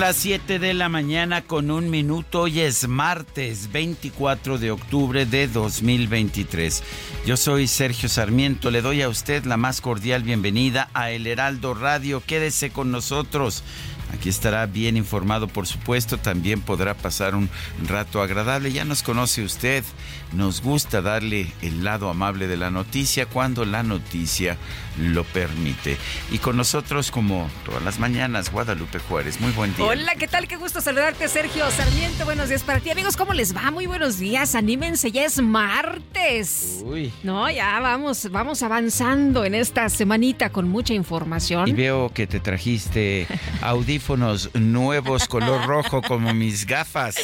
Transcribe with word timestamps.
Las 0.00 0.16
7 0.16 0.58
de 0.58 0.74
la 0.74 0.88
mañana 0.88 1.42
con 1.42 1.70
un 1.70 1.88
minuto. 1.88 2.42
Hoy 2.42 2.60
es 2.60 2.88
martes 2.88 3.70
24 3.70 4.58
de 4.58 4.72
octubre 4.72 5.24
de 5.24 5.46
2023. 5.46 6.82
Yo 7.24 7.36
soy 7.36 7.68
Sergio 7.68 8.08
Sarmiento. 8.08 8.72
Le 8.72 8.82
doy 8.82 9.02
a 9.02 9.08
usted 9.08 9.44
la 9.44 9.56
más 9.56 9.80
cordial 9.80 10.24
bienvenida 10.24 10.90
a 10.94 11.12
El 11.12 11.26
Heraldo 11.28 11.74
Radio. 11.74 12.22
Quédese 12.26 12.70
con 12.70 12.90
nosotros. 12.90 13.62
Aquí 14.12 14.28
estará 14.28 14.66
bien 14.66 14.96
informado, 14.96 15.48
por 15.48 15.66
supuesto. 15.66 16.18
También 16.18 16.60
podrá 16.60 16.94
pasar 16.94 17.34
un 17.34 17.48
rato 17.86 18.22
agradable. 18.22 18.72
Ya 18.72 18.84
nos 18.84 19.02
conoce 19.02 19.42
usted. 19.42 19.84
Nos 20.32 20.62
gusta 20.62 21.00
darle 21.00 21.52
el 21.62 21.84
lado 21.84 22.08
amable 22.10 22.46
de 22.46 22.56
la 22.56 22.70
noticia 22.70 23.26
cuando 23.26 23.64
la 23.64 23.82
noticia 23.82 24.56
lo 24.98 25.24
permite. 25.24 25.96
Y 26.30 26.38
con 26.38 26.56
nosotros, 26.56 27.10
como 27.10 27.48
todas 27.64 27.82
las 27.82 27.98
mañanas, 27.98 28.50
Guadalupe 28.50 28.98
Juárez. 28.98 29.40
Muy 29.40 29.52
buen 29.52 29.74
día. 29.76 29.84
Hola, 29.84 30.14
¿qué 30.16 30.28
tal? 30.28 30.48
Qué 30.48 30.56
gusto 30.56 30.80
saludarte, 30.80 31.28
Sergio 31.28 31.70
Sarmiento. 31.70 32.24
Buenos 32.24 32.48
días 32.48 32.62
para 32.62 32.80
ti, 32.80 32.90
amigos. 32.90 33.16
¿Cómo 33.16 33.32
les 33.32 33.54
va? 33.54 33.70
Muy 33.70 33.86
buenos 33.86 34.18
días. 34.18 34.54
Anímense, 34.54 35.12
ya 35.12 35.24
es 35.24 35.40
martes. 35.40 36.82
Uy. 36.84 37.12
No, 37.22 37.50
ya 37.50 37.78
vamos, 37.80 38.30
vamos 38.30 38.62
avanzando 38.62 39.44
en 39.44 39.54
esta 39.54 39.88
semanita 39.88 40.50
con 40.50 40.68
mucha 40.68 40.94
información. 40.94 41.68
Y 41.68 41.72
veo 41.72 42.10
que 42.12 42.26
te 42.26 42.40
trajiste 42.40 43.26
audífonos 43.98 44.50
nuevos 44.54 45.28
color 45.28 45.66
rojo 45.68 46.02
como 46.02 46.34
mis 46.34 46.66
gafas. 46.66 47.14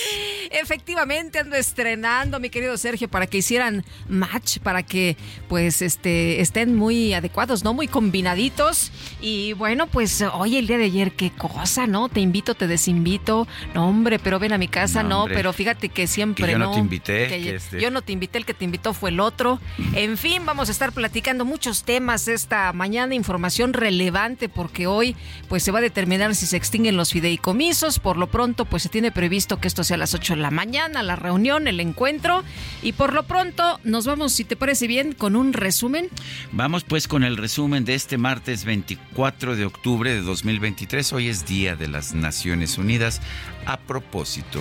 Efectivamente, 0.52 1.38
ando 1.38 1.54
estrenando, 1.56 2.38
mi 2.40 2.50
querido 2.50 2.76
Sergio, 2.76 3.08
para 3.08 3.26
que 3.28 3.38
hicieran 3.38 3.84
match, 4.08 4.58
para 4.58 4.82
que 4.84 5.16
pues 5.48 5.80
este 5.82 6.40
estén 6.40 6.74
muy 6.76 7.12
adecuados, 7.14 7.62
¿no? 7.64 7.72
Muy 7.74 7.86
combinaditos. 7.88 8.90
Y 9.20 9.52
bueno, 9.54 9.86
pues 9.86 10.22
hoy 10.34 10.56
el 10.56 10.66
día 10.66 10.78
de 10.78 10.84
ayer, 10.86 11.12
qué 11.12 11.30
cosa, 11.30 11.86
¿no? 11.86 12.08
Te 12.08 12.20
invito, 12.20 12.54
te 12.54 12.66
desinvito. 12.66 13.46
No, 13.74 13.88
hombre, 13.88 14.18
pero 14.18 14.38
ven 14.40 14.52
a 14.52 14.58
mi 14.58 14.66
casa, 14.68 15.02
No, 15.04 15.26
pero 15.26 15.52
fíjate 15.52 15.88
que 15.88 16.06
siempre 16.06 16.46
Que 16.46 16.52
yo 16.52 16.58
no 16.58 16.66
no. 16.66 16.72
te 16.72 16.78
invité, 16.80 17.28
que 17.28 17.42
que 17.42 17.54
este- 17.56 17.80
Yo 17.80 17.90
no 17.90 18.02
te 18.02 18.12
invité, 18.12 18.38
el 18.38 18.44
que 18.46 18.54
te 18.54 18.64
invitó 18.64 18.92
fue 18.94 19.10
el 19.10 19.20
otro. 19.20 19.60
En 19.94 20.16
fin, 20.18 20.44
vamos 20.46 20.68
a 20.68 20.72
estar 20.72 20.92
platicando 20.92 21.44
muchos 21.44 21.84
temas 21.84 22.26
esta 22.28 22.72
mañana, 22.72 23.14
información 23.14 23.72
relevante, 23.72 24.48
porque 24.48 24.86
hoy 24.88 25.16
pues 25.48 25.62
se 25.62 25.70
va 25.70 25.78
a 25.78 25.82
determinar 25.82 26.34
si 26.34 26.46
se 26.46 26.56
extinguen 26.60 26.96
los 26.96 27.12
fideicomisos. 27.12 27.98
Por 27.98 28.18
lo 28.18 28.26
pronto, 28.26 28.66
pues 28.66 28.82
se 28.82 28.88
tiene 28.90 29.10
previsto 29.10 29.58
que 29.60 29.66
esto 29.66 29.82
sea 29.82 29.94
a 29.94 29.98
las 29.98 30.14
8 30.14 30.34
de 30.34 30.40
la 30.40 30.50
mañana, 30.50 31.02
la 31.02 31.16
reunión, 31.16 31.66
el 31.66 31.80
encuentro. 31.80 32.44
Y 32.82 32.92
por 32.92 33.14
lo 33.14 33.22
pronto, 33.22 33.80
nos 33.82 34.04
vamos, 34.06 34.32
si 34.32 34.44
te 34.44 34.56
parece 34.56 34.86
bien, 34.86 35.12
con 35.12 35.36
un 35.36 35.54
resumen. 35.54 36.08
Vamos 36.52 36.84
pues 36.84 37.08
con 37.08 37.24
el 37.24 37.38
resumen 37.38 37.84
de 37.84 37.94
este 37.94 38.18
martes 38.18 38.64
24 38.64 39.56
de 39.56 39.64
octubre 39.64 40.12
de 40.12 40.20
2023. 40.20 41.12
Hoy 41.14 41.28
es 41.28 41.46
Día 41.46 41.76
de 41.76 41.88
las 41.88 42.14
Naciones 42.14 42.76
Unidas. 42.76 43.22
A 43.64 43.78
propósito, 43.78 44.60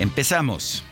empezamos. 0.00 0.85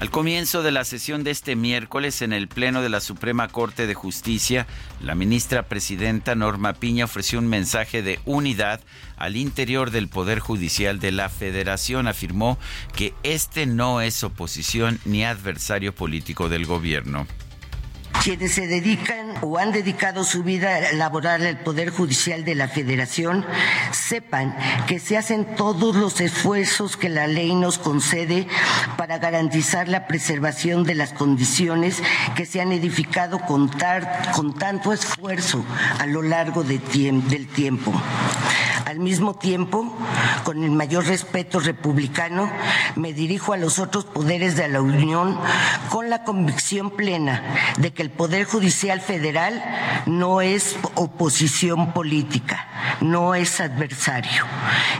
Al 0.00 0.10
comienzo 0.10 0.62
de 0.62 0.70
la 0.70 0.84
sesión 0.84 1.24
de 1.24 1.30
este 1.30 1.56
miércoles 1.56 2.22
en 2.22 2.32
el 2.32 2.48
Pleno 2.48 2.80
de 2.80 2.88
la 2.88 3.00
Suprema 3.00 3.48
Corte 3.48 3.86
de 3.86 3.92
Justicia, 3.92 4.66
la 5.02 5.14
ministra 5.14 5.64
presidenta 5.64 6.34
Norma 6.34 6.72
Piña 6.72 7.04
ofreció 7.04 7.38
un 7.38 7.48
mensaje 7.48 8.00
de 8.00 8.18
unidad 8.24 8.80
al 9.18 9.36
interior 9.36 9.90
del 9.90 10.08
Poder 10.08 10.38
Judicial 10.38 11.00
de 11.00 11.12
la 11.12 11.28
Federación. 11.28 12.08
Afirmó 12.08 12.58
que 12.96 13.12
este 13.24 13.66
no 13.66 14.00
es 14.00 14.24
oposición 14.24 14.98
ni 15.04 15.22
adversario 15.22 15.94
político 15.94 16.48
del 16.48 16.64
gobierno. 16.64 17.26
Quienes 18.22 18.52
se 18.52 18.66
dedican 18.66 19.32
o 19.40 19.56
han 19.56 19.72
dedicado 19.72 20.24
su 20.24 20.42
vida 20.42 20.92
laboral 20.92 21.46
al 21.46 21.60
Poder 21.60 21.88
Judicial 21.88 22.44
de 22.44 22.54
la 22.54 22.68
Federación 22.68 23.46
sepan 23.92 24.54
que 24.86 24.98
se 24.98 25.16
hacen 25.16 25.56
todos 25.56 25.96
los 25.96 26.20
esfuerzos 26.20 26.98
que 26.98 27.08
la 27.08 27.26
ley 27.26 27.54
nos 27.54 27.78
concede 27.78 28.46
para 28.98 29.16
garantizar 29.16 29.88
la 29.88 30.06
preservación 30.06 30.84
de 30.84 30.96
las 30.96 31.14
condiciones 31.14 32.02
que 32.36 32.44
se 32.44 32.60
han 32.60 32.72
edificado 32.72 33.40
con, 33.40 33.70
tanto 33.70 34.92
esfuerzo 34.92 35.64
a 35.98 36.04
lo 36.04 36.20
largo 36.20 36.62
del 36.62 36.82
tiempo. 37.48 37.90
Al 38.90 38.98
mismo 38.98 39.34
tiempo, 39.34 39.96
con 40.42 40.64
el 40.64 40.72
mayor 40.72 41.06
respeto 41.06 41.60
republicano, 41.60 42.50
me 42.96 43.12
dirijo 43.12 43.52
a 43.52 43.56
los 43.56 43.78
otros 43.78 44.04
poderes 44.04 44.56
de 44.56 44.66
la 44.66 44.80
Unión 44.80 45.38
con 45.90 46.10
la 46.10 46.24
convicción 46.24 46.90
plena 46.90 47.54
de 47.78 47.92
que 47.92 48.02
el 48.02 48.10
Poder 48.10 48.46
Judicial 48.46 49.00
Federal 49.00 49.62
no 50.06 50.40
es 50.40 50.76
oposición 50.96 51.92
política, 51.92 52.66
no 53.00 53.36
es 53.36 53.60
adversario. 53.60 54.44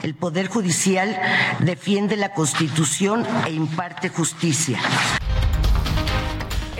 El 0.05 0.15
Poder 0.15 0.47
Judicial 0.47 1.21
defiende 1.59 2.17
la 2.17 2.33
Constitución 2.33 3.27
e 3.45 3.51
imparte 3.51 4.09
justicia. 4.09 4.79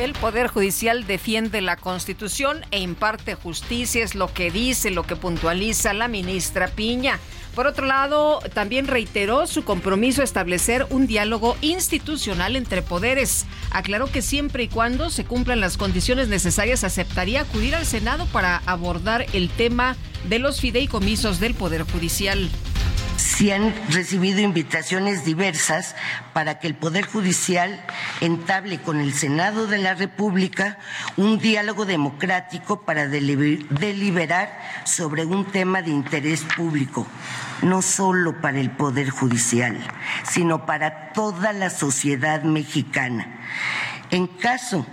El 0.01 0.15
Poder 0.15 0.47
Judicial 0.47 1.07
defiende 1.07 1.61
la 1.61 1.77
Constitución 1.77 2.65
e 2.71 2.81
imparte 2.81 3.35
justicia, 3.35 4.03
es 4.03 4.15
lo 4.15 4.33
que 4.33 4.51
dice, 4.51 4.91
lo 4.91 5.03
que 5.03 5.15
puntualiza 5.15 5.93
la 5.93 6.09
ministra 6.09 6.69
Piña. 6.69 7.19
Por 7.55 7.67
otro 7.67 7.85
lado, 7.85 8.39
también 8.55 8.87
reiteró 8.87 9.47
su 9.47 9.63
compromiso 9.63 10.23
a 10.23 10.25
establecer 10.25 10.87
un 10.89 11.07
diálogo 11.07 11.55
institucional 11.61 12.57
entre 12.57 12.81
poderes. 12.81 13.45
Aclaró 13.73 14.11
que 14.11 14.23
siempre 14.23 14.63
y 14.63 14.69
cuando 14.69 15.11
se 15.11 15.27
cumplan 15.27 15.61
las 15.61 15.77
condiciones 15.77 16.29
necesarias 16.29 16.83
aceptaría 16.83 17.43
acudir 17.43 17.75
al 17.75 17.85
Senado 17.85 18.25
para 18.33 18.63
abordar 18.65 19.27
el 19.35 19.51
tema 19.51 19.99
de 20.29 20.39
los 20.39 20.61
fideicomisos 20.61 21.41
del 21.41 21.55
Poder 21.55 21.83
Judicial. 21.83 22.51
Si 23.17 23.51
han 23.51 23.75
recibido 23.91 24.41
invitaciones 24.41 25.25
diversas 25.25 25.95
para 26.33 26.59
que 26.59 26.67
el 26.67 26.75
Poder 26.75 27.05
Judicial 27.05 27.85
entable 28.21 28.81
con 28.81 28.99
el 28.99 29.13
Senado 29.13 29.67
de 29.67 29.79
la 29.79 29.95
República 29.95 30.79
un 31.17 31.39
diálogo 31.39 31.85
democrático 31.85 32.83
para 32.83 33.07
deliber- 33.07 33.67
deliberar 33.69 34.59
sobre 34.85 35.27
un 35.27 35.45
tema 35.45 35.83
de 35.83 35.91
interés 35.91 36.43
público, 36.57 37.07
no 37.63 37.83
solo 37.83 38.41
para 38.41 38.59
el 38.59 38.71
Poder 38.71 39.11
Judicial, 39.11 39.79
sino 40.25 40.65
para 40.65 41.13
toda 41.13 41.53
la 41.53 41.69
sociedad 41.69 42.43
mexicana. 42.43 43.41
En 44.11 44.27
caso 44.27 44.87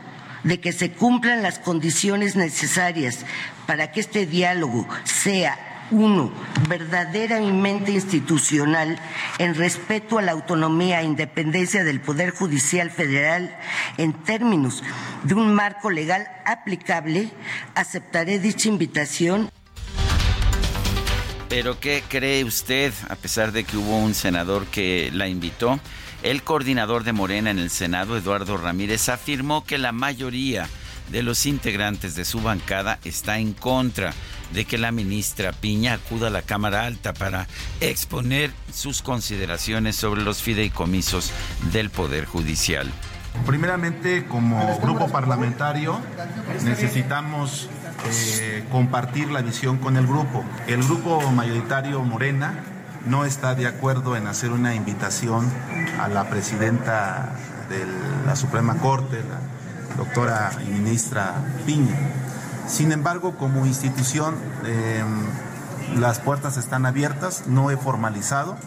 de 0.43 0.59
que 0.59 0.73
se 0.73 0.91
cumplan 0.91 1.43
las 1.43 1.59
condiciones 1.59 2.35
necesarias 2.35 3.25
para 3.67 3.91
que 3.91 3.99
este 3.99 4.25
diálogo 4.25 4.87
sea 5.03 5.67
uno, 5.91 6.31
verdaderamente 6.67 7.91
institucional, 7.91 8.99
en 9.37 9.55
respeto 9.55 10.17
a 10.17 10.21
la 10.21 10.33
autonomía 10.33 11.01
e 11.01 11.05
independencia 11.05 11.83
del 11.83 12.01
Poder 12.01 12.31
Judicial 12.31 12.91
Federal, 12.91 13.55
en 13.97 14.13
términos 14.13 14.83
de 15.23 15.35
un 15.35 15.53
marco 15.53 15.89
legal 15.89 16.27
aplicable, 16.45 17.29
aceptaré 17.75 18.39
dicha 18.39 18.67
invitación 18.67 19.49
Pero 21.47 21.79
¿qué 21.79 22.03
cree 22.07 22.43
usted, 22.43 22.93
a 23.09 23.15
pesar 23.15 23.53
de 23.53 23.63
que 23.63 23.77
hubo 23.77 23.97
un 23.97 24.13
senador 24.13 24.65
que 24.65 25.09
la 25.13 25.27
invitó? 25.29 25.79
El 26.23 26.43
coordinador 26.43 27.03
de 27.03 27.13
Morena 27.13 27.51
en 27.51 27.59
el 27.59 27.69
Senado, 27.69 28.17
Eduardo 28.17 28.57
Ramírez, 28.57 29.07
afirmó 29.07 29.63
que 29.63 29.77
la 29.77 29.91
mayoría 29.91 30.67
de 31.11 31.23
los 31.23 31.45
integrantes 31.45 32.15
de 32.15 32.25
su 32.25 32.41
bancada 32.41 32.99
está 33.03 33.39
en 33.39 33.53
contra 33.53 34.13
de 34.53 34.65
que 34.65 34.77
la 34.77 34.91
ministra 34.91 35.51
Piña 35.51 35.93
acuda 35.93 36.27
a 36.27 36.31
la 36.31 36.41
Cámara 36.41 36.85
Alta 36.85 37.13
para 37.13 37.47
exponer 37.81 38.51
sus 38.73 39.01
consideraciones 39.01 39.95
sobre 39.95 40.21
los 40.21 40.41
fideicomisos 40.41 41.31
del 41.71 41.89
Poder 41.89 42.25
Judicial. 42.25 42.91
Primeramente, 43.45 44.25
como 44.25 44.79
grupo 44.79 45.09
parlamentario, 45.09 45.99
necesitamos 46.63 47.69
eh, 48.05 48.65
compartir 48.71 49.29
la 49.31 49.41
visión 49.41 49.77
con 49.77 49.97
el 49.97 50.07
grupo. 50.07 50.43
El 50.67 50.83
grupo 50.83 51.21
mayoritario 51.31 52.01
Morena 52.03 52.63
no 53.05 53.25
está 53.25 53.55
de 53.55 53.67
acuerdo 53.67 54.15
en 54.15 54.27
hacer 54.27 54.51
una 54.51 54.75
invitación 54.75 55.49
a 55.99 56.07
la 56.07 56.29
presidenta 56.29 57.35
de 57.69 57.85
la 58.25 58.35
Suprema 58.35 58.77
Corte, 58.77 59.17
la 59.17 59.56
doctora 59.95 60.51
y 60.65 60.69
ministra 60.69 61.35
Piña. 61.65 61.95
Sin 62.67 62.91
embargo, 62.91 63.37
como 63.37 63.65
institución, 63.65 64.35
em, 64.65 65.99
las 65.99 66.19
puertas 66.19 66.57
están 66.57 66.85
abiertas, 66.85 67.43
no 67.47 67.71
he 67.71 67.77
formalizado. 67.77 68.57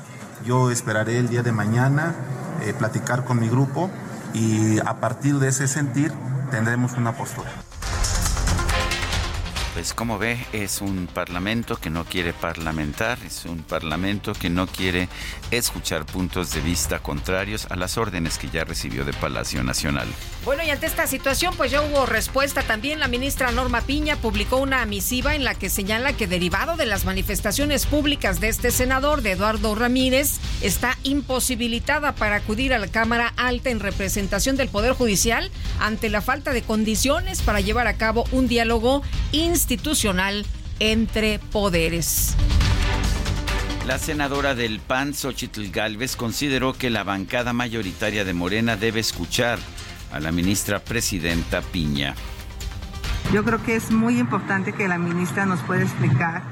Yo 0.44 0.70
esperaré 0.70 1.18
el 1.18 1.28
día 1.28 1.42
de 1.42 1.52
mañana 1.52 2.14
eh, 2.62 2.72
platicar 2.72 3.24
con 3.24 3.40
mi 3.40 3.48
grupo 3.48 3.90
y 4.32 4.78
a 4.80 5.00
partir 5.00 5.38
de 5.38 5.48
ese 5.48 5.68
sentir 5.68 6.12
tendremos 6.50 6.94
una 6.94 7.12
postura. 7.12 7.50
Pues 9.74 9.94
como 9.94 10.18
ve, 10.18 10.36
es 10.52 10.80
un 10.80 11.06
parlamento 11.06 11.76
que 11.76 11.90
no 11.90 12.04
quiere 12.04 12.32
parlamentar, 12.32 13.18
es 13.24 13.44
un 13.44 13.62
parlamento 13.62 14.32
que 14.32 14.50
no 14.50 14.66
quiere 14.66 15.08
escuchar 15.52 16.04
puntos 16.06 16.52
de 16.52 16.60
vista 16.60 16.98
contrarios 16.98 17.66
a 17.70 17.76
las 17.76 17.96
órdenes 17.96 18.36
que 18.36 18.50
ya 18.50 18.64
recibió 18.64 19.04
de 19.04 19.12
Palacio 19.12 19.62
Nacional. 19.62 20.08
Bueno, 20.44 20.64
y 20.64 20.70
ante 20.70 20.86
esta 20.86 21.06
situación, 21.06 21.54
pues 21.56 21.70
ya 21.70 21.82
hubo 21.82 22.04
respuesta 22.04 22.62
también. 22.62 22.98
La 22.98 23.06
ministra 23.06 23.52
Norma 23.52 23.82
Piña 23.82 24.16
publicó 24.16 24.56
una 24.56 24.84
misiva 24.86 25.36
en 25.36 25.44
la 25.44 25.54
que 25.54 25.70
señala 25.70 26.14
que 26.14 26.26
derivado 26.26 26.76
de 26.76 26.86
las 26.86 27.04
manifestaciones 27.04 27.86
públicas 27.86 28.40
de 28.40 28.48
este 28.48 28.72
senador, 28.72 29.22
de 29.22 29.32
Eduardo 29.32 29.74
Ramírez, 29.76 30.38
está 30.62 30.98
imposibilitada 31.04 32.14
para 32.16 32.36
acudir 32.36 32.74
a 32.74 32.78
la 32.78 32.88
Cámara 32.88 33.32
Alta 33.36 33.70
en 33.70 33.78
representación 33.78 34.56
del 34.56 34.68
Poder 34.68 34.94
Judicial 34.94 35.50
ante 35.78 36.08
la 36.08 36.22
falta 36.22 36.52
de 36.52 36.62
condiciones 36.62 37.42
para 37.42 37.60
llevar 37.60 37.86
a 37.86 37.94
cabo 37.94 38.24
un 38.32 38.48
diálogo 38.48 39.02
institucional 39.60 40.46
entre 40.78 41.38
poderes. 41.38 42.34
La 43.86 43.98
senadora 43.98 44.54
del 44.54 44.80
PAN, 44.80 45.12
Xochitl 45.12 45.70
Galvez, 45.70 46.16
consideró 46.16 46.72
que 46.72 46.88
la 46.88 47.04
bancada 47.04 47.52
mayoritaria 47.52 48.24
de 48.24 48.32
Morena 48.32 48.76
debe 48.76 49.00
escuchar 49.00 49.58
a 50.12 50.20
la 50.20 50.32
ministra 50.32 50.78
presidenta 50.78 51.60
Piña. 51.60 52.14
Yo 53.34 53.44
creo 53.44 53.62
que 53.62 53.76
es 53.76 53.90
muy 53.90 54.18
importante 54.18 54.72
que 54.72 54.88
la 54.88 54.96
ministra 54.96 55.44
nos 55.44 55.60
pueda 55.60 55.82
explicar 55.82 56.42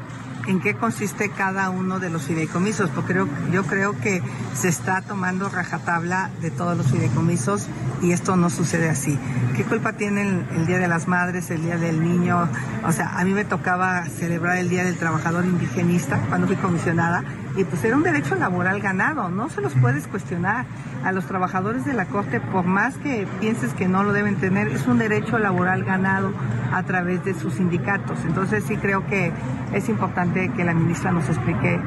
en 0.49 0.61
qué 0.61 0.75
consiste 0.75 1.31
cada 1.31 1.69
uno 1.69 2.00
de 2.00 2.09
los 2.09 2.23
fideicomisos, 2.23 2.91
porque 2.91 3.15
yo 3.53 3.65
creo 3.65 3.99
que 4.00 4.23
se 4.55 4.69
está 4.69 5.03
tomando 5.03 5.49
rajatabla 5.50 6.31
de 6.41 6.50
todos 6.50 6.77
los 6.77 6.87
fideicomisos 6.87 7.67
y 8.00 8.12
esto 8.12 8.35
no 8.37 8.49
sucede 8.49 8.89
así. 8.89 9.19
¿Qué 9.56 9.65
culpa 9.65 9.93
tiene 9.93 10.23
el, 10.23 10.67
Día 10.67 10.79
de 10.79 10.89
las 10.89 11.06
Madres, 11.06 11.50
el 11.50 11.62
Día 11.62 11.77
del 11.77 12.03
Niño? 12.03 12.49
O 12.85 12.93
sea, 12.93 13.19
a 13.19 13.25
mí 13.25 13.33
me 13.33 13.45
tocaba 13.45 14.06
celebrar 14.06 14.56
el 14.56 14.71
Día 14.71 14.85
del 14.85 14.97
Trabajador 14.97 15.45
Indigenista 15.45 16.19
cuando 16.29 16.47
fui 16.47 16.56
comisionada 16.56 17.25
y 17.59 17.65
pues 17.65 17.85
era 17.85 17.97
un 17.97 18.05
derecho 18.05 18.37
laboral 18.37 18.81
ganado, 18.81 19.31
no 19.31 19.49
se 19.49 19.61
los 19.61 19.75
puedes 19.75 20.07
cuestionar 20.07 20.65
a 21.05 21.11
los 21.11 21.27
trabajadores 21.27 21.85
de 21.85 21.93
la 21.93 22.05
Corte, 22.05 22.39
por 22.41 22.65
más 22.65 22.97
que 22.99 23.27
pienses 23.41 23.75
que 23.75 23.89
no 23.89 24.05
lo 24.05 24.13
deben 24.13 24.37
tener, 24.37 24.69
es 24.69 24.87
un 24.87 24.99
derecho 24.99 25.41
laboral 25.41 25.83
ganado 25.83 26.33
a 26.73 26.85
través 26.85 27.25
de 27.25 27.35
sus 27.35 27.55
sindicatos. 27.55 28.17
Entonces 28.25 28.63
sí 28.63 28.77
creo 28.77 29.05
que 29.09 29.33
es 29.73 29.89
importante 29.89 30.53
que 30.57 30.65
la 30.65 30.73
ministra 30.73 31.11
nos 31.11 31.29
explique 31.29 31.81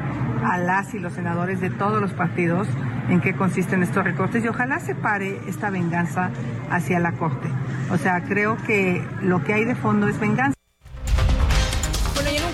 a 0.44 0.58
las 0.58 0.92
y 0.92 0.98
los 0.98 1.14
senadores 1.14 1.62
de 1.62 1.70
todos 1.70 2.02
los 2.02 2.12
partidos 2.12 2.68
en 3.08 3.22
qué 3.22 3.34
consisten 3.34 3.82
estos 3.82 4.04
recortes 4.04 4.44
y 4.44 4.48
ojalá 4.48 4.78
se 4.78 4.94
pare 4.94 5.40
esta 5.46 5.70
venganza 5.70 6.28
hacia 6.70 7.00
la 7.00 7.12
Corte. 7.12 7.48
O 7.90 7.96
sea, 7.96 8.22
creo 8.24 8.58
que 8.66 9.02
lo 9.22 9.42
que 9.42 9.54
hay 9.54 9.64
de 9.64 9.74
fondo 9.74 10.06
es 10.06 10.20
venganza 10.20 10.61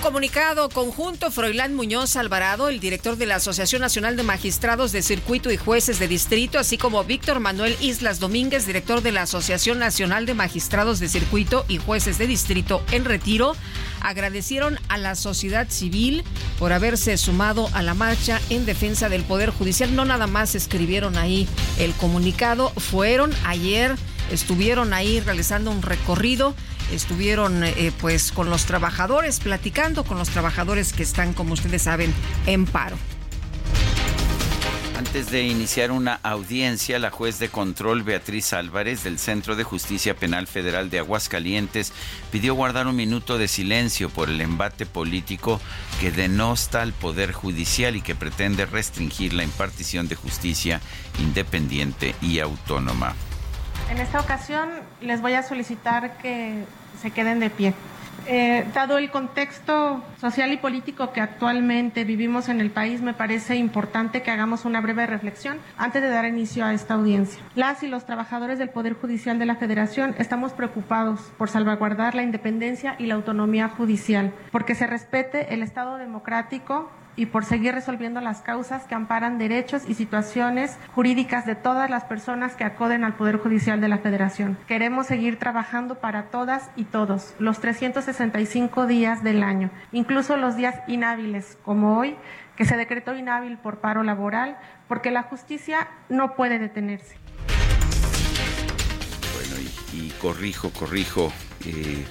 comunicado 0.08 0.70
conjunto, 0.70 1.30
Froilán 1.30 1.74
Muñoz 1.74 2.16
Alvarado, 2.16 2.70
el 2.70 2.80
director 2.80 3.18
de 3.18 3.26
la 3.26 3.34
Asociación 3.34 3.82
Nacional 3.82 4.16
de 4.16 4.22
Magistrados 4.22 4.90
de 4.90 5.02
Circuito 5.02 5.50
y 5.50 5.58
Jueces 5.58 5.98
de 5.98 6.08
Distrito, 6.08 6.58
así 6.58 6.78
como 6.78 7.04
Víctor 7.04 7.40
Manuel 7.40 7.76
Islas 7.82 8.18
Domínguez, 8.18 8.64
director 8.64 9.02
de 9.02 9.12
la 9.12 9.22
Asociación 9.22 9.78
Nacional 9.78 10.24
de 10.24 10.32
Magistrados 10.32 10.98
de 10.98 11.10
Circuito 11.10 11.66
y 11.68 11.76
Jueces 11.76 12.16
de 12.16 12.26
Distrito 12.26 12.82
en 12.90 13.04
retiro, 13.04 13.54
agradecieron 14.00 14.78
a 14.88 14.96
la 14.96 15.14
sociedad 15.14 15.68
civil 15.68 16.24
por 16.58 16.72
haberse 16.72 17.18
sumado 17.18 17.68
a 17.74 17.82
la 17.82 17.92
marcha 17.92 18.40
en 18.48 18.64
defensa 18.64 19.10
del 19.10 19.24
Poder 19.24 19.50
Judicial. 19.50 19.94
No 19.94 20.06
nada 20.06 20.26
más 20.26 20.54
escribieron 20.54 21.18
ahí 21.18 21.46
el 21.78 21.92
comunicado, 21.92 22.70
fueron 22.78 23.30
ayer, 23.44 23.94
estuvieron 24.32 24.94
ahí 24.94 25.20
realizando 25.20 25.70
un 25.70 25.82
recorrido 25.82 26.54
estuvieron 26.92 27.64
eh, 27.64 27.92
pues 28.00 28.32
con 28.32 28.50
los 28.50 28.64
trabajadores, 28.64 29.40
platicando 29.40 30.04
con 30.04 30.18
los 30.18 30.28
trabajadores 30.28 30.92
que 30.92 31.02
están, 31.02 31.34
como 31.34 31.54
ustedes 31.54 31.82
saben, 31.82 32.14
en 32.46 32.66
paro. 32.66 32.96
Antes 34.98 35.30
de 35.30 35.44
iniciar 35.44 35.92
una 35.92 36.18
audiencia, 36.24 36.98
la 36.98 37.12
juez 37.12 37.38
de 37.38 37.48
control 37.50 38.02
Beatriz 38.02 38.52
Álvarez 38.52 39.04
del 39.04 39.20
Centro 39.20 39.54
de 39.54 39.62
Justicia 39.62 40.16
Penal 40.16 40.48
Federal 40.48 40.90
de 40.90 40.98
Aguascalientes 40.98 41.92
pidió 42.32 42.54
guardar 42.54 42.88
un 42.88 42.96
minuto 42.96 43.38
de 43.38 43.46
silencio 43.46 44.10
por 44.10 44.28
el 44.28 44.40
embate 44.40 44.86
político 44.86 45.60
que 46.00 46.10
denosta 46.10 46.82
al 46.82 46.92
Poder 46.92 47.30
Judicial 47.30 47.94
y 47.94 48.02
que 48.02 48.16
pretende 48.16 48.66
restringir 48.66 49.34
la 49.34 49.44
impartición 49.44 50.08
de 50.08 50.16
justicia 50.16 50.80
independiente 51.20 52.16
y 52.20 52.40
autónoma. 52.40 53.14
En 53.90 53.98
esta 53.98 54.20
ocasión 54.20 54.68
les 55.00 55.22
voy 55.22 55.34
a 55.34 55.44
solicitar 55.44 56.18
que 56.18 56.64
se 57.00 57.10
queden 57.10 57.40
de 57.40 57.50
pie. 57.50 57.74
Eh, 58.30 58.66
dado 58.74 58.98
el 58.98 59.10
contexto 59.10 60.02
social 60.20 60.52
y 60.52 60.58
político 60.58 61.12
que 61.12 61.22
actualmente 61.22 62.04
vivimos 62.04 62.50
en 62.50 62.60
el 62.60 62.70
país, 62.70 63.00
me 63.00 63.14
parece 63.14 63.56
importante 63.56 64.22
que 64.22 64.30
hagamos 64.30 64.66
una 64.66 64.82
breve 64.82 65.06
reflexión 65.06 65.56
antes 65.78 66.02
de 66.02 66.10
dar 66.10 66.26
inicio 66.26 66.66
a 66.66 66.74
esta 66.74 66.92
audiencia. 66.94 67.42
Las 67.54 67.82
y 67.82 67.88
los 67.88 68.04
trabajadores 68.04 68.58
del 68.58 68.68
Poder 68.68 68.92
Judicial 68.92 69.38
de 69.38 69.46
la 69.46 69.56
Federación 69.56 70.14
estamos 70.18 70.52
preocupados 70.52 71.20
por 71.38 71.48
salvaguardar 71.48 72.14
la 72.14 72.22
independencia 72.22 72.96
y 72.98 73.06
la 73.06 73.14
autonomía 73.14 73.70
judicial, 73.70 74.34
porque 74.52 74.74
se 74.74 74.86
respete 74.86 75.54
el 75.54 75.62
Estado 75.62 75.96
democrático 75.96 76.90
y 77.18 77.26
por 77.26 77.44
seguir 77.44 77.74
resolviendo 77.74 78.20
las 78.20 78.42
causas 78.42 78.84
que 78.84 78.94
amparan 78.94 79.38
derechos 79.38 79.82
y 79.88 79.94
situaciones 79.94 80.78
jurídicas 80.94 81.44
de 81.46 81.56
todas 81.56 81.90
las 81.90 82.04
personas 82.04 82.54
que 82.54 82.62
acuden 82.62 83.02
al 83.02 83.16
Poder 83.16 83.38
Judicial 83.38 83.80
de 83.80 83.88
la 83.88 83.98
Federación. 83.98 84.56
Queremos 84.68 85.08
seguir 85.08 85.36
trabajando 85.36 85.96
para 85.96 86.30
todas 86.30 86.70
y 86.76 86.84
todos 86.84 87.34
los 87.40 87.58
365 87.58 88.86
días 88.86 89.24
del 89.24 89.42
año, 89.42 89.70
incluso 89.90 90.36
los 90.36 90.54
días 90.56 90.76
inhábiles, 90.86 91.58
como 91.64 91.98
hoy, 91.98 92.14
que 92.54 92.64
se 92.64 92.76
decretó 92.76 93.16
inhábil 93.16 93.58
por 93.58 93.80
paro 93.80 94.04
laboral, 94.04 94.56
porque 94.86 95.10
la 95.10 95.24
justicia 95.24 95.88
no 96.08 96.36
puede 96.36 96.60
detenerse. 96.60 97.16
Bueno, 99.34 99.68
y, 99.92 100.10
corrijo, 100.20 100.70
corrijo, 100.70 101.32
eh, 101.66 102.06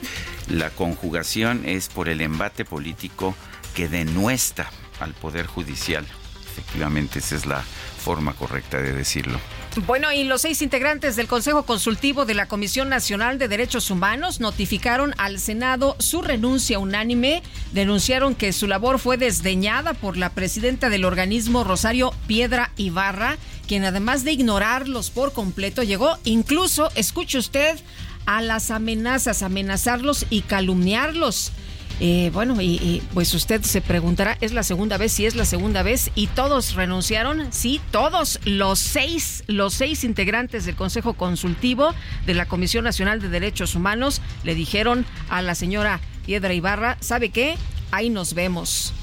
la 0.49 0.69
conjugación 0.69 1.61
es 1.63 1.87
por 1.87 2.09
el 2.09 2.19
embate 2.19 2.65
político 2.65 3.35
que 3.73 3.87
denuestra 3.87 4.67
al 4.99 5.13
Poder 5.13 5.45
Judicial. 5.47 6.05
Efectivamente, 6.51 7.19
esa 7.19 7.35
es 7.35 7.45
la 7.45 7.63
forma 8.03 8.33
correcta 8.33 8.81
de 8.81 8.93
decirlo. 8.93 9.39
Bueno, 9.85 10.11
y 10.11 10.23
los 10.23 10.41
seis 10.41 10.63
integrantes 10.63 11.15
del 11.15 11.27
Consejo 11.27 11.63
Consultivo 11.63 12.25
de 12.25 12.33
la 12.33 12.47
Comisión 12.47 12.89
Nacional 12.89 13.37
de 13.37 13.47
Derechos 13.47 13.91
Humanos 13.91 14.39
notificaron 14.39 15.13
al 15.19 15.39
Senado 15.39 15.95
su 15.99 16.23
renuncia 16.23 16.79
unánime. 16.79 17.43
Denunciaron 17.73 18.33
que 18.33 18.53
su 18.53 18.65
labor 18.65 18.97
fue 18.97 19.17
desdeñada 19.17 19.93
por 19.93 20.17
la 20.17 20.31
presidenta 20.31 20.89
del 20.89 21.05
organismo, 21.05 21.63
Rosario 21.63 22.11
Piedra 22.25 22.71
Ibarra, 22.75 23.37
quien 23.67 23.85
además 23.85 24.23
de 24.23 24.31
ignorarlos 24.31 25.11
por 25.11 25.31
completo, 25.31 25.83
llegó 25.83 26.17
incluso, 26.23 26.89
escuche 26.95 27.37
usted, 27.37 27.77
a 28.25 28.41
las 28.41 28.71
amenazas, 28.71 29.43
amenazarlos 29.43 30.25
y 30.31 30.41
calumniarlos. 30.41 31.51
Eh, 31.99 32.29
bueno, 32.31 32.61
y, 32.61 33.01
pues 33.13 33.33
usted 33.33 33.63
se 33.63 33.81
preguntará, 33.81 34.37
¿es 34.39 34.53
la 34.53 34.63
segunda 34.63 34.97
vez? 34.97 35.11
Si 35.13 35.25
es 35.25 35.35
la 35.35 35.45
segunda 35.45 35.81
vez 35.81 36.11
y 36.13 36.27
todos 36.27 36.75
renunciaron, 36.75 37.51
sí, 37.51 37.81
todos 37.91 38.39
los 38.45 38.77
seis, 38.77 39.43
los 39.47 39.73
seis 39.73 40.03
integrantes 40.03 40.65
del 40.65 40.75
Consejo 40.75 41.13
Consultivo 41.13 41.93
de 42.25 42.35
la 42.35 42.45
Comisión 42.45 42.83
Nacional 42.83 43.19
de 43.19 43.29
Derechos 43.29 43.73
Humanos 43.73 44.21
le 44.43 44.53
dijeron 44.53 45.05
a 45.29 45.41
la 45.41 45.55
señora 45.55 45.99
Piedra 46.25 46.53
Ibarra, 46.53 46.97
¿sabe 46.99 47.29
qué? 47.29 47.55
Ahí 47.91 48.09
nos 48.09 48.33
vemos. 48.35 48.93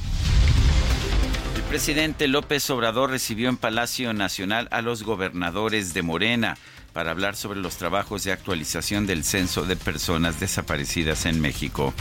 presidente 1.69 2.29
López 2.29 2.71
Obrador 2.71 3.11
recibió 3.11 3.49
en 3.49 3.57
Palacio 3.57 4.13
Nacional 4.13 4.69
a 4.71 4.83
los 4.83 5.03
gobernadores 5.03 5.95
de 5.95 6.03
Morena 6.03 6.57
para 6.93 7.11
hablar 7.11 7.35
sobre 7.35 7.59
los 7.59 7.77
trabajos 7.77 8.23
de 8.23 8.31
actualización 8.31 9.05
del 9.07 9.25
censo 9.25 9.65
de 9.65 9.75
personas 9.75 10.39
desaparecidas 10.39 11.27
en 11.27 11.41
México. 11.41 11.93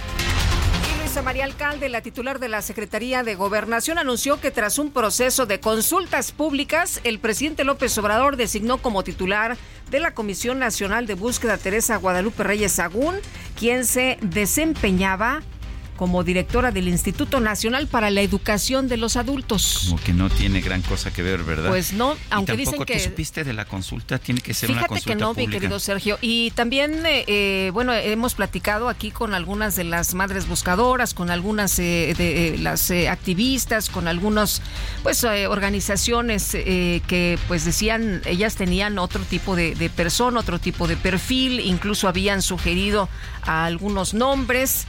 María 1.21 1.45
Alcalde, 1.45 1.89
la 1.89 2.01
titular 2.01 2.39
de 2.39 2.49
la 2.49 2.61
Secretaría 2.61 3.23
de 3.23 3.35
Gobernación, 3.35 3.99
anunció 3.99 4.41
que 4.41 4.51
tras 4.51 4.79
un 4.79 4.91
proceso 4.91 5.45
de 5.45 5.59
consultas 5.59 6.31
públicas, 6.31 7.01
el 7.03 7.19
presidente 7.19 7.63
López 7.63 7.95
Obrador 7.97 8.35
designó 8.35 8.79
como 8.79 9.03
titular 9.03 9.55
de 9.91 9.99
la 9.99 10.13
Comisión 10.13 10.59
Nacional 10.59 11.05
de 11.05 11.13
Búsqueda 11.13 11.57
Teresa 11.57 11.97
Guadalupe 11.97 12.43
Reyes 12.43 12.79
Agún, 12.79 13.15
quien 13.59 13.85
se 13.85 14.17
desempeñaba 14.21 15.41
como 15.97 16.23
directora 16.23 16.71
del 16.71 16.87
Instituto 16.87 17.39
Nacional 17.39 17.87
para 17.87 18.09
la 18.09 18.21
Educación 18.21 18.87
de 18.87 18.97
los 18.97 19.15
Adultos. 19.15 19.85
Como 19.89 20.01
que 20.01 20.13
no 20.13 20.29
tiene 20.29 20.61
gran 20.61 20.81
cosa 20.81 21.11
que 21.11 21.21
ver, 21.21 21.43
¿verdad? 21.43 21.69
Pues 21.69 21.93
no, 21.93 22.15
aunque 22.29 22.57
dicen 22.57 22.83
que... 22.85 22.95
¿Tú 22.95 22.99
supiste 22.99 23.43
de 23.43 23.53
la 23.53 23.65
consulta? 23.65 24.17
Tiene 24.19 24.41
que 24.41 24.53
ser 24.53 24.71
una 24.71 24.85
consulta 24.87 25.13
que 25.13 25.19
no, 25.19 25.33
mi 25.33 25.47
querido 25.47 25.79
Sergio. 25.79 26.17
Y 26.21 26.51
también, 26.51 27.05
eh, 27.05 27.25
eh, 27.27 27.71
bueno, 27.73 27.93
hemos 27.93 28.33
platicado 28.35 28.89
aquí 28.89 29.11
con 29.11 29.33
algunas 29.33 29.75
de 29.75 29.83
las 29.83 30.13
madres 30.13 30.47
buscadoras, 30.47 31.13
con 31.13 31.29
algunas 31.29 31.77
eh, 31.79 32.13
de 32.17 32.57
las 32.59 32.91
activistas, 32.91 33.89
con 33.89 34.07
algunas 34.07 34.61
pues 35.03 35.23
organizaciones 35.23 36.51
que 36.51 37.39
pues 37.47 37.65
decían, 37.65 38.21
ellas 38.25 38.55
tenían 38.55 38.97
otro 38.99 39.23
tipo 39.23 39.55
de, 39.55 39.75
de 39.75 39.89
persona, 39.89 40.39
otro 40.39 40.59
tipo 40.59 40.87
de 40.87 40.97
perfil, 40.97 41.59
incluso 41.59 42.07
habían 42.07 42.41
sugerido 42.41 43.09
a 43.43 43.65
algunos 43.65 44.13
nombres. 44.13 44.85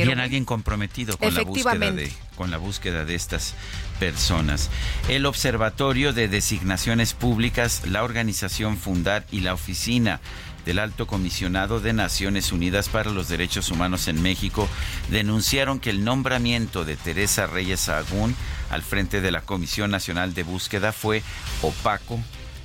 Querían 0.00 0.20
alguien 0.20 0.44
comprometido 0.44 1.16
con 1.16 1.34
la 1.34 1.42
búsqueda 1.42 1.90
de 1.90 2.12
con 2.36 2.50
la 2.50 2.58
búsqueda 2.58 3.04
de 3.04 3.14
estas 3.14 3.54
personas. 3.98 4.70
El 5.08 5.26
Observatorio 5.26 6.12
de 6.12 6.28
Designaciones 6.28 7.14
Públicas, 7.14 7.82
la 7.86 8.04
organización 8.04 8.76
Fundar 8.76 9.26
y 9.30 9.40
la 9.40 9.54
Oficina 9.54 10.20
del 10.66 10.80
Alto 10.80 11.06
Comisionado 11.06 11.80
de 11.80 11.92
Naciones 11.92 12.52
Unidas 12.52 12.88
para 12.88 13.10
los 13.10 13.28
Derechos 13.28 13.70
Humanos 13.70 14.08
en 14.08 14.20
México 14.20 14.68
denunciaron 15.10 15.78
que 15.78 15.90
el 15.90 16.04
nombramiento 16.04 16.84
de 16.84 16.96
Teresa 16.96 17.46
Reyes 17.46 17.88
Agún 17.88 18.34
al 18.70 18.82
frente 18.82 19.20
de 19.20 19.30
la 19.30 19.42
Comisión 19.42 19.92
Nacional 19.92 20.34
de 20.34 20.42
Búsqueda 20.42 20.92
fue 20.92 21.22
opaco, 21.62 22.20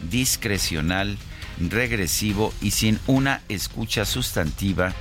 discrecional, 0.09 1.17
regresivo 1.59 2.53
y 2.59 2.71
sin 2.71 2.99
una 3.05 3.41
escucha 3.49 4.03
sustantiva 4.05 4.93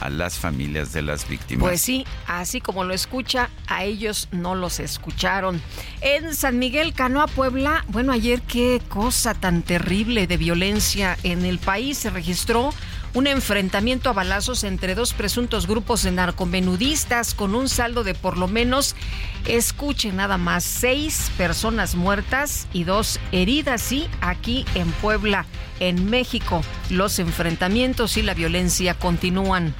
a 0.00 0.10
las 0.10 0.38
familias 0.38 0.92
de 0.92 1.02
las 1.02 1.28
víctimas. 1.28 1.62
Pues 1.62 1.80
sí, 1.80 2.06
así 2.26 2.60
como 2.60 2.84
lo 2.84 2.94
escucha, 2.94 3.50
a 3.66 3.84
ellos 3.84 4.28
no 4.32 4.54
los 4.54 4.80
escucharon. 4.80 5.60
En 6.00 6.34
San 6.34 6.58
Miguel, 6.58 6.92
Canoa, 6.92 7.26
Puebla, 7.26 7.84
bueno, 7.88 8.12
ayer 8.12 8.42
qué 8.42 8.80
cosa 8.88 9.34
tan 9.34 9.62
terrible 9.62 10.26
de 10.26 10.36
violencia 10.36 11.16
en 11.22 11.44
el 11.44 11.58
país 11.58 11.98
se 11.98 12.10
registró 12.10 12.72
un 13.16 13.26
enfrentamiento 13.26 14.10
a 14.10 14.12
balazos 14.12 14.62
entre 14.62 14.94
dos 14.94 15.14
presuntos 15.14 15.66
grupos 15.66 16.02
de 16.02 16.10
narcomenudistas 16.10 17.32
con 17.32 17.54
un 17.54 17.70
saldo 17.70 18.04
de 18.04 18.12
por 18.12 18.36
lo 18.36 18.46
menos, 18.46 18.94
escuche 19.46 20.12
nada 20.12 20.36
más, 20.36 20.64
seis 20.64 21.30
personas 21.38 21.94
muertas 21.94 22.68
y 22.74 22.84
dos 22.84 23.18
heridas, 23.32 23.80
sí, 23.80 24.06
aquí 24.20 24.66
en 24.74 24.92
Puebla, 24.92 25.46
en 25.80 26.10
México. 26.10 26.60
Los 26.90 27.18
enfrentamientos 27.18 28.18
y 28.18 28.22
la 28.22 28.34
violencia 28.34 28.92
continúan. 28.92 29.74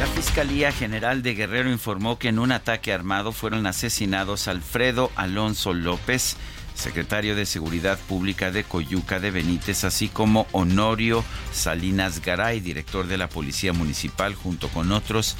La 0.00 0.06
Fiscalía 0.06 0.72
General 0.72 1.22
de 1.22 1.34
Guerrero 1.34 1.70
informó 1.70 2.18
que 2.18 2.28
en 2.28 2.38
un 2.38 2.52
ataque 2.52 2.94
armado 2.94 3.32
fueron 3.32 3.66
asesinados 3.66 4.48
Alfredo 4.48 5.10
Alonso 5.14 5.74
López, 5.74 6.38
secretario 6.74 7.36
de 7.36 7.46
Seguridad 7.46 7.98
Pública 7.98 8.50
de 8.50 8.64
Coyuca 8.64 9.20
de 9.20 9.30
Benítez, 9.30 9.84
así 9.84 10.08
como 10.08 10.46
Honorio 10.52 11.24
Salinas 11.52 12.20
Garay, 12.20 12.60
director 12.60 13.06
de 13.06 13.18
la 13.18 13.28
Policía 13.28 13.72
Municipal, 13.72 14.34
junto 14.34 14.68
con 14.68 14.92
otros 14.92 15.36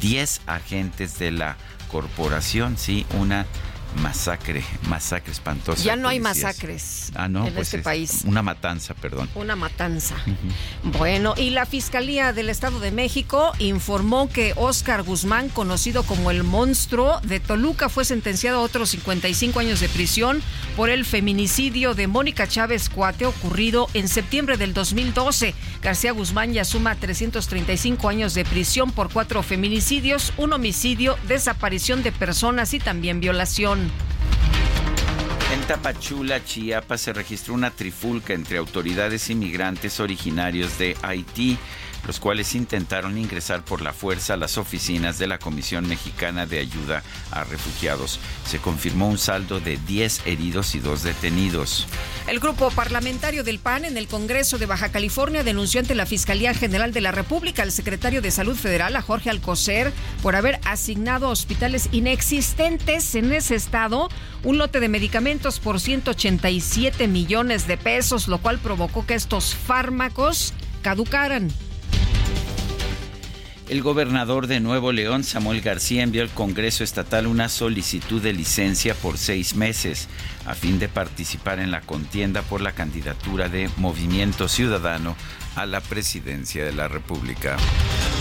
10 0.00 0.42
agentes 0.46 1.18
de 1.18 1.30
la 1.30 1.56
corporación, 1.88 2.76
sí, 2.76 3.06
una 3.18 3.46
masacre, 3.96 4.64
masacre 4.88 5.32
espantosa. 5.32 5.82
Ya 5.82 5.96
no 5.96 6.08
hay 6.08 6.20
masacres 6.20 7.10
ah, 7.14 7.28
no, 7.28 7.46
en 7.46 7.54
pues 7.54 7.68
este 7.68 7.78
país. 7.78 8.22
Una 8.24 8.42
matanza, 8.42 8.94
perdón. 8.94 9.28
Una 9.34 9.56
matanza. 9.56 10.14
Bueno, 10.98 11.34
y 11.36 11.50
la 11.50 11.66
Fiscalía 11.66 12.32
del 12.32 12.50
Estado 12.50 12.80
de 12.80 12.90
México 12.90 13.52
informó 13.58 14.28
que 14.28 14.52
Oscar 14.56 15.02
Guzmán, 15.02 15.48
conocido 15.48 16.02
como 16.02 16.30
el 16.30 16.44
monstruo 16.44 17.20
de 17.22 17.40
Toluca, 17.40 17.88
fue 17.88 18.04
sentenciado 18.04 18.58
a 18.58 18.62
otros 18.62 18.90
55 18.90 19.60
años 19.60 19.80
de 19.80 19.88
prisión 19.88 20.42
por 20.76 20.90
el 20.90 21.04
feminicidio 21.04 21.94
de 21.94 22.06
Mónica 22.06 22.46
Chávez 22.46 22.88
Cuate 22.88 23.26
ocurrido 23.26 23.88
en 23.94 24.08
septiembre 24.08 24.56
del 24.56 24.74
2012. 24.74 25.54
García 25.82 26.12
Guzmán 26.12 26.52
ya 26.52 26.64
suma 26.64 26.94
335 26.94 28.08
años 28.08 28.34
de 28.34 28.44
prisión 28.44 28.92
por 28.92 29.10
cuatro 29.12 29.42
feminicidios, 29.42 30.32
un 30.36 30.52
homicidio, 30.52 31.16
desaparición 31.26 32.02
de 32.02 32.12
personas 32.12 32.74
y 32.74 32.78
también 32.78 33.20
violación. 33.20 33.77
En 35.52 35.60
Tapachula, 35.66 36.44
Chiapas, 36.44 37.00
se 37.00 37.12
registró 37.12 37.54
una 37.54 37.70
trifulca 37.70 38.34
entre 38.34 38.58
autoridades 38.58 39.30
inmigrantes 39.30 40.00
originarios 40.00 40.78
de 40.78 40.96
Haití 41.02 41.58
los 42.08 42.20
cuales 42.20 42.54
intentaron 42.54 43.18
ingresar 43.18 43.62
por 43.62 43.82
la 43.82 43.92
fuerza 43.92 44.32
a 44.32 44.38
las 44.38 44.56
oficinas 44.56 45.18
de 45.18 45.26
la 45.26 45.38
Comisión 45.38 45.86
Mexicana 45.86 46.46
de 46.46 46.58
Ayuda 46.58 47.02
a 47.30 47.44
Refugiados. 47.44 48.18
Se 48.46 48.58
confirmó 48.60 49.08
un 49.08 49.18
saldo 49.18 49.60
de 49.60 49.76
10 49.76 50.22
heridos 50.26 50.74
y 50.74 50.78
2 50.78 51.02
detenidos. 51.02 51.86
El 52.26 52.40
grupo 52.40 52.70
parlamentario 52.70 53.44
del 53.44 53.58
PAN 53.58 53.84
en 53.84 53.98
el 53.98 54.08
Congreso 54.08 54.56
de 54.56 54.64
Baja 54.64 54.88
California 54.88 55.44
denunció 55.44 55.80
ante 55.80 55.94
la 55.94 56.06
Fiscalía 56.06 56.54
General 56.54 56.94
de 56.94 57.02
la 57.02 57.12
República 57.12 57.62
al 57.62 57.72
secretario 57.72 58.22
de 58.22 58.30
Salud 58.30 58.56
Federal, 58.56 58.96
a 58.96 59.02
Jorge 59.02 59.28
Alcocer, 59.28 59.92
por 60.22 60.34
haber 60.34 60.60
asignado 60.64 61.26
a 61.26 61.30
hospitales 61.30 61.90
inexistentes 61.92 63.14
en 63.16 63.34
ese 63.34 63.54
estado 63.54 64.08
un 64.44 64.56
lote 64.56 64.80
de 64.80 64.88
medicamentos 64.88 65.60
por 65.60 65.78
187 65.78 67.06
millones 67.06 67.66
de 67.66 67.76
pesos, 67.76 68.28
lo 68.28 68.38
cual 68.38 68.58
provocó 68.60 69.04
que 69.04 69.12
estos 69.12 69.54
fármacos 69.54 70.54
caducaran. 70.80 71.52
El 73.68 73.82
gobernador 73.82 74.46
de 74.46 74.60
Nuevo 74.60 74.92
León, 74.92 75.24
Samuel 75.24 75.60
García, 75.60 76.02
envió 76.02 76.22
al 76.22 76.30
Congreso 76.30 76.84
Estatal 76.84 77.26
una 77.26 77.50
solicitud 77.50 78.22
de 78.22 78.32
licencia 78.32 78.94
por 78.94 79.18
seis 79.18 79.54
meses 79.56 80.08
a 80.46 80.54
fin 80.54 80.78
de 80.78 80.88
participar 80.88 81.58
en 81.58 81.70
la 81.70 81.82
contienda 81.82 82.40
por 82.40 82.62
la 82.62 82.72
candidatura 82.72 83.50
de 83.50 83.68
Movimiento 83.76 84.48
Ciudadano 84.48 85.16
a 85.58 85.66
la 85.66 85.80
presidencia 85.80 86.64
de 86.64 86.72
la 86.72 86.88
República. 86.88 87.56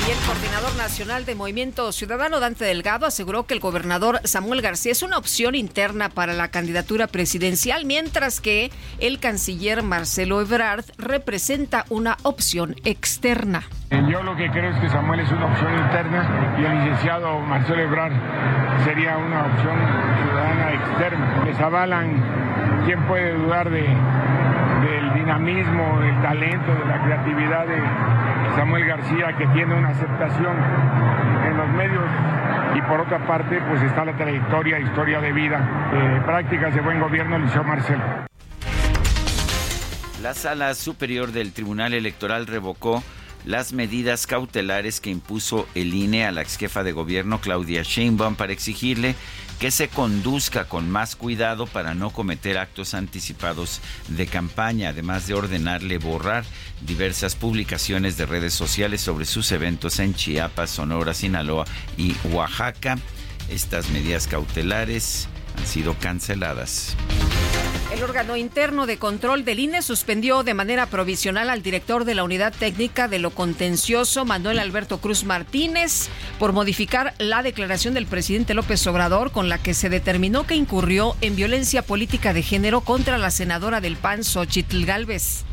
Y 0.07 0.11
el 0.11 0.17
coordinador 0.25 0.75
nacional 0.75 1.25
de 1.25 1.35
Movimiento 1.35 1.91
Ciudadano, 1.91 2.39
Dante 2.39 2.65
Delgado, 2.65 3.05
aseguró 3.05 3.45
que 3.45 3.53
el 3.53 3.59
gobernador 3.59 4.21
Samuel 4.23 4.61
García 4.61 4.91
es 4.91 5.03
una 5.03 5.17
opción 5.17 5.53
interna 5.53 6.09
para 6.09 6.33
la 6.33 6.47
candidatura 6.47 7.07
presidencial, 7.07 7.85
mientras 7.85 8.39
que 8.39 8.71
el 8.99 9.19
canciller 9.19 9.83
Marcelo 9.83 10.41
Ebrard 10.41 10.85
representa 10.97 11.85
una 11.89 12.17
opción 12.23 12.75
externa. 12.85 13.63
Yo 13.91 14.23
lo 14.23 14.35
que 14.35 14.49
creo 14.49 14.71
es 14.71 14.79
que 14.79 14.89
Samuel 14.89 15.19
es 15.19 15.31
una 15.31 15.45
opción 15.45 15.77
interna 15.77 16.55
y 16.59 16.65
el 16.65 16.79
licenciado 16.79 17.39
Marcelo 17.41 17.81
Ebrard 17.81 18.13
sería 18.83 19.17
una 19.17 19.45
opción 19.45 19.77
ciudadana 20.23 20.73
externa. 20.73 21.45
Les 21.45 21.59
avalan, 21.59 22.83
¿quién 22.85 23.05
puede 23.07 23.33
dudar 23.33 23.69
de, 23.69 23.81
del 23.81 25.13
dinamismo, 25.13 25.99
del 25.99 26.21
talento, 26.21 26.73
de 26.73 26.85
la 26.85 27.03
creatividad 27.03 27.26
de 27.35 28.55
Samuel 28.55 28.85
García, 28.85 29.35
que 29.37 29.45
tiene 29.47 29.75
una 29.75 29.89
aceptación 29.89 30.55
en 31.45 31.57
los 31.57 31.69
medios 31.69 32.05
y 32.75 32.81
por 32.83 33.01
otra 33.01 33.25
parte 33.27 33.59
pues 33.67 33.81
está 33.83 34.05
la 34.05 34.15
trayectoria, 34.15 34.79
historia 34.79 35.19
de 35.19 35.33
vida, 35.33 35.91
eh, 35.93 36.21
prácticas 36.25 36.73
de 36.73 36.81
buen 36.81 36.99
gobierno, 36.99 37.37
Liceo 37.37 37.63
Marcelo. 37.63 38.03
La 40.21 40.33
sala 40.33 40.73
superior 40.73 41.31
del 41.31 41.53
Tribunal 41.53 41.93
Electoral 41.93 42.47
revocó 42.47 43.03
las 43.47 43.71
medidas 43.71 44.27
cautelares 44.27 44.99
que 44.99 45.09
impuso 45.09 45.69
el 45.73 45.93
INE 45.93 46.25
a 46.25 46.33
la 46.33 46.41
ex 46.41 46.57
jefa 46.57 46.83
de 46.83 46.91
gobierno 46.91 47.39
Claudia 47.39 47.81
Sheinbaum 47.81 48.35
para 48.35 48.51
exigirle 48.51 49.15
que 49.57 49.71
se 49.71 49.87
conduzca 49.87 50.65
con 50.65 50.89
más 50.89 51.15
cuidado 51.15 51.65
para 51.65 51.95
no 51.95 52.09
cometer 52.09 52.57
actos 52.57 52.93
anticipados 52.93 53.79
de 54.09 54.27
campaña, 54.27 54.89
además 54.89 55.27
de 55.27 55.33
ordenarle 55.33 55.97
borrar 55.97 56.43
diversas 56.81 57.35
publicaciones 57.35 58.17
de 58.17 58.25
redes 58.25 58.53
sociales 58.53 58.99
sobre 58.99 59.25
sus 59.25 59.49
eventos 59.53 59.99
en 59.99 60.13
Chiapas, 60.13 60.69
Sonora, 60.69 61.13
Sinaloa 61.13 61.63
y 61.95 62.15
Oaxaca. 62.33 62.97
Estas 63.49 63.89
medidas 63.91 64.27
cautelares 64.27 65.29
han 65.57 65.65
sido 65.65 65.95
canceladas. 65.99 66.95
El 67.91 68.03
órgano 68.03 68.35
interno 68.35 68.85
de 68.85 68.97
control 68.97 69.45
del 69.45 69.59
INE 69.59 69.81
suspendió 69.81 70.43
de 70.43 70.53
manera 70.53 70.87
provisional 70.87 71.49
al 71.49 71.63
director 71.63 72.03
de 72.03 72.15
la 72.15 72.23
Unidad 72.23 72.53
Técnica 72.53 73.07
de 73.07 73.17
lo 73.17 73.31
Contencioso, 73.31 74.25
Manuel 74.25 74.59
Alberto 74.59 74.99
Cruz 74.99 75.23
Martínez, 75.23 76.09
por 76.37 76.51
modificar 76.51 77.13
la 77.17 77.43
declaración 77.43 77.93
del 77.93 78.05
presidente 78.05 78.53
López 78.53 78.85
Obrador 78.87 79.31
con 79.31 79.47
la 79.47 79.57
que 79.57 79.73
se 79.73 79.89
determinó 79.89 80.45
que 80.45 80.55
incurrió 80.55 81.15
en 81.21 81.35
violencia 81.35 81.81
política 81.81 82.33
de 82.33 82.43
género 82.43 82.81
contra 82.81 83.17
la 83.17 83.31
senadora 83.31 83.79
del 83.79 83.95
PAN, 83.95 84.23
Xochitl 84.23 84.85
Galvez. 84.85 85.45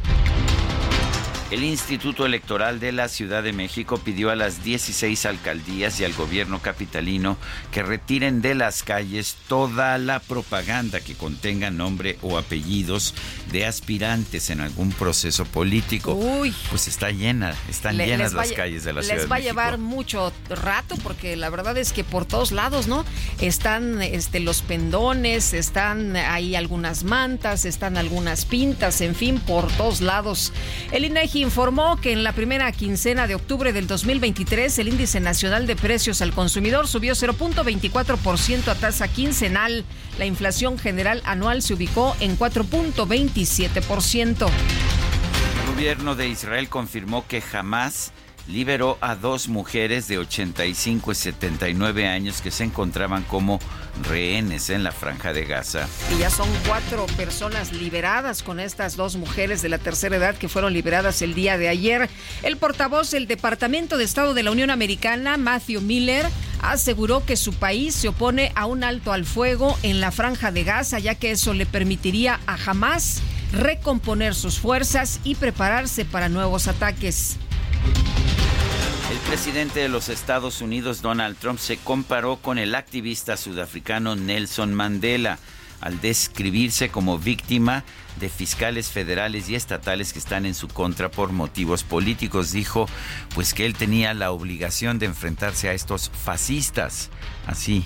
El 1.51 1.63
Instituto 1.63 2.25
Electoral 2.25 2.81
de 2.81 2.91
la 2.91 3.09
Ciudad 3.09 3.43
de 3.43 3.53
México 3.53 3.99
pidió 3.99 4.31
a 4.31 4.35
las 4.35 4.65
16 4.65 5.27
alcaldías 5.27 6.01
y 6.01 6.05
al 6.05 6.15
gobierno 6.15 6.61
capitalino 6.61 7.37
que 7.71 7.83
retiren 7.83 8.41
de 8.41 8.55
las 8.55 8.83
calles 8.83 9.37
toda 9.47 9.99
la 9.99 10.21
propaganda 10.21 11.01
que 11.01 11.15
contenga 11.15 11.71
nombre 11.71 12.19
o 12.23 12.39
apellidos 12.39 13.15
de 13.53 13.67
aspirantes 13.67 14.49
en 14.49 14.63
algún 14.63 14.91
proceso 14.93 15.45
político. 15.45 16.15
Uy. 16.15 16.55
Pues 16.71 16.89
está 16.89 17.11
llena, 17.11 17.55
están 17.69 17.99
llenas 17.99 18.33
las 18.33 18.53
calles 18.53 18.85
de 18.85 18.95
la 18.95 19.03
Ciudad 19.03 19.19
Les 19.19 19.31
va 19.31 19.37
a 19.37 19.41
llevar 19.41 19.77
mucho 19.77 20.33
rato 20.49 20.97
porque 21.03 21.37
la 21.37 21.51
verdad 21.51 21.77
es 21.77 21.93
que 21.93 22.05
por 22.05 22.25
todos 22.25 22.53
lados, 22.53 22.89
¿no? 22.89 23.05
Están 23.39 24.01
este, 24.01 24.41
los 24.41 24.63
pendones, 24.63 25.53
están 25.53 26.17
ahí 26.17 26.57
algunas 26.57 27.05
mantas, 27.05 27.67
están 27.67 27.99
algunas 27.99 28.47
pintas, 28.47 29.03
en 29.03 29.15
fin, 29.15 29.39
por 29.41 29.71
todos 29.73 30.01
lados. 30.01 30.53
El 30.91 31.05
INEGI 31.05 31.34
informó 31.41 32.01
que 32.01 32.13
en 32.13 32.25
la 32.25 32.33
primera 32.33 32.73
quincena 32.73 33.27
de 33.27 33.35
octubre 33.35 33.73
del 33.73 33.87
2023 33.87 34.79
el 34.79 34.89
índice 34.89 35.21
nacional 35.21 35.67
de 35.67 35.77
precios 35.77 36.23
al 36.23 36.33
consumidor 36.33 36.89
subió 36.89 37.15
0.24% 37.15 38.69
a 38.69 38.75
tasa 38.75 39.09
quincenal. 39.09 39.85
La 40.19 40.25
inflación 40.27 40.79
general 40.79 41.23
anual 41.25 41.63
se 41.63 41.73
ubicó 41.75 42.17
en 42.21 42.39
4.27%. 42.39 44.47
El 44.47 45.73
gobierno 45.73 46.15
de 46.15 46.29
Israel 46.29 46.69
confirmó 46.69 47.27
que 47.27 47.41
jamás 47.41 48.13
liberó 48.47 48.99
a 49.01 49.17
dos 49.17 49.49
mujeres 49.49 50.07
de 50.09 50.19
85 50.19 51.13
y 51.13 51.15
79 51.15 52.07
años 52.07 52.43
que 52.43 52.51
se 52.51 52.65
encontraban 52.65 53.23
como 53.23 53.59
rehenes 54.09 54.71
en 54.71 54.83
la 54.83 54.93
franja 54.93 55.33
de 55.33 55.45
Gaza. 55.45 55.89
Y 56.15 56.19
ya 56.19 56.31
son 56.31 56.49
cuatro 56.67 57.07
personas 57.17 57.73
liberadas 57.73 58.43
con 58.43 58.61
estas 58.61 58.97
dos 58.97 59.17
mujeres 59.17 59.63
de 59.63 59.69
la 59.69 59.79
tercera 59.79 60.17
edad 60.17 60.37
que 60.37 60.49
fueron 60.49 60.73
liberadas 60.73 61.23
el 61.23 61.35
día 61.35 61.57
de 61.59 61.69
ayer. 61.69 62.11
El 62.43 62.57
portavoz 62.57 63.11
del 63.11 63.27
Departamento 63.27 63.97
de 63.97 64.05
Estado 64.05 64.35
de 64.35 64.43
la 64.43 64.51
Unión 64.51 64.71
Americana, 64.71 65.37
Matthew 65.37 65.81
Miller, 65.81 66.27
aseguró 66.61 67.25
que 67.25 67.37
su 67.37 67.55
país 67.55 67.95
se 67.95 68.09
opone 68.09 68.53
a 68.55 68.67
un 68.67 68.85
alto 68.85 69.13
al 69.13 69.25
fuego 69.25 69.79
en 69.83 70.01
la 70.01 70.11
franja 70.11 70.51
de 70.51 70.65
Gaza, 70.65 70.99
ya 70.99 71.15
que 71.15 71.31
eso 71.31 71.55
le 71.55 71.67
permitiría 71.67 72.41
a 72.47 72.57
Hamas 72.67 73.23
recomponer 73.53 74.35
sus 74.35 74.59
fuerzas 74.59 75.21
y 75.23 75.37
prepararse 75.37 76.05
para 76.05 76.29
nuevos 76.29 76.67
ataques. 76.69 77.37
El 79.11 79.19
presidente 79.27 79.81
de 79.81 79.89
los 79.89 80.09
Estados 80.09 80.61
Unidos, 80.61 81.03
Donald 81.03 81.37
Trump, 81.39 81.59
se 81.59 81.77
comparó 81.77 82.37
con 82.37 82.59
el 82.59 82.75
activista 82.75 83.37
sudafricano 83.37 84.17
Nelson 84.17 84.75
Mandela 84.75 85.39
al 85.81 86.01
describirse 86.01 86.89
como 86.89 87.19
víctima 87.19 87.85
de 88.19 88.29
fiscales 88.29 88.89
federales 88.89 89.49
y 89.49 89.55
estatales 89.55 90.13
que 90.13 90.19
están 90.19 90.47
en 90.47 90.55
su 90.55 90.69
contra 90.69 91.11
por 91.11 91.33
motivos 91.33 91.83
políticos. 91.83 92.53
Dijo 92.53 92.87
pues 93.35 93.55
que 93.55 93.67
él 93.67 93.75
tenía 93.75 94.15
la 94.15 94.31
obligación 94.31 94.99
de 94.99 95.07
enfrentarse 95.07 95.69
a 95.69 95.75
estos 95.75 96.11
fascistas. 96.11 97.11
Así, 97.47 97.85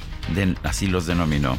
así 0.62 0.86
los 0.86 1.06
denominó 1.06 1.58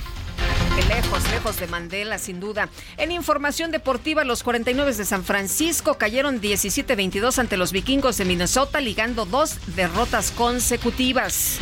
lejos, 0.88 1.30
lejos 1.32 1.58
de 1.60 1.68
Mandela, 1.68 2.18
sin 2.18 2.40
duda. 2.40 2.70
En 2.98 3.12
información 3.12 3.72
deportiva, 3.72 4.24
los 4.24 4.44
49 4.44 4.94
de 4.94 5.06
San 5.06 5.24
Francisco 5.24 5.98
cayeron 5.98 6.42
17-22 6.42 7.38
ante 7.40 7.58
los 7.58 7.72
vikingos 7.72 8.18
de 8.18 8.26
Minnesota, 8.26 8.82
ligando 8.82 9.26
dos 9.26 9.58
derrotas 9.76 10.32
consecutivas. 10.32 11.60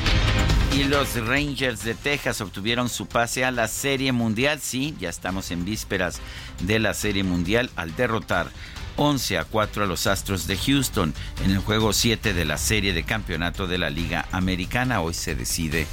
Y 0.73 0.83
los 0.83 1.15
Rangers 1.15 1.83
de 1.83 1.95
Texas 1.95 2.41
obtuvieron 2.41 2.89
su 2.89 3.07
pase 3.07 3.45
a 3.45 3.51
la 3.51 3.67
Serie 3.67 4.11
Mundial. 4.11 4.59
Sí, 4.61 4.95
ya 4.99 5.09
estamos 5.09 5.51
en 5.51 5.65
vísperas 5.65 6.19
de 6.61 6.79
la 6.79 6.93
Serie 6.93 7.23
Mundial 7.23 7.71
al 7.75 7.95
derrotar 7.95 8.47
11 8.97 9.37
a 9.37 9.45
4 9.45 9.83
a 9.83 9.87
los 9.87 10.07
Astros 10.07 10.47
de 10.47 10.57
Houston 10.57 11.13
en 11.43 11.51
el 11.51 11.59
juego 11.59 11.93
7 11.93 12.33
de 12.33 12.45
la 12.45 12.57
serie 12.57 12.93
de 12.93 13.03
campeonato 13.03 13.67
de 13.67 13.77
la 13.77 13.89
Liga 13.89 14.27
Americana. 14.31 15.01
Hoy 15.01 15.13
se 15.13 15.35
decide 15.35 15.87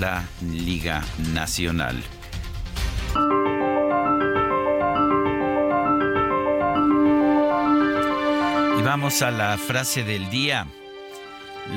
la 0.00 0.24
Liga 0.40 1.04
Nacional. 1.32 2.02
Y 8.78 8.82
vamos 8.82 9.22
a 9.22 9.30
la 9.30 9.56
frase 9.58 10.04
del 10.04 10.30
día. 10.30 10.66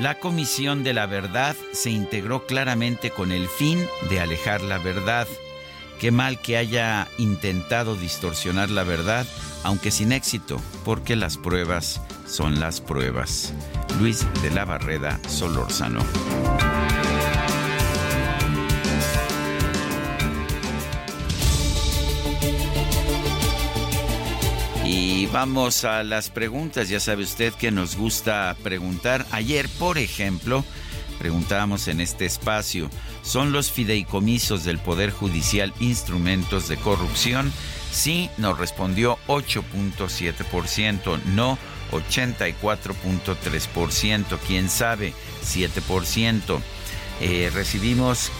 La 0.00 0.18
Comisión 0.18 0.84
de 0.84 0.92
la 0.92 1.06
Verdad 1.06 1.56
se 1.72 1.90
integró 1.90 2.46
claramente 2.46 3.10
con 3.10 3.32
el 3.32 3.48
fin 3.48 3.86
de 4.10 4.20
alejar 4.20 4.60
la 4.60 4.78
verdad. 4.78 5.26
Qué 5.98 6.10
mal 6.10 6.40
que 6.40 6.56
haya 6.56 7.08
intentado 7.18 7.96
distorsionar 7.96 8.70
la 8.70 8.84
verdad, 8.84 9.26
aunque 9.64 9.90
sin 9.90 10.12
éxito, 10.12 10.60
porque 10.84 11.16
las 11.16 11.36
pruebas 11.36 12.00
son 12.26 12.60
las 12.60 12.80
pruebas. 12.80 13.52
Luis 13.98 14.26
de 14.42 14.50
la 14.50 14.64
Barreda 14.64 15.18
Solórzano. 15.28 16.00
Y 24.90 25.26
vamos 25.26 25.84
a 25.84 26.02
las 26.02 26.30
preguntas. 26.30 26.88
Ya 26.88 26.98
sabe 26.98 27.22
usted 27.22 27.52
que 27.52 27.70
nos 27.70 27.94
gusta 27.94 28.56
preguntar. 28.62 29.26
Ayer, 29.32 29.68
por 29.78 29.98
ejemplo, 29.98 30.64
preguntábamos 31.18 31.88
en 31.88 32.00
este 32.00 32.24
espacio, 32.24 32.88
¿son 33.22 33.52
los 33.52 33.70
fideicomisos 33.70 34.64
del 34.64 34.78
Poder 34.78 35.10
Judicial 35.10 35.74
instrumentos 35.80 36.68
de 36.68 36.78
corrupción? 36.78 37.52
Sí, 37.92 38.30
nos 38.38 38.58
respondió 38.58 39.18
8.7%, 39.26 41.22
no 41.34 41.58
84.3%, 41.92 44.38
quién 44.46 44.70
sabe, 44.70 45.12
7%. 45.44 46.60
Eh, 47.20 47.50
recibimos 47.52 48.30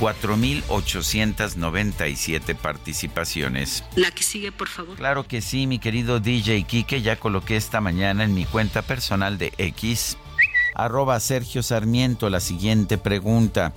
4.897 0.00 2.54
participaciones. 2.54 3.84
La 3.96 4.10
que 4.10 4.22
sigue, 4.22 4.52
por 4.52 4.68
favor. 4.68 4.96
Claro 4.96 5.26
que 5.26 5.40
sí, 5.40 5.66
mi 5.66 5.78
querido 5.78 6.20
DJ 6.20 6.64
Kike, 6.64 7.00
ya 7.02 7.16
coloqué 7.16 7.56
esta 7.56 7.80
mañana 7.80 8.24
en 8.24 8.34
mi 8.34 8.44
cuenta 8.44 8.82
personal 8.82 9.38
de 9.38 9.54
X, 9.58 10.18
arroba 10.74 11.18
Sergio 11.20 11.62
Sarmiento, 11.62 12.28
la 12.30 12.40
siguiente 12.40 12.98
pregunta. 12.98 13.72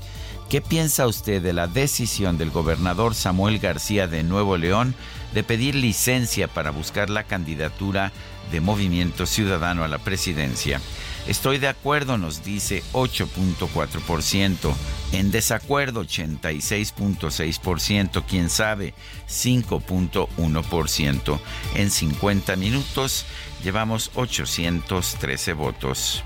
¿Qué 0.50 0.62
piensa 0.62 1.08
usted 1.08 1.42
de 1.42 1.54
la 1.54 1.68
decisión 1.68 2.38
del 2.38 2.52
gobernador 2.52 3.16
Samuel 3.16 3.60
García 3.60 4.08
de 4.08 4.24
Nuevo 4.24 4.58
León 4.58 4.94
de 5.34 5.44
pedir 5.44 5.76
licencia 5.76 6.50
para 6.50 6.72
buscar 6.72 7.10
la 7.10 7.24
candidatura 7.24 8.12
de 8.52 8.60
Movimiento 8.60 9.26
Ciudadano 9.26 9.86
a 9.86 9.88
la 9.88 10.00
presidencia? 10.00 10.82
Estoy 11.28 11.60
de 11.60 11.68
acuerdo, 11.68 12.18
nos 12.18 12.44
dice 12.44 12.82
8.4%. 12.94 14.74
En 15.12 15.30
desacuerdo, 15.32 16.04
86.6%. 16.04 18.24
Quién 18.28 18.50
sabe, 18.50 18.96
5.1%. 19.30 21.40
En 21.76 21.92
50 21.92 22.56
minutos 22.56 23.26
llevamos 23.64 24.10
813 24.16 25.54
votos. 25.54 26.24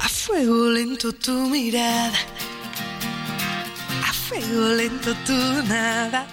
A 0.00 0.08
fuego 0.08 0.70
lento 0.70 1.12
tu 1.12 1.50
mirada. 1.50 2.16
A 4.06 4.12
fuego 4.12 4.68
lento 4.74 5.14
tu 5.26 5.34
nada. 5.64 6.26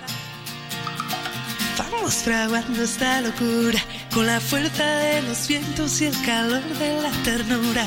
Vamos 1.78 2.13
fraguando 2.15 2.84
esta 2.84 3.21
locura 3.21 3.80
con 4.15 4.25
la 4.28 4.39
fuerza 4.39 4.86
de 4.86 5.21
los 5.23 5.45
vientos 5.45 5.99
y 5.99 6.06
el 6.06 6.21
calor 6.25 6.63
de 6.80 7.01
la 7.01 7.12
ternura. 7.23 7.86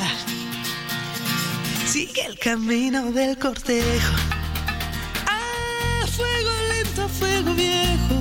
Sigue 1.87 2.27
el 2.27 2.39
camino 2.39 3.11
del 3.13 3.39
cortejo. 3.39 4.15
A 5.27 6.07
fuego 6.07 6.51
lento, 6.69 7.09
fuego 7.09 7.55
viejo. 7.55 8.21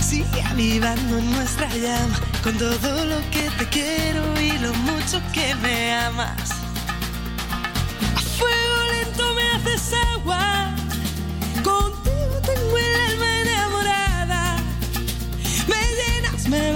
Sigue 0.00 0.40
avivando 0.42 1.20
nuestra 1.20 1.68
llama 1.74 2.20
con 2.44 2.56
todo 2.56 3.04
lo 3.06 3.18
que 3.32 3.50
te 3.58 3.68
quiero 3.70 4.40
y 4.40 4.52
lo 4.58 4.72
mucho 4.74 5.20
que 5.32 5.56
me 5.56 5.92
amas. 5.92 6.50
A 8.14 8.20
fuego 8.38 8.76
lento 8.92 9.34
me 9.34 9.42
haces 9.56 9.92
agua. 10.14 10.72
Contigo 11.64 11.97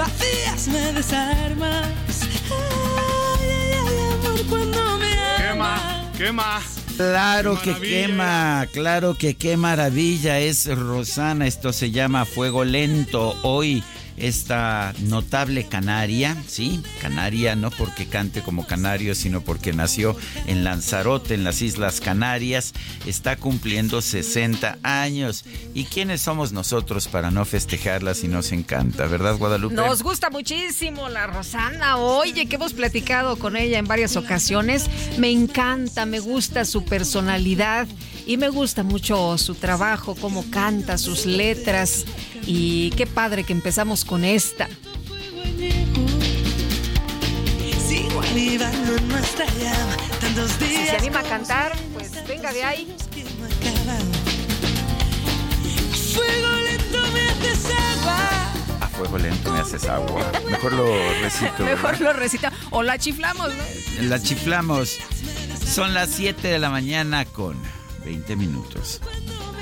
vacías, 0.02 0.68
me 0.68 0.92
desarmas. 0.92 1.88
Ay, 2.50 3.48
ay, 3.50 3.72
ay, 3.86 3.98
amor, 4.12 4.46
cuando 4.48 4.98
me 4.98 5.12
Quema, 5.36 6.10
quema. 6.16 6.62
Claro 6.96 7.60
que 7.60 7.74
quema, 7.74 8.66
claro 8.72 9.16
que 9.16 9.34
qué 9.34 9.56
maravilla 9.56 10.38
es 10.38 10.66
Rosana. 10.66 11.46
Esto 11.46 11.72
se 11.72 11.90
llama 11.90 12.24
Fuego 12.24 12.64
Lento. 12.64 13.34
Hoy 13.42 13.82
esta 14.16 14.94
notable 15.00 15.66
canaria, 15.66 16.36
sí, 16.46 16.82
canaria 17.00 17.56
no 17.56 17.70
porque 17.70 18.06
cante 18.06 18.42
como 18.42 18.66
canario, 18.66 19.14
sino 19.14 19.40
porque 19.40 19.72
nació 19.72 20.16
en 20.46 20.64
Lanzarote, 20.64 21.34
en 21.34 21.44
las 21.44 21.62
Islas 21.62 22.00
Canarias, 22.00 22.72
está 23.06 23.36
cumpliendo 23.36 24.02
60 24.02 24.78
años. 24.82 25.44
¿Y 25.74 25.84
quiénes 25.84 26.20
somos 26.20 26.52
nosotros 26.52 27.08
para 27.08 27.30
no 27.30 27.44
festejarla 27.44 28.14
si 28.14 28.28
nos 28.28 28.52
encanta, 28.52 29.06
verdad, 29.06 29.36
Guadalupe? 29.36 29.74
Nos 29.74 30.02
gusta 30.02 30.30
muchísimo 30.30 31.08
la 31.08 31.26
Rosana. 31.26 31.96
Oye, 31.96 32.46
que 32.46 32.56
hemos 32.56 32.74
platicado 32.74 33.36
con 33.36 33.56
ella 33.56 33.78
en 33.78 33.86
varias 33.86 34.16
ocasiones. 34.16 34.88
Me 35.18 35.30
encanta, 35.30 36.06
me 36.06 36.20
gusta 36.20 36.64
su 36.64 36.84
personalidad 36.84 37.86
y 38.26 38.36
me 38.36 38.48
gusta 38.48 38.82
mucho 38.82 39.36
su 39.38 39.54
trabajo, 39.54 40.14
cómo 40.14 40.44
canta, 40.50 40.98
sus 40.98 41.26
letras. 41.26 42.04
Y 42.46 42.90
qué 42.90 43.06
padre 43.06 43.44
que 43.44 43.52
empezamos 43.52 44.04
con 44.04 44.24
esta. 44.24 44.68
Si 50.58 50.86
se 50.86 50.96
anima 50.96 51.20
a 51.20 51.22
cantar, 51.22 51.72
pues 51.94 52.12
venga 52.26 52.52
de 52.52 52.64
ahí. 52.64 52.96
Fuego 56.14 56.56
lento 56.64 56.98
me 57.12 57.20
haces 57.20 57.66
agua. 57.66 58.52
A 58.80 58.88
fuego 58.88 59.18
lento 59.18 59.52
me 59.52 59.60
haces 59.60 59.84
agua. 59.84 60.32
Mejor 60.50 60.72
lo 60.72 61.20
recito. 61.20 61.64
Mejor 61.64 62.00
lo 62.00 62.12
recita. 62.12 62.52
O 62.70 62.82
la 62.82 62.98
chiflamos, 62.98 63.48
¿no? 63.54 63.62
La 64.08 64.22
chiflamos. 64.22 64.98
Son 65.66 65.94
las 65.94 66.10
7 66.10 66.48
de 66.48 66.58
la 66.58 66.70
mañana 66.70 67.24
con 67.24 67.56
20 68.04 68.36
minutos. 68.36 69.00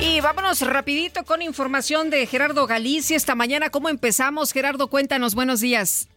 Y 0.00 0.20
vámonos 0.20 0.60
rapidito 0.62 1.24
con 1.24 1.42
información 1.42 2.10
de 2.10 2.26
Gerardo 2.26 2.66
Galicia 2.66 3.16
esta 3.16 3.34
mañana. 3.34 3.70
¿Cómo 3.70 3.88
empezamos? 3.88 4.52
Gerardo, 4.52 4.88
cuéntanos. 4.88 5.34
Buenos 5.34 5.60
días. 5.60 6.08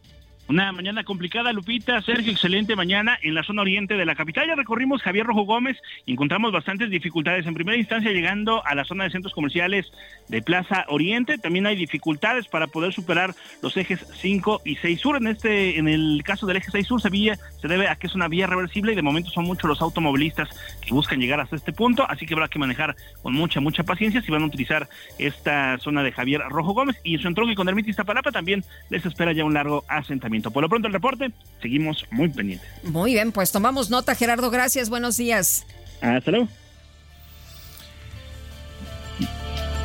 Una 0.46 0.72
mañana 0.72 1.04
complicada, 1.04 1.54
Lupita. 1.54 2.02
Sergio, 2.02 2.30
excelente 2.30 2.76
mañana 2.76 3.18
en 3.22 3.34
la 3.34 3.42
zona 3.44 3.62
oriente 3.62 3.94
de 3.94 4.04
la 4.04 4.14
capital. 4.14 4.46
Ya 4.46 4.54
recorrimos 4.54 5.00
Javier 5.00 5.24
Rojo 5.24 5.44
Gómez 5.44 5.78
y 6.04 6.12
encontramos 6.12 6.52
bastantes 6.52 6.90
dificultades. 6.90 7.46
En 7.46 7.54
primera 7.54 7.78
instancia, 7.78 8.12
llegando 8.12 8.62
a 8.66 8.74
la 8.74 8.84
zona 8.84 9.04
de 9.04 9.10
centros 9.10 9.32
comerciales 9.32 9.90
de 10.28 10.42
Plaza 10.42 10.84
Oriente, 10.88 11.38
también 11.38 11.66
hay 11.66 11.76
dificultades 11.76 12.46
para 12.46 12.66
poder 12.66 12.92
superar 12.92 13.34
los 13.62 13.74
ejes 13.78 14.06
5 14.20 14.60
y 14.66 14.76
6 14.76 15.00
sur. 15.00 15.16
En 15.16 15.28
este, 15.28 15.78
en 15.78 15.88
el 15.88 16.20
caso 16.22 16.46
del 16.46 16.58
eje 16.58 16.70
6 16.70 16.86
sur, 16.86 17.00
se, 17.00 17.08
se 17.08 17.68
debe 17.68 17.88
a 17.88 17.96
que 17.96 18.06
es 18.06 18.14
una 18.14 18.28
vía 18.28 18.46
reversible 18.46 18.92
y 18.92 18.96
de 18.96 19.02
momento 19.02 19.30
son 19.30 19.46
muchos 19.46 19.66
los 19.66 19.80
automovilistas 19.80 20.50
que 20.82 20.92
buscan 20.92 21.20
llegar 21.20 21.40
hasta 21.40 21.56
este 21.56 21.72
punto, 21.72 22.04
así 22.06 22.26
que 22.26 22.34
habrá 22.34 22.48
que 22.48 22.58
manejar 22.58 22.96
con 23.22 23.32
mucha, 23.32 23.60
mucha 23.60 23.82
paciencia 23.82 24.20
si 24.20 24.30
van 24.30 24.42
a 24.42 24.46
utilizar 24.46 24.90
esta 25.18 25.78
zona 25.78 26.02
de 26.02 26.12
Javier 26.12 26.42
Rojo 26.50 26.74
Gómez 26.74 27.00
y 27.02 27.16
su 27.16 27.28
entronque 27.28 27.54
con 27.54 27.66
Ermita 27.66 27.88
Iztapalapa 27.88 28.30
también 28.30 28.62
les 28.90 29.06
espera 29.06 29.32
ya 29.32 29.44
un 29.44 29.54
largo 29.54 29.84
asentamiento. 29.88 30.33
Por 30.42 30.62
lo 30.62 30.68
pronto 30.68 30.88
el 30.88 30.92
reporte, 30.92 31.32
seguimos 31.60 32.04
muy 32.10 32.28
pendientes. 32.28 32.68
Muy 32.82 33.12
bien, 33.12 33.32
pues 33.32 33.52
tomamos 33.52 33.90
nota, 33.90 34.14
Gerardo. 34.14 34.50
Gracias, 34.50 34.90
buenos 34.90 35.16
días. 35.16 35.66
Hasta 36.00 36.30
luego. 36.30 36.48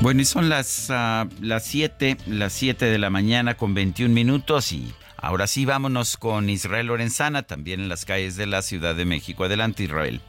Bueno, 0.01 0.21
y 0.21 0.25
son 0.25 0.47
las 0.47 0.89
uh, 0.89 1.27
las 1.41 1.63
7, 1.65 2.17
las 2.27 2.53
7 2.53 2.85
de 2.85 2.97
la 2.97 3.09
mañana 3.09 3.55
con 3.55 3.73
21 3.73 4.13
minutos 4.13 4.71
y 4.71 4.93
ahora 5.17 5.45
sí 5.45 5.65
vámonos 5.65 6.15
con 6.15 6.49
Israel 6.49 6.88
Lorenzana, 6.88 7.43
también 7.43 7.81
en 7.81 7.89
las 7.89 8.05
calles 8.05 8.38
de 8.38 8.45
la 8.45 8.62
Ciudad 8.62 8.95
de 8.95 9.03
México. 9.03 9.43
Adelante, 9.43 9.83
Israel. 9.83 10.21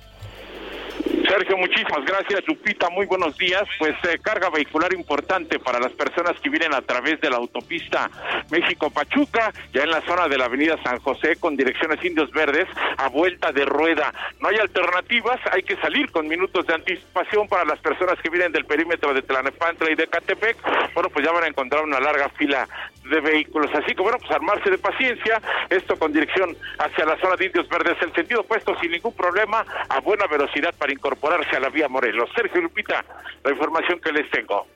Sergio, 1.30 1.56
muchísimas 1.56 2.04
gracias. 2.04 2.42
Lupita, 2.48 2.90
muy 2.90 3.06
buenos 3.06 3.38
días. 3.38 3.62
Pues 3.78 3.94
eh, 4.02 4.18
carga 4.20 4.50
vehicular 4.50 4.92
importante 4.92 5.60
para 5.60 5.78
las 5.78 5.92
personas 5.92 6.34
que 6.40 6.50
vienen 6.50 6.74
a 6.74 6.82
través 6.82 7.20
de 7.20 7.30
la 7.30 7.36
autopista 7.36 8.10
México-Pachuca, 8.50 9.52
ya 9.72 9.84
en 9.84 9.90
la 9.90 10.00
zona 10.00 10.26
de 10.26 10.36
la 10.36 10.46
avenida 10.46 10.76
San 10.82 10.98
José 10.98 11.36
con 11.36 11.56
direcciones 11.56 12.04
Indios 12.04 12.32
Verdes 12.32 12.66
a 12.96 13.08
vuelta 13.10 13.52
de 13.52 13.64
rueda. 13.64 14.12
No 14.40 14.48
hay 14.48 14.56
alternativas, 14.56 15.38
hay 15.52 15.62
que 15.62 15.76
salir 15.76 16.10
con 16.10 16.26
minutos 16.26 16.66
de 16.66 16.74
anticipación 16.74 17.46
para 17.46 17.64
las 17.64 17.78
personas 17.78 18.18
que 18.20 18.28
vienen 18.28 18.50
del 18.50 18.64
perímetro 18.64 19.14
de 19.14 19.22
Tlanepantla 19.22 19.88
y 19.88 19.94
de 19.94 20.08
Catepec. 20.08 20.56
Bueno, 20.94 21.10
pues 21.10 21.24
ya 21.24 21.30
van 21.30 21.44
a 21.44 21.46
encontrar 21.46 21.84
una 21.84 22.00
larga 22.00 22.28
fila 22.30 22.66
de 23.08 23.20
vehículos. 23.20 23.70
Así 23.74 23.94
que 23.94 24.02
bueno, 24.02 24.18
pues 24.18 24.30
armarse 24.32 24.68
de 24.68 24.78
paciencia, 24.78 25.40
esto 25.68 25.96
con 25.96 26.12
dirección 26.12 26.56
hacia 26.78 27.04
la 27.04 27.16
zona 27.18 27.36
de 27.36 27.46
Indios 27.46 27.68
Verdes, 27.68 27.96
el 28.00 28.12
sentido 28.14 28.40
opuesto 28.40 28.76
sin 28.80 28.90
ningún 28.90 29.14
problema, 29.14 29.64
a 29.88 30.00
buena 30.00 30.26
velocidad 30.26 30.74
para 30.76 30.92
incorporarse 31.20 31.56
a 31.56 31.60
la 31.60 31.68
vía 31.68 31.88
Morelos. 31.88 32.30
Sergio 32.34 32.62
Lupita, 32.62 33.04
la 33.44 33.50
información 33.50 34.00
que 34.00 34.12
les 34.12 34.30
tengo. 34.30 34.66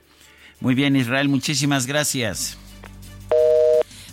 Muy 0.59 0.75
bien, 0.75 0.95
Israel, 0.95 1.27
muchísimas 1.27 1.87
gracias. 1.87 2.59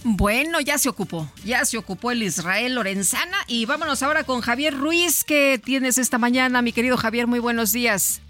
Bueno, 0.05 0.61
ya 0.61 0.79
se 0.79 0.89
ocupó, 0.89 1.29
ya 1.45 1.65
se 1.65 1.79
ocupó 1.79 2.11
el 2.11 2.23
Israel 2.23 2.75
Lorenzana 2.75 3.37
y 3.47 3.67
vámonos 3.67 4.03
ahora 4.03 4.25
con 4.25 4.41
Javier 4.41 4.77
Ruiz, 4.77 5.23
que 5.23 5.61
tienes 5.63 5.97
esta 5.97 6.19
mañana, 6.19 6.61
mi 6.61 6.73
querido 6.73 6.97
Javier, 6.97 7.29
muy 7.29 7.39
buenos 7.39 7.73
días. 7.73 8.21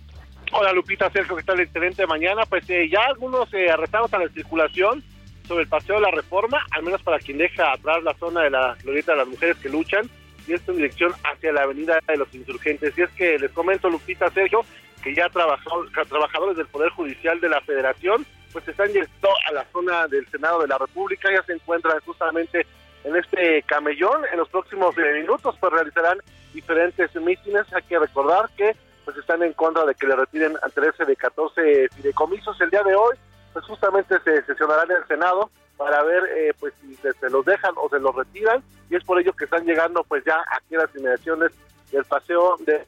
Hola 0.52 0.72
Lupita, 0.74 1.08
Sergio, 1.10 1.34
¿qué 1.36 1.44
tal? 1.44 1.60
Excelente 1.60 2.06
mañana. 2.06 2.42
Pues 2.44 2.68
eh, 2.68 2.90
ya 2.90 3.00
algunos 3.08 3.54
eh, 3.54 3.70
arrestados 3.70 4.12
a 4.12 4.18
la 4.18 4.28
circulación 4.28 5.02
sobre 5.48 5.62
el 5.62 5.68
paseo 5.68 5.94
de 5.94 6.02
la 6.02 6.10
reforma, 6.10 6.58
al 6.72 6.82
menos 6.82 7.02
para 7.02 7.18
quien 7.18 7.38
deja 7.38 7.72
atrás 7.72 8.02
la 8.02 8.12
zona 8.14 8.42
de 8.42 8.50
la 8.50 8.76
glorieta 8.82 9.12
de 9.12 9.18
las 9.18 9.28
mujeres 9.28 9.56
que 9.56 9.70
luchan, 9.70 10.10
y 10.46 10.54
esto 10.54 10.72
en 10.72 10.78
dirección 10.78 11.12
hacia 11.24 11.52
la 11.52 11.62
avenida 11.62 11.98
de 12.06 12.16
los 12.16 12.32
insurgentes. 12.34 12.96
Y 12.96 13.02
es 13.02 13.10
que 13.10 13.38
les 13.38 13.50
comento, 13.52 13.88
Lupita, 13.88 14.30
Sergio, 14.30 14.64
que 15.02 15.14
ya 15.14 15.28
trabajó, 15.28 15.84
trabajadores 16.08 16.56
del 16.56 16.66
Poder 16.66 16.90
Judicial 16.90 17.40
de 17.40 17.48
la 17.48 17.60
Federación, 17.60 18.24
pues 18.52 18.66
están 18.68 18.88
llegando 18.88 19.28
a 19.48 19.52
la 19.52 19.64
zona 19.72 20.06
del 20.08 20.28
Senado 20.28 20.60
de 20.60 20.68
la 20.68 20.78
República, 20.78 21.30
ya 21.32 21.42
se 21.44 21.54
encuentran 21.54 21.98
justamente 22.04 22.66
en 23.04 23.16
este 23.16 23.62
camellón. 23.62 24.22
En 24.30 24.38
los 24.38 24.48
próximos 24.48 24.96
eh, 24.98 25.20
minutos, 25.20 25.56
pues 25.58 25.72
realizarán 25.72 26.18
diferentes 26.52 27.14
mítines. 27.16 27.72
Hay 27.72 27.82
que 27.82 27.98
recordar 27.98 28.50
que 28.56 28.76
pues 29.04 29.16
están 29.16 29.42
en 29.42 29.52
contra 29.54 29.84
de 29.84 29.94
que 29.94 30.06
le 30.06 30.14
retiren 30.14 30.56
a 30.62 30.68
13 30.68 31.04
de 31.04 31.16
14 31.16 31.88
fideicomisos. 31.96 32.60
El 32.60 32.70
día 32.70 32.82
de 32.84 32.94
hoy, 32.94 33.16
pues 33.52 33.64
justamente 33.64 34.16
se 34.20 34.42
sesionará 34.44 34.84
en 34.84 34.92
el 34.92 35.06
Senado 35.08 35.50
para 35.76 36.02
ver 36.02 36.24
eh, 36.36 36.54
pues 36.58 36.72
si 36.80 36.94
se, 36.96 37.30
los 37.30 37.44
dejan 37.44 37.74
o 37.76 37.88
se 37.88 37.98
los 37.98 38.14
retiran 38.14 38.62
y 38.90 38.96
es 38.96 39.04
por 39.04 39.20
ello 39.20 39.32
que 39.32 39.44
están 39.44 39.64
llegando 39.64 40.04
pues 40.04 40.24
ya 40.24 40.36
aquí 40.56 40.74
a 40.74 40.78
las 40.78 40.94
inmediaciones 40.94 41.52
del 41.90 42.04
paseo 42.04 42.56
de 42.60 42.86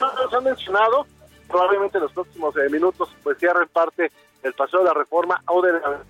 nos 0.00 0.32
han 0.32 0.44
mencionado. 0.44 1.06
Probablemente 1.48 1.98
en 1.98 2.04
los 2.04 2.12
próximos 2.12 2.56
eh, 2.56 2.68
minutos 2.70 3.08
pues 3.22 3.36
cierren 3.38 3.68
parte 3.68 4.10
del 4.42 4.52
paseo 4.54 4.80
de 4.80 4.86
la 4.86 4.94
reforma 4.94 5.42
o 5.48 5.60
de 5.60 5.72
la 5.72 6.00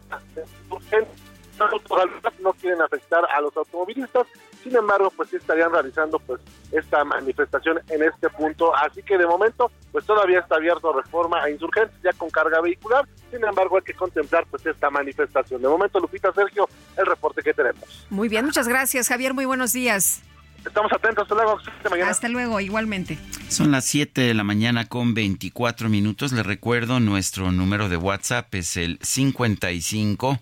no 2.41 2.53
quieren 2.55 2.81
afectar 2.81 3.25
a 3.31 3.41
los 3.41 3.57
automovilistas, 3.57 4.27
sin 4.63 4.77
embargo, 4.77 5.13
pues 5.17 5.31
sí 5.31 5.37
estarían 5.37 5.73
realizando 5.73 6.19
pues 6.19 6.41
esta 6.73 7.05
manifestación 7.05 7.81
en 7.89 8.03
este 8.03 8.29
punto, 8.31 8.75
así 8.75 9.03
que 9.03 9.19
de 9.19 9.27
momento 9.27 9.71
pues 9.93 10.05
todavía 10.05 10.41
está 10.41 10.57
abierto 10.57 10.93
reforma 10.93 11.43
a 11.43 11.51
insurgentes 11.51 11.97
ya 12.03 12.13
con 12.13 12.31
carga 12.31 12.61
vehicular, 12.61 13.07
sin 13.31 13.45
embargo 13.45 13.77
hay 13.77 13.83
que 13.83 13.95
contemplar 13.95 14.47
pues 14.51 14.65
esta 14.67 14.91
manifestación. 14.91 15.63
De 15.63 15.69
momento, 15.69 15.99
Lupita 15.99 16.33
Sergio, 16.33 16.69
el 16.97 17.07
reporte 17.07 17.43
que 17.43 17.53
tenemos. 17.53 18.07
Muy 18.11 18.29
bien, 18.29 18.45
muchas 18.45 18.69
gracias 18.69 19.09
Javier, 19.09 19.35
muy 19.35 19.45
buenos 19.45 19.73
días. 19.73 20.23
Estamos 20.65 20.93
atentos, 20.93 21.23
hasta 21.23 21.35
luego. 21.35 21.59
Hasta, 21.59 22.11
hasta 22.11 22.29
luego, 22.29 22.61
igualmente. 22.61 23.19
Son 23.49 23.71
las 23.71 23.85
7 23.87 24.21
de 24.21 24.35
la 24.35 24.45
mañana 24.45 24.87
con 24.87 25.15
24 25.15 25.89
minutos. 25.89 26.33
Les 26.33 26.45
recuerdo, 26.45 27.01
nuestro 27.01 27.51
número 27.51 27.89
de 27.89 27.97
WhatsApp 27.97 28.55
es 28.55 28.77
el 28.77 28.99
55 29.03 30.39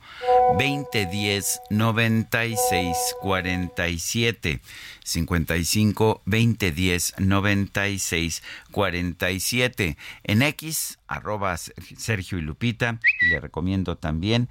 2010 0.59 1.61
96 1.70 2.96
47. 3.20 4.61
55 5.04 6.22
2010 6.26 7.14
96 7.18 8.42
47. 8.72 9.96
En 10.24 10.42
X, 10.42 10.98
arroba 11.07 11.57
Sergio 11.57 12.38
y 12.38 12.42
Lupita. 12.42 12.98
Le 13.31 13.40
recomiendo 13.40 13.96
también 13.96 14.48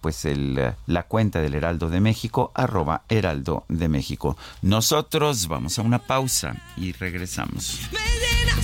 pues 0.00 0.24
el, 0.24 0.74
la 0.86 1.02
cuenta 1.04 1.40
del 1.40 1.54
Heraldo 1.54 1.88
de 1.88 2.00
México, 2.00 2.52
arroba 2.54 3.02
Heraldo 3.08 3.64
de 3.68 3.88
México. 3.88 4.36
Nosotros 4.62 5.48
vamos 5.48 5.78
a 5.78 5.82
una 5.82 6.00
pausa 6.00 6.56
y 6.76 6.92
regresamos. 6.92 7.80
Me 7.92 8.14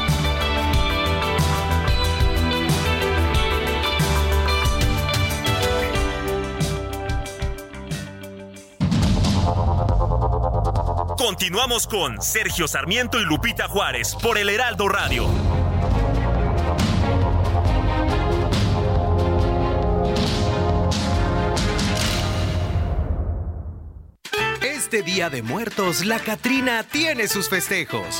Continuamos 11.21 11.85
con 11.85 12.19
Sergio 12.19 12.67
Sarmiento 12.67 13.21
y 13.21 13.25
Lupita 13.25 13.67
Juárez 13.67 14.15
por 14.23 14.39
el 14.39 14.49
Heraldo 14.49 14.89
Radio. 14.89 15.27
Este 24.63 25.03
Día 25.03 25.29
de 25.29 25.43
Muertos, 25.43 26.03
la 26.03 26.17
Catrina 26.17 26.83
tiene 26.91 27.27
sus 27.27 27.49
festejos. 27.49 28.19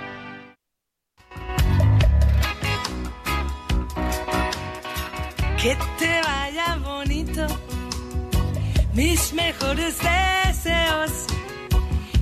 Que 5.61 5.77
te 5.99 6.21
vaya 6.23 6.75
bonito, 6.77 7.45
mis 8.95 9.31
mejores 9.31 9.95
deseos. 9.99 11.11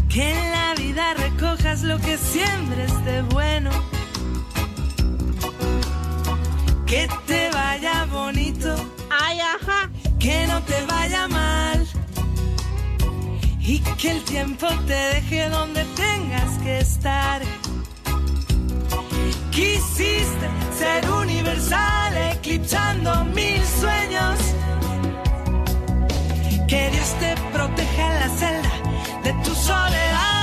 Que 0.10 0.32
en 0.32 0.52
la 0.52 0.74
vida 0.76 1.14
recojas 1.14 1.84
lo 1.84 1.98
que 2.00 2.18
siembres 2.18 2.92
de 3.06 3.22
bueno. 3.22 3.72
Que 6.86 7.08
te 7.28 7.50
vaya 7.52 8.06
bonito, 8.12 8.76
ay, 9.10 9.40
ajá. 9.40 9.90
Que 10.20 10.46
no 10.46 10.62
te 10.64 10.86
vaya 10.86 11.30
mal. 11.30 11.88
Y 13.62 13.80
que 13.80 14.12
el 14.12 14.24
tiempo 14.26 14.68
te 14.86 14.94
deje 15.16 15.48
donde 15.48 15.86
tengas 15.96 16.58
que 16.58 16.80
estar. 16.80 17.42
Quisiste 19.52 20.48
ser 20.78 21.10
universal, 21.12 22.18
eclipsando 22.34 23.26
mil 23.26 23.62
sueños. 23.66 24.40
Que 26.68 26.90
Dios 26.92 27.16
te 27.20 27.36
proteja 27.52 28.14
en 28.14 28.20
la 28.20 28.30
celda 28.30 28.72
de 29.24 29.34
tu 29.44 29.54
soledad. 29.56 30.39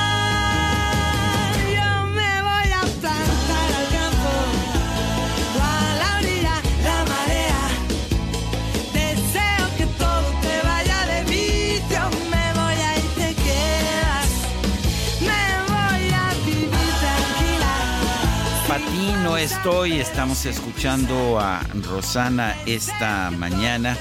Estoy, 19.47 20.01
estamos 20.01 20.45
escuchando 20.45 21.39
a 21.39 21.61
Rosana 21.85 22.57
esta 22.67 23.31
mañana. 23.31 23.97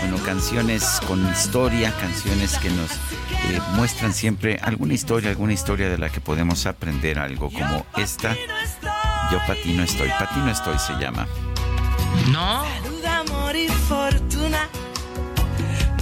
Bueno, 0.00 0.18
canciones 0.22 1.00
con 1.08 1.26
historia, 1.32 1.90
canciones 1.98 2.58
que 2.58 2.68
nos 2.68 2.90
eh, 2.90 3.60
muestran 3.76 4.12
siempre 4.12 4.58
alguna 4.60 4.92
historia, 4.92 5.30
alguna 5.30 5.54
historia 5.54 5.88
de 5.88 5.96
la 5.96 6.10
que 6.10 6.20
podemos 6.20 6.66
aprender 6.66 7.18
algo 7.18 7.50
como 7.50 7.86
esta. 7.96 8.36
Yo 9.32 9.38
para 9.46 9.54
ti 9.54 9.72
no 9.72 9.84
estoy, 9.84 10.10
para 10.10 10.28
ti 10.28 10.40
no 10.40 10.50
estoy 10.50 10.78
se 10.78 10.92
llama. 10.94 11.26
No. 12.30 12.64
Salud, 12.82 13.04
amor 13.06 13.56
y 13.56 13.68
fortuna. 13.68 14.68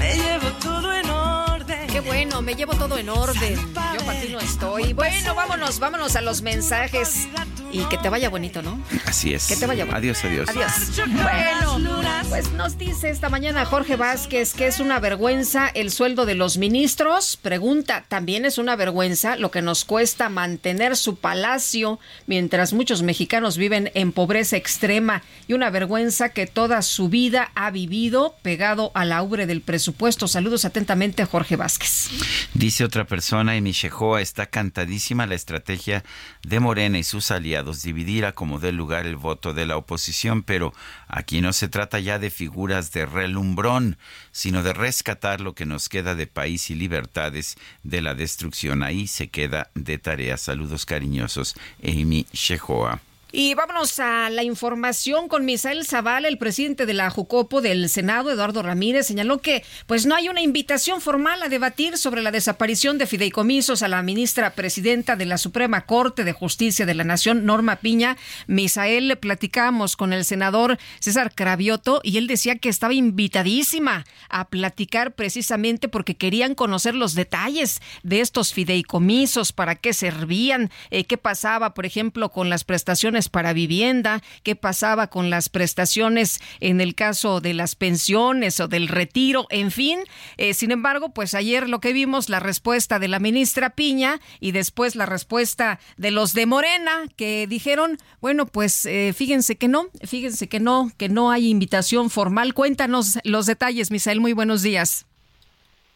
Me 0.00 0.16
llevo 0.16 0.48
todo 0.60 0.92
en 0.92 1.08
orden. 1.08 1.86
Qué 1.86 2.00
bueno, 2.00 2.42
me 2.42 2.56
llevo 2.56 2.74
todo 2.74 2.98
en 2.98 3.08
orden. 3.08 3.54
Yo 3.54 4.04
para 4.04 4.20
ti 4.20 4.28
no 4.32 4.40
estoy. 4.40 4.92
Bueno, 4.92 5.36
vámonos, 5.36 5.78
vámonos 5.78 6.16
a 6.16 6.20
los 6.20 6.42
mensajes. 6.42 7.28
Y 7.72 7.84
que 7.86 7.96
te 7.96 8.10
vaya 8.10 8.28
bonito, 8.28 8.62
¿no? 8.62 8.78
Así 9.06 9.32
es. 9.32 9.48
Que 9.48 9.56
te 9.56 9.66
vaya 9.66 9.84
bonito. 9.84 9.96
Adiós, 9.96 10.24
adiós. 10.24 10.48
Adiós. 10.50 11.08
Bueno, 11.08 12.02
pues 12.28 12.52
nos 12.52 12.78
dice 12.78 13.10
esta 13.10 13.28
mañana 13.28 13.64
Jorge 13.64 13.96
Vázquez 13.96 14.54
que 14.54 14.66
es 14.66 14.78
una 14.80 15.00
vergüenza 15.00 15.68
el 15.68 15.90
sueldo 15.90 16.26
de 16.26 16.34
los 16.34 16.58
ministros. 16.58 17.36
Pregunta, 17.36 18.04
¿también 18.08 18.44
es 18.44 18.58
una 18.58 18.76
vergüenza 18.76 19.36
lo 19.36 19.50
que 19.50 19.62
nos 19.62 19.84
cuesta 19.84 20.28
mantener 20.28 20.96
su 20.96 21.16
palacio 21.16 21.98
mientras 22.26 22.72
muchos 22.72 23.02
mexicanos 23.02 23.56
viven 23.56 23.90
en 23.94 24.12
pobreza 24.12 24.56
extrema? 24.56 25.22
Y 25.48 25.54
una 25.54 25.70
vergüenza 25.70 26.28
que 26.30 26.46
toda 26.46 26.82
su 26.82 27.08
vida 27.08 27.50
ha 27.54 27.70
vivido 27.70 28.36
pegado 28.42 28.92
a 28.94 29.04
la 29.04 29.22
ubre 29.22 29.46
del 29.46 29.62
presupuesto. 29.62 30.28
Saludos 30.28 30.64
atentamente, 30.64 31.24
Jorge 31.24 31.56
Vázquez. 31.56 32.10
Dice 32.54 32.84
otra 32.84 33.06
persona, 33.06 33.56
en 33.56 33.64
Michejoa 33.64 34.20
está 34.20 34.46
cantadísima 34.46 35.26
la 35.26 35.34
estrategia 35.34 36.04
de 36.42 36.60
Morena 36.60 36.98
y 36.98 37.02
sus 37.04 37.30
aliados, 37.30 37.61
dividir 37.82 38.24
a 38.24 38.32
como 38.32 38.58
dé 38.58 38.72
lugar 38.72 39.06
el 39.06 39.16
voto 39.16 39.52
de 39.54 39.66
la 39.66 39.76
oposición, 39.76 40.42
pero 40.42 40.72
aquí 41.08 41.40
no 41.40 41.52
se 41.52 41.68
trata 41.68 42.00
ya 42.00 42.18
de 42.18 42.30
figuras 42.30 42.92
de 42.92 43.06
relumbrón, 43.06 43.96
sino 44.32 44.62
de 44.62 44.72
rescatar 44.72 45.40
lo 45.40 45.54
que 45.54 45.66
nos 45.66 45.88
queda 45.88 46.14
de 46.14 46.26
país 46.26 46.70
y 46.70 46.74
libertades 46.74 47.56
de 47.82 48.02
la 48.02 48.14
destrucción. 48.14 48.82
Ahí 48.82 49.06
se 49.06 49.28
queda 49.28 49.70
de 49.74 49.98
tarea. 49.98 50.36
Saludos 50.36 50.86
cariñosos, 50.86 51.54
Amy 51.82 52.26
Shehoa. 52.32 53.00
Y 53.34 53.54
vámonos 53.54 53.98
a 53.98 54.28
la 54.28 54.42
información 54.42 55.26
con 55.26 55.46
Misael 55.46 55.86
Zavala, 55.86 56.28
el 56.28 56.36
presidente 56.36 56.84
de 56.84 56.92
la 56.92 57.08
Jucopo 57.08 57.62
del 57.62 57.88
Senado, 57.88 58.30
Eduardo 58.30 58.62
Ramírez, 58.62 59.06
señaló 59.06 59.40
que 59.40 59.64
pues 59.86 60.04
no 60.04 60.14
hay 60.14 60.28
una 60.28 60.42
invitación 60.42 61.00
formal 61.00 61.42
a 61.42 61.48
debatir 61.48 61.96
sobre 61.96 62.20
la 62.20 62.30
desaparición 62.30 62.98
de 62.98 63.06
fideicomisos 63.06 63.82
a 63.82 63.88
la 63.88 64.02
ministra 64.02 64.50
presidenta 64.50 65.16
de 65.16 65.24
la 65.24 65.38
Suprema 65.38 65.86
Corte 65.86 66.24
de 66.24 66.34
Justicia 66.34 66.84
de 66.84 66.92
la 66.92 67.04
Nación, 67.04 67.46
Norma 67.46 67.76
Piña. 67.76 68.18
Misael, 68.48 69.16
platicamos 69.16 69.96
con 69.96 70.12
el 70.12 70.26
senador 70.26 70.76
César 71.00 71.34
Cravioto 71.34 72.02
y 72.02 72.18
él 72.18 72.26
decía 72.26 72.56
que 72.56 72.68
estaba 72.68 72.92
invitadísima 72.92 74.04
a 74.28 74.48
platicar 74.48 75.14
precisamente 75.14 75.88
porque 75.88 76.18
querían 76.18 76.54
conocer 76.54 76.94
los 76.94 77.14
detalles 77.14 77.80
de 78.02 78.20
estos 78.20 78.52
fideicomisos, 78.52 79.52
para 79.52 79.76
qué 79.76 79.94
servían, 79.94 80.70
eh, 80.90 81.04
qué 81.04 81.16
pasaba, 81.16 81.72
por 81.72 81.86
ejemplo, 81.86 82.30
con 82.30 82.50
las 82.50 82.64
prestaciones 82.64 83.21
para 83.28 83.52
vivienda, 83.52 84.22
qué 84.42 84.56
pasaba 84.56 85.08
con 85.08 85.30
las 85.30 85.48
prestaciones 85.48 86.40
en 86.60 86.80
el 86.80 86.94
caso 86.94 87.40
de 87.40 87.54
las 87.54 87.74
pensiones 87.74 88.60
o 88.60 88.68
del 88.68 88.88
retiro, 88.88 89.46
en 89.50 89.70
fin. 89.70 90.00
Eh, 90.36 90.54
sin 90.54 90.70
embargo, 90.70 91.12
pues 91.14 91.34
ayer 91.34 91.68
lo 91.68 91.80
que 91.80 91.92
vimos, 91.92 92.28
la 92.28 92.40
respuesta 92.40 92.98
de 92.98 93.08
la 93.08 93.18
ministra 93.18 93.70
Piña 93.70 94.20
y 94.40 94.52
después 94.52 94.96
la 94.96 95.06
respuesta 95.06 95.78
de 95.96 96.10
los 96.10 96.34
de 96.34 96.46
Morena, 96.46 97.04
que 97.16 97.46
dijeron, 97.46 97.98
bueno, 98.20 98.46
pues 98.46 98.86
eh, 98.86 99.12
fíjense 99.16 99.56
que 99.56 99.68
no, 99.68 99.88
fíjense 100.04 100.48
que 100.48 100.60
no, 100.60 100.90
que 100.96 101.08
no 101.08 101.30
hay 101.30 101.48
invitación 101.48 102.10
formal. 102.10 102.54
Cuéntanos 102.54 103.18
los 103.24 103.46
detalles, 103.46 103.90
Misael, 103.90 104.20
muy 104.20 104.32
buenos 104.32 104.62
días. 104.62 105.06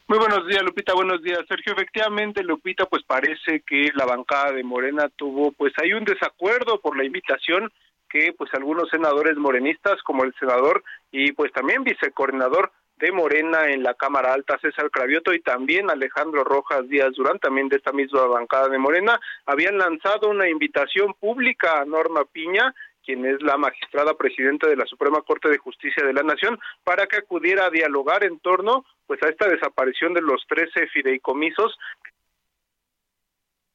Muy 0.09 0.19
buenos 0.19 0.47
días, 0.47 0.63
Lupita. 0.63 0.95
Buenos 0.95 1.21
días, 1.21 1.41
Sergio. 1.49 1.73
Efectivamente, 1.73 2.45
Lupita, 2.45 2.87
pues 2.87 3.03
parece 3.03 3.63
que 3.67 3.91
la 3.97 4.07
bancada 4.07 4.53
de 4.53 4.63
Morena 4.63 5.09
tuvo, 5.17 5.51
pues 5.51 5.73
hay 5.83 5.95
un 5.95 6.05
desacuerdo 6.05 6.81
por 6.81 6.97
la 6.97 7.03
invitación 7.05 7.73
que, 8.09 8.33
pues 8.39 8.55
algunos 8.55 8.89
senadores 8.89 9.37
morenistas, 9.37 10.01
como 10.05 10.23
el 10.23 10.33
senador 10.39 10.85
y 11.11 11.33
pues 11.33 11.53
también 11.53 11.83
vicecoordinador 11.83 12.71
de 12.99 13.11
Morena 13.11 13.69
en 13.69 13.83
la 13.83 13.95
Cámara 13.95 14.33
Alta, 14.33 14.57
César 14.61 14.93
Cravioto, 14.93 15.35
y 15.35 15.41
también 15.41 15.91
Alejandro 15.91 16.45
Rojas 16.45 16.89
Díaz 16.89 17.13
Durán, 17.17 17.41
también 17.41 17.69
de 17.69 17.79
esta 17.79 17.91
misma 17.91 18.27
bancada 18.27 18.69
de 18.69 18.79
Morena, 18.79 19.19
habían 19.45 19.77
lanzado 19.77 20.29
una 20.29 20.49
invitación 20.49 21.15
pública 21.15 21.81
a 21.81 21.85
Norma 21.85 22.25
Piña 22.27 22.73
quien 23.05 23.25
es 23.25 23.41
la 23.41 23.57
magistrada 23.57 24.15
presidenta 24.15 24.69
de 24.69 24.75
la 24.75 24.85
Suprema 24.85 25.23
Corte 25.23 25.49
de 25.49 25.59
Justicia 25.59 26.05
de 26.05 26.13
la 26.13 26.25
Nación, 26.25 26.59
para 26.83 27.07
que 27.07 27.19
acudiera 27.19 27.67
a 27.67 27.71
dialogar 27.71 28.25
en 28.25 28.41
torno 28.41 28.85
pues 29.07 29.23
a 29.23 29.29
esta 29.29 29.49
desaparición 29.49 30.15
de 30.15 30.23
los 30.23 30.45
13 30.49 30.89
fideicomisos 30.89 31.79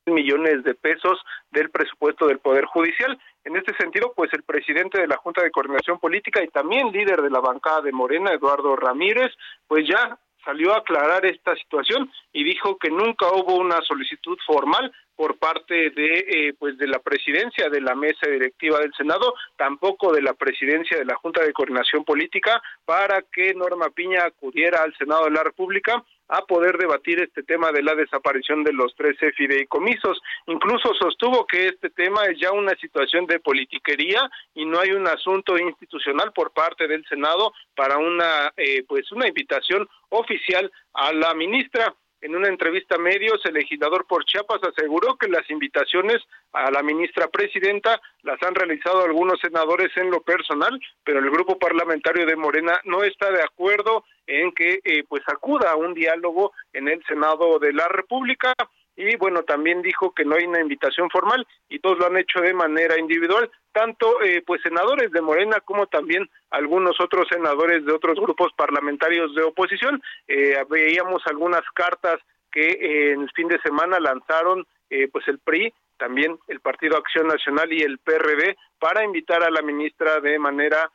millones 0.06 0.64
de 0.64 0.74
pesos 0.74 1.20
del 1.52 1.70
presupuesto 1.70 2.28
del 2.28 2.40
Poder 2.40 2.66
Judicial. 2.66 3.20
En 3.44 3.56
este 3.56 3.76
sentido, 3.76 4.14
pues 4.16 4.32
el 4.34 4.44
presidente 4.44 5.00
de 5.00 5.08
la 5.08 5.18
Junta 5.18 5.44
de 5.44 5.52
Coordinación 5.52 6.00
Política 6.00 6.44
y 6.44 6.48
también 6.48 6.92
líder 6.92 7.22
de 7.22 7.30
la 7.30 7.40
bancada 7.40 7.82
de 7.82 7.92
Morena, 7.92 8.34
Eduardo 8.34 8.76
Ramírez, 8.76 9.32
pues 9.68 9.88
ya 9.88 10.18
salió 10.44 10.74
a 10.74 10.80
aclarar 10.80 11.26
esta 11.26 11.56
situación 11.56 12.12
y 12.34 12.44
dijo 12.44 12.78
que 12.78 12.90
nunca 12.90 13.28
hubo 13.32 13.56
una 13.58 13.82
solicitud 13.82 14.38
formal 14.46 14.92
por 15.16 15.38
parte 15.38 15.92
de 15.92 16.26
eh, 16.28 16.54
pues 16.58 16.78
de 16.78 16.88
la 16.88 17.00
presidencia 17.00 17.70
de 17.70 17.82
la 17.82 17.94
mesa 17.94 18.28
directiva 18.28 18.80
del 18.80 18.94
Senado, 18.94 19.36
tampoco 19.56 20.12
de 20.12 20.22
la 20.22 20.34
presidencia 20.34 20.98
de 20.98 21.06
la 21.06 21.16
Junta 21.16 21.44
de 21.44 21.54
Coordinación 21.54 22.04
Política 22.04 22.62
para 22.86 23.22
que 23.22 23.54
Norma 23.54 23.90
Piña 23.90 24.26
acudiera 24.26 24.82
al 24.82 24.96
Senado 24.98 25.26
de 25.26 25.32
la 25.32 25.44
República 25.44 26.04
a 26.32 26.46
poder 26.46 26.78
debatir 26.78 27.20
este 27.22 27.44
tema 27.44 27.72
de 27.72 27.84
la 27.84 27.94
desaparición 27.94 28.64
de 28.64 28.72
los 28.72 28.96
13 28.96 29.34
fideicomisos. 29.34 30.22
Incluso 30.48 30.94
sostuvo 30.94 31.46
que 31.46 31.68
este 31.68 31.90
tema 31.90 32.24
es 32.26 32.40
ya 32.40 32.54
una 32.54 32.74
situación 32.76 33.26
de 33.26 33.40
politiquería 33.40 34.30
y 34.56 34.66
no 34.66 34.80
hay 34.80 34.92
un 34.92 35.08
asunto 35.08 35.58
institucional 35.58 36.32
por 36.34 36.52
parte 36.52 36.88
del 36.88 37.06
Senado 37.06 37.54
para 37.76 37.98
una 37.98 38.54
eh, 38.56 38.84
pues 38.88 39.12
una 39.12 39.28
invitación 39.28 39.88
oficial 40.10 40.72
a 40.94 41.12
la 41.12 41.34
ministra. 41.34 41.94
En 42.22 42.36
una 42.36 42.50
entrevista 42.50 42.96
a 42.96 43.00
medios, 43.00 43.44
el 43.46 43.56
legislador 43.56 44.06
por 44.06 44.26
Chiapas 44.26 44.62
aseguró 44.64 45.18
que 45.18 45.28
las 45.28 45.50
invitaciones 45.50 46.22
a 46.54 46.70
la 46.70 46.84
ministra 46.84 47.28
presidenta 47.28 48.00
las 48.22 48.42
han 48.44 48.54
realizado 48.54 49.04
algunos 49.04 49.40
senadores 49.40 49.92
en 49.98 50.12
lo 50.12 50.22
personal, 50.22 50.80
pero 51.04 51.18
el 51.18 51.32
grupo 51.32 51.58
parlamentario 51.58 52.28
de 52.28 52.36
Morena 52.36 52.80
no 52.86 53.04
está 53.04 53.32
de 53.32 53.42
acuerdo 53.42 54.06
en 54.28 54.52
que 54.52 54.82
eh, 54.84 55.04
pues 55.10 55.24
acuda 55.28 55.72
a 55.72 55.76
un 55.76 55.96
diálogo 55.96 56.52
en 56.74 56.88
el 56.88 57.04
Senado 57.06 57.58
de 57.58 57.74
la 57.74 57.88
República 57.88 58.54
y 58.96 59.16
bueno, 59.16 59.44
también 59.44 59.82
dijo 59.82 60.14
que 60.14 60.26
no 60.26 60.36
hay 60.36 60.46
una 60.46 60.62
invitación 60.62 61.10
formal 61.10 61.48
y 61.70 61.80
todos 61.80 61.98
lo 61.98 62.08
han 62.08 62.18
hecho 62.18 62.42
de 62.42 62.54
manera 62.54 63.00
individual, 63.00 63.50
tanto 63.72 64.22
eh, 64.22 64.44
pues 64.46 64.62
senadores 64.62 65.12
de 65.12 65.22
Morena 65.22 65.60
como 65.62 65.88
también 65.88 66.30
algunos 66.50 67.00
otros 67.00 67.28
senadores 67.30 67.86
de 67.86 67.94
otros 67.94 68.20
grupos 68.20 68.52
parlamentarios 68.54 69.34
de 69.34 69.44
oposición. 69.44 70.02
Eh, 70.28 70.56
veíamos 70.70 71.24
algunas 71.26 71.62
cartas 71.74 72.20
que 72.52 72.68
eh, 72.68 73.12
en 73.14 73.28
fin 73.30 73.48
de 73.48 73.62
semana 73.62 74.00
lanzaron 74.00 74.66
pues 75.14 75.26
el 75.30 75.40
PRI, 75.40 75.74
también 75.96 76.38
el 76.50 76.60
Partido 76.60 76.98
Acción 76.98 77.26
Nacional 77.26 77.72
y 77.72 77.82
el 77.82 77.98
PRD 78.00 78.58
para 78.78 79.06
invitar 79.06 79.42
a 79.42 79.50
la 79.50 79.62
ministra 79.62 80.20
de 80.20 80.38
manera 80.38 80.92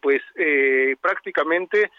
pues 0.00 0.22
prácticamente 1.00 1.90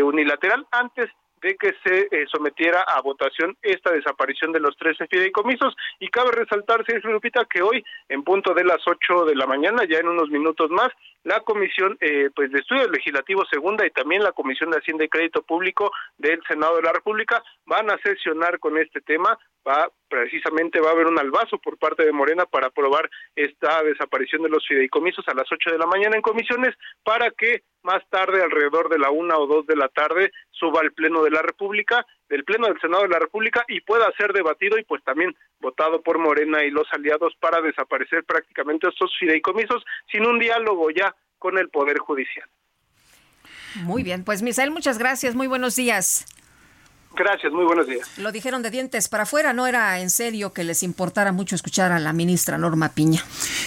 unilateral 0.00 0.64
antes 0.70 1.10
de 1.42 1.56
que 1.56 1.74
se 1.84 2.08
eh, 2.10 2.26
sometiera 2.30 2.82
a 2.82 3.00
votación 3.02 3.56
esta 3.62 3.92
desaparición 3.92 4.52
de 4.52 4.60
los 4.60 4.76
13 4.76 5.06
fideicomisos. 5.08 5.76
Y 5.98 6.08
cabe 6.08 6.30
resaltar, 6.32 6.84
señor 6.86 7.06
Lupita, 7.06 7.44
que 7.44 7.62
hoy, 7.62 7.84
en 8.08 8.22
punto 8.22 8.54
de 8.54 8.64
las 8.64 8.80
8 8.86 9.24
de 9.26 9.34
la 9.34 9.46
mañana, 9.46 9.82
ya 9.88 9.98
en 9.98 10.08
unos 10.08 10.30
minutos 10.30 10.70
más, 10.70 10.90
la 11.24 11.40
Comisión 11.40 11.96
eh, 12.00 12.30
pues 12.34 12.50
de 12.50 12.58
Estudios 12.58 12.90
Legislativos 12.90 13.48
Segunda 13.50 13.86
y 13.86 13.90
también 13.90 14.22
la 14.22 14.32
Comisión 14.32 14.70
de 14.70 14.78
Hacienda 14.78 15.04
y 15.04 15.08
Crédito 15.08 15.42
Público 15.42 15.90
del 16.18 16.40
Senado 16.48 16.76
de 16.76 16.82
la 16.82 16.92
República 16.92 17.42
van 17.66 17.90
a 17.90 17.98
sesionar 17.98 18.58
con 18.58 18.78
este 18.78 19.00
tema. 19.00 19.38
Va 19.66 19.88
precisamente 20.08 20.80
va 20.80 20.90
a 20.90 20.92
haber 20.92 21.06
un 21.06 21.18
albazo 21.18 21.58
por 21.58 21.78
parte 21.78 22.04
de 22.04 22.12
Morena 22.12 22.44
para 22.44 22.66
aprobar 22.66 23.08
esta 23.36 23.82
desaparición 23.82 24.42
de 24.42 24.50
los 24.50 24.66
fideicomisos 24.66 25.26
a 25.28 25.34
las 25.34 25.50
8 25.50 25.70
de 25.70 25.78
la 25.78 25.86
mañana 25.86 26.16
en 26.16 26.22
comisiones 26.22 26.74
para 27.04 27.30
que 27.30 27.62
más 27.82 28.02
tarde, 28.10 28.42
alrededor 28.42 28.88
de 28.88 28.98
la 28.98 29.10
una 29.10 29.36
o 29.36 29.46
dos 29.46 29.66
de 29.66 29.76
la 29.76 29.88
tarde, 29.88 30.30
suba 30.50 30.80
al 30.80 30.92
Pleno 30.92 31.22
de 31.22 31.30
la 31.30 31.42
República, 31.42 32.06
del 32.32 32.44
Pleno 32.44 32.66
del 32.66 32.80
Senado 32.80 33.02
de 33.02 33.10
la 33.10 33.18
República 33.18 33.62
y 33.68 33.82
pueda 33.82 34.10
ser 34.16 34.32
debatido 34.32 34.78
y 34.78 34.84
pues 34.84 35.04
también 35.04 35.36
votado 35.60 36.00
por 36.00 36.16
Morena 36.16 36.64
y 36.64 36.70
los 36.70 36.86
aliados 36.90 37.34
para 37.38 37.60
desaparecer 37.60 38.24
prácticamente 38.24 38.88
estos 38.88 39.14
fideicomisos 39.20 39.84
sin 40.10 40.24
un 40.24 40.38
diálogo 40.38 40.90
ya 40.90 41.14
con 41.38 41.58
el 41.58 41.68
Poder 41.68 41.98
Judicial. 41.98 42.48
Muy 43.82 44.02
bien, 44.02 44.24
pues 44.24 44.40
Misael, 44.40 44.70
muchas 44.70 44.98
gracias, 44.98 45.34
muy 45.34 45.46
buenos 45.46 45.76
días. 45.76 46.24
Gracias, 47.14 47.52
muy 47.52 47.64
buenos 47.64 47.86
días. 47.86 48.10
Lo 48.16 48.32
dijeron 48.32 48.62
de 48.62 48.70
dientes 48.70 49.08
para 49.08 49.24
afuera, 49.24 49.52
no 49.52 49.66
era 49.66 50.00
en 50.00 50.08
serio 50.08 50.52
que 50.52 50.64
les 50.64 50.82
importara 50.82 51.30
mucho 51.30 51.54
escuchar 51.54 51.92
a 51.92 51.98
la 51.98 52.12
ministra 52.12 52.56
Norma 52.56 52.94
Piña. 52.94 53.22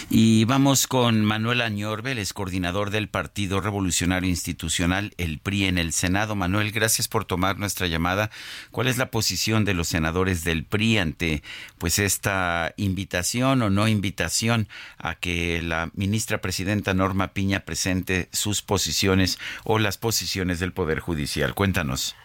Y 0.10 0.46
vamos 0.46 0.88
con 0.88 1.24
Manuel 1.24 1.62
Añorbe, 1.62 2.20
es 2.20 2.34
coordinador 2.34 2.90
del 2.90 3.08
Partido 3.08 3.62
Revolucionario 3.62 4.30
Institucional, 4.30 5.14
el 5.18 5.38
PRI 5.40 5.66
en 5.66 5.78
el 5.78 5.94
Senado. 5.94 6.36
Manuel, 6.36 6.72
gracias 6.72 7.08
por 7.08 7.26
tomar 7.26 7.60
nuestra 7.60 7.86
llamada. 7.86 8.32
¿Cuál 8.72 8.88
es 8.88 8.98
la 8.98 9.12
posición 9.12 9.64
de 9.64 9.76
los 9.76 9.90
senadores 9.90 10.44
del 10.44 10.66
PRI 10.66 10.98
ante 10.98 11.44
pues 11.78 12.00
esta 12.00 12.74
invitación 12.78 13.62
o 13.62 13.70
no 13.70 13.88
invitación 13.88 14.68
a 14.98 15.16
que 15.16 15.62
la 15.62 15.92
ministra 15.94 16.42
presidenta 16.42 16.94
Norma 16.96 17.34
Piña 17.34 17.60
presente 17.60 18.28
sus 18.32 18.64
posiciones 18.64 19.38
o 19.64 19.78
las 19.78 19.98
posiciones 19.98 20.60
del 20.60 20.74
Poder 20.74 21.00
Judicial? 21.00 21.54
Cuéntanos. 21.54 22.16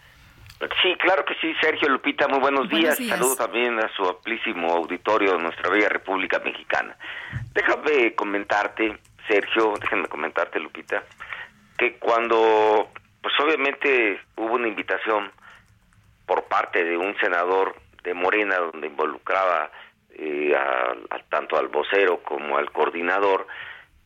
Sí, 0.81 0.95
claro 0.97 1.25
que 1.25 1.33
sí, 1.41 1.53
Sergio 1.59 1.89
Lupita, 1.89 2.27
muy 2.27 2.39
buenos, 2.39 2.69
días. 2.69 2.97
Saludo 2.97 3.35
también 3.35 3.79
a 3.79 3.89
su 3.95 4.03
amplísimo 4.03 4.71
auditorio 4.71 5.33
de 5.33 5.39
nuestra 5.39 5.69
bella 5.69 5.89
República 5.89 6.39
Mexicana. 6.39 6.95
Déjame 7.53 8.13
comentarte, 8.13 8.99
Sergio, 9.27 9.73
déjenme 9.79 10.07
comentarte, 10.07 10.59
Lupita, 10.59 11.03
que 11.77 11.97
cuando, 11.97 12.89
pues 13.23 13.33
obviamente 13.39 14.19
hubo 14.37 14.53
una 14.53 14.67
invitación 14.67 15.31
por 16.27 16.43
parte 16.43 16.83
de 16.83 16.95
un 16.95 17.17
senador 17.17 17.75
de 18.03 18.13
Morena 18.13 18.57
donde 18.57 18.87
involucraba 18.87 19.71
eh, 20.11 20.55
tanto 21.29 21.57
al 21.57 21.69
vocero 21.69 22.21
como 22.23 22.57
al 22.57 22.71
coordinador, 22.71 23.47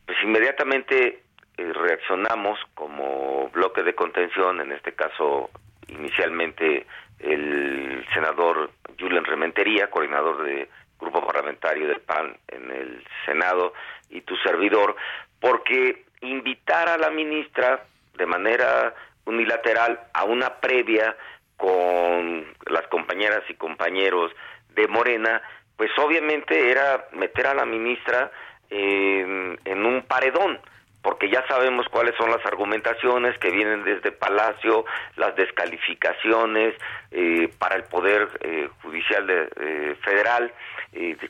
pues 0.06 0.16
inmediatamente 0.22 1.22
eh, 1.58 1.72
reaccionamos 1.72 2.58
como 2.74 3.50
bloque 3.50 3.82
de 3.82 3.94
contención, 3.94 4.60
en 4.62 4.72
este 4.72 4.94
caso 4.94 5.50
inicialmente 5.88 6.86
el 7.18 8.04
senador 8.12 8.70
Julian 8.98 9.24
Rementería, 9.24 9.90
coordinador 9.90 10.42
del 10.44 10.68
grupo 10.98 11.24
parlamentario 11.24 11.88
del 11.88 12.00
PAN 12.00 12.36
en 12.48 12.70
el 12.70 13.04
Senado, 13.24 13.72
y 14.10 14.20
tu 14.22 14.36
servidor, 14.36 14.96
porque 15.40 16.04
invitar 16.20 16.88
a 16.88 16.98
la 16.98 17.10
ministra 17.10 17.84
de 18.16 18.26
manera 18.26 18.94
unilateral 19.24 20.00
a 20.14 20.24
una 20.24 20.54
previa 20.56 21.16
con 21.56 22.46
las 22.66 22.86
compañeras 22.88 23.42
y 23.48 23.54
compañeros 23.54 24.32
de 24.74 24.86
Morena, 24.88 25.42
pues 25.76 25.90
obviamente 25.98 26.70
era 26.70 27.08
meter 27.12 27.46
a 27.46 27.54
la 27.54 27.64
ministra 27.64 28.30
en, 28.70 29.58
en 29.64 29.84
un 29.84 30.02
paredón 30.02 30.60
porque 31.06 31.30
ya 31.30 31.46
sabemos 31.46 31.86
cuáles 31.88 32.16
son 32.16 32.32
las 32.32 32.44
argumentaciones 32.44 33.38
que 33.38 33.52
vienen 33.52 33.84
desde 33.84 34.10
Palacio, 34.10 34.84
las 35.14 35.36
descalificaciones 35.36 36.74
eh, 37.12 37.48
para 37.60 37.76
el 37.76 37.84
Poder 37.84 38.28
eh, 38.40 38.68
Judicial 38.82 39.24
de, 39.24 39.48
eh, 39.60 39.96
Federal, 40.02 40.52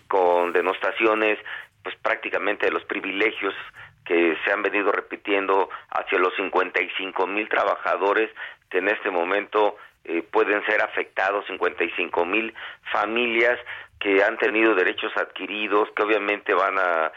con 0.08 0.54
denostaciones 0.54 1.38
pues 1.82 1.94
prácticamente 1.96 2.64
de 2.64 2.72
los 2.72 2.84
privilegios 2.84 3.52
que 4.06 4.38
se 4.42 4.50
han 4.50 4.62
venido 4.62 4.92
repitiendo 4.92 5.68
hacia 5.90 6.20
los 6.20 6.34
55 6.36 7.26
mil 7.26 7.46
trabajadores 7.46 8.30
que 8.70 8.78
en 8.78 8.88
este 8.88 9.10
momento 9.10 9.76
pueden 10.30 10.64
ser 10.64 10.80
afectados, 10.80 11.44
55 11.48 12.24
mil 12.24 12.54
familias 12.92 13.58
que 14.00 14.24
han 14.24 14.38
tenido 14.38 14.74
derechos 14.74 15.12
adquiridos, 15.18 15.90
que 15.94 16.02
obviamente 16.02 16.54
van 16.54 16.78
a 16.78 17.12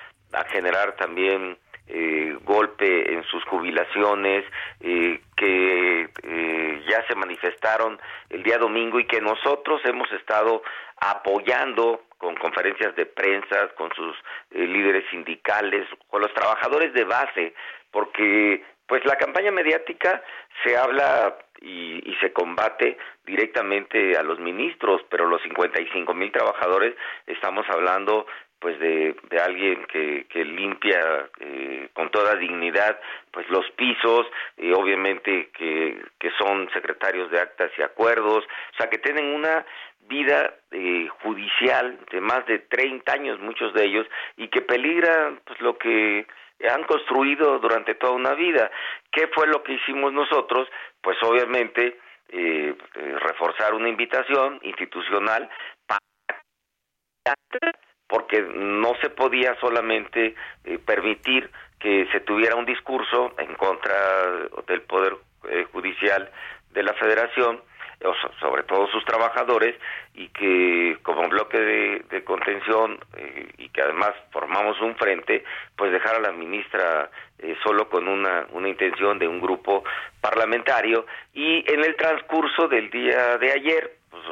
generar 0.52 0.98
también 0.98 1.58
eh, 1.92 2.38
golpe 2.44 3.14
en 3.14 3.24
sus 3.24 3.44
jubilaciones 3.46 4.46
eh, 4.80 5.20
que 5.36 6.08
eh, 6.22 6.84
ya 6.88 7.04
se 7.08 7.16
manifestaron 7.16 8.00
el 8.30 8.44
día 8.44 8.60
domingo 8.60 9.00
y 9.00 9.08
que 9.08 9.20
nosotros 9.20 9.82
hemos 9.86 10.12
estado 10.12 10.62
apoyando 10.98 12.04
con 12.20 12.36
conferencias 12.36 12.96
de 12.96 13.08
prensa, 13.08 13.70
con 13.70 13.90
sus 13.96 14.16
líderes 14.52 15.04
sindicales, 15.10 15.88
con 16.10 16.22
los 16.22 16.32
trabajadores 16.34 16.94
de 16.94 17.06
base, 17.06 17.54
porque 17.90 18.64
pues 18.86 19.04
la 19.06 19.16
campaña 19.16 19.52
mediática 19.52 20.22
se 20.64 20.78
habla 20.78 21.38
y, 21.60 22.08
y, 22.08 22.16
se 22.22 22.34
combate 22.34 22.98
directamente 23.26 24.16
a 24.16 24.22
los 24.24 24.40
ministros, 24.40 25.02
pero 25.10 25.28
los 25.28 25.42
55 25.42 26.14
mil 26.14 26.32
trabajadores 26.32 26.96
estamos 27.26 27.66
hablando 27.70 28.28
pues 28.60 28.78
de, 28.80 29.16
de 29.30 29.40
alguien 29.40 29.86
que, 29.86 30.26
que 30.30 30.44
limpia 30.44 31.30
eh, 31.40 31.90
con 31.94 32.12
toda 32.12 32.36
dignidad 32.36 33.00
pues 33.32 33.50
los 33.50 33.70
pisos 33.72 34.28
y 34.58 34.72
obviamente 34.72 35.50
que, 35.58 36.02
que 36.20 36.32
son 36.38 36.70
secretarios 36.74 37.32
de 37.32 37.40
actas 37.40 37.72
y 37.78 37.82
acuerdos. 37.82 38.44
O 38.46 38.78
sea 38.78 38.90
que 38.90 38.98
tienen 38.98 39.34
una 39.34 39.66
vida 40.02 40.56
eh, 40.72 41.08
judicial 41.22 42.00
de 42.12 42.22
más 42.22 42.46
de 42.48 42.60
30 42.60 43.12
años 43.12 43.40
muchos 43.40 43.74
de 43.74 43.86
ellos 43.86 44.08
y 44.38 44.50
que 44.50 44.62
peligra 44.62 45.34
pues 45.46 45.62
lo 45.62 45.78
que 45.78 46.28
han 46.70 46.84
construido 46.84 47.60
durante 47.60 47.96
toda 47.96 48.14
una 48.14 48.34
vida. 48.34 48.70
Qué 49.12 49.28
fue 49.28 49.48
lo 49.48 49.64
que 49.64 49.74
hicimos 49.74 50.12
nosotros 50.12 50.68
pues 51.02 51.18
obviamente 51.24 51.98
eh, 52.30 52.76
reforzar 53.20 53.74
una 53.74 53.88
invitación 53.88 54.60
institucional 54.64 55.50
para 55.88 56.00
porque 58.10 58.42
no 58.42 58.96
se 59.02 59.12
podía 59.12 59.56
solamente 59.62 60.36
eh, 60.66 60.80
permitir 60.84 61.50
que 61.80 62.08
se 62.12 62.20
tuviera 62.22 62.56
un 62.56 62.66
discurso 62.66 63.34
en 63.38 63.54
contra 63.54 63.96
del 64.68 64.82
Poder 64.82 65.16
eh, 65.48 65.66
Judicial 65.72 66.30
de 66.74 66.84
la 66.84 66.94
Federación, 66.96 67.62
sobre 68.40 68.64
todo 68.64 68.88
sus 68.88 69.04
trabajadores, 69.06 69.76
y 70.16 70.30
que 70.30 70.98
como 71.04 71.28
bloque 71.30 71.60
de, 71.60 72.24
contención 72.24 72.98
eh, 73.16 73.50
y 73.58 73.70
que 73.70 73.82
además 73.82 74.14
formamos 74.32 74.80
un 74.82 74.96
frente, 74.96 75.44
pues 75.76 75.92
dejar 75.92 76.16
a 76.16 76.20
la 76.20 76.32
ministra 76.32 77.10
solo 77.64 77.90
con 77.90 78.08
una, 78.08 78.48
una 78.52 78.70
intención 78.70 79.20
de 79.20 79.28
un 79.28 79.40
grupo 79.40 79.84
parlamentario. 80.20 81.06
Y 81.34 81.64
en 81.72 81.84
el 81.84 81.96
transcurso 81.96 82.68
del 82.68 82.90
día 82.90 83.38
de 83.38 83.52
ayer, 83.52 83.99
pues, 84.10 84.24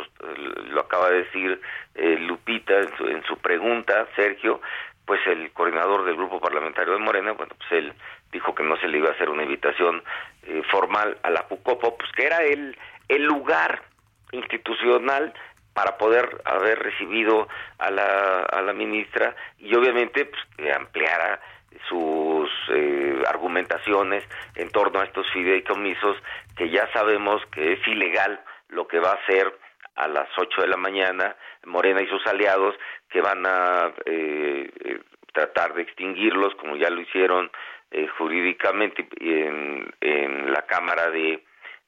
lo 0.69 0.81
acaba 0.81 1.09
de 1.09 1.23
decir 1.23 1.61
eh, 1.95 2.17
Lupita 2.19 2.79
en 2.79 3.23
su, 3.23 3.37
pregunta, 3.37 4.07
Sergio, 4.15 4.61
pues 5.05 5.19
el 5.27 5.51
coordinador 5.51 6.05
del 6.05 6.15
grupo 6.15 6.39
parlamentario 6.39 6.93
de 6.93 6.99
Morena, 6.99 7.31
bueno, 7.31 7.53
pues 7.57 7.71
él 7.71 7.93
dijo 8.31 8.53
que 8.53 8.63
no 8.63 8.75
se 8.77 8.87
le 8.87 8.97
iba 8.97 9.09
a 9.09 9.13
hacer 9.13 9.29
una 9.29 9.43
invitación 9.43 10.03
eh, 10.43 10.61
formal 10.69 11.17
a 11.23 11.29
la 11.29 11.43
Jucopo, 11.43 11.97
pues 11.97 12.11
que 12.11 12.25
era 12.25 12.43
el, 12.43 12.77
el 13.07 13.23
lugar 13.23 13.83
institucional 14.31 15.33
para 15.73 15.97
poder 15.97 16.41
haber 16.43 16.79
recibido 16.79 17.47
a 17.77 17.91
la, 17.91 18.41
a 18.41 18.61
la 18.61 18.73
ministra 18.73 19.35
y 19.59 19.75
obviamente 19.75 20.25
pues, 20.25 20.41
que 20.57 20.73
ampliara 20.73 21.39
sus 21.87 22.49
eh, 22.73 23.21
argumentaciones 23.27 24.23
en 24.55 24.69
torno 24.71 24.99
a 24.99 25.05
estos 25.05 25.29
fideicomisos 25.31 26.17
que 26.55 26.69
ya 26.69 26.91
sabemos 26.93 27.41
que 27.51 27.73
es 27.73 27.87
ilegal 27.87 28.39
lo 28.69 28.87
que 28.87 28.99
va 28.99 29.11
a 29.11 29.23
hacer 29.23 29.53
a 29.97 30.07
las 30.07 30.29
8 30.37 30.61
de 30.61 30.67
la 30.67 30.77
mañana, 30.77 31.35
Morena 31.65 32.01
y 32.01 32.07
sus 32.07 32.25
aliados, 32.27 32.75
que 33.09 33.21
van 33.21 33.45
a 33.45 33.93
eh, 34.05 34.69
eh, 34.85 34.99
tratar 35.33 35.73
de 35.73 35.81
extinguirlos, 35.81 36.55
como 36.55 36.75
ya 36.75 36.89
lo 36.89 37.01
hicieron 37.01 37.51
eh, 37.91 38.07
jurídicamente 38.17 39.07
en, 39.19 39.91
en 40.01 40.51
la 40.51 40.61
Cámara 40.63 41.09
de, 41.09 41.43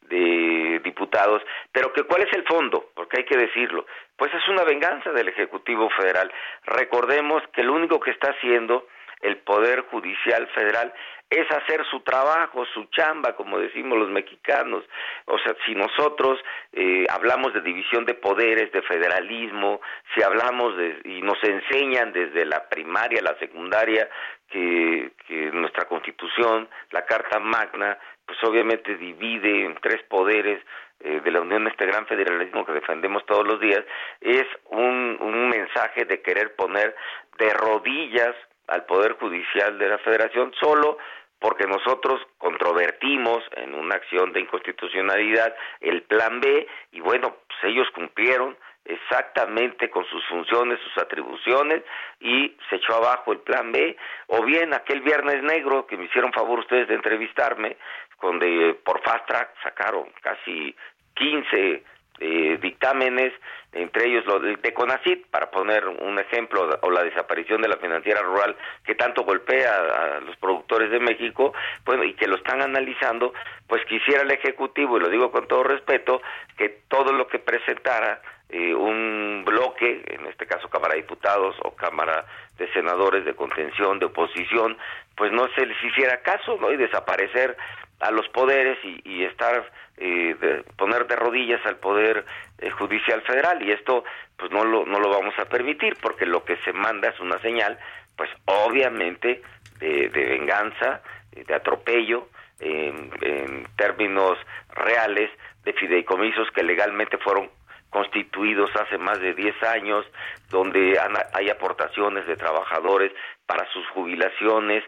de 0.09 0.81
Diputados, 0.83 1.41
pero 1.71 1.93
que 1.93 2.03
cuál 2.03 2.23
es 2.23 2.33
el 2.33 2.43
fondo, 2.45 2.89
porque 2.95 3.19
hay 3.19 3.25
que 3.25 3.37
decirlo, 3.37 3.85
pues 4.17 4.33
es 4.33 4.47
una 4.47 4.63
venganza 4.63 5.11
del 5.11 5.29
Ejecutivo 5.29 5.89
Federal. 5.91 6.31
Recordemos 6.65 7.43
que 7.53 7.63
lo 7.63 7.73
único 7.73 7.99
que 7.99 8.11
está 8.11 8.31
haciendo 8.31 8.87
el 9.21 9.37
Poder 9.37 9.81
Judicial 9.91 10.47
Federal 10.55 10.93
es 11.29 11.49
hacer 11.51 11.85
su 11.91 11.99
trabajo, 12.01 12.65
su 12.73 12.85
chamba, 12.85 13.35
como 13.35 13.59
decimos 13.59 13.99
los 13.99 14.09
mexicanos. 14.09 14.83
O 15.25 15.37
sea, 15.39 15.55
si 15.65 15.75
nosotros 15.75 16.39
eh, 16.73 17.05
hablamos 17.09 17.53
de 17.53 17.61
división 17.61 18.05
de 18.05 18.15
poderes, 18.15 18.71
de 18.71 18.81
federalismo, 18.81 19.79
si 20.15 20.23
hablamos 20.23 20.75
de, 20.77 21.01
y 21.05 21.21
nos 21.21 21.37
enseñan 21.43 22.11
desde 22.13 22.45
la 22.45 22.67
primaria, 22.67 23.21
la 23.21 23.37
secundaria, 23.37 24.09
que, 24.49 25.11
que 25.27 25.51
nuestra 25.51 25.85
constitución, 25.87 26.67
la 26.89 27.05
Carta 27.05 27.39
Magna, 27.39 27.97
pues 28.25 28.43
obviamente 28.43 28.95
divide 28.95 29.65
en 29.65 29.75
tres 29.75 30.01
poderes 30.03 30.63
eh, 31.01 31.21
de 31.23 31.31
la 31.31 31.41
Unión 31.41 31.67
este 31.67 31.85
gran 31.85 32.07
federalismo 32.07 32.65
que 32.65 32.73
defendemos 32.73 33.23
todos 33.25 33.45
los 33.45 33.59
días, 33.59 33.83
es 34.19 34.45
un, 34.65 35.17
un 35.21 35.49
mensaje 35.49 36.05
de 36.05 36.21
querer 36.21 36.55
poner 36.55 36.95
de 37.37 37.53
rodillas 37.53 38.35
al 38.67 38.85
Poder 38.85 39.13
Judicial 39.13 39.77
de 39.77 39.89
la 39.89 39.97
Federación 39.99 40.53
solo 40.59 40.97
porque 41.39 41.65
nosotros 41.65 42.21
controvertimos 42.37 43.43
en 43.55 43.73
una 43.73 43.95
acción 43.95 44.33
de 44.33 44.41
inconstitucionalidad 44.41 45.55
el 45.79 46.03
plan 46.03 46.39
B 46.41 46.67
y 46.91 46.99
bueno, 46.99 47.37
pues 47.47 47.71
ellos 47.71 47.87
cumplieron 47.95 48.57
exactamente 48.85 49.89
con 49.89 50.05
sus 50.05 50.25
funciones, 50.27 50.79
sus 50.81 50.97
atribuciones 50.97 51.83
y 52.19 52.55
se 52.69 52.77
echó 52.77 52.95
abajo 52.95 53.31
el 53.31 53.39
plan 53.39 53.71
B. 53.71 53.95
O 54.27 54.43
bien 54.43 54.73
aquel 54.73 55.01
viernes 55.01 55.43
negro 55.43 55.85
que 55.85 55.95
me 55.95 56.05
hicieron 56.05 56.33
favor 56.33 56.59
ustedes 56.59 56.87
de 56.87 56.95
entrevistarme 56.95 57.77
donde 58.21 58.75
por 58.83 59.01
fast 59.01 59.25
track 59.27 59.53
sacaron 59.63 60.11
casi 60.21 60.75
15 61.15 61.83
eh, 62.19 62.57
dictámenes, 62.61 63.33
entre 63.71 64.07
ellos 64.07 64.25
lo 64.25 64.39
de, 64.39 64.73
CONACIT, 64.73 65.27
para 65.27 65.51
poner 65.51 65.87
un 65.87 66.19
ejemplo, 66.19 66.67
o 66.81 66.91
la 66.91 67.03
desaparición 67.03 67.61
de 67.61 67.67
la 67.67 67.77
financiera 67.77 68.21
rural 68.21 68.55
que 68.83 68.95
tanto 68.95 69.23
golpea 69.23 69.71
a, 69.71 70.19
los 70.21 70.35
productores 70.37 70.91
de 70.91 70.99
México, 70.99 71.53
bueno, 71.85 72.03
y 72.03 72.13
que 72.13 72.27
lo 72.27 72.35
están 72.35 72.61
analizando, 72.61 73.33
pues 73.67 73.83
quisiera 73.85 74.23
el 74.23 74.31
Ejecutivo, 74.31 74.97
y 74.97 75.01
lo 75.01 75.09
digo 75.09 75.31
con 75.31 75.47
todo 75.47 75.63
respeto, 75.63 76.21
que 76.57 76.81
todo 76.87 77.13
lo 77.13 77.27
que 77.27 77.39
presentara 77.39 78.21
eh, 78.49 78.73
un 78.73 79.43
bloque, 79.45 80.03
en 80.07 80.25
este 80.25 80.47
caso 80.47 80.69
Cámara 80.69 80.95
de 80.95 81.01
Diputados 81.01 81.55
o 81.63 81.75
Cámara 81.75 82.25
de 82.57 82.67
Senadores 82.73 83.23
de 83.23 83.35
contención, 83.35 83.99
de 83.99 84.07
oposición, 84.07 84.75
pues 85.15 85.31
no 85.31 85.47
se 85.49 85.65
les 85.65 85.77
hiciera 85.83 86.21
caso, 86.21 86.57
¿no? 86.59 86.71
Y 86.71 86.77
desaparecer 86.77 87.55
a 87.99 88.11
los 88.11 88.27
poderes 88.29 88.77
y, 88.83 89.23
estar 89.23 89.69
eh, 89.97 90.35
de 90.39 90.63
poner 90.77 91.07
de 91.07 91.15
rodillas 91.15 91.65
al 91.65 91.77
poder 91.77 92.25
eh, 92.57 92.69
judicial 92.69 93.21
federal. 93.21 93.61
Y 93.61 93.71
esto 93.71 94.03
pues 94.37 94.51
no 94.51 94.63
lo 94.63 94.85
no 94.85 94.99
lo 94.99 95.09
vamos 95.09 95.37
a 95.37 95.45
permitir 95.45 95.97
porque 96.01 96.25
lo 96.25 96.43
que 96.43 96.57
se 96.57 96.73
manda 96.73 97.09
es 97.09 97.19
una 97.19 97.39
señal 97.39 97.77
pues 98.15 98.29
obviamente 98.45 99.41
de, 99.79 100.09
venganza 100.09 101.01
de 101.31 101.53
atropello 101.53 102.27
en, 102.59 103.11
en 103.21 103.65
términos 103.77 104.37
reales 104.73 105.29
de 105.63 105.73
fideicomisos 105.73 106.49
que 106.51 106.63
legalmente 106.63 107.17
fueron 107.17 107.49
constituidos 107.89 108.69
hace 108.75 108.97
más 108.97 109.19
de 109.19 109.33
10 109.33 109.63
años, 109.63 110.05
donde 110.49 110.99
hay 111.33 111.49
aportaciones 111.49 112.25
de 112.27 112.35
trabajadores 112.35 113.11
para 113.49 113.65
sus 113.71 113.83
jubilaciones, 113.87 114.83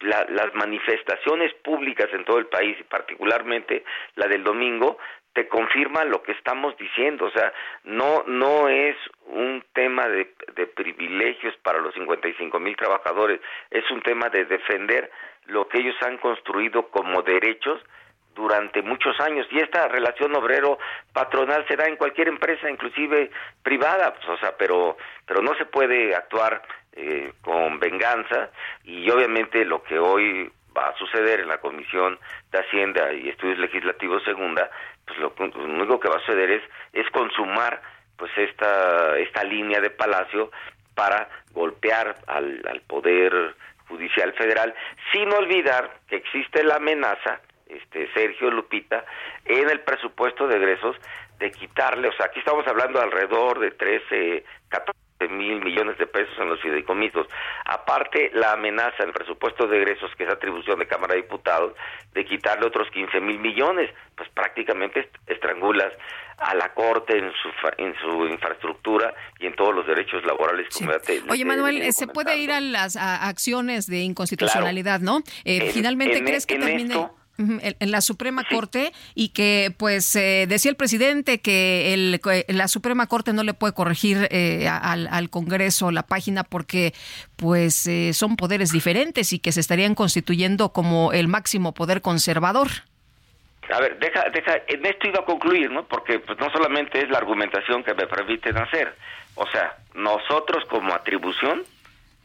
las 0.00 0.54
manifestaciones 0.54 1.52
públicas 1.62 2.08
en 2.14 2.24
todo 2.24 2.38
el 2.38 2.46
país 2.46 2.74
y 2.80 2.84
particularmente 2.84 3.84
la 4.14 4.26
del 4.26 4.42
domingo 4.42 4.96
te 5.34 5.48
confirma 5.48 6.02
lo 6.06 6.22
que 6.22 6.32
estamos 6.32 6.74
diciendo, 6.78 7.26
o 7.26 7.30
sea, 7.30 7.52
no 7.84 8.24
no 8.26 8.70
es 8.70 8.96
un 9.26 9.62
tema 9.74 10.08
de, 10.08 10.32
de 10.54 10.66
privilegios 10.66 11.54
para 11.58 11.78
los 11.80 11.92
55 11.92 12.58
mil 12.58 12.74
trabajadores, 12.74 13.38
es 13.70 13.84
un 13.90 14.00
tema 14.00 14.30
de 14.30 14.46
defender 14.46 15.10
lo 15.48 15.68
que 15.68 15.80
ellos 15.80 15.96
han 16.00 16.16
construido 16.16 16.88
como 16.88 17.20
derechos 17.20 17.82
durante 18.36 18.82
muchos 18.82 19.18
años. 19.20 19.46
Y 19.50 19.58
esta 19.58 19.88
relación 19.88 20.36
obrero 20.36 20.78
patronal 21.12 21.66
se 21.66 21.74
da 21.74 21.86
en 21.86 21.96
cualquier 21.96 22.28
empresa 22.28 22.70
inclusive 22.70 23.30
privada 23.62 24.14
pues, 24.14 24.28
o 24.28 24.36
sea 24.38 24.56
pero 24.56 24.96
pero 25.26 25.42
no 25.42 25.54
se 25.56 25.64
puede 25.64 26.14
actuar 26.14 26.62
eh, 26.92 27.32
con 27.42 27.80
venganza. 27.80 28.50
Y 28.84 29.10
obviamente 29.10 29.64
lo 29.64 29.82
que 29.82 29.98
hoy 29.98 30.52
va 30.76 30.90
a 30.90 30.96
suceder 30.96 31.40
en 31.40 31.48
la 31.48 31.58
comisión 31.58 32.18
de 32.52 32.58
hacienda 32.58 33.12
y 33.12 33.30
estudios 33.30 33.58
legislativos 33.58 34.22
segunda 34.22 34.70
pues 35.06 35.18
lo, 35.18 35.32
único 35.38 35.98
que 35.98 36.08
va 36.08 36.16
a 36.16 36.20
suceder 36.20 36.50
es 36.50 36.62
es 36.92 37.10
consumar 37.10 37.80
pues 38.16 38.30
esta 38.36 39.18
esta 39.18 39.42
línea 39.42 39.80
de 39.80 39.90
palacio 39.90 40.50
para 40.94 41.28
golpear 41.52 42.16
al, 42.26 42.62
al 42.68 42.80
poder 42.82 43.54
judicial 43.88 44.32
federal. 44.34 44.74
Sin 45.12 45.32
olvidar 45.32 46.00
que 46.08 46.16
existe 46.16 46.62
la 46.64 46.76
amenaza 46.76 47.40
este 47.66 48.12
Sergio 48.12 48.50
Lupita 48.50 49.04
en 49.44 49.68
el 49.68 49.80
presupuesto 49.80 50.46
de 50.46 50.56
egresos 50.56 50.96
de 51.38 51.50
quitarle, 51.50 52.08
o 52.08 52.12
sea, 52.12 52.26
aquí 52.26 52.38
estamos 52.38 52.66
hablando 52.66 53.00
alrededor 53.00 53.58
de 53.58 53.70
13, 53.72 54.44
14 54.68 54.96
mil 55.28 55.62
millones 55.64 55.96
de 55.98 56.06
pesos 56.06 56.34
en 56.38 56.48
los 56.48 56.60
fideicomisos. 56.60 57.26
Aparte, 57.64 58.30
la 58.34 58.52
amenaza 58.52 59.02
en 59.02 59.08
el 59.08 59.12
presupuesto 59.12 59.66
de 59.66 59.78
egresos, 59.78 60.10
que 60.16 60.24
es 60.24 60.30
atribución 60.30 60.78
de 60.78 60.86
Cámara 60.86 61.14
de 61.14 61.22
Diputados, 61.22 61.72
de 62.12 62.24
quitarle 62.24 62.66
otros 62.66 62.88
15 62.90 63.20
mil 63.20 63.38
millones, 63.38 63.90
pues 64.14 64.28
prácticamente 64.30 65.10
estrangulas 65.26 65.92
a 66.38 66.54
la 66.54 66.74
Corte 66.74 67.16
en 67.16 67.32
su, 67.32 67.48
en 67.78 67.94
su 67.98 68.26
infraestructura 68.26 69.14
y 69.38 69.46
en 69.46 69.54
todos 69.56 69.74
los 69.74 69.86
derechos 69.86 70.24
laborales. 70.24 70.68
Como 70.68 70.92
Oye, 71.30 71.44
Manuel, 71.44 71.92
¿se 71.92 72.06
puede 72.06 72.36
ir 72.36 72.52
a 72.52 72.60
las 72.60 72.96
acciones 72.96 73.86
de 73.86 74.00
inconstitucionalidad, 74.00 75.00
no? 75.00 75.22
Eh, 75.44 75.70
finalmente, 75.72 76.22
¿crees 76.22 76.46
que 76.46 76.58
termine? 76.58 77.08
En 77.38 77.90
la 77.90 78.00
Suprema 78.00 78.44
Corte 78.48 78.92
y 79.14 79.30
que 79.30 79.72
pues 79.76 80.14
eh, 80.16 80.46
decía 80.48 80.70
el 80.70 80.76
presidente 80.76 81.40
que 81.40 81.92
el, 81.92 82.20
la 82.48 82.68
Suprema 82.68 83.06
Corte 83.06 83.32
no 83.32 83.42
le 83.42 83.54
puede 83.54 83.74
corregir 83.74 84.28
eh, 84.30 84.68
al, 84.68 85.30
Congreso 85.30 85.90
la 85.90 86.04
página 86.04 86.44
porque 86.44 86.94
pues 87.36 87.86
eh, 87.86 88.12
son 88.12 88.36
poderes 88.36 88.72
diferentes 88.72 89.32
y 89.32 89.38
que 89.38 89.52
se 89.52 89.60
estarían 89.60 89.94
constituyendo 89.94 90.70
como 90.72 91.12
el 91.12 91.28
máximo 91.28 91.74
poder 91.74 92.00
conservador. 92.00 92.68
A 93.72 93.80
ver, 93.80 93.98
deja, 93.98 94.30
deja, 94.30 94.58
en 94.68 94.86
esto 94.86 95.08
iba 95.08 95.20
a 95.20 95.24
concluir, 95.24 95.70
¿no? 95.70 95.84
Porque 95.84 96.20
pues 96.20 96.38
no 96.38 96.50
solamente 96.50 97.02
es 97.02 97.10
la 97.10 97.18
argumentación 97.18 97.82
que 97.82 97.94
me 97.94 98.06
permiten 98.06 98.56
hacer, 98.56 98.94
o 99.34 99.46
sea, 99.48 99.76
nosotros 99.94 100.64
como 100.66 100.94
atribución 100.94 101.64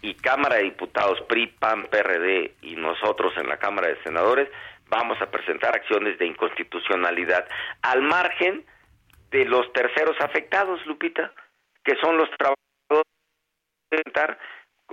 y 0.01 0.14
Cámara 0.16 0.55
de 0.55 0.64
Diputados, 0.64 1.20
PRI, 1.28 1.47
PAN, 1.47 1.88
PRD 1.89 2.53
y 2.62 2.76
nosotros 2.76 3.34
en 3.38 3.47
la 3.47 3.57
Cámara 3.57 3.88
de 3.88 4.01
Senadores 4.03 4.49
vamos 4.91 5.19
a 5.21 5.31
presentar 5.31 5.73
acciones 5.73 6.19
de 6.19 6.27
inconstitucionalidad 6.27 7.47
al 7.81 8.01
margen 8.01 8.65
de 9.31 9.45
los 9.45 9.71
terceros 9.71 10.17
afectados, 10.19 10.85
Lupita, 10.85 11.31
que 11.83 11.95
son 11.95 12.17
los 12.17 12.29
trabajadores 12.31 12.59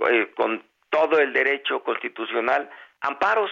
eh, 0.09 0.31
con 0.35 0.63
todo 0.89 1.19
el 1.19 1.33
derecho 1.33 1.83
constitucional 1.83 2.69
amparos 3.01 3.51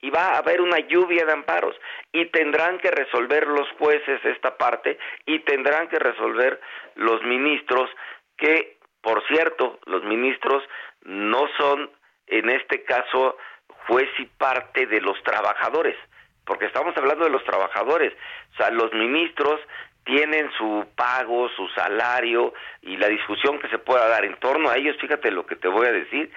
y 0.00 0.10
va 0.10 0.30
a 0.30 0.38
haber 0.38 0.60
una 0.60 0.80
lluvia 0.80 1.24
de 1.24 1.32
amparos 1.32 1.76
y 2.12 2.26
tendrán 2.26 2.78
que 2.78 2.90
resolver 2.90 3.46
los 3.46 3.70
jueces 3.78 4.22
esta 4.24 4.56
parte 4.56 4.98
y 5.24 5.38
tendrán 5.40 5.88
que 5.88 5.98
resolver 5.98 6.60
los 6.96 7.22
ministros 7.22 7.88
que 8.36 8.76
por 9.00 9.24
cierto 9.28 9.78
los 9.86 10.02
ministros 10.04 10.62
no 11.02 11.48
son 11.56 11.90
en 12.26 12.50
este 12.50 12.82
caso 12.82 13.38
juez 13.86 14.08
y 14.18 14.26
parte 14.26 14.86
de 14.86 15.00
los 15.00 15.22
trabajadores, 15.22 15.96
porque 16.44 16.66
estamos 16.66 16.96
hablando 16.96 17.24
de 17.24 17.30
los 17.30 17.44
trabajadores, 17.44 18.12
o 18.52 18.56
sea, 18.56 18.70
los 18.70 18.92
ministros 18.92 19.60
tienen 20.04 20.50
su 20.58 20.86
pago, 20.94 21.48
su 21.50 21.66
salario 21.68 22.52
y 22.82 22.96
la 22.96 23.08
discusión 23.08 23.58
que 23.58 23.68
se 23.68 23.78
pueda 23.78 24.06
dar 24.08 24.24
en 24.24 24.36
torno 24.36 24.68
a 24.68 24.76
ellos, 24.76 24.96
fíjate 25.00 25.30
lo 25.30 25.46
que 25.46 25.56
te 25.56 25.68
voy 25.68 25.86
a 25.86 25.92
decir, 25.92 26.30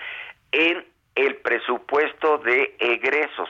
en 0.52 0.86
el 1.16 1.36
presupuesto 1.38 2.38
de 2.40 2.76
egresos. 2.80 3.50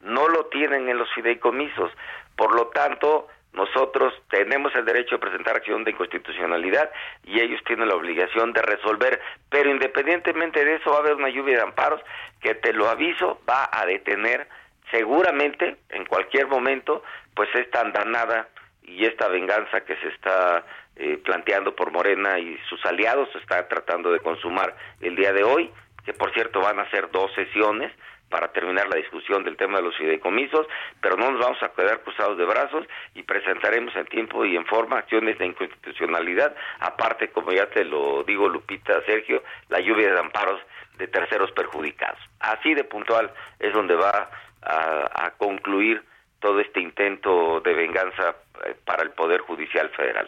No 0.00 0.28
lo 0.28 0.46
tienen 0.46 0.88
en 0.88 0.98
los 0.98 1.10
fideicomisos. 1.14 1.90
Por 2.36 2.54
lo 2.54 2.68
tanto, 2.68 3.28
nosotros 3.54 4.12
tenemos 4.30 4.74
el 4.74 4.84
derecho 4.84 5.14
de 5.14 5.20
presentar 5.20 5.56
acción 5.56 5.84
de 5.84 5.92
inconstitucionalidad 5.92 6.90
y 7.22 7.40
ellos 7.40 7.62
tienen 7.64 7.88
la 7.88 7.94
obligación 7.94 8.52
de 8.52 8.62
resolver, 8.62 9.20
pero 9.48 9.70
independientemente 9.70 10.64
de 10.64 10.76
eso 10.76 10.90
va 10.90 10.96
a 10.96 11.00
haber 11.00 11.14
una 11.14 11.28
lluvia 11.28 11.56
de 11.56 11.62
amparos 11.62 12.00
que 12.40 12.54
te 12.56 12.72
lo 12.72 12.88
aviso 12.88 13.40
va 13.48 13.68
a 13.72 13.86
detener 13.86 14.48
seguramente 14.90 15.76
en 15.90 16.04
cualquier 16.04 16.48
momento 16.48 17.02
pues 17.34 17.48
esta 17.54 17.80
andanada 17.80 18.48
y 18.82 19.06
esta 19.06 19.28
venganza 19.28 19.82
que 19.82 19.96
se 19.96 20.08
está 20.08 20.64
eh, 20.96 21.18
planteando 21.24 21.74
por 21.74 21.90
Morena 21.90 22.38
y 22.38 22.58
sus 22.68 22.84
aliados 22.84 23.28
se 23.32 23.38
está 23.38 23.66
tratando 23.68 24.12
de 24.12 24.20
consumar 24.20 24.76
el 25.00 25.16
día 25.16 25.32
de 25.32 25.42
hoy, 25.42 25.70
que 26.04 26.12
por 26.12 26.32
cierto 26.34 26.60
van 26.60 26.78
a 26.78 26.90
ser 26.90 27.10
dos 27.10 27.32
sesiones 27.34 27.92
para 28.34 28.48
terminar 28.48 28.88
la 28.88 28.96
discusión 28.96 29.44
del 29.44 29.56
tema 29.56 29.76
de 29.76 29.84
los 29.84 29.96
fideicomisos, 29.96 30.66
pero 31.00 31.16
no 31.16 31.30
nos 31.30 31.40
vamos 31.40 31.62
a 31.62 31.68
quedar 31.68 32.02
cruzados 32.02 32.36
de 32.36 32.44
brazos 32.44 32.84
y 33.14 33.22
presentaremos 33.22 33.94
en 33.94 34.06
tiempo 34.06 34.44
y 34.44 34.56
en 34.56 34.66
forma 34.66 34.98
acciones 34.98 35.38
de 35.38 35.46
inconstitucionalidad, 35.46 36.52
aparte, 36.80 37.28
como 37.28 37.52
ya 37.52 37.66
te 37.66 37.84
lo 37.84 38.24
digo, 38.24 38.48
Lupita, 38.48 39.00
Sergio, 39.06 39.44
la 39.68 39.78
lluvia 39.78 40.10
de 40.12 40.18
amparos 40.18 40.60
de 40.98 41.06
terceros 41.06 41.52
perjudicados. 41.52 42.18
Así 42.40 42.74
de 42.74 42.82
puntual 42.82 43.30
es 43.60 43.72
donde 43.72 43.94
va 43.94 44.28
a, 44.62 45.30
concluir 45.38 46.02
todo 46.40 46.58
este 46.58 46.80
intento 46.80 47.60
de 47.60 47.72
venganza 47.72 48.34
eh, 48.64 48.74
para 48.84 49.04
el 49.04 49.10
Poder 49.10 49.42
Judicial 49.42 49.90
Federal. 49.90 50.26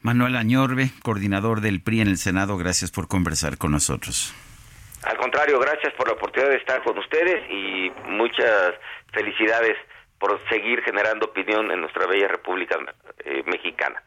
Manuel 0.00 0.34
Añorbe, 0.34 0.92
coordinador 1.02 1.60
del 1.60 1.82
PRI 1.82 2.00
en 2.00 2.08
el 2.08 2.16
Senado, 2.16 2.56
gracias 2.56 2.90
por 2.90 3.06
conversar 3.06 3.58
con 3.58 3.72
nosotros. 3.72 4.34
Al 5.02 5.16
contrario, 5.16 5.58
gracias 5.58 5.92
por 5.94 6.08
la 6.08 6.14
oportunidad 6.14 6.50
de 6.50 6.56
estar 6.56 6.82
con 6.82 6.98
ustedes 6.98 7.48
y 7.50 7.90
muchas 8.08 8.74
felicidades 9.12 9.76
por 10.18 10.40
seguir 10.48 10.82
generando 10.82 11.26
opinión 11.26 11.70
en 11.70 11.80
nuestra 11.80 12.06
bella 12.06 12.28
República 12.28 12.76
eh, 13.24 13.42
Mexicana. 13.46 14.02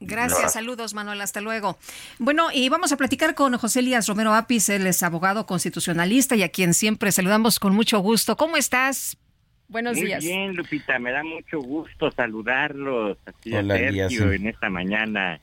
Gracias, 0.00 0.54
saludos 0.54 0.92
Manuel, 0.94 1.20
hasta 1.20 1.40
luego. 1.40 1.78
Bueno, 2.18 2.48
y 2.52 2.68
vamos 2.68 2.92
a 2.92 2.96
platicar 2.96 3.34
con 3.34 3.56
José 3.56 3.80
Elías 3.80 4.08
Romero 4.08 4.34
Apis, 4.34 4.68
él 4.68 4.86
es 4.86 5.02
abogado 5.02 5.46
constitucionalista 5.46 6.34
y 6.34 6.42
a 6.42 6.48
quien 6.48 6.74
siempre 6.74 7.12
saludamos 7.12 7.58
con 7.58 7.74
mucho 7.74 8.00
gusto. 8.00 8.36
¿Cómo 8.36 8.56
estás? 8.56 9.16
Buenos 9.68 9.96
días. 9.96 10.22
Muy 10.22 10.32
bien, 10.32 10.56
Lupita, 10.56 10.98
me 10.98 11.12
da 11.12 11.22
mucho 11.22 11.60
gusto 11.60 12.10
saludarlos 12.10 13.16
así 13.24 13.54
Hola, 13.54 13.78
en 13.78 14.46
esta 14.46 14.68
mañana 14.68 15.40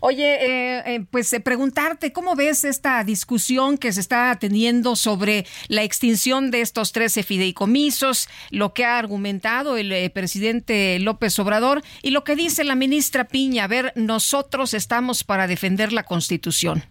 Oye, 0.00 0.34
eh, 0.34 0.82
eh, 0.86 1.04
pues 1.10 1.32
eh, 1.32 1.40
preguntarte, 1.40 2.12
¿cómo 2.12 2.36
ves 2.36 2.64
esta 2.64 3.02
discusión 3.04 3.78
que 3.78 3.92
se 3.92 4.00
está 4.00 4.36
teniendo 4.38 4.96
sobre 4.96 5.44
la 5.68 5.82
extinción 5.82 6.50
de 6.50 6.60
estos 6.60 6.92
13 6.92 7.22
fideicomisos, 7.22 8.28
lo 8.50 8.74
que 8.74 8.84
ha 8.84 8.98
argumentado 8.98 9.76
el 9.76 10.10
presidente 10.12 10.98
López 11.00 11.38
Obrador 11.38 11.82
y 12.02 12.10
lo 12.10 12.24
que 12.24 12.36
dice 12.36 12.64
la 12.64 12.74
ministra 12.74 13.24
Piña? 13.24 13.64
A 13.64 13.68
ver, 13.68 13.92
nosotros 13.96 14.74
estamos 14.74 15.24
para 15.24 15.46
defender 15.46 15.92
la 15.92 16.04
Constitución. 16.04 16.82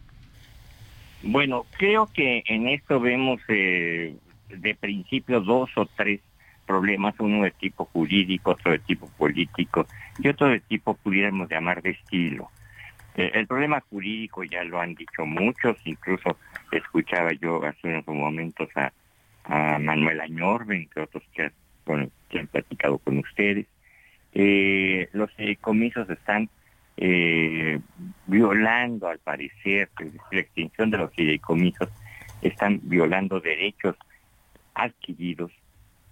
Bueno, 1.23 1.65
creo 1.77 2.07
que 2.13 2.43
en 2.45 2.67
esto 2.67 2.99
vemos 2.99 3.41
de 3.47 4.77
principio 4.79 5.41
dos 5.41 5.69
o 5.75 5.85
tres 5.85 6.21
problemas, 6.67 7.15
uno 7.19 7.43
de 7.43 7.51
tipo 7.51 7.85
jurídico, 7.85 8.51
otro 8.51 8.71
de 8.73 8.79
tipo 8.79 9.07
político 9.17 9.87
y 10.19 10.27
otro 10.27 10.47
de 10.49 10.59
tipo, 10.59 10.93
pudiéramos 10.93 11.49
llamar, 11.49 11.81
de 11.81 11.91
estilo. 11.91 12.51
Eh, 13.17 13.31
el 13.33 13.47
problema 13.47 13.81
jurídico 13.89 14.43
ya 14.43 14.63
lo 14.63 14.79
han 14.79 14.93
dicho 14.93 15.25
muchos, 15.25 15.75
incluso 15.85 16.37
escuchaba 16.71 17.31
yo 17.33 17.63
hace 17.63 17.87
unos 17.87 18.07
momentos 18.07 18.69
a, 18.75 18.91
Manuel 19.79 20.19
Añorbe, 20.19 20.75
entre 20.75 21.03
otros 21.03 21.23
que, 21.33 21.49
han 21.85 22.47
platicado 22.47 22.97
con 22.97 23.17
ustedes. 23.19 23.65
Eh, 24.33 25.07
los 25.13 25.31
comisos 25.61 26.09
están 26.09 26.49
eh, 26.97 27.79
violando, 28.25 29.07
al 29.07 29.19
parecer, 29.19 29.89
la 30.31 30.39
extinción 30.41 30.91
de 30.91 30.97
los 30.97 31.13
fideicomisos, 31.13 31.87
están 32.41 32.81
violando 32.83 33.39
derechos 33.39 33.95
adquiridos 34.73 35.51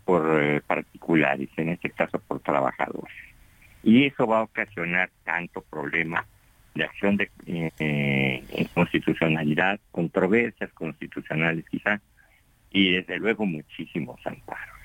por 0.05 0.61
particulares, 0.61 1.49
en 1.57 1.69
este 1.69 1.89
caso 1.89 2.19
por 2.19 2.39
trabajadores. 2.39 3.13
Y 3.83 4.05
eso 4.05 4.25
va 4.25 4.39
a 4.39 4.43
ocasionar 4.43 5.09
tanto 5.25 5.61
problema 5.61 6.25
de 6.75 6.83
acción 6.83 7.17
de 7.17 7.31
eh, 7.47 8.67
constitucionalidad, 8.73 9.79
controversias 9.91 10.71
constitucionales 10.73 11.65
quizá, 11.69 12.01
y 12.69 12.91
desde 12.91 13.17
luego 13.17 13.45
muchísimos 13.45 14.19
amparos. 14.25 14.75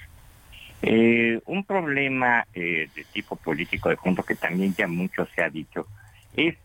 Eh, 0.82 1.41
un 1.47 1.64
problema 1.64 2.47
eh, 2.55 2.88
de 2.95 3.05
tipo 3.12 3.36
político 3.36 3.91
de 3.91 3.97
fondo 3.97 4.22
que 4.22 4.36
también 4.36 4.72
ya 4.74 4.86
mucho 4.86 5.26
se 5.26 5.43
ha 5.43 5.51
dicho 5.51 5.86
es 6.34 6.57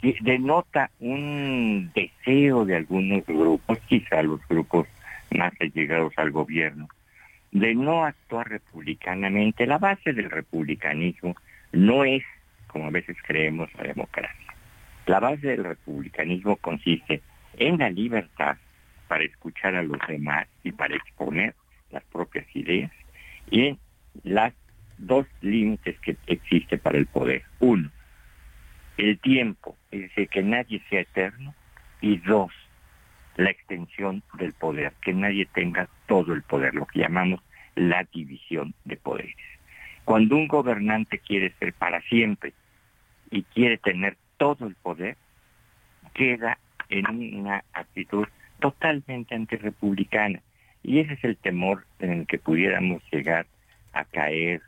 que 0.00 0.16
denota 0.22 0.90
un 1.00 1.90
deseo 1.94 2.64
de 2.64 2.76
algunos 2.76 3.26
grupos, 3.26 3.78
quizá 3.80 4.22
los 4.22 4.40
grupos 4.48 4.86
más 5.36 5.52
allegados 5.60 6.14
al 6.16 6.30
gobierno, 6.30 6.88
de 7.50 7.74
no 7.74 8.04
actuar 8.04 8.48
republicanamente. 8.48 9.66
La 9.66 9.78
base 9.78 10.12
del 10.12 10.30
republicanismo 10.30 11.34
no 11.72 12.04
es, 12.04 12.22
como 12.68 12.86
a 12.86 12.90
veces 12.90 13.16
creemos, 13.26 13.68
la 13.74 13.88
democracia. 13.88 14.47
La 15.08 15.20
base 15.20 15.46
del 15.46 15.64
republicanismo 15.64 16.56
consiste 16.56 17.22
en 17.56 17.78
la 17.78 17.88
libertad 17.88 18.58
para 19.08 19.24
escuchar 19.24 19.74
a 19.74 19.82
los 19.82 19.98
demás 20.06 20.46
y 20.62 20.72
para 20.72 20.96
exponer 20.96 21.54
las 21.90 22.04
propias 22.04 22.44
ideas 22.54 22.92
y 23.50 23.68
en 23.68 23.78
las 24.22 24.52
dos 24.98 25.26
límites 25.40 25.98
que 26.00 26.18
existe 26.26 26.76
para 26.76 26.98
el 26.98 27.06
poder. 27.06 27.42
Uno, 27.58 27.90
el 28.98 29.18
tiempo, 29.18 29.78
es 29.90 30.02
decir, 30.02 30.28
que 30.28 30.42
nadie 30.42 30.82
sea 30.90 31.00
eterno. 31.00 31.54
Y 32.02 32.18
dos, 32.18 32.52
la 33.36 33.48
extensión 33.48 34.22
del 34.34 34.52
poder, 34.52 34.92
que 35.00 35.14
nadie 35.14 35.46
tenga 35.46 35.88
todo 36.06 36.34
el 36.34 36.42
poder, 36.42 36.74
lo 36.74 36.84
que 36.84 37.00
llamamos 37.00 37.40
la 37.76 38.04
división 38.12 38.74
de 38.84 38.98
poderes. 38.98 39.34
Cuando 40.04 40.36
un 40.36 40.48
gobernante 40.48 41.18
quiere 41.18 41.54
ser 41.58 41.72
para 41.72 42.02
siempre 42.02 42.52
y 43.30 43.42
quiere 43.44 43.78
tener 43.78 44.18
todo 44.38 44.66
el 44.66 44.74
poder, 44.76 45.16
queda 46.14 46.58
en 46.88 47.06
una 47.36 47.62
actitud 47.72 48.26
totalmente 48.60 49.34
antirrepublicana. 49.34 50.40
Y 50.82 51.00
ese 51.00 51.14
es 51.14 51.24
el 51.24 51.36
temor 51.36 51.84
en 51.98 52.12
el 52.12 52.26
que 52.26 52.38
pudiéramos 52.38 53.02
llegar 53.12 53.46
a 53.92 54.04
caer 54.04 54.62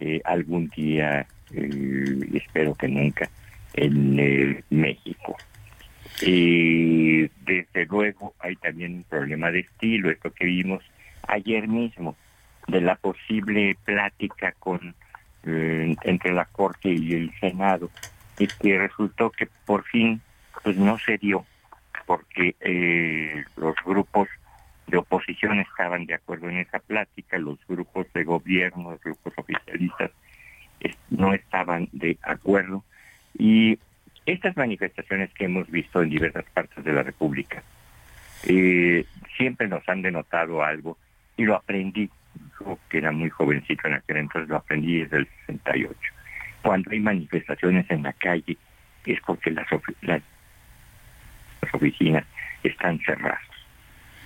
eh, 0.00 0.20
algún 0.24 0.68
día, 0.68 1.26
eh, 1.52 2.20
espero 2.34 2.74
que 2.74 2.88
nunca, 2.88 3.28
en 3.74 4.18
eh, 4.18 4.64
México. 4.70 5.36
Y 6.20 7.28
desde 7.44 7.86
luego 7.88 8.34
hay 8.40 8.56
también 8.56 8.96
un 8.96 9.04
problema 9.04 9.50
de 9.50 9.60
estilo, 9.60 10.10
esto 10.10 10.32
que 10.32 10.44
vimos 10.44 10.82
ayer 11.28 11.68
mismo, 11.68 12.16
de 12.68 12.80
la 12.80 12.96
posible 12.96 13.76
plática 13.84 14.52
con 14.58 14.94
entre 15.44 16.32
la 16.32 16.44
Corte 16.44 16.88
y 16.88 17.14
el 17.14 17.32
Senado, 17.40 17.90
y 18.38 18.46
que 18.46 18.78
resultó 18.78 19.30
que 19.30 19.48
por 19.66 19.84
fin 19.84 20.20
pues 20.62 20.76
no 20.76 20.98
se 20.98 21.18
dio, 21.18 21.44
porque 22.06 22.54
los 23.56 23.74
grupos 23.84 24.28
de 24.86 24.98
oposición 24.98 25.58
estaban 25.60 26.06
de 26.06 26.14
acuerdo 26.14 26.48
en 26.50 26.58
esa 26.58 26.78
plática, 26.78 27.38
los 27.38 27.58
grupos 27.66 28.06
de 28.12 28.24
gobierno, 28.24 28.92
los 28.92 29.00
grupos 29.00 29.32
oficialistas 29.36 30.10
no 31.10 31.32
estaban 31.32 31.88
de 31.92 32.18
acuerdo 32.22 32.84
y 33.38 33.78
estas 34.26 34.56
manifestaciones 34.56 35.32
que 35.34 35.44
hemos 35.44 35.70
visto 35.70 36.02
en 36.02 36.10
diversas 36.10 36.44
partes 36.52 36.84
de 36.84 36.92
la 36.92 37.02
República 37.02 37.62
eh, 38.44 39.04
siempre 39.36 39.68
nos 39.68 39.88
han 39.88 40.02
denotado 40.02 40.62
algo 40.62 40.98
y 41.36 41.44
lo 41.44 41.54
aprendí, 41.54 42.10
yo 42.60 42.78
que 42.88 42.98
era 42.98 43.12
muy 43.12 43.30
jovencito 43.30 43.86
en 43.86 43.94
aquel 43.94 44.18
entonces, 44.18 44.48
lo 44.48 44.56
aprendí 44.56 45.00
desde 45.00 45.18
el 45.18 45.28
68. 45.46 45.98
Cuando 46.62 46.90
hay 46.90 47.00
manifestaciones 47.00 47.90
en 47.90 48.04
la 48.04 48.12
calle 48.12 48.56
es 49.04 49.20
porque 49.26 49.50
las, 49.50 49.66
oficinas 51.72 52.24
están 52.62 52.98
cerradas 53.00 53.40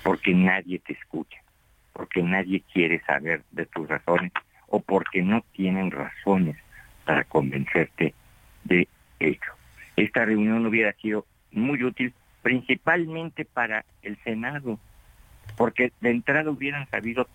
porque 0.03 0.35
nadie 0.35 0.79
te 0.79 0.93
escucha, 0.93 1.39
porque 1.93 2.23
nadie 2.23 2.63
quiere 2.73 3.01
saber 3.01 3.43
de 3.51 3.67
tus 3.67 3.89
razones 3.89 4.31
o 4.69 4.81
porque 4.81 5.21
no 5.23 5.45
tienen 5.53 5.91
razones 5.91 6.57
para 7.05 7.25
convencerte 7.25 8.15
de 8.63 8.87
ello. 9.19 9.53
Esta 9.97 10.25
reunión 10.25 10.65
hubiera 10.65 10.93
sido 10.93 11.27
muy 11.51 11.83
útil 11.83 12.15
principalmente 12.43 13.45
para 13.45 13.85
el 14.03 14.17
Senado, 14.23 14.79
porque 15.57 15.93
de 16.01 16.11
entrada 16.11 16.51
hubieran 16.51 16.89
sabido 16.89 17.29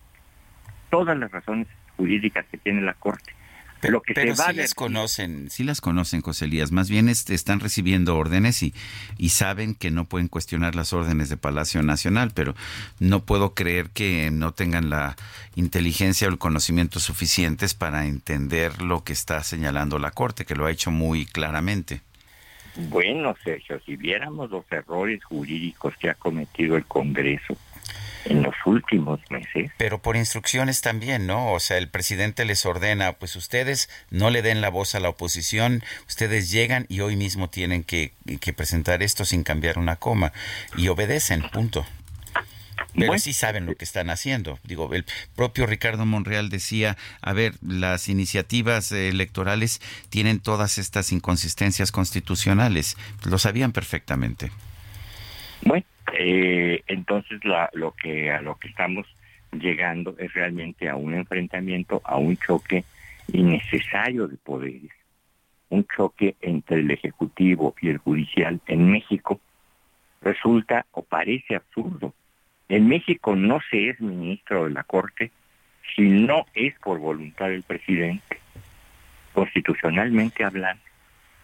todas 0.88 1.18
las 1.18 1.30
razones 1.30 1.66
jurídicas 1.98 2.46
que 2.46 2.56
tiene 2.56 2.80
la 2.80 2.94
Corte 2.94 3.34
pero, 3.82 4.00
que 4.00 4.14
sí 4.14 4.52
las 4.54 4.74
conocen, 4.74 5.50
sí 5.50 5.64
las 5.64 5.80
conocen, 5.80 6.20
José 6.20 6.44
Elías. 6.44 6.70
Más 6.70 6.88
bien 6.88 7.08
este, 7.08 7.34
están 7.34 7.58
recibiendo 7.58 8.16
órdenes 8.16 8.62
y, 8.62 8.72
y 9.18 9.30
saben 9.30 9.74
que 9.74 9.90
no 9.90 10.04
pueden 10.04 10.28
cuestionar 10.28 10.76
las 10.76 10.92
órdenes 10.92 11.28
de 11.28 11.36
Palacio 11.36 11.82
Nacional, 11.82 12.30
pero 12.32 12.54
no 13.00 13.24
puedo 13.24 13.54
creer 13.54 13.90
que 13.90 14.30
no 14.30 14.52
tengan 14.52 14.88
la 14.88 15.16
inteligencia 15.56 16.28
o 16.28 16.30
el 16.30 16.38
conocimiento 16.38 17.00
suficientes 17.00 17.74
para 17.74 18.06
entender 18.06 18.82
lo 18.82 19.02
que 19.02 19.12
está 19.12 19.42
señalando 19.42 19.98
la 19.98 20.12
Corte, 20.12 20.44
que 20.44 20.54
lo 20.54 20.66
ha 20.66 20.70
hecho 20.70 20.92
muy 20.92 21.26
claramente. 21.26 22.02
Bueno, 22.76 23.34
Sergio, 23.42 23.80
si 23.84 23.96
viéramos 23.96 24.50
los 24.50 24.64
errores 24.70 25.24
jurídicos 25.24 25.96
que 25.96 26.08
ha 26.08 26.14
cometido 26.14 26.76
el 26.76 26.84
Congreso, 26.86 27.56
en 28.24 28.42
los 28.42 28.54
últimos 28.66 29.20
meses. 29.30 29.70
Pero 29.76 30.00
por 30.00 30.16
instrucciones 30.16 30.80
también, 30.80 31.26
¿no? 31.26 31.52
O 31.52 31.60
sea, 31.60 31.78
el 31.78 31.88
presidente 31.88 32.44
les 32.44 32.64
ordena, 32.66 33.14
pues 33.14 33.36
ustedes 33.36 33.88
no 34.10 34.30
le 34.30 34.42
den 34.42 34.60
la 34.60 34.68
voz 34.68 34.94
a 34.94 35.00
la 35.00 35.08
oposición, 35.08 35.82
ustedes 36.08 36.50
llegan 36.50 36.86
y 36.88 37.00
hoy 37.00 37.16
mismo 37.16 37.48
tienen 37.48 37.84
que, 37.84 38.12
presentar 38.56 39.02
esto 39.02 39.24
sin 39.24 39.42
cambiar 39.42 39.78
una 39.78 39.96
coma 39.96 40.32
y 40.76 40.88
obedecen, 40.88 41.42
punto. 41.52 41.86
Pero 42.94 43.18
sí 43.18 43.32
saben 43.32 43.64
lo 43.64 43.74
que 43.74 43.84
están 43.84 44.10
haciendo. 44.10 44.58
Digo, 44.64 44.92
el 44.92 45.06
propio 45.34 45.66
Ricardo 45.66 46.04
Monreal 46.04 46.50
decía, 46.50 46.98
a 47.22 47.32
ver, 47.32 47.54
las 47.62 48.08
iniciativas 48.08 48.92
electorales 48.92 49.80
tienen 50.10 50.40
todas 50.40 50.76
estas 50.76 51.10
inconsistencias 51.10 51.90
constitucionales. 51.90 52.98
Lo 53.24 53.38
sabían 53.38 53.72
perfectamente. 53.72 54.50
Bueno, 55.64 55.86
eh, 56.12 56.82
entonces 56.86 57.40
lo 57.72 57.92
que 57.92 58.30
a 58.30 58.40
lo 58.40 58.56
que 58.56 58.68
estamos 58.68 59.06
llegando 59.52 60.14
es 60.18 60.32
realmente 60.32 60.88
a 60.88 60.96
un 60.96 61.14
enfrentamiento, 61.14 62.00
a 62.04 62.16
un 62.16 62.36
choque 62.36 62.84
innecesario 63.32 64.28
de 64.28 64.36
poderes, 64.36 64.90
un 65.68 65.86
choque 65.94 66.36
entre 66.40 66.80
el 66.80 66.90
ejecutivo 66.90 67.74
y 67.80 67.88
el 67.88 67.98
judicial 67.98 68.60
en 68.66 68.90
México 68.90 69.40
resulta 70.20 70.86
o 70.92 71.02
parece 71.02 71.56
absurdo. 71.56 72.14
En 72.68 72.88
México 72.88 73.36
no 73.36 73.60
se 73.70 73.90
es 73.90 74.00
ministro 74.00 74.64
de 74.64 74.70
la 74.70 74.84
Corte 74.84 75.30
si 75.94 76.02
no 76.02 76.46
es 76.54 76.78
por 76.78 76.98
voluntad 76.98 77.48
del 77.48 77.62
presidente. 77.62 78.40
Constitucionalmente 79.34 80.44
hablando, 80.44 80.82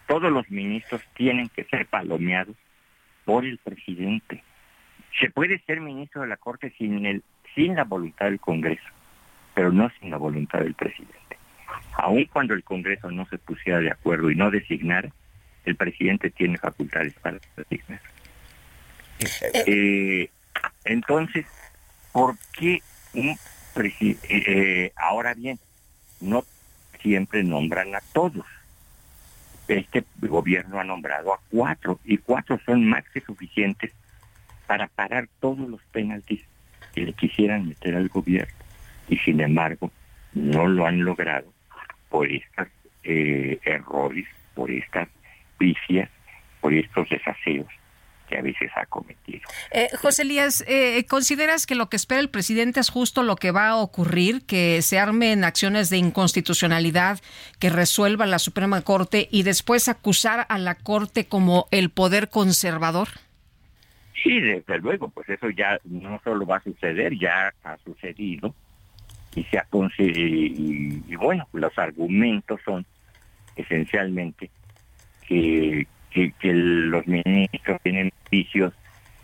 todos 0.07 0.31
los 0.31 0.49
ministros 0.49 1.01
tienen 1.13 1.49
que 1.49 1.65
ser 1.65 1.85
palomeados 1.85 2.55
por 3.25 3.45
el 3.45 3.57
presidente. 3.59 4.43
Se 5.19 5.29
puede 5.29 5.59
ser 5.59 5.81
ministro 5.81 6.21
de 6.21 6.27
la 6.27 6.37
Corte 6.37 6.73
sin, 6.77 7.05
el, 7.05 7.23
sin 7.55 7.75
la 7.75 7.83
voluntad 7.83 8.25
del 8.25 8.39
Congreso, 8.39 8.87
pero 9.53 9.71
no 9.71 9.89
sin 9.99 10.11
la 10.11 10.17
voluntad 10.17 10.59
del 10.59 10.75
presidente. 10.75 11.37
Aun 11.93 12.25
cuando 12.25 12.53
el 12.53 12.63
Congreso 12.63 13.11
no 13.11 13.25
se 13.27 13.37
pusiera 13.37 13.79
de 13.79 13.91
acuerdo 13.91 14.31
y 14.31 14.35
no 14.35 14.51
designara, 14.51 15.09
el 15.65 15.75
presidente 15.75 16.29
tiene 16.29 16.57
facultades 16.57 17.13
para 17.15 17.39
designar. 17.55 18.01
Eh, 19.65 20.29
entonces, 20.85 21.45
¿por 22.11 22.35
qué 22.57 22.81
un 23.13 23.37
presidente? 23.73 24.27
Eh, 24.29 24.93
ahora 24.95 25.33
bien, 25.33 25.59
no 26.21 26.43
siempre 27.01 27.43
nombran 27.43 27.95
a 27.95 28.01
todos. 28.13 28.45
Este 29.67 30.03
gobierno 30.21 30.79
ha 30.79 30.83
nombrado 30.83 31.33
a 31.33 31.39
cuatro 31.51 31.99
y 32.03 32.17
cuatro 32.17 32.59
son 32.65 32.85
más 32.87 33.07
que 33.09 33.21
suficientes 33.21 33.91
para 34.69 34.85
parar 34.85 35.27
todos 35.39 35.67
los 35.67 35.81
penaltis 35.91 36.41
que 36.93 37.01
le 37.01 37.13
quisieran 37.13 37.67
meter 37.67 37.95
al 37.95 38.07
gobierno. 38.07 38.53
Y 39.07 39.17
sin 39.17 39.41
embargo, 39.41 39.91
no 40.33 40.67
lo 40.67 40.85
han 40.85 41.03
logrado 41.03 41.51
por 42.07 42.31
estos 42.31 42.67
eh, 43.03 43.59
errores, 43.63 44.27
por 44.53 44.69
estas 44.69 45.07
vicias, 45.57 46.07
por 46.61 46.71
estos 46.71 47.09
desaseos 47.09 47.65
que 48.27 48.37
a 48.37 48.43
veces 48.43 48.69
ha 48.75 48.85
cometido. 48.85 49.41
Eh, 49.71 49.89
José 49.99 50.21
Elías, 50.21 50.63
eh, 50.67 51.03
¿consideras 51.09 51.65
que 51.65 51.73
lo 51.73 51.89
que 51.89 51.95
espera 51.95 52.21
el 52.21 52.29
presidente 52.29 52.79
es 52.79 52.91
justo 52.91 53.23
lo 53.23 53.37
que 53.37 53.49
va 53.49 53.69
a 53.69 53.77
ocurrir, 53.77 54.45
que 54.45 54.83
se 54.83 54.99
armen 54.99 55.45
acciones 55.45 55.89
de 55.89 55.97
inconstitucionalidad 55.97 57.19
que 57.57 57.71
resuelva 57.71 58.27
la 58.27 58.37
Suprema 58.37 58.83
Corte 58.83 59.29
y 59.31 59.41
después 59.41 59.87
acusar 59.87 60.45
a 60.47 60.59
la 60.59 60.75
Corte 60.75 61.25
como 61.25 61.67
el 61.71 61.89
poder 61.89 62.29
conservador? 62.29 63.07
Sí, 64.23 64.39
desde 64.41 64.79
luego, 64.79 65.09
pues 65.09 65.29
eso 65.29 65.49
ya 65.49 65.79
no 65.85 66.19
solo 66.23 66.45
va 66.45 66.57
a 66.57 66.63
suceder, 66.63 67.17
ya 67.17 67.53
ha 67.63 67.77
sucedido 67.77 68.53
y 69.35 69.43
se 69.43 69.57
ha 69.57 69.65
y, 69.99 71.03
y, 71.07 71.15
bueno, 71.15 71.47
los 71.53 71.77
argumentos 71.77 72.59
son 72.65 72.85
esencialmente 73.55 74.49
que, 75.27 75.87
que, 76.11 76.53
los 76.53 77.05
ministros 77.07 77.79
tienen 77.83 78.11
vicios 78.31 78.73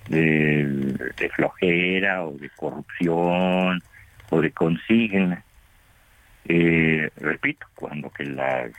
de, 0.07 1.29
flojera 1.35 2.25
o 2.25 2.31
de 2.37 2.49
corrupción 2.51 3.81
o 4.29 4.41
de 4.41 4.51
consigna. 4.51 5.43
Eh, 6.47 7.09
repito, 7.17 7.65
cuando 7.73 8.11
que 8.11 8.25
la, 8.25 8.69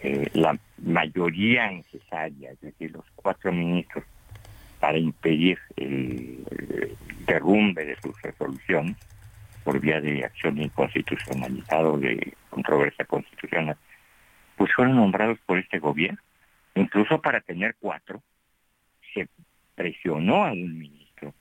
eh, 0.00 0.30
la 0.34 0.56
mayoría 0.78 1.70
necesaria, 1.70 2.52
es 2.52 2.92
los 2.92 3.04
cuatro 3.16 3.52
ministros 3.52 4.04
para 4.84 4.98
impedir 4.98 5.58
el, 5.76 6.44
derrumbe 7.26 7.86
de 7.86 7.96
sus 8.02 8.20
resoluciones 8.20 8.98
por 9.64 9.80
vía 9.80 9.98
de 9.98 10.22
acción 10.26 10.56
de 10.56 10.64
inconstitucionalidad 10.64 11.86
o 11.86 11.96
de 11.96 12.34
controversia 12.50 13.06
constitucional, 13.06 13.78
pues 14.58 14.70
fueron 14.74 14.96
nombrados 14.96 15.38
por 15.46 15.56
este 15.58 15.78
gobierno. 15.78 16.18
Incluso 16.74 17.18
para 17.22 17.40
tener 17.40 17.76
cuatro, 17.80 18.22
se 19.14 19.26
presionó 19.74 20.44
a 20.44 20.52
un 20.52 20.78
ministro 20.78 21.32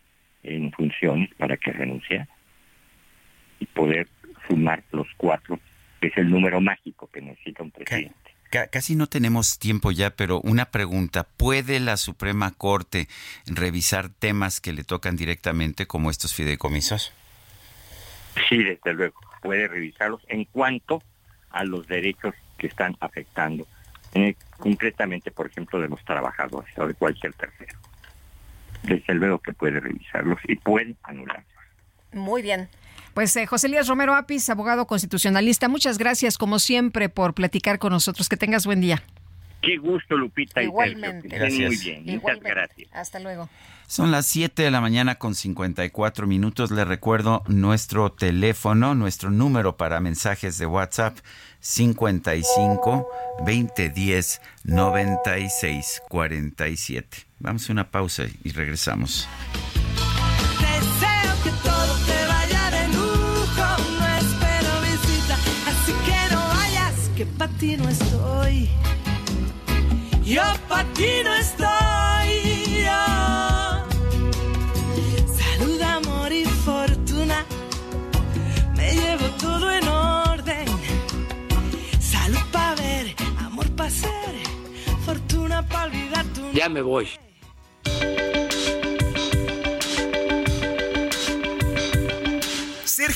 en 0.44 0.72
funciones 0.72 1.30
para 1.36 1.58
que 1.58 1.74
renunciara 1.74 2.30
y 3.60 3.66
poder 3.66 4.08
sumar 4.48 4.84
los 4.94 5.08
cuatro, 5.18 5.60
que 6.00 6.08
es 6.08 6.18
el 6.18 6.30
número 6.30 6.62
mágico 6.62 7.10
que 7.12 7.20
necesita 7.20 7.62
un 7.62 7.72
presidente. 7.72 8.33
Casi 8.72 8.96
no 8.96 9.08
tenemos 9.08 9.58
tiempo 9.58 9.92
ya, 9.92 10.12
pero 10.12 10.40
una 10.42 10.66
pregunta. 10.66 11.24
¿Puede 11.24 11.80
la 11.80 11.98
Suprema 11.98 12.52
Corte 12.52 13.08
revisar 13.48 14.10
temas 14.10 14.62
que 14.62 14.74
le 14.74 14.84
tocan 14.84 15.16
directamente 15.16 15.88
como 15.88 16.12
estos 16.12 16.36
fideicomisos? 16.36 17.12
Sí, 18.48 18.64
desde 18.64 18.94
luego. 18.94 19.20
Puede 19.42 19.68
revisarlos 19.68 20.22
en 20.28 20.46
cuanto 20.46 21.02
a 21.50 21.64
los 21.64 21.88
derechos 21.88 22.36
que 22.58 22.68
están 22.68 22.96
afectando 23.00 23.68
eh, 24.14 24.36
concretamente, 24.60 25.32
por 25.32 25.48
ejemplo, 25.48 25.82
de 25.82 25.90
los 25.90 26.04
trabajadores 26.06 26.78
o 26.78 26.88
de 26.88 26.94
cualquier 26.94 27.34
tercero. 27.34 27.80
Desde 28.84 29.16
luego 29.16 29.40
que 29.40 29.54
puede 29.54 29.80
revisarlos 29.80 30.40
y 30.48 30.56
puede 30.56 30.96
anularlos. 31.04 31.48
Muy 32.12 32.44
bien. 32.44 32.70
Pues 33.14 33.36
eh, 33.36 33.46
José 33.46 33.68
Elías 33.68 33.88
Romero 33.88 34.16
Apis, 34.16 34.50
abogado 34.50 34.88
constitucionalista, 34.88 35.70
muchas 35.70 35.98
gracias 35.98 36.38
como 36.38 36.60
siempre 36.60 37.10
por 37.10 37.34
platicar 37.34 37.80
con 37.80 37.92
nosotros. 37.92 38.28
Que 38.30 38.38
tengas 38.38 38.66
buen 38.66 38.82
día. 38.82 39.04
Qué 39.64 39.78
gusto, 39.78 40.18
Lupita. 40.18 40.62
Igualmente. 40.62 41.30
Gracias. 41.30 41.68
Muy 41.68 41.78
bien. 41.78 42.22
Muchas 42.22 42.40
gracias. 42.42 42.90
Hasta 42.92 43.20
luego. 43.20 43.50
Son 43.88 44.12
las 44.12 44.26
7 44.26 44.64
de 44.64 44.72
la 44.72 44.82
mañana 44.82 45.16
con 45.16 45.36
54 45.36 46.28
minutos. 46.28 46.72
Le 46.72 46.84
recuerdo 46.84 47.44
nuestro 47.48 48.12
teléfono, 48.12 48.94
nuestro 48.94 49.30
número 49.30 49.78
para 49.78 50.02
mensajes 50.02 50.58
de 50.58 50.66
WhatsApp 50.66 51.18
55 51.60 53.08
2010 53.46 54.42
96 54.66 56.02
47. 56.10 57.18
Vamos 57.40 57.70
a 57.70 57.74
una 57.74 57.90
pausa 57.90 58.24
y 58.44 58.52
regresamos. 58.52 59.28
Que 67.24 67.30
pa' 67.38 67.48
ti 67.60 67.78
no 67.78 67.88
estoy. 67.90 68.70
Yo 70.24 70.44
pa' 70.68 70.84
ti 70.96 71.12
no 71.24 71.34
estoy. 71.36 72.32
yo. 72.88 73.04
Salud, 75.40 75.82
amor 75.82 76.32
y 76.32 76.46
fortuna, 76.46 77.46
me 78.76 78.94
llevo 78.94 79.28
todo 79.40 79.72
en 79.72 79.88
orden. 79.88 80.66
Salud 82.00 82.46
pa' 82.52 82.76
ver, 82.76 83.16
amor 83.40 83.70
pa' 83.78 83.90
ser, 83.90 84.34
fortuna 85.06 85.68
pa' 85.68 85.86
olvidar 85.86 86.26
tu 86.36 86.52
Ya 86.52 86.68
me 86.70 86.82
voy. 86.82 87.08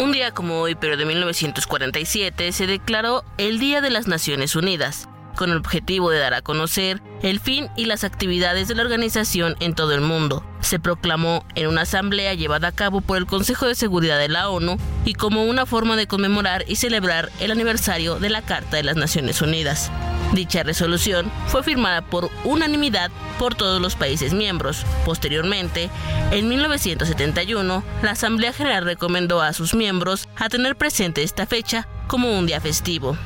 Un 0.00 0.10
día 0.10 0.32
como 0.32 0.60
hoy, 0.60 0.74
pero 0.74 0.96
de 0.96 1.04
1947, 1.04 2.52
se 2.52 2.66
declaró 2.66 3.24
el 3.38 3.58
Día 3.58 3.80
de 3.80 3.90
las 3.90 4.08
Naciones 4.08 4.56
Unidas, 4.56 5.08
con 5.36 5.50
el 5.50 5.58
objetivo 5.58 6.10
de 6.10 6.18
dar 6.18 6.34
a 6.34 6.42
conocer 6.42 7.02
el 7.22 7.40
fin 7.40 7.68
y 7.76 7.84
las 7.84 8.02
actividades 8.02 8.68
de 8.68 8.74
la 8.74 8.82
organización 8.82 9.54
en 9.60 9.74
todo 9.74 9.92
el 9.92 10.00
mundo. 10.00 10.44
Se 10.60 10.78
proclamó 10.78 11.44
en 11.54 11.68
una 11.68 11.82
asamblea 11.82 12.34
llevada 12.34 12.68
a 12.68 12.72
cabo 12.72 13.00
por 13.00 13.18
el 13.18 13.26
Consejo 13.26 13.66
de 13.66 13.74
Seguridad 13.74 14.18
de 14.18 14.28
la 14.28 14.48
ONU 14.48 14.76
y 15.04 15.14
como 15.14 15.44
una 15.44 15.66
forma 15.66 15.96
de 15.96 16.06
conmemorar 16.06 16.64
y 16.66 16.76
celebrar 16.76 17.30
el 17.40 17.50
aniversario 17.50 18.18
de 18.18 18.30
la 18.30 18.42
Carta 18.42 18.76
de 18.78 18.84
las 18.84 18.96
Naciones 18.96 19.40
Unidas. 19.42 19.90
Dicha 20.32 20.62
resolución 20.62 21.30
fue 21.46 21.62
firmada 21.62 22.00
por 22.00 22.30
unanimidad 22.44 23.10
por 23.38 23.54
todos 23.54 23.82
los 23.82 23.96
países 23.96 24.32
miembros. 24.32 24.86
Posteriormente, 25.04 25.90
en 26.30 26.48
1971, 26.48 27.84
la 28.02 28.10
Asamblea 28.12 28.54
General 28.54 28.84
recomendó 28.84 29.42
a 29.42 29.52
sus 29.52 29.74
miembros 29.74 30.28
a 30.36 30.48
tener 30.48 30.76
presente 30.76 31.22
esta 31.22 31.46
fecha 31.46 31.86
como 32.06 32.38
un 32.38 32.46
día 32.46 32.60
festivo. 32.62 33.16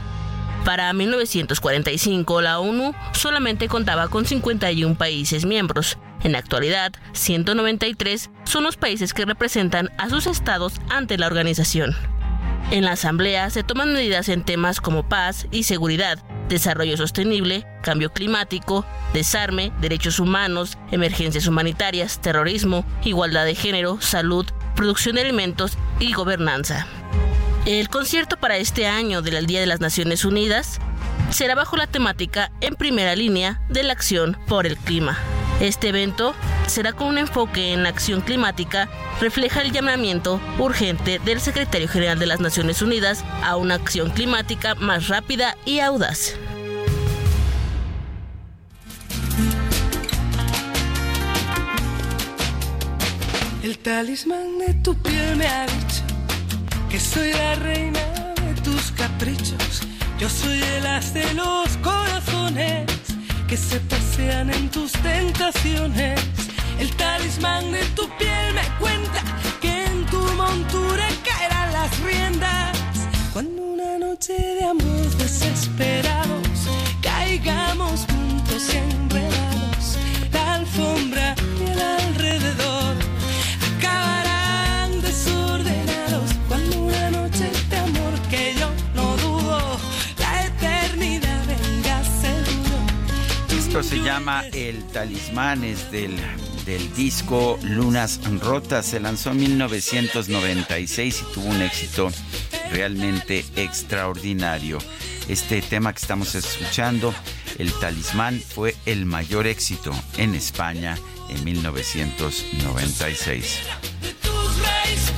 Para 0.65 0.93
1945, 0.93 2.41
la 2.41 2.59
ONU 2.59 2.93
solamente 3.13 3.69
contaba 3.69 4.09
con 4.09 4.25
51 4.25 4.97
países 4.97 5.45
miembros. 5.45 5.99
En 6.25 6.33
la 6.33 6.39
actualidad, 6.39 6.93
193 7.13 8.31
son 8.43 8.65
los 8.65 8.77
países 8.77 9.15
que 9.15 9.25
representan 9.25 9.91
a 9.97 10.11
sus 10.11 10.27
estados 10.27 10.81
ante 10.89 11.19
la 11.19 11.29
organización. 11.29 11.95
En 12.73 12.85
la 12.85 12.93
Asamblea 12.93 13.49
se 13.51 13.63
toman 13.63 13.93
medidas 13.93 14.29
en 14.29 14.43
temas 14.43 14.81
como 14.81 15.09
paz 15.09 15.47
y 15.53 15.63
seguridad, 15.63 16.19
desarrollo 16.49 16.97
sostenible, 16.97 17.67
cambio 17.83 18.13
climático, 18.13 18.85
desarme, 19.13 19.73
derechos 19.81 20.19
humanos, 20.19 20.79
emergencias 20.91 21.47
humanitarias, 21.47 22.21
terrorismo, 22.21 22.85
igualdad 23.05 23.45
de 23.45 23.55
género, 23.55 24.01
salud, 24.01 24.47
producción 24.75 25.17
de 25.17 25.23
alimentos 25.23 25.79
y 25.99 26.13
gobernanza. 26.13 26.87
El 27.65 27.89
concierto 27.89 28.37
para 28.37 28.59
este 28.59 28.87
año 28.87 29.23
del 29.23 29.47
Día 29.47 29.61
de 29.61 29.67
las 29.67 29.81
Naciones 29.81 30.25
Unidas 30.25 30.79
será 31.31 31.55
bajo 31.55 31.77
la 31.77 31.87
temática 31.87 32.53
en 32.61 32.77
primera 32.77 33.17
línea 33.17 33.61
de 33.69 33.83
la 33.83 33.93
acción 33.93 34.39
por 34.47 34.67
el 34.67 34.77
clima. 34.77 35.19
Este 35.61 35.89
evento 35.89 36.35
será 36.67 36.93
con 36.93 37.09
un 37.09 37.19
enfoque 37.19 37.73
en 37.73 37.87
acción 37.87 38.21
climática, 38.21 38.91
refleja 39.21 39.63
el 39.63 39.73
llamamiento 39.73 40.39
urgente 40.59 41.19
del 41.19 41.41
secretario 41.41 41.89
general 41.89 42.19
de 42.19 42.27
las 42.27 42.41
Naciones 42.41 42.83
Unidas 42.83 43.25
a 43.43 43.57
una 43.57 43.77
acción 43.77 44.11
climática 44.11 44.75
más 44.75 45.09
rápida 45.09 45.57
y 45.65 45.81
audaz. 45.81 46.35
El 53.63 53.79
talismán 53.79 54.59
de 54.59 54.75
tu 54.75 54.95
piel 54.95 55.37
me 55.37 55.47
ha 55.47 55.63
dicho 55.63 56.03
que 56.91 57.01
soy 57.01 57.33
la 57.33 57.55
reina 57.55 58.35
de 58.45 58.61
tus 58.63 58.93
caprichos. 58.93 59.81
Yo 60.19 60.29
soy 60.29 60.63
el 60.63 60.87
as 60.87 61.15
de 61.15 61.33
los 61.35 61.77
corazones 61.79 62.96
que 63.49 63.57
se 63.57 63.79
pasean 63.81 64.51
en 64.51 64.69
tus 64.71 64.93
tentaciones. 64.93 66.21
El 66.81 66.91
talismán 66.97 67.71
de 67.71 67.85
tu 67.95 68.09
piel 68.19 68.55
me 68.55 68.63
cuenta 68.81 69.23
que 69.61 69.85
en 69.85 70.05
tu 70.07 70.21
montura 70.43 71.07
caerán 71.25 71.73
las 71.73 71.99
riendas. 72.01 72.77
Cuando 73.33 73.63
una 73.63 73.99
noche 73.99 74.35
de 74.35 74.65
amor 74.65 75.07
desesperados 75.19 76.49
caigamos 77.03 78.07
juntos 78.11 78.63
enredados, 78.75 79.99
la 80.33 80.55
alfombra 80.55 81.35
y 81.61 81.71
el 81.71 81.81
alrededor 81.81 82.86
Esto 93.77 93.91
se 93.91 94.03
llama 94.03 94.43
El 94.55 94.87
Talismán, 94.87 95.63
es 95.63 95.93
del, 95.93 96.17
del 96.65 96.95
disco 96.95 97.59
Lunas 97.63 98.21
Rotas. 98.41 98.87
Se 98.87 99.01
lanzó 99.01 99.33
en 99.33 99.37
1996 99.37 101.21
y 101.21 101.25
tuvo 101.35 101.45
un 101.45 101.61
éxito 101.61 102.11
realmente 102.71 103.45
extraordinario. 103.55 104.79
Este 105.29 105.61
tema 105.61 105.93
que 105.93 105.99
estamos 105.99 106.35
escuchando, 106.35 107.15
El 107.59 107.71
Talismán, 107.75 108.41
fue 108.41 108.75
el 108.87 109.05
mayor 109.05 109.47
éxito 109.47 109.93
en 110.17 110.35
España 110.35 110.97
en 111.29 111.45
1996. 111.45 113.59
tus 114.23 114.59
raíces, 114.63 115.13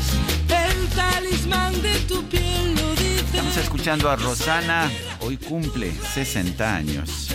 el 0.48 0.88
talismán 0.96 1.80
de 1.80 1.94
tu 2.08 2.24
piel 2.24 2.74
lo 2.74 2.90
dice. 2.96 3.20
Estamos 3.20 3.56
escuchando 3.56 4.10
a 4.10 4.16
Rosana, 4.16 4.90
hoy 5.20 5.36
cumple 5.36 5.92
60 6.12 6.74
años. 6.74 7.27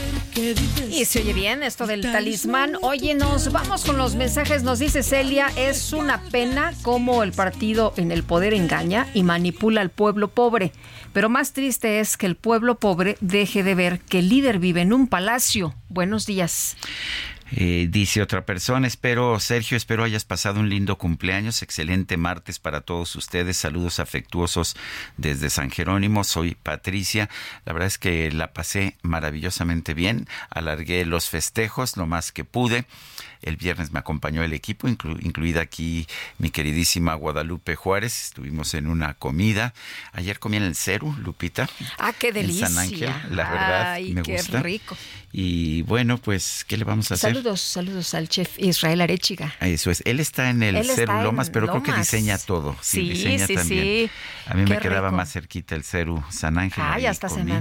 Y 0.89 1.05
se 1.05 1.19
oye 1.19 1.33
bien 1.33 1.61
esto 1.61 1.85
del 1.85 2.01
talismán. 2.01 2.77
Oye, 2.81 3.13
nos 3.13 3.51
vamos 3.51 3.85
con 3.85 3.97
los 3.97 4.15
mensajes. 4.15 4.63
Nos 4.63 4.79
dice 4.79 5.03
Celia, 5.03 5.47
es 5.55 5.93
una 5.93 6.21
pena 6.23 6.73
cómo 6.81 7.21
el 7.23 7.33
partido 7.33 7.93
en 7.97 8.11
el 8.11 8.23
poder 8.23 8.53
engaña 8.53 9.07
y 9.13 9.23
manipula 9.23 9.81
al 9.81 9.91
pueblo 9.91 10.29
pobre. 10.29 10.71
Pero 11.13 11.29
más 11.29 11.53
triste 11.53 11.99
es 11.99 12.17
que 12.17 12.25
el 12.25 12.35
pueblo 12.35 12.79
pobre 12.79 13.17
deje 13.21 13.63
de 13.63 13.75
ver 13.75 13.99
que 13.99 14.19
el 14.19 14.29
líder 14.29 14.57
vive 14.57 14.81
en 14.81 14.93
un 14.93 15.07
palacio. 15.07 15.75
Buenos 15.89 16.25
días. 16.25 16.77
Eh, 17.55 17.87
dice 17.87 18.23
otra 18.23 18.47
persona, 18.47 18.87
espero, 18.87 19.39
Sergio, 19.39 19.77
espero 19.77 20.03
hayas 20.03 20.25
pasado 20.25 20.59
un 20.59 20.69
lindo 20.69 20.97
cumpleaños, 20.97 21.61
excelente 21.61 22.17
martes 22.17 22.57
para 22.57 22.81
todos 22.81 23.15
ustedes, 23.15 23.57
saludos 23.57 23.99
afectuosos 23.99 24.75
desde 25.17 25.51
San 25.51 25.69
Jerónimo, 25.69 26.23
soy 26.23 26.55
Patricia, 26.55 27.29
la 27.65 27.73
verdad 27.73 27.87
es 27.87 27.99
que 27.99 28.31
la 28.31 28.53
pasé 28.53 28.97
maravillosamente 29.03 29.93
bien, 29.93 30.27
alargué 30.49 31.05
los 31.05 31.29
festejos 31.29 31.95
lo 31.95 32.07
más 32.07 32.31
que 32.31 32.43
pude, 32.43 32.85
el 33.43 33.57
viernes 33.57 33.91
me 33.91 33.99
acompañó 33.99 34.43
el 34.43 34.53
equipo, 34.53 34.87
incluida 34.87 35.61
aquí 35.61 36.07
mi 36.37 36.49
queridísima 36.49 37.13
Guadalupe 37.13 37.75
Juárez. 37.75 38.23
Estuvimos 38.25 38.73
en 38.73 38.87
una 38.87 39.13
comida. 39.13 39.73
Ayer 40.13 40.39
comí 40.39 40.57
en 40.57 40.63
el 40.63 40.75
Ceru, 40.75 41.13
Lupita. 41.17 41.69
Ah, 41.97 42.13
qué 42.17 42.31
delicia. 42.31 42.67
En 42.67 42.73
San 42.73 42.83
Ángel, 42.83 43.09
la 43.31 43.49
verdad, 43.49 43.91
Ay, 43.93 44.13
me 44.13 44.21
qué 44.23 44.33
gusta. 44.37 44.61
rico. 44.61 44.97
Y 45.31 45.81
bueno, 45.83 46.17
pues, 46.19 46.63
¿qué 46.67 46.77
le 46.77 46.83
vamos 46.83 47.09
a 47.11 47.15
hacer? 47.15 47.31
Saludos, 47.33 47.61
saludos 47.61 48.13
al 48.13 48.29
chef 48.29 48.57
Israel 48.59 49.01
Arechiga. 49.01 49.53
Eso 49.59 49.89
es. 49.91 50.01
Él 50.05 50.19
está 50.19 50.49
en 50.49 50.61
el 50.63 50.75
está 50.77 50.95
Ceru 50.95 51.13
en 51.13 51.23
Lomas, 51.23 51.49
pero 51.49 51.67
creo 51.67 51.81
que 51.83 51.93
diseña 51.93 52.37
todo. 52.37 52.75
Sí, 52.81 53.01
Sí, 53.01 53.09
diseña 53.09 53.47
sí, 53.47 53.55
también. 53.55 53.83
sí. 53.83 54.11
A 54.45 54.53
mí 54.53 54.61
me 54.69 54.77
quedaba 54.77 55.07
rico. 55.09 55.17
más 55.17 55.31
cerquita 55.33 55.75
el 55.75 55.83
Ceru 55.83 56.23
San 56.29 56.57
Ángel. 56.59 56.83
Ay, 56.85 57.01
ahí 57.01 57.05
hasta 57.07 57.29
se 57.29 57.39
comí. 57.39 57.51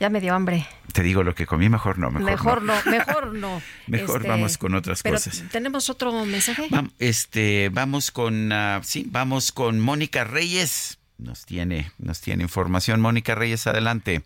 Ya 0.00 0.10
me 0.10 0.20
dio 0.20 0.34
hambre. 0.34 0.66
Te 0.92 1.02
digo 1.02 1.22
lo 1.22 1.34
que 1.34 1.46
comí, 1.46 1.68
mejor 1.68 1.98
no, 1.98 2.10
mejor, 2.10 2.30
Mejor 2.30 2.62
no, 2.62 2.74
mejor 2.86 3.34
no. 3.34 3.62
Mejor 3.86 4.16
Este, 4.16 4.28
vamos 4.28 4.58
con 4.58 4.74
otras 4.74 5.02
pero 5.02 5.16
cosas. 5.16 5.44
¿Tenemos 5.50 5.90
otro 5.90 6.24
mensaje? 6.24 6.68
Este, 6.98 7.68
vamos 7.70 8.10
con, 8.10 8.52
ah, 8.52 8.80
sí, 8.82 9.06
vamos 9.08 9.52
con 9.52 9.80
Mónica 9.80 10.24
Reyes. 10.24 10.98
Nos 11.18 11.44
tiene, 11.44 11.92
nos 11.98 12.20
tiene 12.20 12.44
información. 12.44 13.00
Mónica 13.00 13.34
Reyes, 13.34 13.66
adelante. 13.66 14.22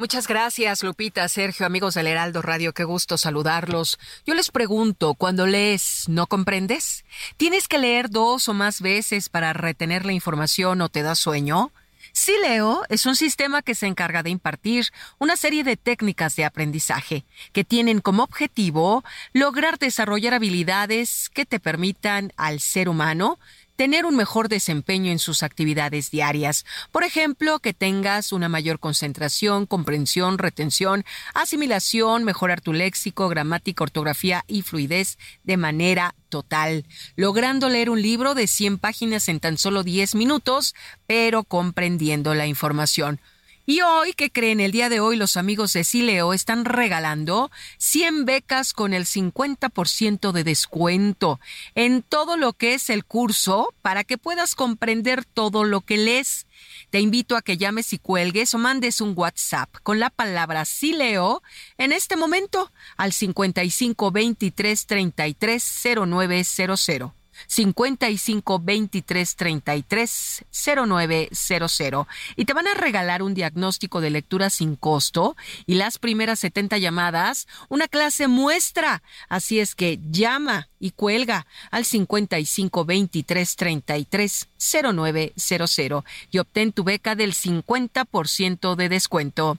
Muchas 0.00 0.28
gracias, 0.28 0.84
Lupita, 0.84 1.28
Sergio, 1.28 1.66
amigos 1.66 1.94
del 1.94 2.06
Heraldo 2.06 2.40
Radio, 2.40 2.72
qué 2.72 2.84
gusto 2.84 3.18
saludarlos. 3.18 3.98
Yo 4.24 4.34
les 4.34 4.52
pregunto, 4.52 5.14
cuando 5.14 5.48
lees, 5.48 6.04
¿no 6.06 6.28
comprendes? 6.28 7.04
¿Tienes 7.36 7.66
que 7.66 7.78
leer 7.78 8.08
dos 8.08 8.48
o 8.48 8.54
más 8.54 8.80
veces 8.80 9.28
para 9.28 9.52
retener 9.54 10.06
la 10.06 10.12
información 10.12 10.82
o 10.82 10.88
te 10.88 11.02
da 11.02 11.16
sueño? 11.16 11.72
Sí 12.20 12.34
Leo 12.42 12.82
es 12.88 13.06
un 13.06 13.14
sistema 13.14 13.62
que 13.62 13.76
se 13.76 13.86
encarga 13.86 14.24
de 14.24 14.30
impartir 14.30 14.88
una 15.18 15.36
serie 15.36 15.62
de 15.62 15.76
técnicas 15.76 16.34
de 16.34 16.44
aprendizaje 16.44 17.24
que 17.52 17.62
tienen 17.62 18.00
como 18.00 18.24
objetivo 18.24 19.04
lograr 19.32 19.78
desarrollar 19.78 20.34
habilidades 20.34 21.30
que 21.32 21.46
te 21.46 21.60
permitan 21.60 22.32
al 22.36 22.58
ser 22.58 22.88
humano 22.88 23.38
tener 23.78 24.06
un 24.06 24.16
mejor 24.16 24.48
desempeño 24.48 25.12
en 25.12 25.20
sus 25.20 25.44
actividades 25.44 26.10
diarias. 26.10 26.66
Por 26.90 27.04
ejemplo, 27.04 27.60
que 27.60 27.72
tengas 27.72 28.32
una 28.32 28.48
mayor 28.48 28.80
concentración, 28.80 29.66
comprensión, 29.66 30.36
retención, 30.38 31.04
asimilación, 31.32 32.24
mejorar 32.24 32.60
tu 32.60 32.72
léxico, 32.72 33.28
gramática, 33.28 33.84
ortografía 33.84 34.44
y 34.48 34.62
fluidez 34.62 35.16
de 35.44 35.58
manera 35.58 36.16
total, 36.28 36.86
logrando 37.14 37.68
leer 37.68 37.88
un 37.88 38.02
libro 38.02 38.34
de 38.34 38.48
100 38.48 38.78
páginas 38.78 39.28
en 39.28 39.38
tan 39.38 39.58
solo 39.58 39.84
10 39.84 40.16
minutos, 40.16 40.74
pero 41.06 41.44
comprendiendo 41.44 42.34
la 42.34 42.48
información. 42.48 43.20
Y 43.70 43.82
hoy, 43.82 44.14
¿qué 44.14 44.30
creen? 44.30 44.60
El 44.60 44.72
día 44.72 44.88
de 44.88 44.98
hoy 44.98 45.14
los 45.16 45.36
amigos 45.36 45.74
de 45.74 45.84
Sileo 45.84 46.32
están 46.32 46.64
regalando 46.64 47.50
100 47.76 48.24
becas 48.24 48.72
con 48.72 48.94
el 48.94 49.04
50% 49.04 50.32
de 50.32 50.42
descuento 50.42 51.38
en 51.74 52.00
todo 52.00 52.38
lo 52.38 52.54
que 52.54 52.72
es 52.72 52.88
el 52.88 53.04
curso 53.04 53.74
para 53.82 54.04
que 54.04 54.16
puedas 54.16 54.54
comprender 54.54 55.26
todo 55.26 55.64
lo 55.64 55.82
que 55.82 55.98
lees. 55.98 56.46
Te 56.88 57.00
invito 57.00 57.36
a 57.36 57.42
que 57.42 57.58
llames 57.58 57.92
y 57.92 57.98
cuelgues 57.98 58.54
o 58.54 58.58
mandes 58.58 59.02
un 59.02 59.12
WhatsApp 59.14 59.68
con 59.82 60.00
la 60.00 60.08
palabra 60.08 60.64
Sileo 60.64 61.42
en 61.76 61.92
este 61.92 62.16
momento 62.16 62.72
al 62.96 63.12
55 63.12 64.10
23 64.10 64.86
33 64.86 65.82
0900. 66.06 67.17
55 67.46 68.60
23 68.60 69.36
33 69.36 70.44
0900 70.86 72.06
y 72.36 72.44
te 72.44 72.52
van 72.52 72.66
a 72.68 72.74
regalar 72.74 73.22
un 73.22 73.34
diagnóstico 73.34 74.00
de 74.00 74.10
lectura 74.10 74.50
sin 74.50 74.76
costo 74.76 75.36
y 75.66 75.74
las 75.74 75.98
primeras 75.98 76.40
70 76.40 76.78
llamadas 76.78 77.46
una 77.68 77.88
clase 77.88 78.28
muestra. 78.28 79.02
Así 79.28 79.60
es 79.60 79.74
que 79.74 79.98
llama 80.10 80.68
y 80.80 80.92
cuelga 80.92 81.46
al 81.70 81.84
55 81.84 82.84
23 82.84 83.56
33 83.56 84.48
0900 84.58 86.04
y 86.30 86.38
obtén 86.38 86.72
tu 86.72 86.84
beca 86.84 87.14
del 87.14 87.34
50% 87.34 88.74
de 88.76 88.88
descuento. 88.88 89.58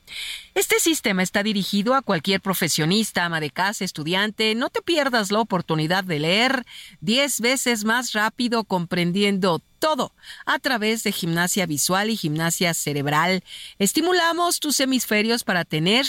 Este 0.56 0.80
sistema 0.80 1.24
está 1.24 1.44
dirigido 1.44 1.96
a 1.96 2.02
cualquier 2.02 2.42
profesionista, 2.42 3.26
ama 3.26 3.40
de 3.40 3.50
casa, 3.50 3.86
estudiante. 3.86 4.56
No 4.56 4.70
te 4.70 4.82
pierdas 4.82 5.32
la 5.32 5.40
oportunidad 5.40 6.04
de 6.04 6.20
leer 6.20 6.66
10 7.02 7.42
veces 7.42 7.84
más 7.86 8.14
rápido 8.14 8.64
comprendiendo 8.64 9.62
todo 9.80 10.14
a 10.46 10.60
través 10.60 11.04
de 11.04 11.12
gimnasia 11.12 11.66
visual 11.66 12.10
y 12.10 12.18
gimnasia 12.18 12.74
cerebral. 12.74 13.44
Estimulamos 13.80 14.60
tus 14.60 14.80
hemisferios 14.80 15.44
para 15.44 15.66
tener 15.66 16.06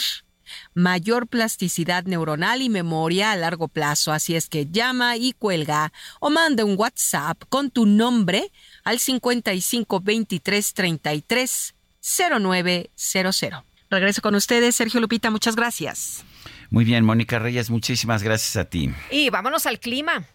mayor 0.73 1.27
plasticidad 1.27 2.03
neuronal 2.05 2.61
y 2.61 2.69
memoria 2.69 3.31
a 3.31 3.35
largo 3.35 3.67
plazo. 3.67 4.11
Así 4.11 4.35
es 4.35 4.49
que 4.49 4.67
llama 4.67 5.17
y 5.17 5.33
cuelga 5.33 5.91
o 6.19 6.29
manda 6.29 6.65
un 6.65 6.77
WhatsApp 6.77 7.43
con 7.49 7.71
tu 7.71 7.85
nombre 7.85 8.51
al 8.83 8.99
55 8.99 9.99
23 9.99 10.73
33 10.73 11.75
0900. 12.01 13.63
Regreso 13.89 14.21
con 14.21 14.35
ustedes, 14.35 14.75
Sergio 14.75 15.01
Lupita. 15.01 15.29
Muchas 15.29 15.55
gracias. 15.55 16.23
Muy 16.69 16.85
bien, 16.85 17.03
Mónica 17.03 17.37
Reyes, 17.37 17.69
muchísimas 17.69 18.23
gracias 18.23 18.55
a 18.55 18.69
ti. 18.69 18.89
Y 19.11 19.29
vámonos 19.29 19.65
al 19.65 19.79
clima. 19.79 20.25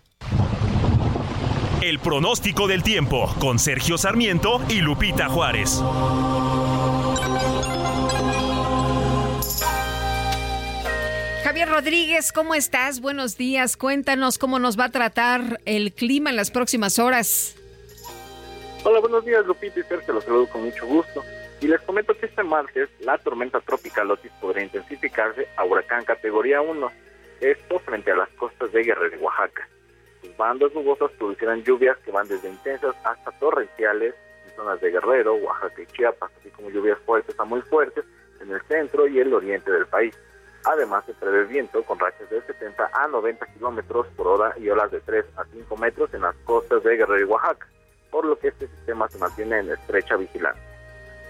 El 1.81 1.99
pronóstico 1.99 2.67
del 2.67 2.83
tiempo 2.83 3.35
con 3.39 3.59
Sergio 3.59 3.97
Sarmiento 3.97 4.61
y 4.69 4.81
Lupita 4.81 5.29
Juárez. 5.29 5.81
Javier 11.57 11.75
Rodríguez, 11.75 12.33
¿cómo 12.33 12.55
estás? 12.55 13.01
Buenos 13.01 13.39
días. 13.39 13.79
Cuéntanos 13.79 14.37
cómo 14.37 14.59
nos 14.59 14.79
va 14.79 14.85
a 14.85 14.91
tratar 14.91 15.59
el 15.65 15.95
clima 15.95 16.29
en 16.29 16.37
las 16.37 16.51
próximas 16.51 16.99
horas. 16.99 17.57
Hola, 18.85 19.01
buenos 19.01 19.25
días, 19.25 19.47
Lupita 19.47 19.81
y 19.81 19.83
Sergio, 19.85 20.13
los 20.13 20.25
saludo 20.25 20.51
con 20.51 20.65
mucho 20.65 20.85
gusto. 20.85 21.25
Y 21.63 21.69
les 21.69 21.81
comento 21.81 22.15
que 22.19 22.27
este 22.27 22.43
martes 22.43 22.91
la 23.01 23.17
tormenta 23.17 23.59
tropical 23.61 24.11
Otis 24.11 24.31
podría 24.39 24.65
intensificarse 24.65 25.49
a 25.57 25.65
huracán 25.65 26.05
categoría 26.05 26.61
1. 26.61 26.93
Esto 27.41 27.79
frente 27.79 28.13
a 28.13 28.17
las 28.17 28.29
costas 28.33 28.71
de 28.73 28.83
Guerrero 28.83 29.17
y 29.17 29.23
Oaxaca. 29.23 29.67
Sus 30.21 30.37
bandas 30.37 30.75
nubosas 30.75 31.11
producirán 31.13 31.65
lluvias 31.65 31.97
que 32.05 32.11
van 32.11 32.29
desde 32.29 32.51
intensas 32.51 32.95
hasta 33.03 33.31
torrenciales 33.39 34.15
en 34.47 34.57
zonas 34.57 34.79
de 34.83 34.91
Guerrero, 34.91 35.37
Oaxaca 35.37 35.81
y 35.81 35.87
Chiapas, 35.87 36.31
así 36.39 36.51
como 36.51 36.69
lluvias 36.69 36.99
fuertes 37.07 37.35
a 37.41 37.47
muy 37.47 37.63
fuertes 37.63 38.05
en 38.43 38.53
el 38.53 38.61
centro 38.69 39.09
y 39.09 39.21
el 39.21 39.33
oriente 39.33 39.71
del 39.71 39.87
país. 39.87 40.15
Además, 40.67 41.05
se 41.07 41.15
prevé 41.15 41.45
viento 41.45 41.81
con 41.85 41.97
rachas 41.97 42.29
de 42.29 42.43
70 42.43 42.91
a 42.93 43.07
90 43.07 43.47
kilómetros 43.53 44.09
por 44.17 44.27
hora 44.27 44.53
y 44.59 44.69
olas 44.69 44.91
de 44.91 45.01
3 45.01 45.25
a 45.37 45.45
5 45.45 45.77
metros 45.77 46.13
en 46.13 46.23
las 46.23 46.35
costas 46.45 46.83
de 46.83 46.97
Guerrero 46.97 47.21
y 47.21 47.25
Oaxaca, 47.25 47.69
por 48.11 48.25
lo 48.25 48.37
que 48.37 48.49
este 48.49 48.67
sistema 48.67 49.09
se 49.09 49.19
mantiene 49.19 49.61
en 49.61 49.71
estrecha 49.71 50.17
vigilancia. 50.17 50.63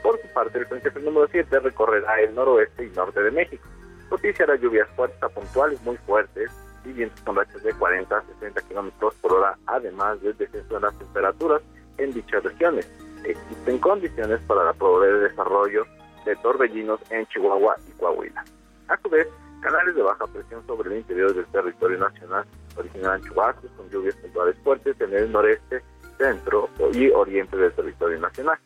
Por 0.03 0.19
su 0.23 0.29
parte, 0.29 0.59
el 0.59 0.67
frente 0.67 0.91
número 1.01 1.29
7 1.31 1.61
recorrerá 1.61 2.19
el 2.23 2.35
noroeste 2.35 2.87
y 2.87 2.91
norte 2.97 3.21
de 3.21 3.31
México. 3.31 3.63
Propiciará 4.09 4.57
lluvias 4.57 4.89
fuertes 4.97 5.23
a 5.23 5.29
puntuales 5.29 5.83
muy 5.83 5.99
fuertes 5.99 6.51
y 6.87 6.93
vientos 6.93 7.21
con 7.21 7.37
rachas 7.37 7.63
de 7.63 7.75
40 7.75 8.17
a 8.17 8.23
60 8.23 8.63
kilómetros 8.63 9.15
por 9.17 9.35
hora, 9.35 9.59
además 9.67 10.19
del 10.23 10.35
descenso 10.39 10.77
de 10.77 10.81
las 10.81 10.99
temperaturas 10.99 11.61
en 11.99 12.15
dichas 12.15 12.43
regiones. 12.43 12.91
Existen 13.23 13.81
condiciones 13.81 14.41
para 14.47 14.65
la 14.65 14.73
probabilidad 14.73 15.19
de 15.19 15.29
desarrollo 15.29 15.87
de 16.25 16.37
torbellinos 16.37 17.01
en 17.11 17.27
Chihuahua 17.27 17.77
y 17.87 17.99
Coahuila. 17.99 18.43
A 18.89 18.97
su 19.03 19.09
vez, 19.09 19.27
canales 19.61 19.95
de 19.95 20.03
baja 20.03 20.27
presión 20.29 20.65
sobre 20.67 20.91
el 20.91 20.99
interior 20.99 21.35
del 21.35 21.47
territorio 21.47 21.99
nacional 21.99 22.45
originarán 22.77 23.23
chubascos 23.23 23.71
con 23.73 23.91
lluvias 23.91 24.15
puntuales 24.17 24.57
fuertes 24.63 25.01
en 25.01 25.13
el 25.13 25.33
noreste, 25.33 25.83
centro 26.19 26.69
y 26.93 27.11
oriente 27.11 27.57
del 27.57 27.73
territorio 27.73 28.21
nacional. 28.21 28.59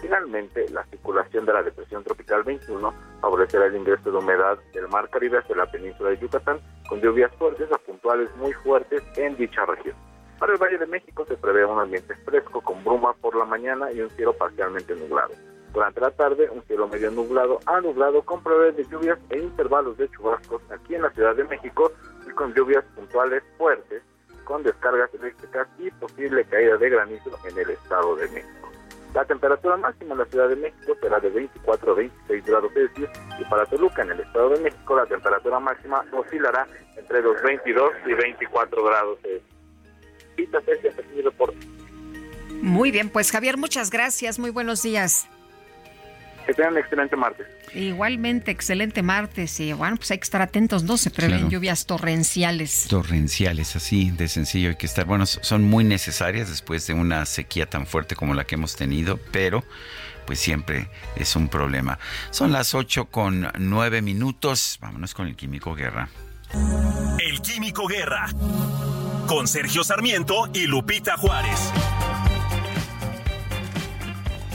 Finalmente, 0.00 0.68
la 0.70 0.84
circulación 0.86 1.44
de 1.46 1.52
la 1.52 1.62
depresión 1.62 2.04
tropical 2.04 2.42
21 2.44 2.94
favorecerá 3.20 3.66
el 3.66 3.76
ingreso 3.76 4.10
de 4.10 4.18
humedad 4.18 4.58
del 4.72 4.88
mar 4.88 5.08
Caribe 5.10 5.38
hacia 5.38 5.56
la 5.56 5.70
península 5.70 6.10
de 6.10 6.18
Yucatán, 6.18 6.60
con 6.88 7.00
lluvias 7.00 7.32
fuertes 7.36 7.70
a 7.72 7.78
puntuales 7.78 8.34
muy 8.36 8.52
fuertes 8.52 9.02
en 9.16 9.36
dicha 9.36 9.64
región. 9.64 9.96
Para 10.38 10.52
el 10.52 10.58
Valle 10.58 10.78
de 10.78 10.86
México 10.86 11.24
se 11.26 11.36
prevé 11.36 11.64
un 11.64 11.80
ambiente 11.80 12.14
fresco 12.24 12.60
con 12.60 12.82
bruma 12.84 13.12
por 13.14 13.34
la 13.36 13.44
mañana 13.44 13.90
y 13.92 14.00
un 14.00 14.10
cielo 14.10 14.32
parcialmente 14.32 14.94
nublado. 14.94 15.34
Durante 15.72 16.00
la 16.00 16.10
tarde, 16.10 16.48
un 16.50 16.62
cielo 16.62 16.88
medio 16.88 17.10
nublado 17.10 17.60
a 17.66 17.80
nublado 17.80 18.22
con 18.22 18.42
probabilidades 18.42 18.88
de 18.88 18.92
lluvias 18.92 19.18
e 19.30 19.38
intervalos 19.38 19.96
de 19.98 20.08
chubascos 20.10 20.62
aquí 20.70 20.94
en 20.94 21.02
la 21.02 21.10
Ciudad 21.10 21.36
de 21.36 21.44
México 21.44 21.92
y 22.26 22.30
con 22.30 22.54
lluvias 22.54 22.84
puntuales 22.94 23.42
fuertes, 23.58 24.02
con 24.44 24.62
descargas 24.62 25.12
eléctricas 25.14 25.68
y 25.78 25.90
posible 25.90 26.44
caída 26.44 26.76
de 26.76 26.90
granizo 26.90 27.30
en 27.44 27.58
el 27.58 27.70
Estado 27.70 28.16
de 28.16 28.28
México. 28.28 28.68
La 29.14 29.24
temperatura 29.24 29.76
máxima 29.76 30.12
en 30.12 30.18
la 30.18 30.26
Ciudad 30.26 30.48
de 30.48 30.56
México 30.56 30.94
será 31.00 31.20
de 31.20 31.30
24 31.30 31.92
a 31.92 31.94
26 31.94 32.44
grados 32.44 32.72
Celsius 32.72 33.10
y 33.38 33.44
para 33.44 33.66
Toluca, 33.66 34.02
en 34.02 34.10
el 34.12 34.20
Estado 34.20 34.50
de 34.50 34.60
México, 34.60 34.96
la 34.96 35.06
temperatura 35.06 35.60
máxima 35.60 36.04
oscilará 36.12 36.66
entre 36.96 37.22
los 37.22 37.40
22 37.42 37.90
y 38.06 38.14
24 38.14 38.84
grados 38.84 39.18
Celsius. 39.22 39.58
Muy 42.62 42.90
bien, 42.90 43.10
pues 43.10 43.30
Javier, 43.30 43.56
muchas 43.56 43.90
gracias. 43.90 44.38
Muy 44.38 44.50
buenos 44.50 44.82
días. 44.82 45.28
Que 46.48 46.54
tengan 46.54 46.72
un 46.72 46.78
excelente 46.78 47.14
martes. 47.14 47.46
Igualmente, 47.74 48.50
excelente 48.50 49.02
martes. 49.02 49.60
Y 49.60 49.74
bueno, 49.74 49.96
pues 49.96 50.10
hay 50.12 50.16
que 50.16 50.24
estar 50.24 50.40
atentos, 50.40 50.82
no 50.82 50.96
se 50.96 51.10
prevén 51.10 51.50
lluvias 51.50 51.84
torrenciales. 51.84 52.86
Torrenciales, 52.88 53.76
así 53.76 54.10
de 54.12 54.28
sencillo. 54.28 54.70
Hay 54.70 54.76
que 54.76 54.86
estar, 54.86 55.04
bueno, 55.04 55.26
son 55.26 55.64
muy 55.64 55.84
necesarias 55.84 56.48
después 56.48 56.86
de 56.86 56.94
una 56.94 57.26
sequía 57.26 57.66
tan 57.66 57.86
fuerte 57.86 58.16
como 58.16 58.32
la 58.32 58.44
que 58.44 58.54
hemos 58.54 58.76
tenido, 58.76 59.20
pero 59.30 59.62
pues 60.26 60.38
siempre 60.38 60.88
es 61.16 61.36
un 61.36 61.48
problema. 61.48 61.98
Son 62.30 62.50
las 62.50 62.74
8 62.74 63.10
con 63.10 63.52
9 63.58 64.00
minutos. 64.00 64.78
Vámonos 64.80 65.12
con 65.12 65.26
el 65.26 65.36
Químico 65.36 65.74
Guerra. 65.74 66.08
El 67.18 67.42
Químico 67.42 67.86
Guerra. 67.86 68.24
Con 69.26 69.46
Sergio 69.48 69.84
Sarmiento 69.84 70.48
y 70.54 70.66
Lupita 70.66 71.18
Juárez. 71.18 71.70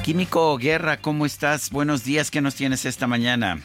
Químico 0.04 0.58
Guerra, 0.58 1.00
¿cómo 1.00 1.26
estás? 1.26 1.70
Buenos 1.70 2.04
días, 2.04 2.30
¿qué 2.30 2.42
nos 2.42 2.56
tienes 2.56 2.84
esta 2.84 3.08
mañana? 3.08 3.62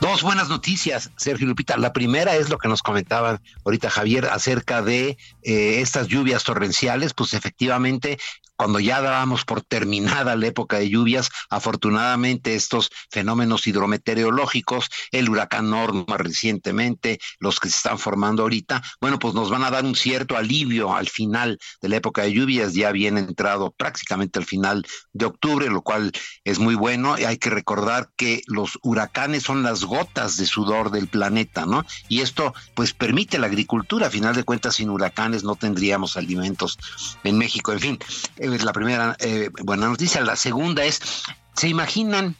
Dos 0.00 0.22
buenas 0.22 0.48
noticias, 0.48 1.10
Sergio 1.16 1.46
Lupita. 1.46 1.76
La 1.76 1.92
primera 1.92 2.36
es 2.36 2.48
lo 2.48 2.56
que 2.56 2.68
nos 2.68 2.80
comentaban 2.82 3.38
ahorita 3.66 3.90
Javier 3.90 4.24
acerca 4.24 4.80
de 4.80 5.18
eh, 5.42 5.80
estas 5.82 6.08
lluvias 6.08 6.42
torrenciales. 6.42 7.12
Pues 7.12 7.34
efectivamente, 7.34 8.18
cuando 8.58 8.80
ya 8.80 9.00
dábamos 9.00 9.44
por 9.44 9.62
terminada 9.62 10.34
la 10.34 10.48
época 10.48 10.78
de 10.78 10.90
lluvias, 10.90 11.30
afortunadamente 11.48 12.56
estos 12.56 12.90
fenómenos 13.08 13.68
hidrometeorológicos, 13.68 14.88
el 15.12 15.28
huracán 15.30 15.70
Norma 15.70 16.16
recientemente, 16.16 17.20
los 17.38 17.60
que 17.60 17.70
se 17.70 17.76
están 17.76 18.00
formando 18.00 18.42
ahorita, 18.42 18.82
bueno, 19.00 19.20
pues 19.20 19.32
nos 19.34 19.48
van 19.48 19.62
a 19.62 19.70
dar 19.70 19.84
un 19.84 19.94
cierto 19.94 20.36
alivio 20.36 20.92
al 20.92 21.08
final 21.08 21.58
de 21.80 21.88
la 21.88 21.96
época 21.96 22.22
de 22.22 22.32
lluvias, 22.32 22.74
ya 22.74 22.90
bien 22.90 23.16
entrado 23.16 23.70
prácticamente 23.70 24.40
al 24.40 24.44
final 24.44 24.84
de 25.12 25.26
octubre, 25.26 25.70
lo 25.70 25.82
cual 25.82 26.10
es 26.42 26.58
muy 26.58 26.74
bueno. 26.74 27.16
Y 27.16 27.24
hay 27.24 27.38
que 27.38 27.50
recordar 27.50 28.10
que 28.16 28.42
los 28.46 28.76
huracanes 28.82 29.44
son 29.44 29.62
las 29.62 29.84
gotas 29.84 30.36
de 30.36 30.46
sudor 30.46 30.90
del 30.90 31.06
planeta, 31.06 31.64
¿no? 31.64 31.84
Y 32.08 32.22
esto 32.22 32.52
pues 32.74 32.92
permite 32.92 33.38
la 33.38 33.46
agricultura, 33.46 34.08
a 34.08 34.10
final 34.10 34.34
de 34.34 34.42
cuentas 34.42 34.74
sin 34.74 34.90
huracanes 34.90 35.44
no 35.44 35.54
tendríamos 35.54 36.16
alimentos 36.16 36.76
en 37.22 37.38
México, 37.38 37.72
en 37.72 37.80
fin 37.80 37.98
es 38.54 38.64
la 38.64 38.72
primera 38.72 39.16
eh, 39.20 39.50
buena 39.62 39.88
noticia. 39.88 40.20
La 40.22 40.36
segunda 40.36 40.84
es, 40.84 41.00
¿se 41.54 41.68
imaginan 41.68 42.36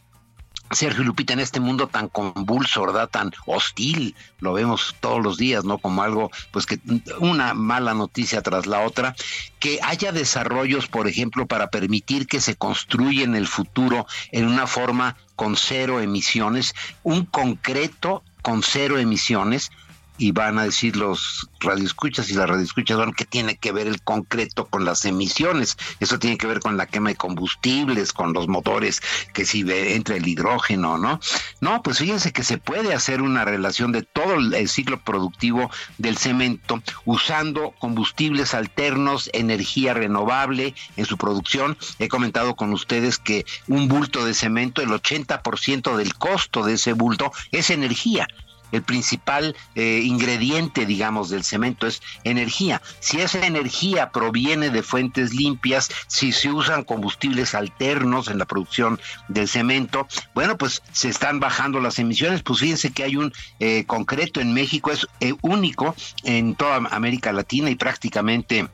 Sergio 0.70 1.02
Lupita, 1.02 1.32
en 1.32 1.40
este 1.40 1.60
mundo 1.60 1.88
tan 1.88 2.08
convulso, 2.08 2.82
¿verdad? 2.82 3.08
Tan 3.08 3.32
hostil, 3.46 4.14
lo 4.40 4.52
vemos 4.52 4.94
todos 5.00 5.22
los 5.22 5.38
días, 5.38 5.64
¿no? 5.64 5.78
Como 5.78 6.02
algo, 6.02 6.30
pues 6.50 6.66
que 6.66 6.78
una 7.20 7.54
mala 7.54 7.94
noticia 7.94 8.42
tras 8.42 8.66
la 8.66 8.80
otra, 8.80 9.16
que 9.60 9.78
haya 9.82 10.12
desarrollos, 10.12 10.88
por 10.88 11.08
ejemplo, 11.08 11.46
para 11.46 11.70
permitir 11.70 12.26
que 12.26 12.40
se 12.40 12.56
construya 12.56 13.24
en 13.24 13.34
el 13.34 13.46
futuro 13.46 14.06
en 14.30 14.46
una 14.46 14.66
forma 14.66 15.16
con 15.36 15.56
cero 15.56 16.00
emisiones, 16.00 16.74
un 17.02 17.24
concreto 17.24 18.22
con 18.42 18.62
cero 18.62 18.98
emisiones, 18.98 19.70
y 20.18 20.32
van 20.32 20.58
a 20.58 20.64
decir 20.64 20.96
los 20.96 21.48
radioescuchas 21.60 22.28
y 22.30 22.34
las 22.34 22.48
radioescuchas 22.48 22.98
van 22.98 23.12
que 23.12 23.24
tiene 23.24 23.56
que 23.56 23.72
ver 23.72 23.86
el 23.86 24.02
concreto 24.02 24.66
con 24.66 24.84
las 24.84 25.04
emisiones. 25.04 25.76
Eso 26.00 26.18
tiene 26.18 26.36
que 26.36 26.46
ver 26.46 26.60
con 26.60 26.76
la 26.76 26.86
quema 26.86 27.10
de 27.10 27.16
combustibles, 27.16 28.12
con 28.12 28.32
los 28.32 28.48
motores, 28.48 29.00
que 29.32 29.46
si 29.46 29.64
entra 29.68 30.16
el 30.16 30.26
hidrógeno, 30.26 30.98
¿no? 30.98 31.20
No, 31.60 31.82
pues 31.82 31.98
fíjense 31.98 32.32
que 32.32 32.44
se 32.44 32.58
puede 32.58 32.92
hacer 32.92 33.22
una 33.22 33.44
relación 33.44 33.92
de 33.92 34.02
todo 34.02 34.34
el 34.34 34.68
ciclo 34.68 35.00
productivo 35.00 35.70
del 35.98 36.18
cemento 36.18 36.82
usando 37.04 37.72
combustibles 37.78 38.54
alternos, 38.54 39.30
energía 39.32 39.94
renovable 39.94 40.74
en 40.96 41.04
su 41.06 41.16
producción. 41.16 41.78
He 41.98 42.08
comentado 42.08 42.56
con 42.56 42.72
ustedes 42.72 43.18
que 43.18 43.46
un 43.68 43.88
bulto 43.88 44.24
de 44.24 44.34
cemento, 44.34 44.82
el 44.82 44.90
80% 44.90 45.96
del 45.96 46.14
costo 46.14 46.64
de 46.64 46.74
ese 46.74 46.92
bulto 46.92 47.32
es 47.52 47.70
energía 47.70 48.26
el 48.72 48.82
principal 48.82 49.56
eh, 49.74 50.00
ingrediente, 50.04 50.86
digamos, 50.86 51.30
del 51.30 51.44
cemento 51.44 51.86
es 51.86 52.02
energía. 52.24 52.82
Si 53.00 53.20
esa 53.20 53.46
energía 53.46 54.10
proviene 54.10 54.70
de 54.70 54.82
fuentes 54.82 55.34
limpias, 55.34 55.90
si 56.06 56.32
se 56.32 56.50
usan 56.50 56.84
combustibles 56.84 57.54
alternos 57.54 58.28
en 58.28 58.38
la 58.38 58.46
producción 58.46 59.00
del 59.28 59.48
cemento, 59.48 60.06
bueno, 60.34 60.56
pues 60.56 60.82
se 60.92 61.08
están 61.08 61.40
bajando 61.40 61.80
las 61.80 61.98
emisiones. 61.98 62.42
Pues 62.42 62.60
fíjense 62.60 62.92
que 62.92 63.04
hay 63.04 63.16
un 63.16 63.32
eh, 63.58 63.84
concreto 63.86 64.40
en 64.40 64.52
México, 64.52 64.90
es 64.90 65.06
eh, 65.20 65.34
único 65.42 65.94
en 66.24 66.54
toda 66.54 66.76
América 66.76 67.32
Latina 67.32 67.70
y 67.70 67.74
prácticamente 67.74 68.68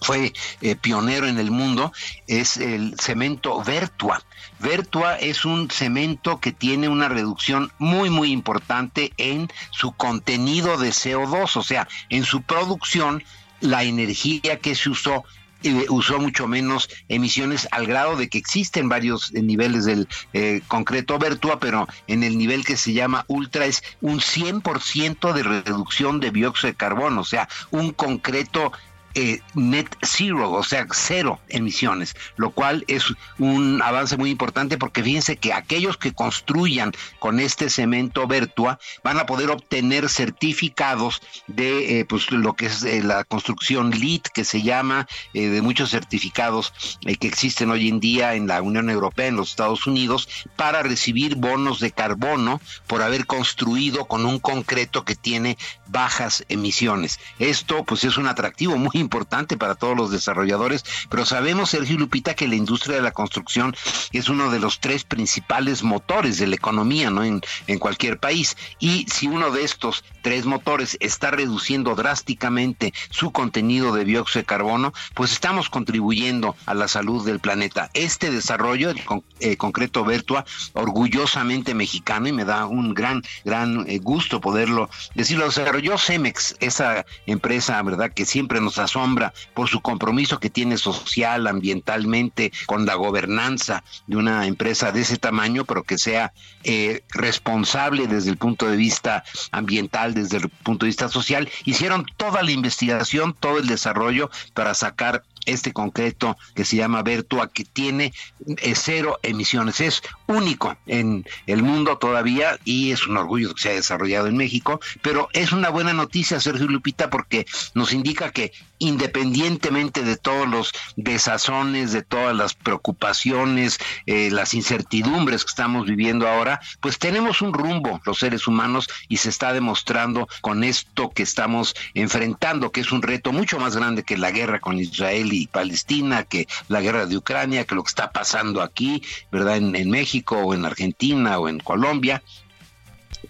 fue 0.00 0.32
pionero 0.80 1.26
en 1.26 1.38
el 1.38 1.50
mundo, 1.50 1.92
es 2.26 2.56
el 2.56 2.94
cemento 2.98 3.62
Vertua. 3.62 4.22
Vertua 4.60 5.16
es 5.16 5.44
un 5.44 5.70
cemento 5.70 6.38
que 6.38 6.52
tiene 6.52 6.88
una 6.88 7.08
reducción 7.08 7.72
muy, 7.78 8.10
muy 8.10 8.30
importante 8.30 9.12
en 9.16 9.50
su 9.70 9.92
contenido 9.92 10.76
de 10.76 10.90
CO2, 10.90 11.56
o 11.56 11.62
sea, 11.62 11.88
en 12.10 12.24
su 12.24 12.42
producción, 12.42 13.22
la 13.60 13.84
energía 13.84 14.58
que 14.58 14.74
se 14.74 14.90
usó 14.90 15.24
eh, 15.62 15.86
usó 15.90 16.18
mucho 16.18 16.46
menos 16.46 16.88
emisiones 17.08 17.68
al 17.70 17.86
grado 17.86 18.16
de 18.16 18.30
que 18.30 18.38
existen 18.38 18.88
varios 18.88 19.30
eh, 19.34 19.42
niveles 19.42 19.84
del 19.84 20.08
eh, 20.32 20.62
concreto 20.68 21.18
Vertua, 21.18 21.60
pero 21.60 21.86
en 22.06 22.22
el 22.22 22.38
nivel 22.38 22.64
que 22.64 22.78
se 22.78 22.94
llama 22.94 23.26
ultra 23.28 23.66
es 23.66 23.82
un 24.00 24.20
100% 24.20 25.34
de 25.34 25.42
reducción 25.42 26.18
de 26.18 26.30
dióxido 26.30 26.72
de 26.72 26.76
carbono, 26.76 27.20
o 27.20 27.24
sea, 27.24 27.46
un 27.70 27.92
concreto 27.92 28.72
eh, 29.14 29.40
net 29.54 29.88
zero, 30.02 30.52
o 30.52 30.62
sea, 30.62 30.86
cero 30.92 31.40
emisiones, 31.48 32.14
lo 32.36 32.50
cual 32.50 32.84
es 32.86 33.04
un 33.38 33.82
avance 33.82 34.16
muy 34.16 34.30
importante 34.30 34.78
porque 34.78 35.02
fíjense 35.02 35.36
que 35.36 35.52
aquellos 35.52 35.96
que 35.96 36.12
construyan 36.12 36.92
con 37.18 37.40
este 37.40 37.70
cemento 37.70 38.26
Vertua 38.26 38.78
van 39.02 39.18
a 39.18 39.26
poder 39.26 39.50
obtener 39.50 40.08
certificados 40.08 41.22
de 41.48 42.00
eh, 42.00 42.04
pues 42.04 42.30
lo 42.30 42.54
que 42.54 42.66
es 42.66 42.84
eh, 42.84 43.02
la 43.02 43.24
construcción 43.24 43.90
LEED 43.90 44.22
que 44.32 44.44
se 44.44 44.62
llama 44.62 45.08
de 45.34 45.62
muchos 45.62 45.90
certificados 45.90 46.72
que 47.18 47.26
existen 47.26 47.70
hoy 47.70 47.88
en 47.88 48.00
día 48.00 48.34
en 48.34 48.46
la 48.46 48.62
Unión 48.62 48.90
Europea, 48.90 49.26
en 49.26 49.36
los 49.36 49.50
Estados 49.50 49.86
Unidos, 49.86 50.28
para 50.56 50.82
recibir 50.82 51.36
bonos 51.36 51.80
de 51.80 51.90
carbono 51.90 52.60
por 52.86 53.02
haber 53.02 53.26
construido 53.26 54.06
con 54.06 54.24
un 54.24 54.38
concreto 54.38 55.04
que 55.04 55.16
tiene 55.16 55.58
bajas 55.88 56.44
emisiones. 56.48 57.18
Esto 57.38 57.84
pues 57.84 58.04
es 58.04 58.16
un 58.16 58.28
atractivo 58.28 58.76
muy 58.76 58.99
importante 59.00 59.56
para 59.56 59.74
todos 59.74 59.96
los 59.96 60.10
desarrolladores, 60.10 60.84
pero 61.08 61.26
sabemos, 61.26 61.70
Sergio 61.70 61.98
Lupita, 61.98 62.34
que 62.34 62.48
la 62.48 62.54
industria 62.54 62.96
de 62.96 63.02
la 63.02 63.12
construcción 63.12 63.74
es 64.12 64.28
uno 64.28 64.50
de 64.50 64.60
los 64.60 64.80
tres 64.80 65.04
principales 65.04 65.82
motores 65.82 66.38
de 66.38 66.46
la 66.46 66.56
economía 66.56 67.10
¿no? 67.10 67.24
en, 67.24 67.40
cualquier 67.78 68.18
país. 68.18 68.56
Y 68.78 69.06
si 69.12 69.26
uno 69.26 69.50
de 69.50 69.64
estos 69.64 70.04
tres 70.22 70.44
motores 70.44 70.96
está 71.00 71.30
reduciendo 71.30 71.94
drásticamente 71.94 72.92
su 73.10 73.32
contenido 73.32 73.94
de 73.94 74.04
dióxido 74.04 74.42
de 74.42 74.46
carbono, 74.46 74.92
pues 75.14 75.32
estamos 75.32 75.70
contribuyendo 75.70 76.54
a 76.66 76.74
la 76.74 76.88
salud 76.88 77.24
del 77.24 77.40
planeta. 77.40 77.90
Este 77.94 78.30
desarrollo, 78.30 78.90
el 78.90 79.00
eh, 79.40 79.56
concreto 79.56 80.04
Vertua, 80.04 80.44
orgullosamente 80.74 81.74
mexicano, 81.74 82.28
y 82.28 82.32
me 82.32 82.44
da 82.44 82.66
un 82.66 82.94
gran, 82.94 83.22
gran 83.44 83.88
eh, 83.88 83.98
gusto 83.98 84.40
poderlo 84.40 84.90
decirlo, 85.14 85.46
desarrolló 85.46 85.96
Cemex, 85.98 86.56
esa 86.60 87.06
empresa, 87.26 87.82
¿verdad?, 87.82 88.12
que 88.12 88.26
siempre 88.26 88.60
nos 88.60 88.78
asombra 88.90 89.32
por 89.54 89.68
su 89.68 89.80
compromiso 89.80 90.40
que 90.40 90.50
tiene 90.50 90.76
social, 90.76 91.46
ambientalmente, 91.46 92.52
con 92.66 92.86
la 92.86 92.94
gobernanza 92.94 93.84
de 94.06 94.16
una 94.16 94.46
empresa 94.46 94.90
de 94.90 95.02
ese 95.02 95.16
tamaño, 95.16 95.64
pero 95.64 95.84
que 95.84 95.96
sea 95.96 96.32
eh, 96.64 97.02
responsable 97.10 98.06
desde 98.08 98.30
el 98.30 98.36
punto 98.36 98.68
de 98.68 98.76
vista 98.76 99.24
ambiental, 99.52 100.14
desde 100.14 100.38
el 100.38 100.48
punto 100.48 100.84
de 100.84 100.88
vista 100.88 101.08
social. 101.08 101.48
Hicieron 101.64 102.04
toda 102.16 102.42
la 102.42 102.50
investigación, 102.50 103.34
todo 103.38 103.58
el 103.58 103.66
desarrollo 103.66 104.30
para 104.54 104.74
sacar 104.74 105.22
este 105.50 105.72
concreto 105.72 106.36
que 106.54 106.64
se 106.64 106.76
llama 106.76 107.02
Vertua, 107.02 107.48
que 107.48 107.64
tiene 107.64 108.12
eh, 108.46 108.74
cero 108.74 109.18
emisiones. 109.22 109.80
Es 109.80 110.02
único 110.26 110.76
en 110.86 111.24
el 111.46 111.62
mundo 111.62 111.98
todavía 111.98 112.58
y 112.64 112.92
es 112.92 113.06
un 113.06 113.16
orgullo 113.16 113.54
que 113.54 113.62
se 113.62 113.70
ha 113.70 113.74
desarrollado 113.74 114.26
en 114.26 114.36
México, 114.36 114.80
pero 115.02 115.28
es 115.32 115.52
una 115.52 115.70
buena 115.70 115.92
noticia, 115.92 116.40
Sergio 116.40 116.66
Lupita, 116.66 117.10
porque 117.10 117.46
nos 117.74 117.92
indica 117.92 118.30
que 118.30 118.52
independientemente 118.80 120.02
de 120.02 120.16
todos 120.16 120.48
los 120.48 120.72
desazones, 120.96 121.92
de 121.92 122.02
todas 122.02 122.34
las 122.34 122.54
preocupaciones, 122.54 123.78
eh, 124.06 124.30
las 124.30 124.54
incertidumbres 124.54 125.44
que 125.44 125.50
estamos 125.50 125.86
viviendo 125.86 126.26
ahora, 126.26 126.60
pues 126.80 126.98
tenemos 126.98 127.42
un 127.42 127.52
rumbo 127.52 128.00
los 128.04 128.18
seres 128.18 128.48
humanos 128.48 128.88
y 129.08 129.18
se 129.18 129.28
está 129.28 129.52
demostrando 129.52 130.28
con 130.40 130.64
esto 130.64 131.10
que 131.10 131.22
estamos 131.22 131.74
enfrentando, 131.94 132.72
que 132.72 132.80
es 132.80 132.90
un 132.90 133.02
reto 133.02 133.32
mucho 133.32 133.58
más 133.58 133.76
grande 133.76 134.02
que 134.02 134.16
la 134.16 134.30
guerra 134.30 134.60
con 134.60 134.78
Israel 134.78 135.30
Palestina, 135.46 136.24
que 136.24 136.46
la 136.68 136.80
guerra 136.80 137.06
de 137.06 137.16
Ucrania, 137.16 137.64
que 137.64 137.74
lo 137.74 137.82
que 137.82 137.88
está 137.88 138.10
pasando 138.10 138.62
aquí, 138.62 139.02
¿verdad? 139.30 139.56
En 139.56 139.90
México 139.90 140.36
o 140.36 140.54
en 140.54 140.64
Argentina 140.64 141.38
o 141.38 141.48
en 141.48 141.60
Colombia 141.60 142.22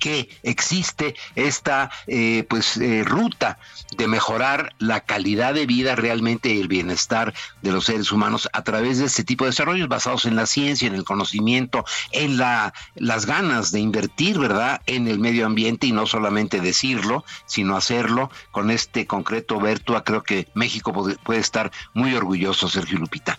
que 0.01 0.29
existe 0.43 1.15
esta 1.37 1.91
eh, 2.09 2.45
pues 2.49 2.77
eh, 2.79 3.05
ruta 3.05 3.59
de 3.97 4.09
mejorar 4.09 4.75
la 4.79 5.01
calidad 5.01 5.55
de 5.55 5.67
vida 5.67 5.95
realmente 5.95 6.53
y 6.53 6.61
el 6.61 6.67
bienestar 6.67 7.33
de 7.63 7.71
los 7.71 7.85
seres 7.85 8.11
humanos 8.11 8.49
a 8.53 8.63
través 8.63 8.99
de 8.99 9.05
este 9.05 9.23
tipo 9.23 9.45
de 9.45 9.51
desarrollos 9.51 9.89
basados 9.89 10.25
en 10.25 10.35
la 10.35 10.47
ciencia, 10.47 10.89
en 10.89 10.95
el 10.95 11.05
conocimiento, 11.05 11.85
en 12.11 12.39
la, 12.39 12.73
las 12.97 13.27
ganas 13.27 13.71
de 13.71 13.81
invertir, 13.81 14.39
¿verdad?, 14.39 14.81
en 14.87 15.07
el 15.07 15.21
medio 15.21 15.47
ambiente 15.47 15.87
y 15.87 15.93
no 15.93 16.07
solamente 16.07 16.61
decirlo, 16.61 17.25
sino 17.47 17.77
hacerlo 17.77 18.31
con 18.51 18.71
este 18.71 19.07
concreto 19.07 19.61
Vertua. 19.61 20.03
Creo 20.03 20.23
que 20.23 20.49
México 20.55 20.93
puede, 20.93 21.17
puede 21.17 21.41
estar 21.41 21.71
muy 21.95 22.15
orgulloso, 22.15 22.69
Sergio 22.69 22.99
Lupita. 22.99 23.39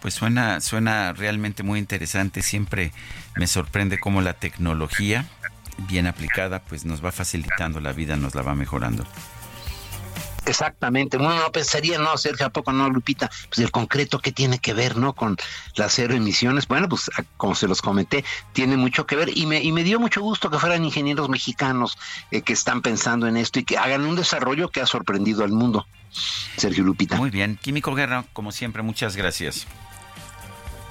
Pues 0.00 0.14
suena, 0.14 0.60
suena 0.60 1.12
realmente 1.12 1.62
muy 1.62 1.78
interesante. 1.78 2.42
Siempre 2.42 2.92
me 3.36 3.46
sorprende 3.46 3.98
cómo 3.98 4.20
la 4.20 4.34
tecnología 4.34 5.26
bien 5.78 6.06
aplicada, 6.06 6.60
pues 6.62 6.84
nos 6.84 7.04
va 7.04 7.12
facilitando 7.12 7.80
la 7.80 7.92
vida, 7.92 8.16
nos 8.16 8.34
la 8.34 8.42
va 8.42 8.54
mejorando. 8.54 9.04
Exactamente, 10.46 11.16
uno 11.16 11.34
no 11.34 11.50
pensaría, 11.50 11.98
no, 11.98 12.16
Sergio, 12.16 12.46
¿a 12.46 12.50
poco 12.50 12.72
no, 12.72 12.88
Lupita? 12.88 13.28
Pues 13.48 13.58
el 13.58 13.72
concreto 13.72 14.20
que 14.20 14.30
tiene 14.30 14.60
que 14.60 14.74
ver, 14.74 14.96
¿no? 14.96 15.12
Con 15.12 15.36
las 15.74 15.92
cero 15.92 16.14
emisiones. 16.14 16.68
Bueno, 16.68 16.88
pues 16.88 17.10
como 17.36 17.56
se 17.56 17.66
los 17.66 17.82
comenté, 17.82 18.24
tiene 18.52 18.76
mucho 18.76 19.06
que 19.06 19.16
ver 19.16 19.36
y 19.36 19.44
me, 19.46 19.60
y 19.60 19.72
me 19.72 19.82
dio 19.82 19.98
mucho 19.98 20.22
gusto 20.22 20.48
que 20.48 20.58
fueran 20.60 20.84
ingenieros 20.84 21.28
mexicanos 21.28 21.98
eh, 22.30 22.42
que 22.42 22.52
están 22.52 22.80
pensando 22.80 23.26
en 23.26 23.36
esto 23.36 23.58
y 23.58 23.64
que 23.64 23.76
hagan 23.76 24.06
un 24.06 24.14
desarrollo 24.14 24.70
que 24.70 24.80
ha 24.80 24.86
sorprendido 24.86 25.42
al 25.42 25.50
mundo. 25.50 25.84
Sergio 26.56 26.84
Lupita. 26.84 27.16
Muy 27.16 27.30
bien, 27.30 27.58
Químico 27.60 27.94
Guerra, 27.96 28.24
como 28.32 28.52
siempre, 28.52 28.82
muchas 28.82 29.16
gracias. 29.16 29.66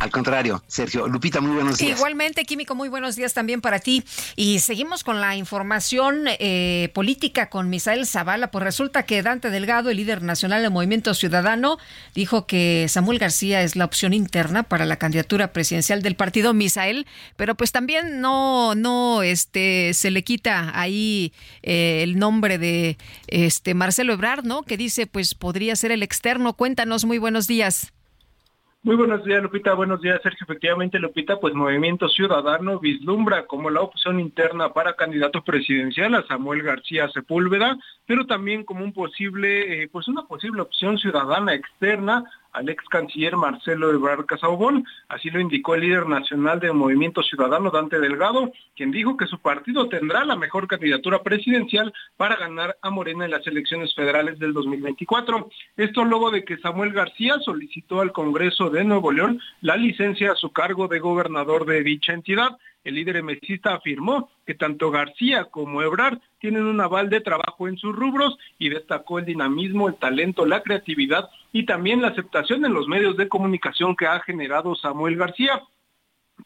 Al 0.05 0.11
contrario, 0.11 0.63
Sergio. 0.67 1.07
Lupita, 1.07 1.41
muy 1.41 1.55
buenos 1.55 1.79
días. 1.79 1.97
Igualmente, 1.97 2.45
Químico, 2.45 2.75
muy 2.75 2.89
buenos 2.89 3.15
días 3.15 3.33
también 3.33 3.59
para 3.59 3.79
ti. 3.79 4.03
Y 4.35 4.59
seguimos 4.59 5.03
con 5.03 5.19
la 5.19 5.35
información 5.35 6.25
eh, 6.27 6.91
política 6.93 7.49
con 7.49 7.71
Misael 7.71 8.05
Zavala. 8.05 8.51
Pues 8.51 8.63
resulta 8.63 9.01
que 9.01 9.23
Dante 9.23 9.49
Delgado, 9.49 9.89
el 9.89 9.97
líder 9.97 10.21
nacional 10.21 10.61
del 10.61 10.69
Movimiento 10.69 11.15
Ciudadano, 11.15 11.79
dijo 12.13 12.45
que 12.45 12.85
Samuel 12.87 13.17
García 13.17 13.63
es 13.63 13.75
la 13.75 13.85
opción 13.85 14.13
interna 14.13 14.61
para 14.61 14.85
la 14.85 14.97
candidatura 14.97 15.51
presidencial 15.53 16.03
del 16.03 16.15
partido 16.15 16.53
Misael, 16.53 17.07
pero 17.35 17.55
pues 17.55 17.71
también 17.71 18.21
no, 18.21 18.75
no, 18.75 19.23
este, 19.23 19.95
se 19.95 20.11
le 20.11 20.23
quita 20.23 20.71
ahí 20.79 21.33
eh, 21.63 22.01
el 22.03 22.19
nombre 22.19 22.59
de 22.59 22.99
este 23.25 23.73
Marcelo 23.73 24.13
Ebrard, 24.13 24.43
¿no? 24.43 24.61
Que 24.61 24.77
dice, 24.77 25.07
pues 25.07 25.33
podría 25.33 25.75
ser 25.75 25.91
el 25.91 26.03
externo. 26.03 26.53
Cuéntanos, 26.53 27.05
muy 27.05 27.17
buenos 27.17 27.47
días. 27.47 27.94
Muy 28.85 28.97
buenos 28.97 29.25
días, 29.25 29.41
Lupita. 29.41 29.73
Buenos 29.73 29.99
días, 29.99 30.21
Sergio. 30.21 30.43
Efectivamente, 30.43 30.99
Lupita, 30.99 31.39
pues 31.39 31.55
Movimiento 31.55 32.07
Ciudadano 32.07 32.79
vislumbra 32.79 33.47
como 33.47 33.71
la 33.71 33.81
opción 33.81 34.19
interna 34.19 34.73
para 34.73 34.93
candidato 34.93 35.43
presidencial 35.43 36.13
a 36.13 36.21
Samuel 36.27 36.61
García 36.61 37.09
Sepúlveda, 37.09 37.79
pero 38.05 38.27
también 38.27 38.63
como 38.63 38.83
un 38.83 38.93
posible, 38.93 39.81
eh, 39.81 39.89
pues 39.91 40.07
una 40.07 40.27
posible 40.27 40.61
opción 40.61 40.99
ciudadana 40.99 41.55
externa 41.55 42.25
al 42.55 42.69
ex 42.69 42.83
canciller 42.85 43.35
Marcelo 43.35 43.91
Ebrard 43.91 44.25
Casaubon. 44.25 44.85
Así 45.09 45.29
lo 45.29 45.39
indicó 45.39 45.75
el 45.75 45.81
líder 45.81 46.07
nacional 46.07 46.59
del 46.59 46.73
Movimiento 46.73 47.21
Ciudadano, 47.21 47.69
Dante 47.69 47.99
Delgado, 47.99 48.51
quien 48.75 48.91
dijo 48.91 49.17
que 49.17 49.27
su 49.27 49.39
partido 49.39 49.89
tendrá 49.89 50.23
la 50.23 50.35
mejor 50.35 50.67
candidatura 50.67 51.21
presidencial 51.21 51.93
para 52.17 52.37
ganar 52.37 52.77
a 52.81 52.89
Morena 52.89 53.25
en 53.25 53.31
las 53.31 53.45
elecciones 53.45 53.93
federales 53.93 54.39
del 54.39 54.53
2024. 54.53 55.49
Esto 55.75 56.05
luego 56.05 56.31
de 56.31 56.45
que 56.45 56.57
Samuel 56.57 56.93
García 56.93 57.39
solicitó 57.39 58.01
al 58.01 58.13
Congreso 58.13 58.69
de 58.69 58.85
Nuevo 58.85 59.11
León 59.11 59.41
la 59.61 59.75
licencia 59.75 60.31
a 60.31 60.35
su 60.35 60.51
cargo 60.51 60.87
de 60.87 60.99
gobernador 60.99 61.65
de 61.65 61.83
dicha 61.83 62.13
entidad 62.13 62.57
el 62.85 62.95
líder 62.95 63.17
emesista 63.17 63.73
afirmó 63.73 64.29
que 64.45 64.53
tanto 64.53 64.91
García 64.91 65.45
como 65.45 65.81
Ebrard 65.81 66.19
tienen 66.39 66.63
un 66.63 66.79
aval 66.79 67.09
de 67.09 67.19
trabajo 67.19 67.67
en 67.67 67.77
sus 67.77 67.93
rubros 67.93 68.37
y 68.57 68.69
destacó 68.69 69.19
el 69.19 69.25
dinamismo, 69.25 69.89
el 69.89 69.95
talento, 69.95 70.45
la 70.45 70.61
creatividad 70.61 71.29
y 71.51 71.65
también 71.65 72.01
la 72.01 72.09
aceptación 72.09 72.63
en 72.63 72.73
los 72.73 72.87
medios 72.87 73.17
de 73.17 73.27
comunicación 73.27 73.95
que 73.95 74.05
ha 74.05 74.19
generado 74.21 74.75
Samuel 74.75 75.17
García 75.17 75.61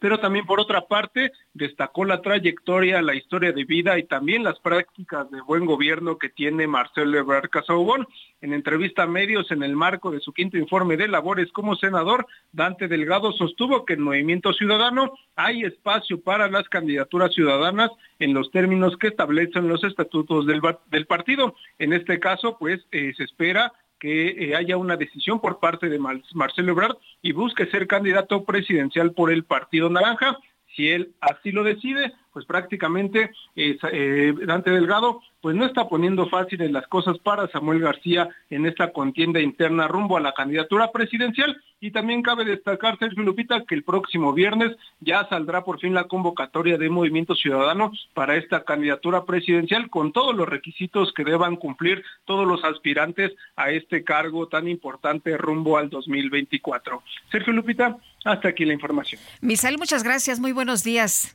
pero 0.00 0.18
también 0.18 0.46
por 0.46 0.58
otra 0.58 0.86
parte 0.88 1.30
destacó 1.54 2.04
la 2.04 2.22
trayectoria, 2.22 3.02
la 3.02 3.14
historia 3.14 3.52
de 3.52 3.64
vida 3.64 3.98
y 3.98 4.04
también 4.04 4.42
las 4.42 4.58
prácticas 4.58 5.30
de 5.30 5.40
buen 5.42 5.66
gobierno 5.66 6.18
que 6.18 6.30
tiene 6.30 6.66
Marcelo 6.66 7.18
Ebrard 7.18 7.50
Casaubon. 7.50 8.08
En 8.40 8.54
entrevista 8.54 9.02
a 9.02 9.06
medios 9.06 9.50
en 9.50 9.62
el 9.62 9.76
marco 9.76 10.10
de 10.10 10.20
su 10.20 10.32
quinto 10.32 10.56
informe 10.56 10.96
de 10.96 11.06
labores 11.06 11.52
como 11.52 11.76
senador, 11.76 12.26
Dante 12.50 12.88
Delgado 12.88 13.32
sostuvo 13.32 13.84
que 13.84 13.92
en 13.92 14.02
Movimiento 14.02 14.54
Ciudadano 14.54 15.12
hay 15.36 15.62
espacio 15.62 16.20
para 16.20 16.48
las 16.48 16.66
candidaturas 16.68 17.34
ciudadanas 17.34 17.90
en 18.18 18.32
los 18.32 18.50
términos 18.50 18.96
que 18.96 19.08
establecen 19.08 19.68
los 19.68 19.84
estatutos 19.84 20.46
del, 20.46 21.06
partido. 21.06 21.54
En 21.78 21.92
este 21.92 22.18
caso, 22.18 22.56
pues 22.58 22.80
eh, 22.90 23.12
se 23.16 23.24
espera 23.24 23.72
que 24.00 24.28
eh, 24.30 24.56
haya 24.56 24.76
una 24.76 24.96
decisión 24.96 25.40
por 25.40 25.60
parte 25.60 25.88
de 25.88 25.98
Marcelo 25.98 26.72
Ebrard 26.72 26.96
y 27.22 27.32
busque 27.32 27.66
ser 27.66 27.86
candidato 27.86 28.44
presidencial 28.44 29.12
por 29.12 29.30
el 29.30 29.44
Partido 29.44 29.90
Naranja. 29.90 30.38
Si 30.74 30.88
él 30.88 31.12
así 31.20 31.52
lo 31.52 31.62
decide, 31.62 32.14
pues 32.32 32.44
prácticamente 32.44 33.30
eh, 33.56 34.34
Dante 34.46 34.70
Delgado 34.70 35.20
pues 35.40 35.56
no 35.56 35.64
está 35.64 35.88
poniendo 35.88 36.28
fáciles 36.28 36.70
las 36.70 36.86
cosas 36.86 37.18
para 37.18 37.48
Samuel 37.48 37.80
García 37.80 38.28
en 38.50 38.66
esta 38.66 38.92
contienda 38.92 39.40
interna 39.40 39.88
rumbo 39.88 40.16
a 40.16 40.20
la 40.20 40.32
candidatura 40.32 40.92
presidencial. 40.92 41.62
Y 41.82 41.92
también 41.92 42.20
cabe 42.20 42.44
destacar, 42.44 42.98
Sergio 42.98 43.22
Lupita, 43.22 43.64
que 43.64 43.74
el 43.74 43.84
próximo 43.84 44.34
viernes 44.34 44.76
ya 45.00 45.26
saldrá 45.30 45.64
por 45.64 45.80
fin 45.80 45.94
la 45.94 46.04
convocatoria 46.04 46.76
de 46.76 46.90
Movimiento 46.90 47.34
Ciudadano 47.34 47.92
para 48.12 48.36
esta 48.36 48.64
candidatura 48.64 49.24
presidencial 49.24 49.88
con 49.88 50.12
todos 50.12 50.36
los 50.36 50.46
requisitos 50.46 51.10
que 51.14 51.24
deban 51.24 51.56
cumplir 51.56 52.04
todos 52.26 52.46
los 52.46 52.62
aspirantes 52.64 53.32
a 53.56 53.70
este 53.70 54.04
cargo 54.04 54.46
tan 54.46 54.68
importante 54.68 55.38
rumbo 55.38 55.78
al 55.78 55.88
2024. 55.88 57.02
Sergio 57.32 57.54
Lupita, 57.54 57.96
hasta 58.26 58.48
aquí 58.48 58.66
la 58.66 58.74
información. 58.74 59.18
Misael, 59.40 59.78
muchas 59.78 60.02
gracias. 60.02 60.38
Muy 60.38 60.52
buenos 60.52 60.84
días. 60.84 61.34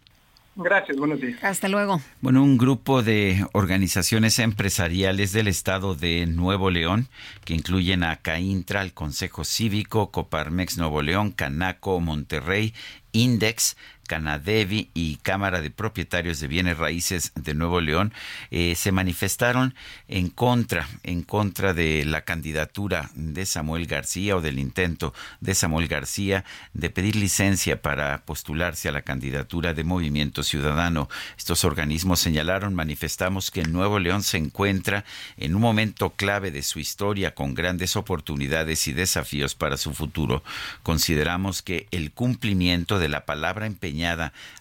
Gracias, 0.57 0.97
buenos 0.97 1.19
días. 1.19 1.43
Hasta 1.43 1.67
luego. 1.67 1.99
Bueno, 2.21 2.41
un 2.41 2.57
grupo 2.57 3.03
de 3.03 3.45
organizaciones 3.51 4.39
empresariales 4.39 5.33
del 5.33 5.49
estado 5.49 5.95
de 5.95 6.25
Nuevo 6.27 6.69
León, 6.69 7.09
que 7.43 7.53
incluyen 7.53 8.03
a 8.03 8.15
CAINTRA, 8.15 8.81
el 8.81 8.93
Consejo 8.93 9.43
Cívico, 9.43 10.11
Coparmex 10.11 10.77
Nuevo 10.77 11.01
León, 11.01 11.31
Canaco, 11.31 11.99
Monterrey, 11.99 12.73
Index, 13.11 13.75
Canadevi 14.05 14.89
y 14.93 15.17
Cámara 15.17 15.61
de 15.61 15.71
Propietarios 15.71 16.39
de 16.39 16.47
Bienes 16.47 16.77
Raíces 16.77 17.31
de 17.35 17.53
Nuevo 17.53 17.81
León 17.81 18.13
eh, 18.51 18.75
se 18.75 18.91
manifestaron 18.91 19.73
en 20.07 20.29
contra, 20.29 20.87
en 21.03 21.23
contra 21.23 21.73
de 21.73 22.05
la 22.05 22.21
candidatura 22.21 23.09
de 23.15 23.45
Samuel 23.45 23.87
García 23.87 24.35
o 24.35 24.41
del 24.41 24.59
intento 24.59 25.13
de 25.41 25.55
Samuel 25.55 25.87
García 25.87 26.45
de 26.73 26.89
pedir 26.89 27.15
licencia 27.15 27.81
para 27.81 28.23
postularse 28.25 28.89
a 28.89 28.91
la 28.91 29.01
candidatura 29.01 29.73
de 29.73 29.83
Movimiento 29.83 30.43
Ciudadano. 30.43 31.09
Estos 31.37 31.65
organismos 31.65 32.19
señalaron, 32.19 32.75
manifestamos 32.75 33.49
que 33.49 33.63
Nuevo 33.63 33.99
León 33.99 34.21
se 34.23 34.37
encuentra 34.37 35.03
en 35.37 35.55
un 35.55 35.61
momento 35.61 36.11
clave 36.11 36.51
de 36.51 36.61
su 36.61 36.79
historia 36.79 37.33
con 37.33 37.55
grandes 37.55 37.95
oportunidades 37.95 38.87
y 38.87 38.93
desafíos 38.93 39.55
para 39.55 39.77
su 39.77 39.93
futuro. 39.93 40.43
Consideramos 40.83 41.61
que 41.61 41.87
el 41.91 42.11
cumplimiento 42.11 42.99
de 42.99 43.09
la 43.09 43.25
palabra 43.25 43.65
empeñada 43.65 43.94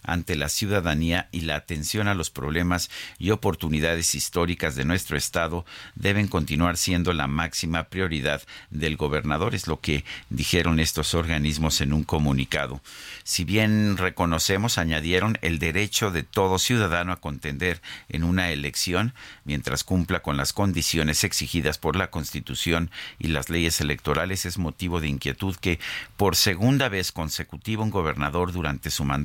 ante 0.03 0.35
la 0.35 0.49
ciudadanía 0.49 1.27
y 1.31 1.41
la 1.41 1.55
atención 1.55 2.07
a 2.07 2.15
los 2.15 2.29
problemas 2.29 2.89
y 3.19 3.31
oportunidades 3.31 4.15
históricas 4.15 4.75
de 4.75 4.85
nuestro 4.85 5.17
Estado 5.17 5.65
deben 5.95 6.27
continuar 6.27 6.77
siendo 6.77 7.13
la 7.13 7.27
máxima 7.27 7.85
prioridad 7.85 8.41
del 8.69 8.95
gobernador, 8.95 9.55
es 9.55 9.67
lo 9.67 9.81
que 9.81 10.05
dijeron 10.29 10.79
estos 10.79 11.13
organismos 11.13 11.81
en 11.81 11.93
un 11.93 12.03
comunicado. 12.03 12.81
Si 13.23 13.43
bien 13.43 13.97
reconocemos, 13.97 14.77
añadieron, 14.77 15.37
el 15.41 15.59
derecho 15.59 16.11
de 16.11 16.23
todo 16.23 16.59
ciudadano 16.59 17.11
a 17.11 17.19
contender 17.19 17.81
en 18.09 18.23
una 18.23 18.51
elección 18.51 19.13
mientras 19.43 19.83
cumpla 19.83 20.21
con 20.21 20.37
las 20.37 20.53
condiciones 20.53 21.23
exigidas 21.23 21.77
por 21.77 21.95
la 21.95 22.09
Constitución 22.09 22.91
y 23.19 23.27
las 23.27 23.49
leyes 23.49 23.81
electorales 23.81 24.45
es 24.45 24.57
motivo 24.57 25.01
de 25.01 25.07
inquietud 25.07 25.55
que 25.55 25.79
por 26.17 26.35
segunda 26.35 26.89
vez 26.89 27.11
consecutiva 27.11 27.83
un 27.83 27.89
gobernador 27.89 28.51
durante 28.51 28.89
su 28.91 29.03
mandato 29.03 29.24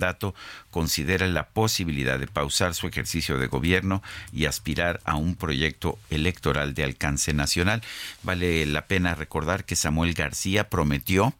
considera 0.70 1.26
la 1.26 1.48
posibilidad 1.48 2.18
de 2.18 2.26
pausar 2.26 2.74
su 2.74 2.86
ejercicio 2.86 3.38
de 3.38 3.46
gobierno 3.46 4.02
y 4.32 4.46
aspirar 4.46 5.00
a 5.04 5.16
un 5.16 5.34
proyecto 5.34 5.98
electoral 6.10 6.74
de 6.74 6.84
alcance 6.84 7.32
nacional. 7.32 7.82
Vale 8.22 8.66
la 8.66 8.86
pena 8.86 9.14
recordar 9.14 9.64
que 9.64 9.76
Samuel 9.76 10.14
García 10.14 10.68
prometió 10.68 11.34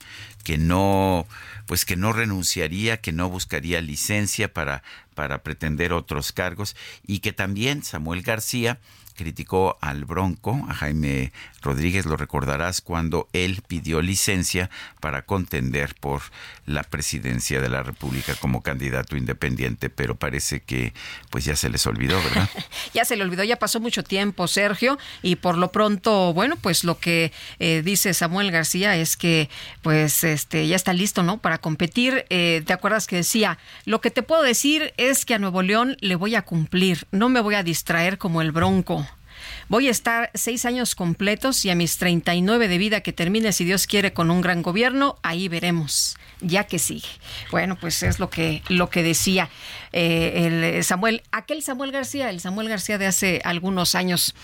que 0.44 0.58
no 0.58 1.26
pues 1.66 1.84
que 1.84 1.96
no 1.96 2.12
renunciaría, 2.12 2.96
que 2.96 3.12
no 3.12 3.28
buscaría 3.28 3.80
licencia 3.80 4.52
para 4.52 4.82
para 5.14 5.42
pretender 5.42 5.92
otros 5.92 6.32
cargos 6.32 6.76
y 7.06 7.18
que 7.18 7.32
también 7.32 7.82
Samuel 7.82 8.22
García 8.22 8.78
criticó 9.20 9.76
al 9.82 10.06
Bronco, 10.06 10.64
a 10.70 10.72
Jaime 10.72 11.30
Rodríguez, 11.60 12.06
lo 12.06 12.16
recordarás, 12.16 12.80
cuando 12.80 13.28
él 13.34 13.60
pidió 13.68 14.00
licencia 14.00 14.70
para 14.98 15.26
contender 15.26 15.94
por 16.00 16.22
la 16.64 16.84
presidencia 16.84 17.60
de 17.60 17.68
la 17.68 17.82
República 17.82 18.34
como 18.36 18.62
candidato 18.62 19.18
independiente, 19.18 19.90
pero 19.90 20.14
parece 20.14 20.60
que 20.60 20.94
pues 21.28 21.44
ya 21.44 21.54
se 21.54 21.68
les 21.68 21.86
olvidó, 21.86 22.16
¿verdad? 22.22 22.48
ya 22.94 23.04
se 23.04 23.14
le 23.14 23.22
olvidó, 23.24 23.44
ya 23.44 23.58
pasó 23.58 23.78
mucho 23.78 24.02
tiempo, 24.02 24.48
Sergio, 24.48 24.98
y 25.20 25.36
por 25.36 25.58
lo 25.58 25.70
pronto, 25.70 26.32
bueno, 26.32 26.56
pues 26.56 26.82
lo 26.82 26.98
que 26.98 27.30
eh, 27.58 27.82
dice 27.84 28.14
Samuel 28.14 28.50
García 28.50 28.96
es 28.96 29.18
que 29.18 29.50
pues 29.82 30.24
este 30.24 30.66
ya 30.66 30.76
está 30.76 30.94
listo, 30.94 31.22
¿no? 31.22 31.36
Para 31.36 31.58
competir. 31.58 32.24
Eh, 32.30 32.62
¿Te 32.64 32.72
acuerdas 32.72 33.06
que 33.06 33.16
decía, 33.16 33.58
lo 33.84 34.00
que 34.00 34.10
te 34.10 34.22
puedo 34.22 34.42
decir 34.42 34.94
es 34.96 35.26
que 35.26 35.34
a 35.34 35.38
Nuevo 35.38 35.60
León 35.60 35.98
le 36.00 36.14
voy 36.14 36.36
a 36.36 36.42
cumplir, 36.42 37.06
no 37.10 37.28
me 37.28 37.40
voy 37.40 37.54
a 37.54 37.62
distraer 37.62 38.16
como 38.16 38.40
el 38.40 38.52
Bronco. 38.52 39.06
Voy 39.70 39.86
a 39.86 39.92
estar 39.92 40.32
seis 40.34 40.64
años 40.64 40.96
completos 40.96 41.64
y 41.64 41.70
a 41.70 41.76
mis 41.76 41.96
39 41.96 42.66
de 42.66 42.76
vida 42.76 43.02
que 43.02 43.12
termine, 43.12 43.52
si 43.52 43.64
Dios 43.64 43.86
quiere, 43.86 44.12
con 44.12 44.28
un 44.32 44.40
gran 44.40 44.62
gobierno, 44.62 45.20
ahí 45.22 45.46
veremos, 45.46 46.16
ya 46.40 46.64
que 46.64 46.78
sigue. 46.78 47.08
Bueno, 47.50 47.76
pues 47.76 48.02
es 48.02 48.18
lo 48.18 48.30
que, 48.30 48.62
lo 48.68 48.90
que 48.90 49.02
decía 49.02 49.48
eh, 49.92 50.74
el 50.76 50.84
Samuel, 50.84 51.22
aquel 51.32 51.62
Samuel 51.62 51.90
García, 51.90 52.30
el 52.30 52.40
Samuel 52.40 52.68
García 52.68 52.98
de 52.98 53.06
hace 53.06 53.40
algunos 53.44 53.94
años. 53.94 54.34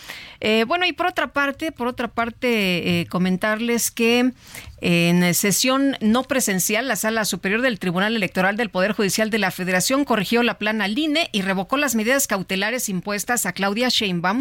Eh, 0.41 0.65
bueno, 0.67 0.87
y 0.87 0.93
por 0.93 1.07
otra 1.07 1.29
parte, 1.29 1.73
por 1.73 1.87
otra 1.87 2.09
parte, 2.09 3.01
eh, 3.01 3.07
comentarles 3.07 3.91
que 3.91 4.33
en 4.81 5.35
sesión 5.35 5.97
no 6.01 6.25
presencial, 6.25 6.89
la 6.89 6.97
Sala 6.97 7.25
Superior 7.25 7.63
del 7.63 7.79
Tribunal 7.79 8.15
Electoral 8.17 8.57
del 8.57 8.71
Poder 8.71 8.93
Judicial 8.93 9.31
de 9.31 9.39
la 9.39 9.51
Federación 9.51 10.05
corrigió 10.05 10.43
la 10.43 10.59
plana 10.59 10.89
LINE 10.89 11.31
y 11.33 11.43
revocó 11.43 11.77
las 11.77 11.95
medidas 11.95 12.27
cautelares 12.27 12.89
impuestas 12.89 13.47
a 13.47 13.53
Claudia 13.53 13.89
Sheinbaum 13.89 14.41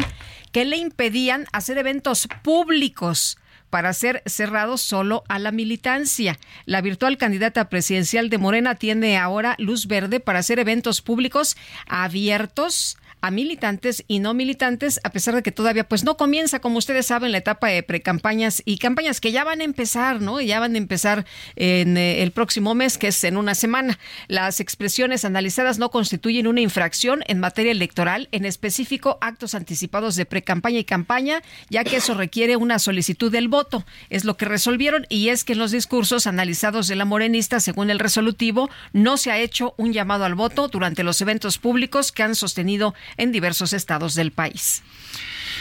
que 0.52 0.64
le 0.64 0.76
impedían 0.76 1.46
hacer 1.52 1.78
eventos 1.78 2.28
públicos 2.42 3.38
para 3.70 3.92
ser 3.92 4.22
cerrados 4.26 4.80
solo 4.80 5.24
a 5.28 5.38
la 5.38 5.52
militancia. 5.52 6.38
La 6.64 6.80
virtual 6.80 7.18
candidata 7.18 7.68
presidencial 7.68 8.30
de 8.30 8.38
Morena 8.38 8.74
tiene 8.74 9.18
ahora 9.18 9.54
luz 9.58 9.86
verde 9.86 10.20
para 10.20 10.40
hacer 10.40 10.58
eventos 10.58 11.02
públicos 11.02 11.56
abiertos 11.86 12.96
a 13.20 13.30
militantes 13.30 14.04
y 14.06 14.18
no 14.18 14.34
militantes, 14.34 15.00
a 15.02 15.10
pesar 15.10 15.34
de 15.34 15.42
que 15.42 15.52
todavía 15.52 15.88
pues 15.88 16.04
no 16.04 16.16
comienza, 16.16 16.60
como 16.60 16.78
ustedes 16.78 17.06
saben, 17.06 17.32
la 17.32 17.38
etapa 17.38 17.68
de 17.68 17.82
precampañas 17.82 18.62
y 18.64 18.78
campañas 18.78 19.20
que 19.20 19.32
ya 19.32 19.44
van 19.44 19.60
a 19.60 19.64
empezar, 19.64 20.20
¿no? 20.20 20.40
Ya 20.40 20.60
van 20.60 20.74
a 20.74 20.78
empezar 20.78 21.26
en 21.56 21.96
eh, 21.96 22.22
el 22.22 22.32
próximo 22.32 22.74
mes, 22.74 22.98
que 22.98 23.08
es 23.08 23.24
en 23.24 23.36
una 23.36 23.54
semana. 23.54 23.98
Las 24.28 24.60
expresiones 24.60 25.24
analizadas 25.24 25.78
no 25.78 25.90
constituyen 25.90 26.46
una 26.46 26.60
infracción 26.60 27.22
en 27.26 27.40
materia 27.40 27.72
electoral, 27.72 28.28
en 28.32 28.44
específico 28.44 29.18
actos 29.20 29.54
anticipados 29.54 30.16
de 30.16 30.26
precampaña 30.26 30.78
y 30.78 30.84
campaña, 30.84 31.42
ya 31.68 31.84
que 31.84 31.96
eso 31.96 32.14
requiere 32.14 32.56
una 32.56 32.78
solicitud 32.78 33.32
del 33.32 33.48
voto. 33.48 33.84
Es 34.10 34.24
lo 34.24 34.36
que 34.36 34.44
resolvieron 34.44 35.06
y 35.08 35.28
es 35.30 35.44
que 35.44 35.54
en 35.54 35.58
los 35.58 35.70
discursos 35.70 36.26
analizados 36.26 36.88
de 36.88 36.96
la 36.96 37.04
morenista, 37.04 37.60
según 37.60 37.90
el 37.90 37.98
resolutivo, 37.98 38.70
no 38.92 39.16
se 39.16 39.30
ha 39.30 39.38
hecho 39.38 39.74
un 39.76 39.92
llamado 39.92 40.24
al 40.24 40.34
voto 40.34 40.68
durante 40.68 41.02
los 41.02 41.20
eventos 41.20 41.58
públicos 41.58 42.12
que 42.12 42.22
han 42.22 42.34
sostenido 42.34 42.94
en 43.16 43.32
diversos 43.32 43.72
estados 43.72 44.14
del 44.14 44.32
país. 44.32 44.82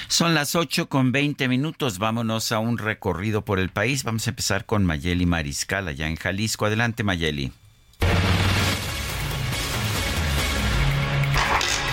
Son 0.08 0.34
las 0.34 0.56
8 0.56 0.88
con 0.88 1.12
20 1.12 1.48
minutos. 1.48 1.98
Vámonos 1.98 2.52
a 2.52 2.60
un 2.60 2.78
recorrido 2.78 3.44
por 3.44 3.60
el 3.60 3.70
país. 3.70 4.04
Vamos 4.04 4.28
a 4.28 4.32
empezar 4.32 4.66
con 4.66 4.86
Mayeli 4.86 5.26
Mariscal, 5.26 5.88
allá 5.88 6.08
en 6.08 6.16
Jalisco. 6.16 6.66
Adelante, 6.66 7.04
Mayeli. 7.04 7.52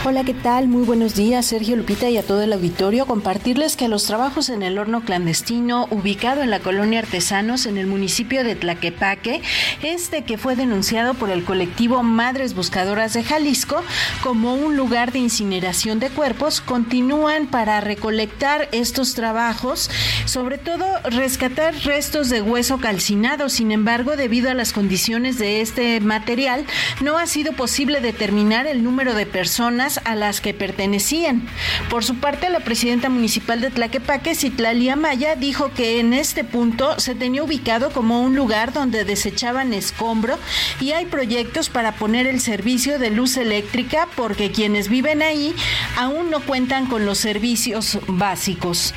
Hola, 0.04 0.24
¿qué 0.24 0.34
tal? 0.34 0.66
Muy 0.66 0.82
buenos 0.82 1.14
días, 1.14 1.46
Sergio 1.46 1.76
Lupita 1.76 2.10
y 2.10 2.18
a 2.18 2.24
todo 2.24 2.42
el 2.42 2.52
auditorio. 2.52 3.06
Compartirles 3.06 3.76
que 3.76 3.86
los 3.86 4.04
trabajos 4.04 4.48
en 4.48 4.64
el 4.64 4.76
horno 4.76 5.04
clandestino 5.04 5.86
ubicado 5.92 6.42
en 6.42 6.50
la 6.50 6.58
colonia 6.58 6.98
Artesanos 6.98 7.66
en 7.66 7.78
el 7.78 7.86
municipio 7.86 8.42
de 8.42 8.56
Tlaquepaque, 8.56 9.42
este 9.84 10.24
que 10.24 10.38
fue 10.38 10.56
denunciado 10.56 11.14
por 11.14 11.30
el 11.30 11.44
colectivo 11.44 12.02
Madres 12.02 12.56
Buscadoras 12.56 13.12
de 13.12 13.22
Jalisco 13.22 13.80
como 14.24 14.56
un 14.56 14.76
lugar 14.76 15.12
de 15.12 15.20
incineración 15.20 16.00
de 16.00 16.10
cuerpos, 16.10 16.60
continúan 16.60 17.46
para 17.46 17.80
recolectar 17.80 18.68
estos 18.72 19.14
trabajos, 19.14 19.88
sobre 20.24 20.58
todo 20.58 20.84
rescatar 21.04 21.76
restos 21.84 22.28
de 22.28 22.42
hueso 22.42 22.78
calcinado. 22.78 23.48
Sin 23.48 23.70
embargo, 23.70 24.16
debido 24.16 24.50
a 24.50 24.54
las 24.54 24.72
condiciones 24.72 25.38
de 25.38 25.60
este 25.60 26.00
material, 26.00 26.66
no 27.00 27.18
ha 27.18 27.28
sido 27.28 27.52
posible 27.52 28.00
determinar 28.00 28.66
el 28.66 28.82
número 28.82 29.14
de 29.14 29.26
personas 29.26 29.91
a 30.04 30.14
las 30.14 30.40
que 30.40 30.54
pertenecían. 30.54 31.48
Por 31.90 32.04
su 32.04 32.16
parte, 32.16 32.50
la 32.50 32.60
presidenta 32.60 33.08
municipal 33.08 33.60
de 33.60 33.70
Tlaquepaque, 33.70 34.34
Citlalia 34.34 34.96
Maya, 34.96 35.36
dijo 35.36 35.72
que 35.72 36.00
en 36.00 36.12
este 36.12 36.44
punto 36.44 36.98
se 36.98 37.14
tenía 37.14 37.42
ubicado 37.42 37.90
como 37.90 38.22
un 38.22 38.36
lugar 38.36 38.72
donde 38.72 39.04
desechaban 39.04 39.72
escombro 39.72 40.38
y 40.80 40.92
hay 40.92 41.06
proyectos 41.06 41.68
para 41.68 41.92
poner 41.92 42.26
el 42.26 42.40
servicio 42.40 42.98
de 42.98 43.10
luz 43.10 43.36
eléctrica 43.36 44.08
porque 44.16 44.50
quienes 44.52 44.88
viven 44.88 45.22
ahí 45.22 45.54
aún 45.96 46.30
no 46.30 46.40
cuentan 46.40 46.86
con 46.86 47.06
los 47.06 47.18
servicios 47.18 47.98
básicos. 48.06 48.94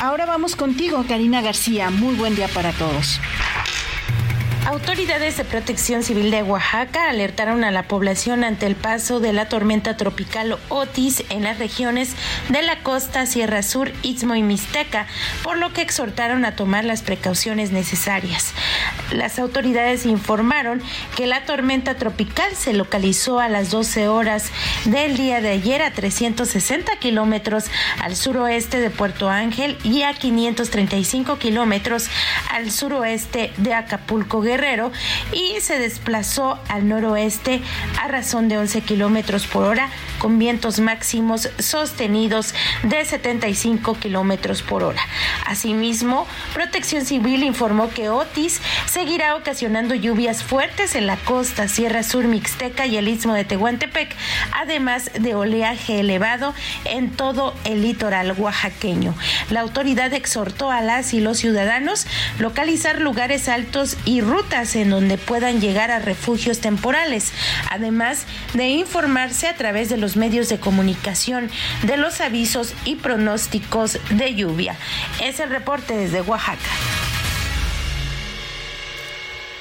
Ahora 0.00 0.26
vamos 0.26 0.54
contigo, 0.54 1.04
Karina 1.08 1.40
García. 1.40 1.90
Muy 1.90 2.14
buen 2.14 2.36
día 2.36 2.48
para 2.48 2.72
todos. 2.72 3.20
Autoridades 4.68 5.38
de 5.38 5.46
Protección 5.46 6.02
Civil 6.02 6.30
de 6.30 6.42
Oaxaca 6.42 7.08
alertaron 7.08 7.64
a 7.64 7.70
la 7.70 7.84
población 7.84 8.44
ante 8.44 8.66
el 8.66 8.74
paso 8.74 9.18
de 9.18 9.32
la 9.32 9.48
tormenta 9.48 9.96
tropical 9.96 10.58
Otis 10.68 11.24
en 11.30 11.44
las 11.44 11.58
regiones 11.58 12.12
de 12.50 12.60
la 12.60 12.82
costa, 12.82 13.24
Sierra 13.24 13.62
Sur, 13.62 13.90
Istmo 14.02 14.34
y 14.34 14.42
Mixteca, 14.42 15.06
por 15.42 15.56
lo 15.56 15.72
que 15.72 15.80
exhortaron 15.80 16.44
a 16.44 16.54
tomar 16.54 16.84
las 16.84 17.00
precauciones 17.00 17.72
necesarias. 17.72 18.52
Las 19.10 19.38
autoridades 19.38 20.04
informaron 20.04 20.82
que 21.16 21.26
la 21.26 21.46
tormenta 21.46 21.94
tropical 21.94 22.54
se 22.54 22.74
localizó 22.74 23.40
a 23.40 23.48
las 23.48 23.70
12 23.70 24.08
horas 24.08 24.50
del 24.84 25.16
día 25.16 25.40
de 25.40 25.48
ayer 25.48 25.80
a 25.80 25.92
360 25.92 26.94
kilómetros 26.98 27.70
al 28.02 28.16
suroeste 28.16 28.80
de 28.80 28.90
Puerto 28.90 29.30
Ángel 29.30 29.78
y 29.82 30.02
a 30.02 30.12
535 30.12 31.38
kilómetros 31.38 32.10
al 32.50 32.70
suroeste 32.70 33.50
de 33.56 33.72
Acapulco 33.72 34.42
Guerrero 34.42 34.57
y 35.32 35.60
se 35.60 35.78
desplazó 35.78 36.58
al 36.68 36.88
noroeste 36.88 37.60
a 38.02 38.08
razón 38.08 38.48
de 38.48 38.58
11 38.58 38.80
kilómetros 38.80 39.46
por 39.46 39.64
hora 39.64 39.88
con 40.18 40.38
vientos 40.40 40.80
máximos 40.80 41.48
sostenidos 41.60 42.54
de 42.82 43.04
75 43.04 43.94
kilómetros 43.94 44.62
por 44.62 44.82
hora. 44.82 45.00
Asimismo, 45.46 46.26
Protección 46.54 47.04
Civil 47.04 47.44
informó 47.44 47.88
que 47.90 48.08
Otis 48.08 48.60
seguirá 48.86 49.36
ocasionando 49.36 49.94
lluvias 49.94 50.42
fuertes 50.42 50.96
en 50.96 51.06
la 51.06 51.16
costa, 51.18 51.68
Sierra 51.68 52.02
Sur 52.02 52.24
Mixteca 52.24 52.86
y 52.86 52.96
el 52.96 53.06
Istmo 53.06 53.34
de 53.34 53.44
Tehuantepec, 53.44 54.16
además 54.52 55.12
de 55.20 55.36
oleaje 55.36 56.00
elevado 56.00 56.52
en 56.84 57.10
todo 57.10 57.54
el 57.64 57.82
litoral 57.82 58.34
oaxaqueño. 58.36 59.14
La 59.50 59.60
autoridad 59.60 60.12
exhortó 60.14 60.72
a 60.72 60.80
las 60.80 61.14
y 61.14 61.20
los 61.20 61.38
ciudadanos 61.38 62.08
localizar 62.40 63.00
lugares 63.00 63.48
altos 63.48 63.96
y 64.04 64.20
rutas 64.20 64.47
en 64.50 64.90
donde 64.90 65.18
puedan 65.18 65.60
llegar 65.60 65.90
a 65.90 65.98
refugios 65.98 66.60
temporales, 66.60 67.32
además 67.70 68.24
de 68.54 68.68
informarse 68.68 69.46
a 69.46 69.54
través 69.56 69.90
de 69.90 69.98
los 69.98 70.16
medios 70.16 70.48
de 70.48 70.58
comunicación 70.58 71.50
de 71.82 71.98
los 71.98 72.22
avisos 72.22 72.72
y 72.84 72.96
pronósticos 72.96 73.98
de 74.10 74.34
lluvia. 74.34 74.74
Es 75.22 75.38
el 75.40 75.50
reporte 75.50 75.94
desde 75.94 76.22
Oaxaca. 76.22 77.17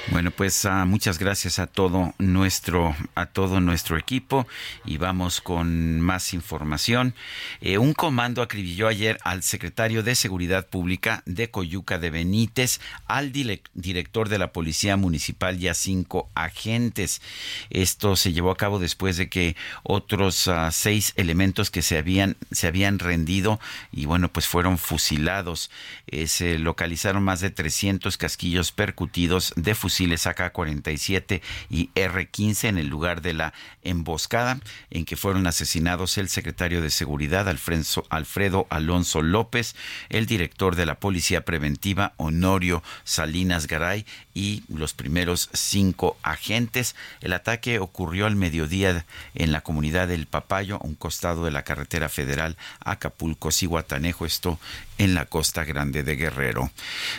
Bueno, 0.10 0.32
pues 0.32 0.64
uh, 0.64 0.86
muchas 0.86 1.20
gracias 1.20 1.60
a 1.60 1.68
todo 1.68 2.14
nuestro 2.18 2.96
a 3.14 3.26
todo 3.26 3.60
nuestro 3.60 3.98
equipo 3.98 4.48
y 4.86 4.98
vamos 4.98 5.42
con 5.42 6.00
más 6.00 6.34
información. 6.34 7.14
Eh, 7.60 7.78
un 7.78 7.94
comando 7.94 8.42
acribilló 8.42 8.88
ayer 8.88 9.18
al 9.26 9.44
secretario 9.44 10.04
de 10.04 10.16
Seguridad 10.16 10.68
Pública 10.68 11.24
de 11.26 11.52
Coyuca 11.52 12.00
de 12.00 12.10
Benítez, 12.10 12.80
al 13.06 13.34
director 13.34 14.30
de 14.30 14.38
la 14.38 14.54
Policía 14.54 14.96
Municipal 14.96 15.62
y 15.62 15.68
a 15.68 15.74
cinco 15.74 16.30
agentes. 16.36 17.22
Esto 17.70 18.16
se 18.16 18.32
llevó 18.32 18.52
a 18.52 18.58
cabo 18.58 18.80
después 18.80 19.18
de 19.18 19.28
que 19.28 19.58
otros 19.84 20.48
uh, 20.48 20.72
seis 20.72 21.12
elementos 21.18 21.70
que 21.70 21.82
se 21.82 21.98
habían 21.98 22.38
se 22.52 22.68
habían 22.68 23.00
rendido 23.00 23.60
y 23.92 24.06
bueno, 24.06 24.30
pues 24.30 24.48
fueron 24.48 24.78
fusilados. 24.78 25.70
Eh, 26.08 26.28
se 26.28 26.60
localizaron 26.60 27.24
más 27.24 27.42
de 27.42 27.50
300 27.50 28.16
casquillos 28.16 28.72
percutidos 28.72 29.54
de 29.58 29.76
fusilados 29.76 29.97
fusiles 29.98 30.28
AK-47 30.28 31.41
y 31.72 31.90
R-15 31.95 32.69
en 32.69 32.78
el 32.78 32.86
lugar 32.86 33.24
de 33.24 33.34
la 33.34 33.53
emboscada 33.84 34.60
en 34.91 35.06
que 35.06 35.18
fueron 35.18 35.48
asesinados 35.48 36.19
el 36.19 36.30
secretario 36.30 36.84
de 36.84 36.91
Seguridad 36.91 37.48
Alfredo 37.49 38.68
Alonso 38.69 39.24
López, 39.24 39.76
el 40.10 40.28
director 40.28 40.76
de 40.76 40.86
la 40.86 40.99
Policía 40.99 41.45
Preventiva 41.45 42.14
Honorio 42.18 42.84
Salinas 43.06 43.65
Garay 43.65 44.06
y 44.36 44.64
los 44.69 44.94
primeros 44.94 45.49
cinco 45.53 46.15
agentes. 46.22 46.95
El 47.22 47.34
ataque 47.34 47.80
ocurrió 47.80 48.28
al 48.28 48.36
mediodía 48.36 49.03
en 49.34 49.52
la 49.52 49.61
comunidad 49.61 50.10
del 50.10 50.28
Papayo, 50.28 50.78
un 50.84 50.94
costado 50.94 51.44
de 51.44 51.52
la 51.52 51.64
carretera 51.64 52.07
federal 52.07 52.56
Acapulco-Cihuatanejo, 52.82 54.28
esto 54.28 54.60
en 54.99 55.15
la 55.15 55.26
costa 55.26 55.64
grande 55.64 56.03
de 56.03 56.15
Guerrero. 56.15 56.69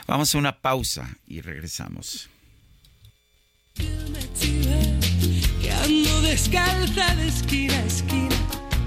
Vamos 0.07 0.33
a 0.33 0.39
una 0.39 0.59
pausa 0.59 1.17
y 1.27 1.41
regresamos 1.41 2.29
que 5.61 5.71
ando 5.71 6.23
descalza 6.23 7.15
de 7.17 7.29
esquina 7.29 7.75
a 7.75 7.85
esquina 7.85 8.37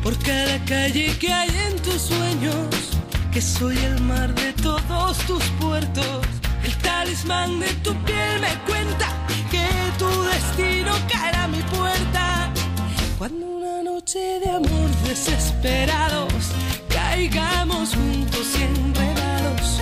por 0.03 0.17
cada 0.19 0.57
calle 0.65 1.15
que 1.19 1.31
hay 1.31 1.49
en 1.67 1.75
tus 1.81 2.01
sueños, 2.01 2.65
que 3.31 3.41
soy 3.41 3.77
el 3.77 4.01
mar 4.01 4.33
de 4.33 4.53
todos 4.53 5.17
tus 5.27 5.43
puertos. 5.59 6.25
El 6.63 6.75
talismán 6.77 7.59
de 7.59 7.71
tu 7.83 7.93
piel 8.03 8.39
me 8.39 8.53
cuenta 8.65 9.07
que 9.51 9.67
tu 9.99 10.09
destino 10.23 10.91
caerá 11.11 11.43
a 11.43 11.47
mi 11.47 11.61
puerta. 11.63 12.51
Cuando 13.17 13.45
una 13.45 13.83
noche 13.83 14.39
de 14.43 14.49
amor 14.49 14.89
desesperados 15.07 16.51
caigamos 16.89 17.93
juntos 17.95 18.47
y 18.59 18.63
enredados, 18.63 19.79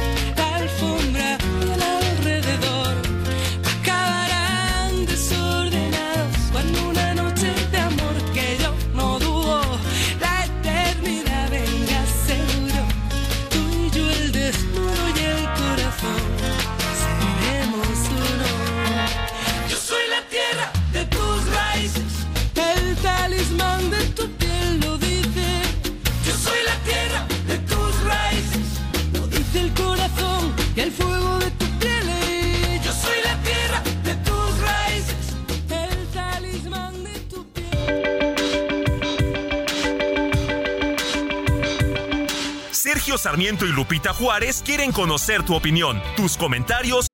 Sarmiento 43.18 43.66
y 43.66 43.72
Lupita 43.74 44.14
Juárez 44.14 44.64
quieren 44.64 44.92
conocer 44.92 45.46
tu 45.46 45.56
opinión, 45.56 46.02
tus 46.16 46.38
comentarios. 46.38 47.08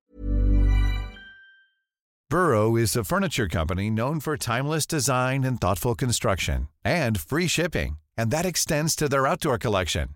Burrow 2.30 2.76
is 2.76 2.96
a 2.96 3.04
furniture 3.04 3.48
company 3.48 3.90
known 3.90 4.20
for 4.20 4.36
timeless 4.36 4.88
design 4.88 5.44
and 5.44 5.62
thoughtful 5.62 5.94
construction 5.94 6.68
and 6.84 7.20
free 7.20 7.48
shipping, 7.48 7.98
and 8.18 8.32
that 8.32 8.46
extends 8.46 8.96
to 8.96 9.08
their 9.08 9.28
outdoor 9.28 9.60
collection. 9.60 10.10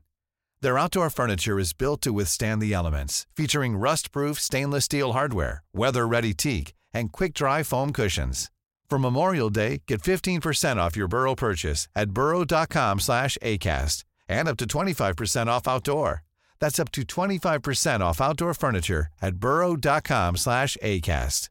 Their 0.61 0.77
outdoor 0.77 1.10
furniture 1.11 1.60
is 1.60 1.72
built 1.72 2.01
to 2.01 2.11
withstand 2.11 2.61
the 2.61 2.73
elements, 2.73 3.27
featuring 3.35 3.77
rust-proof 3.77 4.39
stainless 4.39 4.85
steel 4.85 5.14
hardware, 5.14 5.64
weather-ready 5.73 6.34
teak, 6.34 6.73
and 6.93 7.11
quick-dry 7.11 7.64
foam 7.64 7.93
cushions. 7.93 8.49
For 8.89 8.97
Memorial 8.97 9.51
Day, 9.51 9.84
get 9.88 10.01
15% 10.01 10.77
off 10.77 10.97
your 10.97 11.07
Burrow 11.07 11.35
purchase 11.35 11.88
at 11.95 12.10
burrow.com/acast 12.11 14.03
and 14.30 14.47
up 14.47 14.56
to 14.57 14.65
25% 14.65 15.47
off 15.47 15.68
outdoor. 15.68 16.23
That's 16.60 16.80
up 16.80 16.91
to 16.91 17.01
25% 17.01 18.01
off 18.01 18.22
outdoor 18.22 18.53
furniture 18.53 19.07
at 19.22 19.35
burrow.com 19.35 20.38
slash 20.38 20.77
ACAST. 20.84 21.49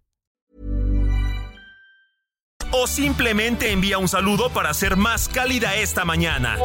O 2.70 2.86
simplemente 2.86 3.72
envía 3.72 3.96
un 3.98 4.08
saludo 4.08 4.50
para 4.50 4.74
ser 4.74 4.96
más 4.96 5.28
cálida 5.28 5.74
esta 5.76 6.04
mañana. 6.04 6.58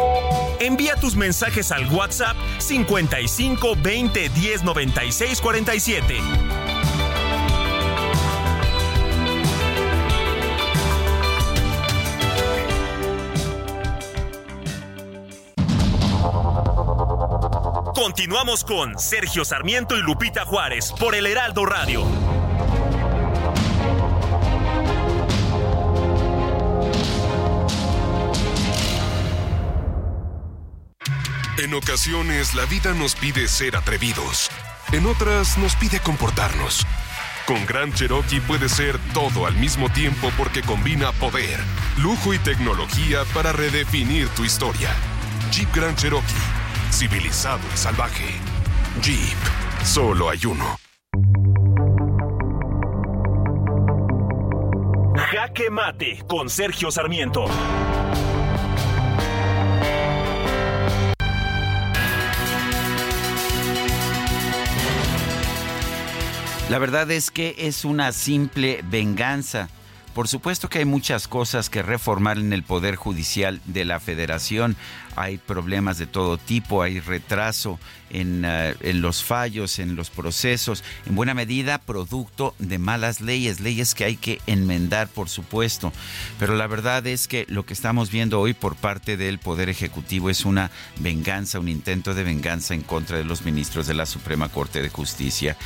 Envía 0.60 0.95
tus 0.98 1.15
mensajes 1.15 1.72
al 1.72 1.88
WhatsApp 1.94 2.35
55 2.60 3.76
20 3.81 4.30
10 4.30 4.64
96 4.64 5.40
47. 5.41 6.62
Continuamos 18.04 18.66
con 18.66 19.00
Sergio 19.00 19.46
Sarmiento 19.46 19.96
y 19.96 20.02
Lupita 20.02 20.44
Juárez 20.44 20.92
por 21.00 21.16
el 21.16 21.26
Heraldo 21.26 21.66
Radio. 21.66 22.06
En 31.58 31.74
ocasiones 31.74 32.54
la 32.56 32.66
vida 32.66 32.94
nos 32.94 33.16
pide 33.16 33.48
ser 33.48 33.78
atrevidos. 33.78 34.52
En 34.92 35.06
otras 35.06 35.58
nos 35.58 35.78
pide 35.78 36.02
comportarnos. 36.02 36.86
Con 37.46 37.66
Gran 37.66 37.94
Cherokee 37.94 38.42
puede 38.42 38.68
ser 38.68 39.00
todo 39.14 39.48
al 39.48 39.56
mismo 39.56 39.90
tiempo 39.90 40.30
porque 40.38 40.62
combina 40.62 41.14
poder, 41.14 41.58
lujo 42.00 42.34
y 42.34 42.40
tecnología 42.40 43.24
para 43.34 43.54
redefinir 43.54 44.28
tu 44.28 44.44
historia. 44.44 44.94
Jeep 45.52 45.74
Grand 45.74 45.98
Cherokee 45.98 46.62
civilizado 46.94 47.61
y 47.74 47.78
salvaje. 47.78 48.36
Jeep, 49.02 49.38
solo 49.84 50.30
hay 50.30 50.45
uno. 50.45 50.78
Jaque 55.15 55.72
Mate 55.72 56.24
con 56.28 56.49
Sergio 56.49 56.91
Sarmiento. 56.91 57.45
La 66.70 66.80
verdad 66.80 67.10
es 67.11 67.32
que 67.32 67.56
es 67.57 67.86
una 67.86 68.11
simple 68.11 68.82
venganza. 68.84 69.70
Por 70.14 70.27
supuesto 70.27 70.69
que 70.69 70.80
hay 70.80 70.85
muchas 70.85 71.27
cosas 71.27 71.72
que 71.72 71.81
reformar 71.81 72.38
en 72.38 72.53
el 72.53 72.61
Poder 72.61 72.95
Judicial 72.95 73.61
de 73.65 73.84
la 73.84 73.99
Federación. 73.99 74.76
Hay 75.15 75.38
problemas 75.38 75.98
de 75.98 76.06
todo 76.06 76.38
tipo, 76.38 76.84
hay 76.84 76.99
retraso 76.99 77.80
en, 78.14 78.44
eh, 78.45 78.76
en, 78.80 79.02
los 79.02 79.23
fallos, 79.23 79.80
en 79.80 79.95
los 79.95 80.10
procesos, 80.10 80.84
en 81.06 81.15
buena 81.15 81.34
medida 81.34 81.80
producto 81.80 82.56
de 82.60 82.77
malas 82.77 83.19
leyes, 83.19 83.60
leyes 83.60 83.95
que 83.95 84.06
hay 84.06 84.15
que 84.15 84.40
enmendar, 84.48 85.07
por 85.07 85.30
supuesto. 85.30 85.91
Pero 86.40 86.56
la 86.56 86.68
verdad 86.68 87.06
es 87.07 87.27
que 87.27 87.45
lo 87.49 87.65
que 87.65 87.73
estamos 87.73 88.11
viendo 88.11 88.40
hoy 88.40 88.53
por 88.53 88.76
parte 88.76 89.18
del 89.18 89.40
Poder 89.40 89.69
Ejecutivo 89.69 90.30
es 90.30 90.45
una 90.45 90.72
venganza, 90.99 91.60
un 91.60 91.69
intento 91.69 92.14
de 92.14 92.23
venganza 92.23 92.73
en 92.73 92.81
contra 92.81 93.18
de 93.18 93.26
los 93.26 93.44
ministros 93.44 93.88
de 93.88 93.94
la 93.94 94.06
Suprema 94.06 94.49
Corte 94.49 94.81
de 94.81 94.90
Justicia. 94.90 95.57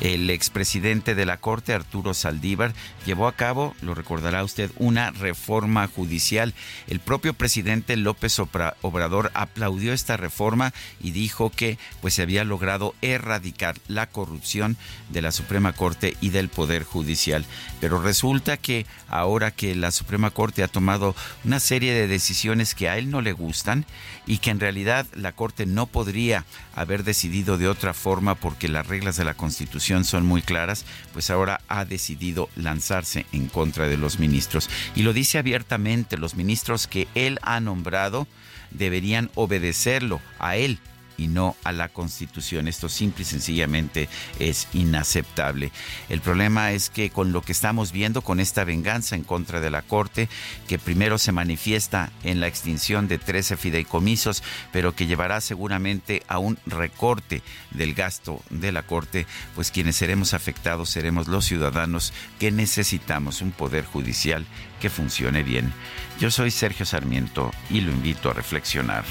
El 0.00 0.30
expresidente 0.30 1.14
de 1.14 1.26
la 1.26 1.38
Corte, 1.38 1.72
Arturo 1.72 2.14
Saldívar, 2.14 2.74
llevó 3.06 3.26
a 3.26 3.36
cabo, 3.36 3.74
lo 3.80 3.94
recordará 3.94 4.44
usted, 4.44 4.70
una 4.76 5.10
reforma 5.10 5.88
judicial. 5.88 6.54
El 6.86 7.00
propio 7.00 7.34
presidente 7.34 7.96
López 7.96 8.38
Obrador 8.38 9.30
aplaudió 9.34 9.92
esta 9.92 10.16
reforma 10.16 10.72
y 11.00 11.12
dijo 11.12 11.50
que 11.50 11.78
pues 12.00 12.14
se 12.14 12.22
había 12.22 12.44
logrado 12.44 12.94
erradicar 13.02 13.76
la 13.88 14.06
corrupción 14.08 14.76
de 15.10 15.22
la 15.22 15.32
Suprema 15.32 15.72
Corte 15.72 16.16
y 16.20 16.30
del 16.30 16.48
Poder 16.48 16.84
Judicial. 16.84 17.44
Pero 17.80 18.00
resulta 18.00 18.56
que 18.56 18.86
ahora 19.08 19.50
que 19.50 19.74
la 19.74 19.90
Suprema 19.90 20.30
Corte 20.30 20.62
ha 20.62 20.68
tomado 20.68 21.14
una 21.44 21.60
serie 21.60 21.92
de 21.94 22.06
decisiones 22.06 22.74
que 22.74 22.88
a 22.88 22.98
él 22.98 23.10
no 23.10 23.20
le 23.20 23.32
gustan 23.32 23.84
y 24.26 24.38
que 24.38 24.50
en 24.50 24.60
realidad 24.60 25.06
la 25.14 25.32
Corte 25.32 25.66
no 25.66 25.86
podría 25.86 26.44
haber 26.74 27.04
decidido 27.04 27.58
de 27.58 27.68
otra 27.68 27.94
forma 27.94 28.34
porque 28.34 28.68
las 28.68 28.86
reglas 28.86 29.16
de 29.16 29.24
la 29.24 29.34
Constitución 29.34 30.04
son 30.04 30.26
muy 30.26 30.42
claras, 30.42 30.84
pues 31.12 31.30
ahora 31.30 31.60
ha 31.68 31.84
decidido 31.84 32.48
lanzarse 32.56 33.26
en 33.32 33.48
contra 33.48 33.86
de 33.86 33.96
los 33.96 34.18
ministros. 34.18 34.68
Y 34.94 35.02
lo 35.02 35.12
dice 35.12 35.38
abiertamente, 35.38 36.16
los 36.16 36.34
ministros 36.34 36.86
que 36.86 37.08
él 37.14 37.38
ha 37.42 37.60
nombrado 37.60 38.26
deberían 38.70 39.30
obedecerlo 39.34 40.20
a 40.38 40.56
él 40.56 40.78
y 41.16 41.28
no 41.28 41.56
a 41.64 41.72
la 41.72 41.88
Constitución. 41.88 42.68
Esto 42.68 42.88
simple 42.88 43.22
y 43.22 43.26
sencillamente 43.26 44.08
es 44.38 44.68
inaceptable. 44.72 45.72
El 46.08 46.20
problema 46.20 46.72
es 46.72 46.90
que 46.90 47.10
con 47.10 47.32
lo 47.32 47.42
que 47.42 47.52
estamos 47.52 47.92
viendo, 47.92 48.22
con 48.22 48.40
esta 48.40 48.64
venganza 48.64 49.16
en 49.16 49.24
contra 49.24 49.60
de 49.60 49.70
la 49.70 49.82
Corte, 49.82 50.28
que 50.68 50.78
primero 50.78 51.18
se 51.18 51.32
manifiesta 51.32 52.10
en 52.22 52.40
la 52.40 52.46
extinción 52.46 53.08
de 53.08 53.18
13 53.18 53.56
fideicomisos, 53.56 54.42
pero 54.72 54.94
que 54.94 55.06
llevará 55.06 55.40
seguramente 55.40 56.22
a 56.28 56.38
un 56.38 56.58
recorte 56.66 57.42
del 57.70 57.94
gasto 57.94 58.42
de 58.50 58.72
la 58.72 58.82
Corte, 58.82 59.26
pues 59.54 59.70
quienes 59.70 59.96
seremos 59.96 60.34
afectados 60.34 60.90
seremos 60.90 61.28
los 61.28 61.44
ciudadanos 61.44 62.12
que 62.38 62.50
necesitamos 62.50 63.42
un 63.42 63.52
poder 63.52 63.84
judicial 63.84 64.46
que 64.80 64.90
funcione 64.90 65.42
bien. 65.42 65.72
Yo 66.20 66.30
soy 66.30 66.50
Sergio 66.50 66.86
Sarmiento 66.86 67.50
y 67.70 67.80
lo 67.80 67.90
invito 67.90 68.30
a 68.30 68.34
reflexionar. 68.34 69.04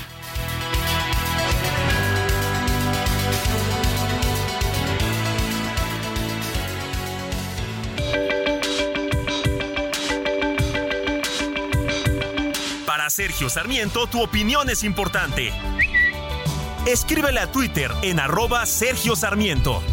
Sergio 13.16 13.48
Sarmiento, 13.48 14.08
tu 14.08 14.24
opinión 14.24 14.72
es 14.72 14.84
importante. 14.84 15.52
Escríbele 16.88 17.42
a 17.42 17.52
Twitter 17.52 17.92
en 18.02 18.20
arroba 18.20 18.66
Sergio 18.66 19.16
Sarmiento. 19.16 19.84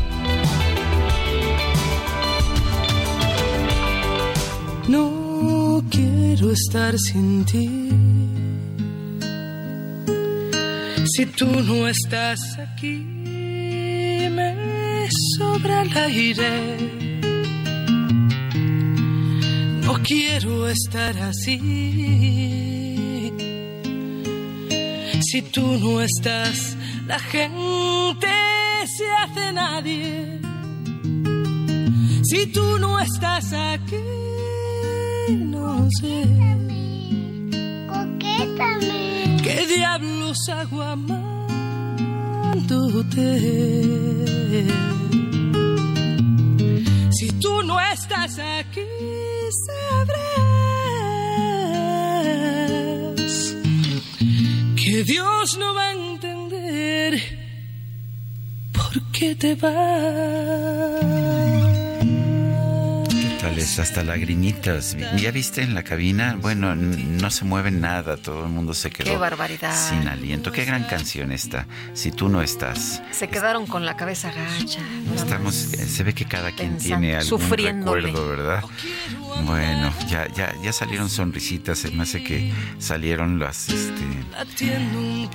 No 4.89 5.85
quiero 5.91 6.51
estar 6.51 6.99
sin 6.99 7.45
ti. 7.45 7.91
Si 11.05 11.27
tú 11.27 11.45
no 11.45 11.89
estás 11.89 12.41
aquí, 12.59 13.05
me 14.31 15.11
sobra 15.37 15.83
el 15.83 15.95
aire. 15.95 16.77
No 19.83 20.01
quiero 20.03 20.67
estar 20.69 21.19
así 21.19 22.70
si 25.31 25.43
tú 25.43 25.79
no 25.79 26.01
estás, 26.01 26.77
la 27.07 27.21
gente 27.21 28.27
se 28.97 29.09
hace 29.09 29.53
nadie. 29.53 30.41
Si 32.25 32.47
tú 32.47 32.79
no 32.81 32.99
estás 32.99 33.53
aquí, 33.53 33.97
no 35.31 35.89
sé. 36.01 36.27
¿Qué 39.45 39.67
diablos 39.77 40.49
hago 40.49 40.83
amándote? 40.83 41.47
Si 47.13 47.31
tú 47.41 47.63
no 47.63 47.81
estás 47.81 48.37
aquí, 48.59 48.81
Dios 54.91 55.57
no 55.57 55.73
va 55.73 55.85
a 55.85 55.93
entender 55.93 57.23
por 58.73 59.13
qué 59.13 59.37
te 59.37 59.55
vas 59.55 61.70
hasta 63.61 64.03
lagrimitas. 64.03 64.97
¿Ya 65.17 65.31
viste 65.31 65.63
en 65.63 65.75
la 65.75 65.83
cabina? 65.83 66.37
Bueno, 66.41 66.75
no 66.75 67.31
se 67.31 67.45
mueve 67.45 67.71
nada, 67.71 68.17
todo 68.17 68.45
el 68.45 68.51
mundo 68.51 68.73
se 68.75 68.91
quedó 68.91 69.11
Qué 69.11 69.17
barbaridad. 69.17 69.75
sin 69.89 70.09
aliento. 70.09 70.51
Qué 70.51 70.65
gran 70.65 70.85
canción 70.85 71.31
esta, 71.33 71.67
Si 71.93 72.11
tú 72.11 72.29
no 72.29 72.43
estás. 72.43 73.03
Se 73.11 73.29
quedaron 73.29 73.67
con 73.67 73.85
la 73.85 73.97
cabeza 73.97 74.33
gacha. 74.33 74.81
Estamos, 75.15 75.75
eh, 75.75 75.87
se 75.87 76.03
ve 76.03 76.15
que 76.15 76.25
cada 76.25 76.53
quien 76.53 76.79
tiene 76.79 77.17
algún 77.17 77.41
recuerdo, 77.51 78.29
¿verdad? 78.29 78.65
Bueno, 79.45 79.93
ya, 80.09 80.27
ya, 80.35 80.55
ya 80.63 80.73
salieron 80.73 81.09
sonrisitas, 81.09 81.79
se 81.79 81.91
me 81.91 82.03
hace 82.03 82.23
que 82.23 82.53
salieron 82.79 83.39
las, 83.39 83.69
este, 83.69 84.03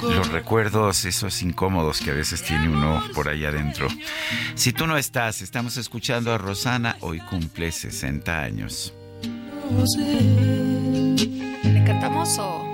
los 0.01 0.29
recuerdos, 0.29 1.05
esos 1.05 1.41
incómodos 1.41 2.01
que 2.01 2.11
a 2.11 2.13
veces 2.13 2.43
tiene 2.43 2.69
uno 2.69 3.03
por 3.13 3.29
ahí 3.29 3.45
adentro. 3.45 3.87
Si 4.55 4.73
tú 4.73 4.85
no 4.87 4.97
estás, 4.97 5.41
estamos 5.41 5.77
escuchando 5.77 6.33
a 6.33 6.37
Rosana, 6.37 6.97
hoy 7.01 7.19
cumple 7.19 7.71
60 7.71 8.14
años. 8.23 8.93
¿Le 11.63 11.83
cantamos 11.85 12.37
o...? 12.39 12.64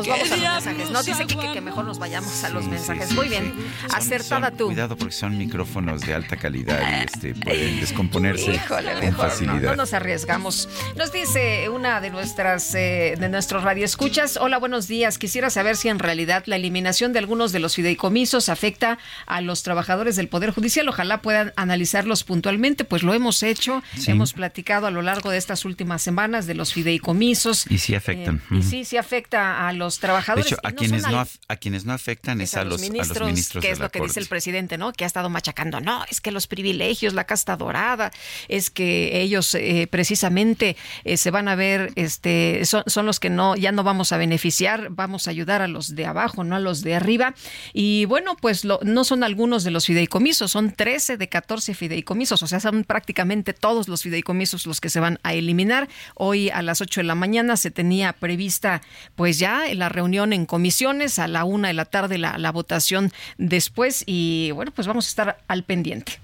Nos 0.00 0.18
vamos 0.18 0.32
a 0.32 0.36
los 0.36 0.64
mensajes. 0.64 0.90
No, 0.90 1.02
dice 1.02 1.26
Kike 1.26 1.52
que 1.52 1.60
mejor 1.60 1.84
nos 1.84 1.98
vayamos 1.98 2.44
a 2.44 2.48
los 2.50 2.66
mensajes. 2.66 3.12
Muy 3.12 3.28
bien, 3.28 3.52
acertada 3.94 4.50
tú. 4.50 4.66
Cuidado 4.66 4.96
porque 4.96 5.14
son 5.14 5.36
micrófonos 5.36 6.00
de 6.02 6.14
alta 6.14 6.36
calidad 6.36 6.80
y 6.80 7.04
este, 7.04 7.34
pueden 7.34 7.80
descomponerse 7.80 8.60
con 8.68 9.14
facilidad. 9.14 9.70
No, 9.70 9.76
nos 9.76 9.92
arriesgamos. 9.92 10.68
Nos 10.96 11.12
dice 11.12 11.68
una 11.68 12.00
de 12.00 12.10
nuestras 12.10 12.74
eh, 12.74 13.16
de 13.18 13.28
nuestros 13.28 13.62
radioescuchas. 13.62 14.36
Hola, 14.36 14.58
buenos 14.58 14.88
días. 14.88 15.18
Quisiera 15.18 15.50
saber 15.50 15.76
si 15.76 15.88
en 15.88 15.98
realidad 15.98 16.44
la 16.46 16.56
eliminación 16.56 17.12
de 17.12 17.18
algunos 17.18 17.52
de 17.52 17.60
los 17.60 17.74
fideicomisos 17.74 18.48
afecta 18.48 18.98
a 19.26 19.40
los 19.40 19.62
trabajadores 19.62 20.16
del 20.16 20.28
Poder 20.28 20.50
Judicial. 20.50 20.88
Ojalá 20.88 21.22
puedan 21.22 21.52
analizarlos 21.56 22.24
puntualmente, 22.24 22.84
pues 22.84 23.02
lo 23.02 23.14
hemos 23.14 23.42
hecho. 23.42 23.82
Hemos 24.06 24.32
platicado 24.32 24.86
a 24.86 24.90
lo 24.90 25.02
largo 25.02 25.30
de 25.30 25.38
estas 25.38 25.64
últimas 25.64 26.02
semanas 26.02 26.46
de 26.46 26.54
los 26.54 26.72
fideicomisos. 26.72 27.66
Y 27.70 27.78
sí 27.78 27.94
afectan. 27.94 28.42
Eh, 28.50 28.56
y 28.58 28.62
sí, 28.62 28.84
sí 28.84 28.96
afecta 28.96 29.68
a 29.68 29.72
los 29.72 29.89
trabajadores. 29.98 30.46
De 30.46 30.54
hecho, 30.54 30.60
a, 30.62 30.72
quienes, 30.72 31.02
no, 31.02 31.26
a 31.48 31.56
quienes 31.56 31.84
no 31.84 31.92
afectan 31.92 32.40
es, 32.40 32.54
a, 32.54 32.64
los, 32.64 32.80
ministros, 32.80 33.62
que 33.62 33.70
es 33.70 33.78
lo 33.78 33.90
que 33.90 34.00
dice 34.00 34.20
el 34.20 34.26
presidente, 34.26 34.78
¿no? 34.78 34.92
Que 34.92 35.04
ha 35.04 35.06
estado 35.06 35.28
machacando. 35.30 35.80
No, 35.80 36.04
es 36.08 36.20
que 36.20 36.30
los 36.30 36.46
privilegios, 36.46 37.14
la 37.14 37.24
casta 37.24 37.56
dorada, 37.56 38.10
es 38.48 38.70
que 38.70 39.20
ellos 39.20 39.54
eh, 39.54 39.88
precisamente 39.90 40.76
eh, 41.04 41.16
se 41.16 41.30
van 41.30 41.48
a 41.48 41.54
ver, 41.54 41.92
este, 41.96 42.64
son, 42.64 42.84
son, 42.86 43.06
los 43.06 43.20
que 43.20 43.30
no, 43.30 43.56
ya 43.56 43.72
no 43.72 43.82
vamos 43.82 44.12
a 44.12 44.16
beneficiar, 44.16 44.88
vamos 44.90 45.26
a 45.26 45.30
ayudar 45.30 45.62
a 45.62 45.68
los 45.68 45.94
de 45.94 46.06
abajo, 46.06 46.44
no 46.44 46.56
a 46.56 46.60
los 46.60 46.82
de 46.82 46.94
arriba. 46.94 47.34
Y 47.72 48.04
bueno, 48.04 48.36
pues 48.36 48.64
lo, 48.64 48.80
no 48.82 49.04
son 49.04 49.24
algunos 49.24 49.64
de 49.64 49.70
los 49.70 49.86
fideicomisos, 49.86 50.50
son 50.50 50.72
13 50.72 51.16
de 51.16 51.28
14 51.28 51.74
fideicomisos, 51.74 52.42
o 52.42 52.46
sea, 52.46 52.60
son 52.60 52.84
prácticamente 52.84 53.52
todos 53.52 53.88
los 53.88 54.02
fideicomisos 54.02 54.66
los 54.66 54.80
que 54.80 54.90
se 54.90 55.00
van 55.00 55.18
a 55.22 55.34
eliminar. 55.34 55.88
Hoy 56.14 56.50
a 56.50 56.62
las 56.62 56.80
8 56.80 57.00
de 57.00 57.04
la 57.04 57.14
mañana 57.14 57.56
se 57.56 57.70
tenía 57.70 58.12
prevista, 58.12 58.82
pues 59.14 59.38
ya 59.38 59.66
la 59.80 59.88
reunión 59.88 60.32
en 60.32 60.46
comisiones, 60.46 61.18
a 61.18 61.26
la 61.26 61.44
una 61.44 61.68
de 61.68 61.74
la 61.74 61.84
tarde 61.84 62.18
la, 62.18 62.52
votación 62.52 63.12
después 63.38 64.04
y 64.06 64.52
bueno, 64.52 64.70
pues 64.70 64.86
vamos 64.86 65.06
a 65.06 65.08
estar 65.08 65.38
al 65.48 65.64
pendiente. 65.64 66.20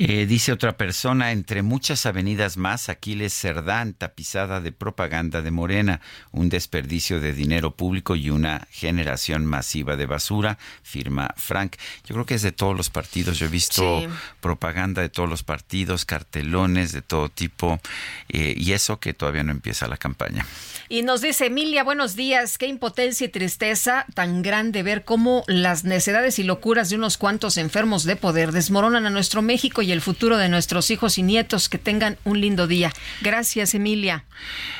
Eh, 0.00 0.26
dice 0.26 0.52
otra 0.52 0.76
persona, 0.76 1.32
entre 1.32 1.62
muchas 1.62 2.06
avenidas 2.06 2.56
más, 2.56 2.88
Aquiles 2.88 3.34
Cerdán, 3.34 3.94
tapizada 3.94 4.60
de 4.60 4.70
propaganda 4.70 5.42
de 5.42 5.50
Morena, 5.50 6.00
un 6.30 6.48
desperdicio 6.48 7.20
de 7.20 7.32
dinero 7.32 7.72
público 7.72 8.14
y 8.14 8.30
una 8.30 8.68
generación 8.70 9.44
masiva 9.44 9.96
de 9.96 10.06
basura, 10.06 10.56
firma 10.84 11.34
Frank. 11.36 11.74
Yo 12.04 12.14
creo 12.14 12.26
que 12.26 12.34
es 12.34 12.42
de 12.42 12.52
todos 12.52 12.76
los 12.76 12.90
partidos, 12.90 13.40
yo 13.40 13.46
he 13.46 13.48
visto 13.48 14.06
propaganda 14.40 15.02
de 15.02 15.08
todos 15.08 15.28
los 15.28 15.42
partidos, 15.42 16.04
cartelones 16.04 16.92
de 16.92 17.02
todo 17.02 17.28
tipo, 17.28 17.80
eh, 18.28 18.54
y 18.56 18.74
eso 18.74 19.00
que 19.00 19.14
todavía 19.14 19.42
no 19.42 19.50
empieza 19.50 19.88
la 19.88 19.96
campaña. 19.96 20.46
Y 20.88 21.02
nos 21.02 21.22
dice 21.22 21.46
Emilia, 21.46 21.82
buenos 21.82 22.14
días, 22.14 22.56
qué 22.56 22.68
impotencia 22.68 23.24
y 23.24 23.30
tristeza 23.30 24.06
tan 24.14 24.42
grande 24.42 24.84
ver 24.84 25.04
cómo 25.04 25.42
las 25.48 25.82
necedades 25.82 26.38
y 26.38 26.44
locuras 26.44 26.88
de 26.88 26.94
unos 26.94 27.18
cuantos 27.18 27.56
enfermos 27.56 28.04
de 28.04 28.14
poder 28.14 28.52
desmoronan 28.52 29.04
a 29.04 29.10
nuestro 29.10 29.42
México 29.42 29.82
y 29.82 29.87
el 29.92 30.00
futuro 30.00 30.36
de 30.36 30.48
nuestros 30.48 30.90
hijos 30.90 31.18
y 31.18 31.22
nietos. 31.22 31.68
Que 31.68 31.78
tengan 31.78 32.18
un 32.24 32.40
lindo 32.40 32.66
día. 32.66 32.92
Gracias, 33.20 33.74
Emilia. 33.74 34.24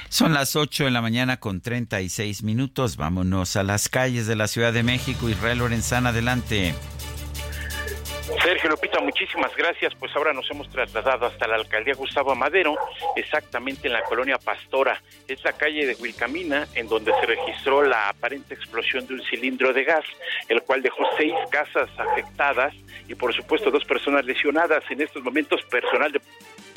Son 0.08 0.32
las 0.32 0.56
8 0.56 0.84
de 0.84 0.90
la 0.90 1.02
mañana 1.02 1.38
con 1.38 1.60
36 1.60 2.42
minutos. 2.42 2.96
Vámonos 2.96 3.56
a 3.56 3.62
las 3.62 3.88
calles 3.88 4.26
de 4.26 4.36
la 4.36 4.48
Ciudad 4.48 4.72
de 4.72 4.82
México. 4.82 5.28
Israel 5.28 5.58
Lorenzana, 5.58 6.10
adelante. 6.10 6.74
Sergio 8.42 8.70
Lupita, 8.70 9.00
muchísimas 9.00 9.54
gracias. 9.56 9.94
Pues 9.94 10.14
ahora 10.14 10.32
nos 10.32 10.50
hemos 10.50 10.68
trasladado 10.68 11.26
hasta 11.26 11.48
la 11.48 11.56
alcaldía 11.56 11.94
Gustavo 11.94 12.34
Madero, 12.34 12.76
exactamente 13.16 13.88
en 13.88 13.94
la 13.94 14.02
colonia 14.02 14.38
Pastora. 14.38 15.00
Es 15.26 15.42
la 15.44 15.54
calle 15.54 15.86
de 15.86 15.94
Huilcamina, 15.94 16.68
en 16.74 16.88
donde 16.88 17.12
se 17.20 17.26
registró 17.26 17.82
la 17.82 18.10
aparente 18.10 18.54
explosión 18.54 19.06
de 19.06 19.14
un 19.14 19.22
cilindro 19.22 19.72
de 19.72 19.84
gas, 19.84 20.04
el 20.48 20.62
cual 20.62 20.82
dejó 20.82 21.04
seis 21.16 21.34
casas 21.50 21.88
afectadas 21.98 22.74
y, 23.08 23.14
por 23.14 23.34
supuesto, 23.34 23.70
dos 23.70 23.84
personas 23.84 24.24
lesionadas. 24.24 24.84
En 24.90 25.00
estos 25.00 25.22
momentos, 25.22 25.62
personal 25.70 26.12
de 26.12 26.20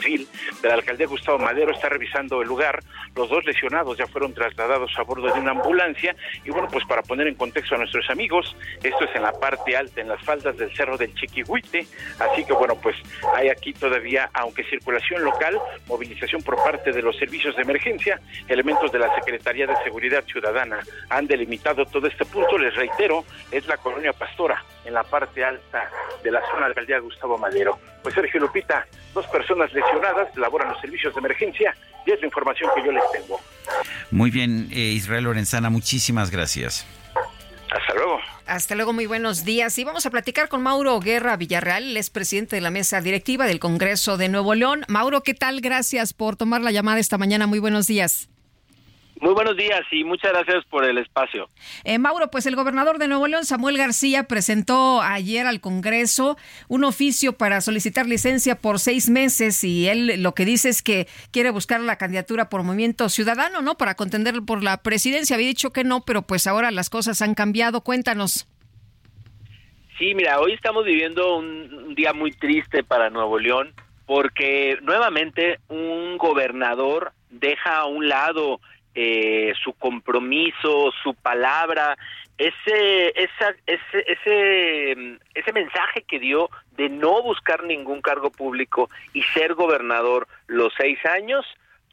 de 0.02 0.68
la 0.68 0.74
alcaldía 0.74 1.06
Gustavo 1.06 1.38
Madero 1.38 1.72
está 1.72 1.90
revisando 1.90 2.42
el 2.42 2.48
lugar. 2.48 2.84
Los 3.16 3.30
dos 3.30 3.46
lesionados 3.46 3.98
ya 3.98 4.08
fueron 4.08 4.34
trasladados 4.34 4.92
a 4.98 5.04
bordo 5.04 5.32
de 5.32 5.40
una 5.40 5.52
ambulancia. 5.52 6.16
Y 6.44 6.50
bueno, 6.50 6.68
pues 6.72 6.84
para 6.86 7.04
poner 7.04 7.28
en 7.28 7.36
contexto 7.36 7.76
a 7.76 7.78
nuestros 7.78 8.10
amigos, 8.10 8.56
esto 8.82 9.06
es 9.06 9.16
en 9.16 9.22
la 9.22 9.32
parte 9.32 9.76
alta, 9.78 10.02
en 10.02 10.10
las 10.10 10.22
faldas 10.24 10.58
del 10.58 10.76
cerro 10.76 10.98
del 10.98 11.14
Chiquihuite. 11.14 11.86
Así 12.20 12.44
que 12.44 12.54
bueno, 12.54 12.76
pues 12.82 12.96
hay 13.36 13.50
aquí 13.50 13.74
todavía, 13.74 14.30
aunque 14.34 14.64
circulación 14.64 15.24
local, 15.24 15.60
movilización 15.88 16.42
por 16.42 16.56
parte 16.56 16.92
de 16.92 17.02
los 17.02 17.16
servicios 17.18 17.56
de 17.56 17.62
emergencia, 17.62 18.20
elementos 18.48 18.92
de 18.92 19.00
la 19.00 19.14
Secretaría 19.16 19.68
de 19.68 19.76
Seguridad 19.84 20.24
Ciudadana 20.26 20.80
han 21.10 21.28
delimitado 21.28 21.86
todo 21.86 22.08
este 22.08 22.26
punto. 22.26 22.58
Les 22.58 22.76
reitero, 22.76 23.24
es 23.52 23.68
la 23.68 23.78
colonia 23.78 24.14
Pastora, 24.14 24.64
en 24.86 24.94
la 24.94 25.04
parte 25.04 25.44
alta 25.44 25.90
de 26.24 26.32
la 26.32 26.42
zona 26.42 26.54
de 26.54 26.62
la 26.62 26.66
alcaldía 26.68 27.00
Gustavo 27.00 27.38
Madero. 27.38 27.78
Pues 28.02 28.16
Sergio 28.16 28.40
Lupita, 28.40 28.88
dos 29.14 29.26
personas 29.28 29.72
lesionadas, 29.74 30.36
laboran 30.38 30.70
los 30.70 30.82
servicios 30.82 31.14
de 31.14 31.20
emergencia 31.20 31.76
y 32.06 32.12
es 32.12 32.20
la 32.20 32.26
información 32.28 32.70
que 32.76 32.84
yo 32.84 32.92
les 32.92 33.04
tengo. 33.12 33.40
Muy 34.10 34.32
bien, 34.32 34.70
eh, 34.72 34.80
Israel 34.80 35.26
Lorenzana, 35.26 35.70
muchísimas 35.70 36.32
gracias. 36.32 36.86
Hasta 37.70 37.94
luego. 37.94 38.20
Hasta 38.48 38.76
luego, 38.76 38.92
muy 38.92 39.06
buenos 39.06 39.46
días. 39.46 39.78
Y 39.80 39.84
vamos 39.84 40.06
a 40.06 40.10
platicar 40.10 40.50
con 40.50 40.62
Mauro 40.62 41.00
Guerra 41.00 41.38
Villarreal, 41.38 41.84
él 41.84 41.98
es 41.98 42.10
presidente 42.10 42.58
de 42.58 42.62
la 42.62 42.70
mesa 42.70 43.00
directiva 43.00 43.46
del 43.46 43.60
Congreso 43.60 44.18
de 44.18 44.28
Nuevo 44.28 44.56
León. 44.56 44.84
Mauro, 44.88 45.24
¿qué 45.24 45.34
tal? 45.34 45.62
Gracias 45.62 46.14
por 46.14 46.36
tomar 46.36 46.62
la 46.62 46.72
llamada 46.72 47.00
esta 47.00 47.18
mañana. 47.18 47.48
Muy 47.48 47.60
buenos 47.60 47.88
días. 47.88 48.31
Muy 49.22 49.36
buenos 49.36 49.56
días 49.56 49.82
y 49.92 50.04
muchas 50.04 50.32
gracias 50.32 50.66
por 50.66 50.84
el 50.84 50.98
espacio. 50.98 51.48
Eh, 51.84 52.00
Mauro, 52.00 52.32
pues 52.32 52.48
el 52.48 52.56
gobernador 52.56 52.98
de 52.98 53.08
Nuevo 53.08 53.28
León, 53.28 53.46
Samuel 53.46 53.78
García, 53.78 54.24
presentó 54.24 55.00
ayer 55.04 55.46
al 55.46 55.62
Congreso 55.62 56.38
un 56.68 56.84
oficio 56.84 57.38
para 57.38 57.62
solicitar 57.62 58.08
licencia 58.08 58.56
por 58.56 58.80
seis 58.80 59.12
meses 59.12 59.64
y 59.64 59.88
él 59.88 60.24
lo 60.24 60.34
que 60.34 60.44
dice 60.44 60.70
es 60.70 60.82
que 60.82 61.08
quiere 61.32 61.52
buscar 61.52 61.80
la 61.82 62.00
candidatura 62.00 62.50
por 62.50 62.64
Movimiento 62.64 63.10
Ciudadano, 63.10 63.62
¿no? 63.62 63.78
Para 63.78 63.94
contender 63.94 64.42
por 64.44 64.64
la 64.64 64.82
presidencia. 64.82 65.36
Había 65.36 65.50
dicho 65.50 65.72
que 65.72 65.84
no, 65.84 66.02
pero 66.02 66.24
pues 66.24 66.48
ahora 66.48 66.72
las 66.72 66.90
cosas 66.90 67.22
han 67.22 67.36
cambiado. 67.36 67.82
Cuéntanos. 67.82 68.48
Sí, 70.00 70.16
mira, 70.16 70.40
hoy 70.40 70.54
estamos 70.54 70.84
viviendo 70.84 71.38
un 71.38 71.94
día 71.94 72.12
muy 72.14 72.32
triste 72.32 72.84
para 72.84 73.12
Nuevo 73.12 73.38
León 73.38 73.72
porque 74.08 74.80
nuevamente 74.82 75.60
un 75.68 76.18
gobernador 76.18 77.14
deja 77.30 77.78
a 77.78 77.86
un 77.86 78.10
lado 78.10 78.60
eh, 78.96 79.54
su 79.64 79.74
compromiso, 79.74 80.92
su 81.04 81.14
palabra, 81.16 81.98
ese, 82.38 83.14
esa, 83.16 83.56
ese, 83.68 84.06
ese, 84.08 85.18
ese 85.36 85.54
mensaje 85.54 86.04
que 86.04 86.20
dio 86.20 86.50
de 86.72 86.90
no 86.90 87.22
buscar 87.22 87.64
ningún 87.64 88.02
cargo 88.02 88.32
público 88.32 88.90
y 89.14 89.22
ser 89.22 89.54
gobernador 89.54 90.28
los 90.48 90.74
seis 90.78 90.98
años, 91.06 91.46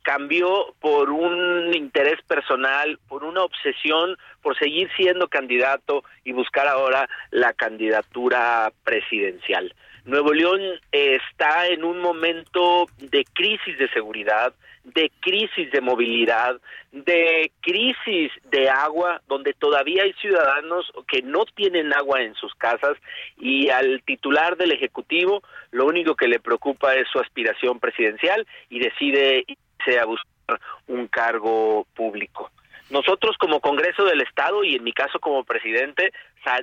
cambió 0.02 0.74
por 0.80 1.10
un 1.10 1.74
interés 1.74 2.22
personal, 2.22 2.98
por 3.08 3.24
una 3.24 3.42
obsesión 3.42 4.16
por 4.42 4.58
seguir 4.58 4.88
siendo 4.96 5.28
candidato 5.28 6.02
y 6.24 6.32
buscar 6.32 6.66
ahora 6.66 7.06
la 7.30 7.52
candidatura 7.52 8.72
presidencial. 8.84 9.74
Nuevo 10.09 10.32
León 10.32 10.62
está 10.90 11.66
en 11.66 11.85
un 11.85 12.01
momento 12.01 12.86
de 12.97 13.26
crisis 13.35 13.76
de 13.76 13.90
seguridad, 13.90 14.55
de 14.85 15.12
crisis 15.20 15.70
de 15.70 15.82
movilidad, 15.82 16.59
de 16.93 17.52
crisis 17.60 18.32
de 18.51 18.70
agua, 18.70 19.20
donde 19.28 19.52
todavía 19.52 20.05
hay 20.05 20.14
ciudadanos 20.14 20.90
que 21.06 21.20
no 21.20 21.44
tienen 21.44 21.93
agua 21.93 22.22
en 22.22 22.35
sus 22.36 22.55
casas 22.55 22.97
y 23.36 23.68
al 23.68 24.02
titular 24.02 24.56
del 24.56 24.72
Ejecutivo 24.72 25.43
lo 25.72 25.85
único 25.85 26.14
que 26.14 26.26
le 26.26 26.40
preocupa 26.40 26.94
es 26.94 27.06
su 27.12 27.18
aspiración 27.18 27.78
presidencial 27.78 28.47
y 28.70 28.78
decide 28.78 29.44
irse 29.47 29.98
a 30.01 30.06
buscar 30.06 30.59
un 30.86 31.06
cargo 31.09 31.86
público. 31.94 32.51
Nosotros 32.90 33.36
como 33.39 33.60
Congreso 33.60 34.05
del 34.05 34.23
Estado 34.23 34.65
y 34.65 34.77
en 34.77 34.85
mi 34.85 34.93
caso 34.93 35.20
como 35.20 35.44
presidente 35.44 36.12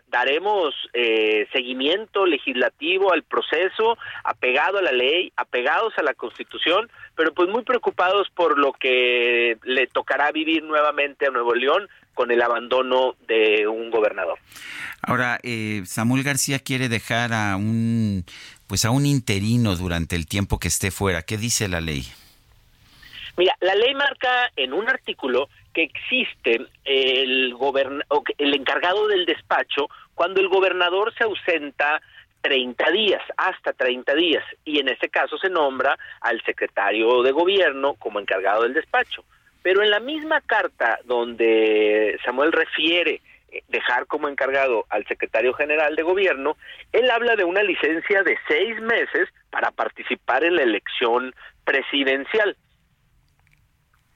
daremos 0.07 0.73
eh, 0.93 1.47
seguimiento 1.53 2.25
legislativo 2.25 3.13
al 3.13 3.23
proceso, 3.23 3.97
apegado 4.23 4.79
a 4.79 4.81
la 4.81 4.91
ley, 4.91 5.31
apegados 5.35 5.93
a 5.97 6.03
la 6.03 6.13
Constitución, 6.13 6.89
pero 7.15 7.33
pues 7.33 7.49
muy 7.49 7.63
preocupados 7.63 8.29
por 8.31 8.57
lo 8.57 8.73
que 8.73 9.57
le 9.63 9.87
tocará 9.87 10.31
vivir 10.31 10.63
nuevamente 10.63 11.27
a 11.27 11.29
Nuevo 11.29 11.53
León 11.53 11.87
con 12.15 12.31
el 12.31 12.41
abandono 12.41 13.15
de 13.27 13.67
un 13.67 13.91
gobernador. 13.91 14.39
Ahora, 15.01 15.39
eh, 15.43 15.83
Samuel 15.85 16.23
García 16.23 16.59
quiere 16.59 16.89
dejar 16.89 17.33
a 17.33 17.55
un 17.55 18.25
pues 18.67 18.83
a 18.85 18.89
un 18.89 19.05
interino 19.05 19.75
durante 19.75 20.15
el 20.15 20.25
tiempo 20.25 20.57
que 20.57 20.69
esté 20.69 20.89
fuera. 20.89 21.21
¿Qué 21.21 21.37
dice 21.37 21.67
la 21.67 21.81
ley? 21.81 22.07
Mira, 23.37 23.55
la 23.59 23.75
ley 23.75 23.93
marca 23.93 24.49
en 24.55 24.73
un 24.73 24.89
artículo 24.89 25.49
que 25.75 25.83
existe 25.83 26.65
el, 26.85 27.53
el 28.37 28.53
encargado 28.55 29.07
del 29.07 29.25
despacho 29.25 29.87
cuando 30.15 30.39
el 30.39 30.47
gobernador 30.47 31.13
se 31.15 31.25
ausenta 31.25 32.01
30 32.41 32.91
días, 32.91 33.21
hasta 33.35 33.73
30 33.73 34.15
días, 34.15 34.43
y 34.63 34.79
en 34.79 34.87
ese 34.87 35.09
caso 35.09 35.37
se 35.37 35.49
nombra 35.49 35.97
al 36.21 36.41
secretario 36.43 37.21
de 37.23 37.31
gobierno 37.31 37.95
como 37.95 38.19
encargado 38.19 38.63
del 38.63 38.73
despacho. 38.73 39.25
Pero 39.61 39.83
en 39.83 39.89
la 39.89 39.99
misma 39.99 40.39
carta 40.41 40.99
donde 41.03 42.17
Samuel 42.23 42.53
refiere 42.53 43.19
eh, 43.51 43.63
dejar 43.67 44.05
como 44.05 44.29
encargado 44.29 44.85
al 44.89 45.05
secretario 45.07 45.53
general 45.53 45.95
de 45.95 46.03
gobierno, 46.03 46.55
él 46.93 47.09
habla 47.11 47.35
de 47.35 47.43
una 47.43 47.63
licencia 47.63 48.23
de 48.23 48.37
seis 48.47 48.79
meses 48.79 49.27
para 49.49 49.71
participar 49.71 50.43
en 50.45 50.55
la 50.55 50.63
elección 50.63 51.33
presidencial 51.65 52.55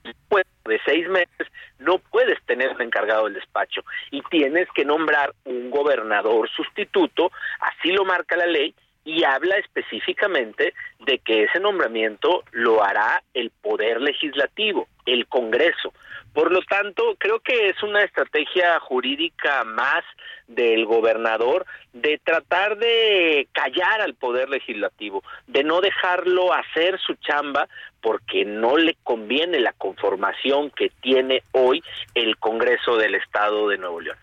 después 0.04 0.44
de 0.70 0.80
seis 0.86 1.06
meses 1.08 1.46
no 1.78 1.98
puedes 1.98 2.42
tener 2.46 2.74
encargado 2.80 3.24
del 3.24 3.34
despacho 3.34 3.82
y 4.10 4.22
tienes 4.30 4.68
que 4.74 4.84
nombrar 4.84 5.34
un 5.44 5.70
gobernador 5.70 6.48
sustituto, 6.48 7.30
así 7.60 7.92
lo 7.92 8.04
marca 8.04 8.36
la 8.36 8.46
ley 8.46 8.74
y 9.04 9.24
habla 9.24 9.56
específicamente 9.56 10.74
de 11.00 11.18
que 11.18 11.44
ese 11.44 11.60
nombramiento 11.60 12.44
lo 12.52 12.84
hará 12.84 13.22
el 13.34 13.50
poder 13.50 14.00
legislativo, 14.00 14.88
el 15.06 15.26
Congreso. 15.26 15.92
Por 16.32 16.52
lo 16.52 16.60
tanto, 16.62 17.16
creo 17.18 17.40
que 17.40 17.70
es 17.70 17.82
una 17.82 18.02
estrategia 18.02 18.78
jurídica 18.78 19.64
más 19.64 20.04
del 20.46 20.84
gobernador 20.84 21.66
de 21.92 22.20
tratar 22.22 22.78
de 22.78 23.48
callar 23.52 24.00
al 24.00 24.14
poder 24.14 24.48
legislativo, 24.48 25.24
de 25.48 25.64
no 25.64 25.80
dejarlo 25.80 26.52
hacer 26.52 27.00
su 27.00 27.14
chamba 27.14 27.68
porque 28.02 28.44
no 28.44 28.76
le 28.76 28.96
conviene 29.02 29.60
la 29.60 29.72
conformación 29.72 30.70
que 30.70 30.90
tiene 31.00 31.42
hoy 31.52 31.82
el 32.14 32.36
Congreso 32.38 32.96
del 32.96 33.14
Estado 33.14 33.68
de 33.68 33.78
Nuevo 33.78 34.00
León. 34.00 34.16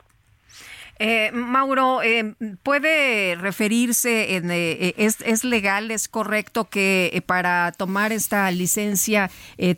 Eh, 0.99 1.29
Mauro, 1.31 2.01
eh, 2.01 2.33
¿puede 2.63 3.35
referirse, 3.35 4.35
en, 4.35 4.49
eh, 4.49 4.95
es, 4.97 5.21
es, 5.21 5.43
legal, 5.43 5.91
es 5.91 6.07
correcto 6.07 6.69
que 6.69 7.23
para 7.27 7.71
tomar 7.71 8.11
esta 8.11 8.49
licencia 8.49 9.29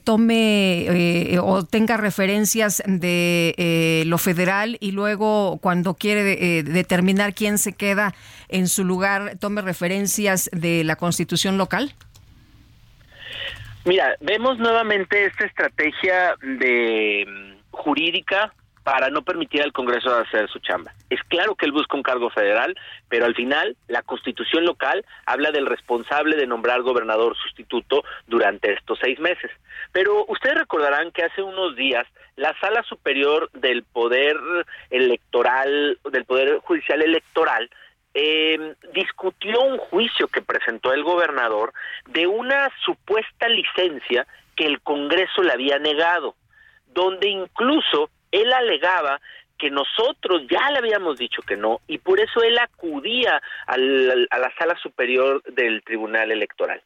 tome 0.05 1.37
o 1.41 1.65
tenga 1.65 1.97
referencias 1.97 2.81
de 2.85 4.03
lo 4.05 4.17
federal 4.17 4.77
y 4.79 4.91
luego 4.91 5.59
cuando 5.61 5.95
quiere 5.95 6.63
determinar 6.63 7.33
quién 7.33 7.57
se 7.57 7.73
queda 7.73 8.13
en 8.47 8.67
su 8.67 8.85
lugar, 8.85 9.37
tome 9.39 9.61
referencias 9.61 10.49
de 10.53 10.83
la 10.85 10.95
constitución 10.95 11.57
local? 11.57 11.93
Mira, 13.85 14.15
vemos 14.19 14.57
nuevamente 14.57 15.25
esta 15.25 15.45
estrategia 15.45 16.35
de 16.41 17.25
mm, 17.27 17.53
jurídica 17.71 18.53
para 18.83 19.09
no 19.09 19.21
permitir 19.21 19.61
al 19.61 19.71
Congreso 19.71 20.13
hacer 20.15 20.49
su 20.49 20.59
chamba. 20.59 20.91
Es 21.09 21.21
claro 21.27 21.55
que 21.55 21.65
él 21.65 21.71
busca 21.71 21.95
un 21.95 22.03
cargo 22.03 22.29
federal, 22.29 22.75
pero 23.07 23.25
al 23.25 23.35
final 23.35 23.77
la 23.87 24.01
constitución 24.01 24.65
local 24.65 25.05
habla 25.25 25.51
del 25.51 25.67
responsable 25.67 26.35
de 26.35 26.47
nombrar 26.47 26.81
gobernador 26.81 27.37
sustituto 27.37 28.03
durante 28.27 28.73
estos 28.73 28.97
seis 28.99 29.19
meses. 29.19 29.51
Pero 29.91 30.25
ustedes 30.27 30.57
recordarán 30.57 31.11
que 31.11 31.23
hace 31.23 31.41
unos 31.41 31.75
días 31.75 32.07
la 32.35 32.57
Sala 32.59 32.83
Superior 32.83 33.49
del 33.53 33.83
Poder 33.83 34.37
Electoral, 34.89 35.99
del 36.11 36.25
Poder 36.25 36.57
Judicial 36.59 37.01
Electoral, 37.01 37.69
eh, 38.13 38.75
discutió 38.93 39.61
un 39.61 39.77
juicio 39.77 40.27
que 40.27 40.41
presentó 40.41 40.93
el 40.93 41.03
gobernador 41.03 41.73
de 42.07 42.27
una 42.27 42.69
supuesta 42.83 43.47
licencia 43.47 44.25
que 44.55 44.65
el 44.65 44.81
Congreso 44.81 45.41
le 45.43 45.53
había 45.53 45.79
negado, 45.79 46.35
donde 46.87 47.29
incluso 47.29 48.09
él 48.31 48.51
alegaba 48.51 49.21
que 49.57 49.69
nosotros 49.69 50.43
ya 50.49 50.71
le 50.71 50.79
habíamos 50.79 51.17
dicho 51.17 51.41
que 51.41 51.57
no 51.57 51.81
y 51.85 51.97
por 51.97 52.19
eso 52.19 52.41
él 52.41 52.57
acudía 52.57 53.41
a 53.67 53.77
la 53.77 54.53
sala 54.57 54.75
superior 54.81 55.43
del 55.43 55.83
Tribunal 55.83 56.31
Electoral. 56.31 56.81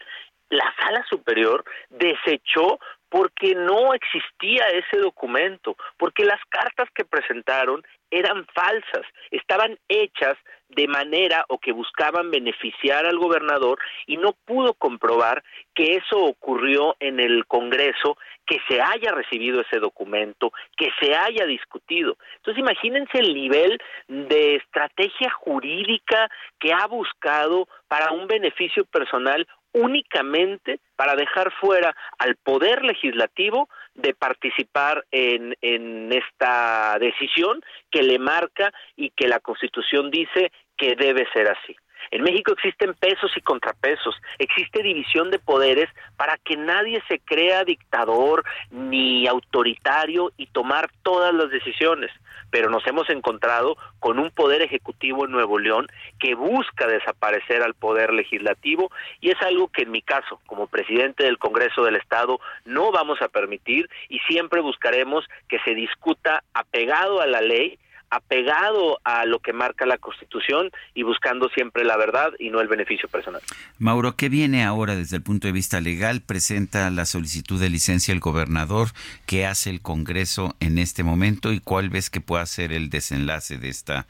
La 0.49 0.73
sala 0.77 1.05
superior 1.09 1.63
desechó 1.89 2.79
porque 3.09 3.53
no 3.53 3.93
existía 3.93 4.65
ese 4.69 4.97
documento, 4.97 5.77
porque 5.97 6.25
las 6.25 6.39
cartas 6.49 6.89
que 6.95 7.05
presentaron 7.05 7.83
eran 8.09 8.45
falsas, 8.53 9.05
estaban 9.29 9.77
hechas 9.87 10.35
de 10.75 10.87
manera 10.87 11.45
o 11.49 11.57
que 11.57 11.71
buscaban 11.71 12.31
beneficiar 12.31 13.05
al 13.05 13.17
gobernador 13.17 13.79
y 14.07 14.17
no 14.17 14.33
pudo 14.45 14.73
comprobar 14.73 15.43
que 15.73 15.95
eso 15.95 16.17
ocurrió 16.17 16.95
en 16.99 17.19
el 17.19 17.45
Congreso, 17.45 18.17
que 18.45 18.59
se 18.67 18.81
haya 18.81 19.11
recibido 19.11 19.61
ese 19.61 19.79
documento, 19.79 20.51
que 20.77 20.89
se 20.99 21.15
haya 21.15 21.45
discutido. 21.45 22.17
Entonces 22.37 22.59
imagínense 22.59 23.19
el 23.19 23.33
nivel 23.33 23.79
de 24.07 24.55
estrategia 24.55 25.29
jurídica 25.31 26.29
que 26.59 26.73
ha 26.73 26.85
buscado 26.87 27.67
para 27.87 28.11
un 28.11 28.27
beneficio 28.27 28.85
personal 28.85 29.47
únicamente 29.73 30.79
para 30.95 31.15
dejar 31.15 31.51
fuera 31.59 31.95
al 32.19 32.35
poder 32.35 32.83
legislativo 32.83 33.67
de 33.95 34.13
participar 34.13 35.03
en, 35.11 35.55
en 35.61 36.11
esta 36.13 36.97
decisión 36.99 37.61
que 37.91 38.03
le 38.03 38.19
marca 38.19 38.71
y 38.95 39.09
que 39.09 39.27
la 39.27 39.39
Constitución 39.39 40.11
dice 40.11 40.51
que 40.83 40.95
debe 40.97 41.25
ser 41.31 41.49
así. 41.49 41.77
En 42.11 42.23
México 42.23 42.51
existen 42.51 42.93
pesos 42.95 43.31
y 43.37 43.41
contrapesos, 43.41 44.15
existe 44.37 44.83
división 44.83 45.31
de 45.31 45.39
poderes 45.39 45.89
para 46.17 46.37
que 46.37 46.57
nadie 46.57 47.01
se 47.07 47.19
crea 47.19 47.63
dictador 47.63 48.43
ni 48.69 49.25
autoritario 49.25 50.31
y 50.35 50.47
tomar 50.47 50.91
todas 51.03 51.33
las 51.33 51.49
decisiones. 51.49 52.11
Pero 52.51 52.69
nos 52.69 52.85
hemos 52.85 53.09
encontrado 53.09 53.77
con 53.99 54.19
un 54.19 54.29
poder 54.29 54.61
ejecutivo 54.61 55.25
en 55.25 55.31
Nuevo 55.31 55.57
León 55.57 55.87
que 56.19 56.35
busca 56.35 56.85
desaparecer 56.85 57.63
al 57.63 57.75
poder 57.75 58.11
legislativo 58.11 58.91
y 59.21 59.29
es 59.29 59.41
algo 59.41 59.69
que 59.69 59.83
en 59.83 59.91
mi 59.91 60.01
caso, 60.01 60.41
como 60.45 60.67
presidente 60.67 61.23
del 61.23 61.39
Congreso 61.39 61.83
del 61.85 61.95
Estado, 61.95 62.41
no 62.65 62.91
vamos 62.91 63.21
a 63.21 63.29
permitir 63.29 63.89
y 64.09 64.19
siempre 64.27 64.59
buscaremos 64.59 65.25
que 65.47 65.59
se 65.59 65.73
discuta 65.73 66.43
apegado 66.53 67.21
a 67.21 67.27
la 67.27 67.39
ley 67.39 67.79
apegado 68.09 68.99
a 69.03 69.25
lo 69.25 69.39
que 69.39 69.53
marca 69.53 69.85
la 69.85 69.97
Constitución 69.97 70.69
y 70.93 71.03
buscando 71.03 71.49
siempre 71.49 71.83
la 71.83 71.97
verdad 71.97 72.31
y 72.39 72.49
no 72.49 72.61
el 72.61 72.67
beneficio 72.67 73.09
personal. 73.09 73.41
Mauro, 73.79 74.15
¿qué 74.15 74.29
viene 74.29 74.63
ahora 74.63 74.95
desde 74.95 75.17
el 75.17 75.23
punto 75.23 75.47
de 75.47 75.53
vista 75.53 75.81
legal? 75.81 76.21
Presenta 76.21 76.89
la 76.89 77.05
solicitud 77.05 77.59
de 77.59 77.69
licencia 77.69 78.13
el 78.13 78.19
gobernador. 78.19 78.89
¿Qué 79.25 79.45
hace 79.45 79.69
el 79.69 79.81
Congreso 79.81 80.55
en 80.59 80.77
este 80.77 81.03
momento 81.03 81.51
y 81.51 81.59
cuál 81.59 81.89
ves 81.89 82.09
que 82.09 82.21
pueda 82.21 82.45
ser 82.45 82.71
el 82.71 82.89
desenlace 82.89 83.57
de 83.57 83.69
esta, 83.69 84.05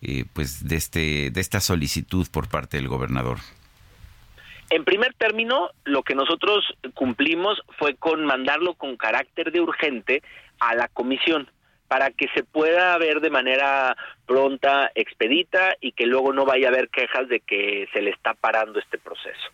eh, 0.00 0.24
pues, 0.32 0.66
de 0.66 0.76
este, 0.76 1.30
de 1.30 1.40
esta 1.40 1.60
solicitud 1.60 2.26
por 2.30 2.48
parte 2.48 2.76
del 2.78 2.88
gobernador? 2.88 3.38
En 4.70 4.84
primer 4.84 5.14
término, 5.14 5.70
lo 5.84 6.02
que 6.02 6.14
nosotros 6.14 6.64
cumplimos 6.94 7.60
fue 7.78 7.94
con 7.94 8.24
mandarlo 8.24 8.74
con 8.74 8.96
carácter 8.96 9.52
de 9.52 9.60
urgente 9.60 10.22
a 10.58 10.74
la 10.74 10.88
comisión 10.88 11.48
para 11.94 12.10
que 12.10 12.26
se 12.34 12.42
pueda 12.42 12.98
ver 12.98 13.20
de 13.20 13.30
manera 13.30 13.96
pronta, 14.26 14.90
expedita 14.96 15.76
y 15.80 15.92
que 15.92 16.06
luego 16.06 16.32
no 16.32 16.44
vaya 16.44 16.66
a 16.66 16.72
haber 16.72 16.88
quejas 16.88 17.28
de 17.28 17.38
que 17.38 17.88
se 17.92 18.02
le 18.02 18.10
está 18.10 18.34
parando 18.34 18.80
este 18.80 18.98
proceso. 18.98 19.50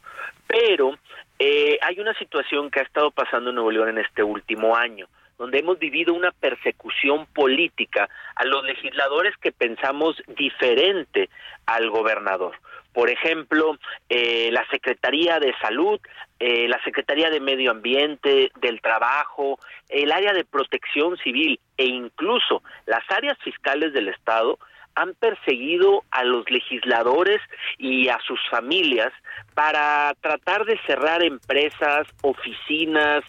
Pero 0.47 0.97
eh, 1.39 1.79
hay 1.83 2.01
una 2.01 2.15
situación 2.15 2.71
que 2.71 2.81
ha 2.81 2.85
estado 2.85 3.11
pasando 3.11 3.51
en 3.51 3.57
Nuevo 3.57 3.71
León 3.71 3.91
en 3.91 3.99
este 3.99 4.23
último 4.23 4.75
año 4.75 5.07
donde 5.37 5.59
hemos 5.59 5.79
vivido 5.79 6.15
una 6.15 6.33
persecución 6.33 7.27
política 7.27 8.09
a 8.37 8.45
los 8.47 8.65
legisladores 8.65 9.37
que 9.37 9.53
pensamos 9.53 10.17
diferente 10.29 11.29
al 11.67 11.91
gobernador. 11.91 12.55
Por 12.93 13.09
ejemplo, 13.09 13.79
eh, 14.09 14.51
la 14.53 14.67
Secretaría 14.71 15.39
de 15.39 15.55
Salud, 15.61 16.01
eh, 16.39 16.69
la 16.69 16.83
Secretaría 16.83 17.31
de 17.31 17.41
Medio 17.41 17.71
Ambiente, 17.71 18.51
del 18.61 18.81
Trabajo, 18.81 19.59
el 19.89 20.11
área 20.11 20.33
de 20.33 20.45
protección 20.45 21.17
civil 21.19 21.61
e 21.77 21.87
incluso 21.87 22.63
las 22.87 23.09
áreas 23.11 23.39
fiscales 23.39 23.93
del 23.93 24.09
Estado 24.09 24.59
han 24.95 25.15
perseguido 25.15 26.05
a 26.11 26.25
los 26.25 26.51
legisladores 26.51 27.41
y 27.79 28.09
a 28.09 28.19
sus 28.27 28.41
familias 28.51 29.13
para 29.55 30.15
tratar 30.21 30.65
de 30.65 30.79
cerrar 30.87 31.23
empresas, 31.23 32.07
oficinas, 32.23 33.23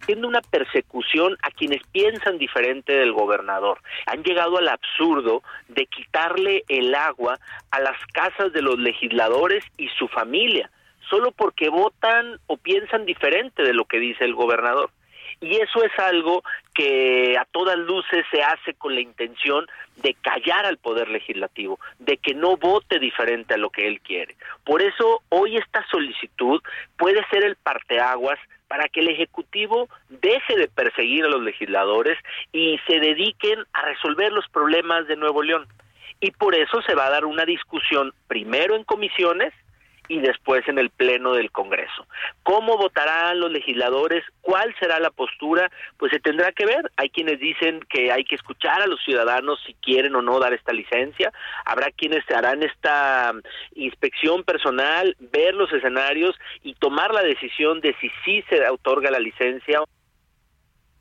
haciendo 0.00 0.28
una 0.28 0.40
persecución 0.40 1.36
a 1.42 1.50
quienes 1.50 1.82
piensan 1.92 2.38
diferente 2.38 2.92
del 2.92 3.12
gobernador. 3.12 3.80
Han 4.06 4.22
llegado 4.22 4.58
al 4.58 4.68
absurdo 4.68 5.42
de 5.68 5.86
quitarle 5.86 6.64
el 6.68 6.94
agua 6.94 7.38
a 7.70 7.80
las 7.80 7.98
casas 8.12 8.52
de 8.52 8.62
los 8.62 8.78
legisladores 8.78 9.64
y 9.76 9.88
su 9.98 10.08
familia, 10.08 10.70
solo 11.10 11.32
porque 11.32 11.68
votan 11.68 12.38
o 12.46 12.56
piensan 12.56 13.04
diferente 13.04 13.62
de 13.62 13.74
lo 13.74 13.84
que 13.84 13.98
dice 13.98 14.24
el 14.24 14.34
gobernador. 14.34 14.90
Y 15.40 15.56
eso 15.56 15.84
es 15.84 15.92
algo 15.98 16.42
que 16.74 17.36
a 17.38 17.44
todas 17.44 17.76
luces 17.78 18.24
se 18.30 18.42
hace 18.42 18.74
con 18.74 18.94
la 18.94 19.00
intención 19.00 19.66
de 19.96 20.14
callar 20.14 20.66
al 20.66 20.78
poder 20.78 21.08
legislativo, 21.08 21.78
de 21.98 22.16
que 22.16 22.34
no 22.34 22.56
vote 22.56 22.98
diferente 22.98 23.54
a 23.54 23.58
lo 23.58 23.70
que 23.70 23.86
él 23.86 24.00
quiere. 24.00 24.34
Por 24.64 24.82
eso 24.82 25.22
hoy 25.28 25.56
esta 25.56 25.86
solicitud 25.88 26.62
puede 26.96 27.24
ser 27.28 27.44
el 27.44 27.56
parteaguas 27.56 28.38
para 28.68 28.88
que 28.88 29.00
el 29.00 29.08
Ejecutivo 29.08 29.88
deje 30.08 30.56
de 30.56 30.68
perseguir 30.68 31.24
a 31.24 31.28
los 31.28 31.42
legisladores 31.42 32.18
y 32.52 32.78
se 32.86 32.98
dediquen 32.98 33.64
a 33.72 33.82
resolver 33.82 34.32
los 34.32 34.48
problemas 34.48 35.06
de 35.06 35.16
Nuevo 35.16 35.42
León. 35.42 35.66
Y 36.20 36.30
por 36.32 36.54
eso 36.54 36.82
se 36.82 36.94
va 36.94 37.06
a 37.06 37.10
dar 37.10 37.24
una 37.24 37.44
discusión 37.44 38.12
primero 38.26 38.74
en 38.74 38.84
comisiones 38.84 39.52
y 40.08 40.20
después 40.20 40.66
en 40.68 40.78
el 40.78 40.90
Pleno 40.90 41.34
del 41.34 41.50
Congreso. 41.50 42.06
¿Cómo 42.42 42.76
votarán 42.76 43.40
los 43.40 43.50
legisladores? 43.50 44.24
¿Cuál 44.40 44.74
será 44.78 45.00
la 45.00 45.10
postura? 45.10 45.70
Pues 45.98 46.12
se 46.12 46.20
tendrá 46.20 46.52
que 46.52 46.66
ver. 46.66 46.90
Hay 46.96 47.10
quienes 47.10 47.40
dicen 47.40 47.80
que 47.88 48.12
hay 48.12 48.24
que 48.24 48.34
escuchar 48.34 48.82
a 48.82 48.86
los 48.86 49.02
ciudadanos 49.04 49.60
si 49.66 49.74
quieren 49.74 50.14
o 50.16 50.22
no 50.22 50.38
dar 50.38 50.52
esta 50.52 50.72
licencia. 50.72 51.32
Habrá 51.64 51.90
quienes 51.90 52.28
harán 52.30 52.62
esta 52.62 53.32
inspección 53.74 54.44
personal, 54.44 55.16
ver 55.18 55.54
los 55.54 55.72
escenarios 55.72 56.36
y 56.62 56.74
tomar 56.74 57.12
la 57.12 57.22
decisión 57.22 57.80
de 57.80 57.94
si 58.00 58.10
sí 58.24 58.44
se 58.48 58.68
otorga 58.68 59.10
la 59.10 59.20
licencia 59.20 59.80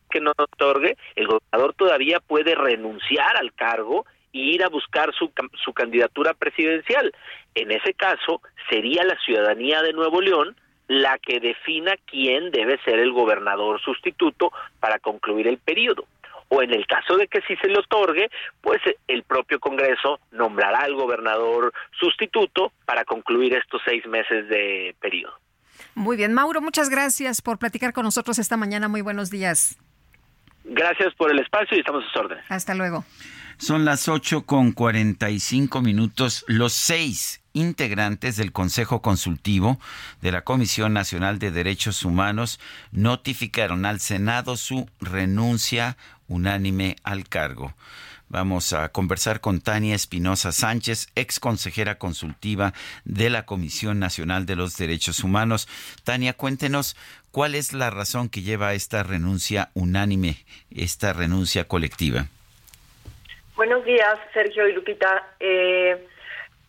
que 0.09 0.21
no 0.21 0.31
otorgue, 0.37 0.97
el 1.15 1.27
gobernador 1.27 1.73
todavía 1.73 2.19
puede 2.21 2.55
renunciar 2.55 3.35
al 3.37 3.53
cargo 3.53 4.05
y 4.35 4.53
ir 4.53 4.63
a 4.65 4.67
buscar 4.67 5.13
su, 5.17 5.31
su 5.63 5.71
candidatura 5.71 6.33
presidencial. 6.33 7.13
En 7.55 7.71
ese 7.71 7.93
caso, 7.93 8.41
sería 8.69 9.05
la 9.05 9.17
ciudadanía 9.19 9.81
de 9.81 9.93
Nuevo 9.93 10.19
León 10.19 10.57
la 10.89 11.17
que 11.19 11.39
defina 11.39 11.93
quién 12.05 12.51
debe 12.51 12.77
ser 12.83 12.99
el 12.99 13.13
gobernador 13.13 13.79
sustituto 13.79 14.51
para 14.81 14.99
concluir 14.99 15.47
el 15.47 15.57
periodo. 15.57 16.05
O 16.49 16.61
en 16.61 16.73
el 16.73 16.85
caso 16.85 17.15
de 17.15 17.29
que 17.29 17.41
sí 17.47 17.55
se 17.61 17.69
le 17.69 17.79
otorgue, 17.79 18.29
pues 18.59 18.81
el 19.07 19.23
propio 19.23 19.57
Congreso 19.61 20.19
nombrará 20.31 20.79
al 20.79 20.95
gobernador 20.95 21.71
sustituto 21.97 22.73
para 22.83 23.05
concluir 23.05 23.53
estos 23.53 23.81
seis 23.85 24.05
meses 24.05 24.49
de 24.49 24.95
periodo. 24.99 25.33
Muy 25.95 26.17
bien, 26.17 26.33
Mauro, 26.33 26.61
muchas 26.61 26.89
gracias 26.89 27.41
por 27.41 27.57
platicar 27.57 27.93
con 27.93 28.03
nosotros 28.03 28.37
esta 28.37 28.57
mañana. 28.57 28.89
Muy 28.89 29.01
buenos 29.01 29.31
días. 29.31 29.79
Gracias 30.65 31.15
por 31.15 31.31
el 31.31 31.39
espacio 31.39 31.77
y 31.77 31.79
estamos 31.79 32.03
a 32.03 32.07
sus 32.07 32.17
órdenes. 32.17 32.45
Hasta 32.49 32.75
luego. 32.75 33.05
Son 33.57 33.85
las 33.85 34.09
8 34.09 34.45
con 34.45 34.73
45 34.73 35.81
minutos. 35.81 36.43
Los 36.47 36.73
seis 36.73 37.41
integrantes 37.53 38.35
del 38.35 38.51
Consejo 38.51 39.01
Consultivo 39.01 39.79
de 40.21 40.33
la 40.33 40.43
Comisión 40.43 40.91
Nacional 40.93 41.39
de 41.39 41.51
Derechos 41.51 42.03
Humanos 42.03 42.59
notificaron 42.91 43.85
al 43.85 44.01
Senado 44.01 44.57
su 44.57 44.89
renuncia 44.99 45.95
unánime 46.27 46.97
al 47.03 47.29
cargo. 47.29 47.73
Vamos 48.27 48.73
a 48.73 48.89
conversar 48.89 49.39
con 49.39 49.61
Tania 49.61 49.95
Espinosa 49.95 50.51
Sánchez, 50.51 51.07
ex 51.15 51.39
consejera 51.39 51.97
consultiva 51.97 52.73
de 53.05 53.29
la 53.29 53.45
Comisión 53.45 53.99
Nacional 53.99 54.45
de 54.45 54.57
los 54.57 54.75
Derechos 54.75 55.23
Humanos. 55.23 55.69
Tania, 56.03 56.33
cuéntenos 56.33 56.97
cuál 57.31 57.55
es 57.55 57.71
la 57.71 57.89
razón 57.89 58.27
que 58.27 58.41
lleva 58.41 58.69
a 58.69 58.73
esta 58.73 59.03
renuncia 59.03 59.69
unánime, 59.75 60.43
esta 60.71 61.13
renuncia 61.13 61.67
colectiva. 61.69 62.27
Buenos 63.55 63.85
días, 63.85 64.19
Sergio 64.33 64.67
y 64.67 64.73
Lupita. 64.73 65.23
Eh, 65.39 66.05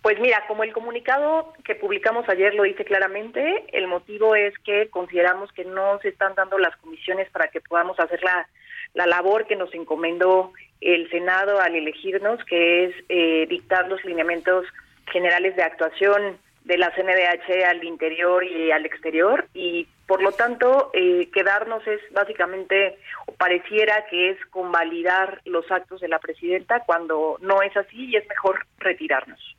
pues 0.02 0.20
mira, 0.20 0.44
como 0.46 0.62
el 0.62 0.72
comunicado 0.72 1.52
que 1.64 1.74
publicamos 1.74 2.28
ayer 2.28 2.54
lo 2.54 2.62
dice 2.62 2.84
claramente, 2.84 3.64
el 3.72 3.88
motivo 3.88 4.36
es 4.36 4.56
que 4.58 4.88
consideramos 4.88 5.50
que 5.50 5.64
no 5.64 5.98
se 6.00 6.10
están 6.10 6.36
dando 6.36 6.58
las 6.58 6.76
comisiones 6.76 7.28
para 7.30 7.48
que 7.48 7.60
podamos 7.60 7.98
hacer 7.98 8.22
la, 8.22 8.46
la 8.94 9.06
labor 9.06 9.48
que 9.48 9.56
nos 9.56 9.74
encomendó 9.74 10.52
el 10.80 11.10
Senado 11.10 11.60
al 11.60 11.74
elegirnos, 11.74 12.38
que 12.44 12.84
es 12.84 12.94
eh, 13.08 13.46
dictar 13.50 13.88
los 13.88 14.04
lineamientos 14.04 14.64
generales 15.10 15.56
de 15.56 15.64
actuación 15.64 16.38
de 16.66 16.78
la 16.78 16.92
CNDH 16.94 17.64
al 17.68 17.82
interior 17.82 18.44
y 18.44 18.70
al 18.70 18.86
exterior 18.86 19.48
y 19.54 19.88
Por 20.06 20.22
lo 20.22 20.32
tanto, 20.32 20.90
eh, 20.92 21.28
quedarnos 21.32 21.84
es 21.86 22.00
básicamente, 22.12 22.98
o 23.26 23.32
pareciera 23.32 24.06
que 24.08 24.30
es 24.30 24.46
convalidar 24.50 25.40
los 25.44 25.70
actos 25.70 26.00
de 26.00 26.08
la 26.08 26.20
presidenta 26.20 26.84
cuando 26.84 27.38
no 27.40 27.60
es 27.62 27.76
así 27.76 28.06
y 28.10 28.16
es 28.16 28.28
mejor 28.28 28.64
retirarnos. 28.78 29.56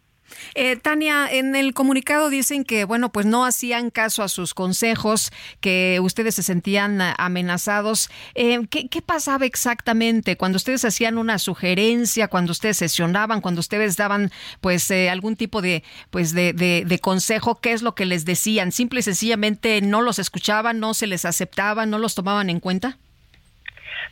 Eh, 0.55 0.75
Tania, 0.77 1.27
en 1.29 1.55
el 1.55 1.73
comunicado 1.73 2.29
dicen 2.29 2.63
que, 2.63 2.85
bueno, 2.85 3.11
pues 3.11 3.25
no 3.25 3.45
hacían 3.45 3.89
caso 3.89 4.23
a 4.23 4.27
sus 4.27 4.53
consejos, 4.53 5.31
que 5.61 5.99
ustedes 6.01 6.35
se 6.35 6.43
sentían 6.43 6.99
amenazados. 7.17 8.09
Eh, 8.35 8.59
¿qué, 8.69 9.01
pasaba 9.01 9.45
exactamente 9.45 10.35
cuando 10.35 10.57
ustedes 10.57 10.83
hacían 10.83 11.17
una 11.17 11.39
sugerencia, 11.39 12.27
cuando 12.27 12.51
ustedes 12.51 12.77
sesionaban, 12.77 13.41
cuando 13.41 13.59
ustedes 13.59 13.97
daban, 13.97 14.31
pues, 14.61 14.89
eh, 14.91 15.09
algún 15.09 15.35
tipo 15.35 15.61
de, 15.61 15.83
pues, 16.09 16.33
de, 16.33 16.53
de, 16.53 16.99
consejo? 16.99 17.59
¿Qué 17.61 17.71
es 17.71 17.81
lo 17.81 17.95
que 17.95 18.05
les 18.05 18.25
decían? 18.25 18.71
¿Simple 18.71 18.99
y 18.99 19.03
sencillamente 19.03 19.81
no 19.81 20.01
los 20.01 20.19
escuchaban, 20.19 20.79
no 20.79 20.93
se 20.93 21.07
les 21.07 21.25
aceptaba, 21.25 21.85
no 21.85 21.99
los 21.99 22.15
tomaban 22.15 22.49
en 22.49 22.59
cuenta? 22.59 22.97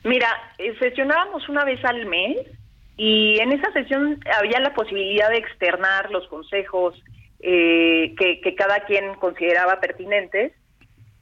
Mira, 0.03 0.29
sesionábamos 0.79 1.49
una 1.49 1.65
vez 1.65 1.83
al 1.83 2.05
mes 2.05 2.37
y 2.97 3.39
en 3.39 3.51
esa 3.51 3.71
sesión 3.73 4.19
había 4.37 4.59
la 4.59 4.73
posibilidad 4.73 5.29
de 5.29 5.37
externar 5.37 6.11
los 6.11 6.27
consejos 6.27 7.01
eh, 7.39 8.15
que, 8.17 8.55
cada 8.55 8.85
quien 8.85 9.15
consideraba 9.15 9.79
pertinentes, 9.79 10.53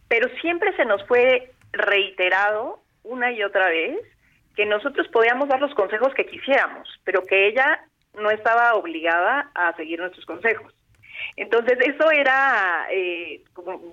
pero 0.07 0.29
siempre 0.41 0.75
se 0.75 0.85
nos 0.85 1.05
fue 1.07 1.51
reiterado 1.71 2.79
una 3.03 3.31
y 3.31 3.43
otra 3.43 3.69
vez 3.69 3.97
que 4.55 4.65
nosotros 4.65 5.07
podíamos 5.07 5.49
dar 5.49 5.59
los 5.59 5.73
consejos 5.73 6.13
que 6.13 6.27
quisiéramos, 6.27 6.87
pero 7.03 7.23
que 7.23 7.47
ella 7.47 7.83
no 8.13 8.29
estaba 8.29 8.75
obligada 8.75 9.49
a 9.55 9.75
seguir 9.75 9.99
nuestros 9.99 10.25
consejos. 10.25 10.71
Entonces, 11.35 11.77
eso 11.79 12.11
era 12.11 12.87
eh, 12.91 13.41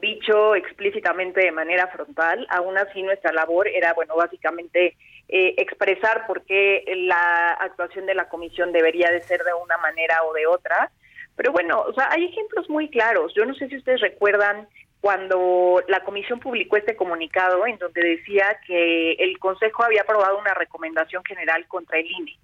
dicho 0.02 0.54
explícitamente 0.54 1.40
de 1.40 1.52
manera 1.52 1.86
frontal. 1.86 2.46
Aún 2.50 2.76
así, 2.76 3.02
nuestra 3.02 3.32
labor 3.32 3.68
era, 3.68 3.94
bueno, 3.94 4.16
básicamente 4.16 4.96
eh, 5.32 5.54
expresar 5.58 6.26
por 6.26 6.44
qué 6.44 6.82
la 7.06 7.50
actuación 7.52 8.04
de 8.04 8.14
la 8.14 8.28
comisión 8.28 8.72
debería 8.72 9.12
de 9.12 9.22
ser 9.22 9.44
de 9.44 9.54
una 9.54 9.78
manera 9.78 10.24
o 10.24 10.32
de 10.32 10.44
otra. 10.48 10.90
Pero 11.36 11.52
bueno, 11.52 11.82
o 11.82 11.92
sea, 11.92 12.08
hay 12.10 12.24
ejemplos 12.24 12.68
muy 12.68 12.90
claros. 12.90 13.32
Yo 13.34 13.46
no 13.46 13.54
sé 13.54 13.68
si 13.68 13.76
ustedes 13.76 14.00
recuerdan 14.00 14.66
cuando 15.00 15.84
la 15.86 16.02
comisión 16.02 16.40
publicó 16.40 16.76
este 16.76 16.96
comunicado 16.96 17.64
en 17.64 17.78
donde 17.78 18.02
decía 18.02 18.58
que 18.66 19.12
el 19.12 19.38
Consejo 19.38 19.84
había 19.84 20.02
aprobado 20.02 20.36
una 20.36 20.52
recomendación 20.52 21.24
general 21.24 21.64
contra 21.68 22.00
el 22.00 22.10
INE. 22.10 22.36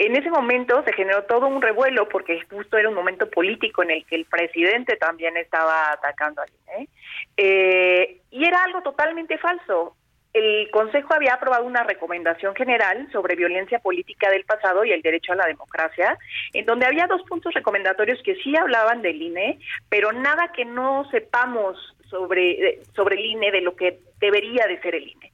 En 0.00 0.16
ese 0.16 0.28
momento 0.28 0.82
se 0.82 0.92
generó 0.92 1.22
todo 1.22 1.46
un 1.46 1.62
revuelo 1.62 2.08
porque 2.08 2.40
justo 2.50 2.76
era 2.76 2.88
un 2.88 2.96
momento 2.96 3.30
político 3.30 3.84
en 3.84 3.92
el 3.92 4.04
que 4.06 4.16
el 4.16 4.24
presidente 4.24 4.96
también 4.96 5.36
estaba 5.36 5.92
atacando 5.92 6.42
al 6.42 6.50
INE. 6.50 6.88
Eh, 7.36 8.22
y 8.32 8.44
era 8.44 8.64
algo 8.64 8.82
totalmente 8.82 9.38
falso 9.38 9.94
el 10.36 10.70
Consejo 10.70 11.14
había 11.14 11.34
aprobado 11.34 11.64
una 11.64 11.82
recomendación 11.82 12.54
general 12.54 13.08
sobre 13.10 13.36
violencia 13.36 13.78
política 13.78 14.30
del 14.30 14.44
pasado 14.44 14.84
y 14.84 14.92
el 14.92 15.00
derecho 15.00 15.32
a 15.32 15.36
la 15.36 15.46
democracia, 15.46 16.18
en 16.52 16.66
donde 16.66 16.84
había 16.84 17.06
dos 17.06 17.22
puntos 17.22 17.54
recomendatorios 17.54 18.22
que 18.22 18.34
sí 18.36 18.54
hablaban 18.54 19.00
del 19.00 19.20
INE, 19.20 19.58
pero 19.88 20.12
nada 20.12 20.52
que 20.52 20.66
no 20.66 21.08
sepamos 21.10 21.78
sobre, 22.10 22.80
sobre 22.94 23.16
el 23.16 23.24
INE, 23.24 23.50
de 23.50 23.62
lo 23.62 23.74
que 23.76 23.98
debería 24.20 24.66
de 24.66 24.78
ser 24.80 24.94
el 24.96 25.08
INE. 25.08 25.32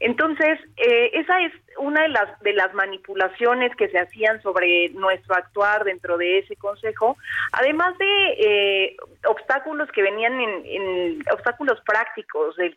Entonces, 0.00 0.58
eh, 0.76 1.10
esa 1.14 1.40
es 1.40 1.52
una 1.78 2.02
de 2.02 2.08
las, 2.08 2.40
de 2.40 2.52
las 2.52 2.72
manipulaciones 2.74 3.74
que 3.76 3.88
se 3.88 3.98
hacían 3.98 4.40
sobre 4.42 4.90
nuestro 4.90 5.34
actuar 5.34 5.84
dentro 5.84 6.16
de 6.16 6.38
ese 6.38 6.56
consejo, 6.56 7.16
además 7.52 7.96
de 7.98 8.26
eh, 8.38 8.96
obstáculos 9.26 9.90
que 9.92 10.02
venían 10.02 10.40
en, 10.40 11.22
obstáculos 11.32 11.80
prácticos 11.84 12.56
de, 12.56 12.76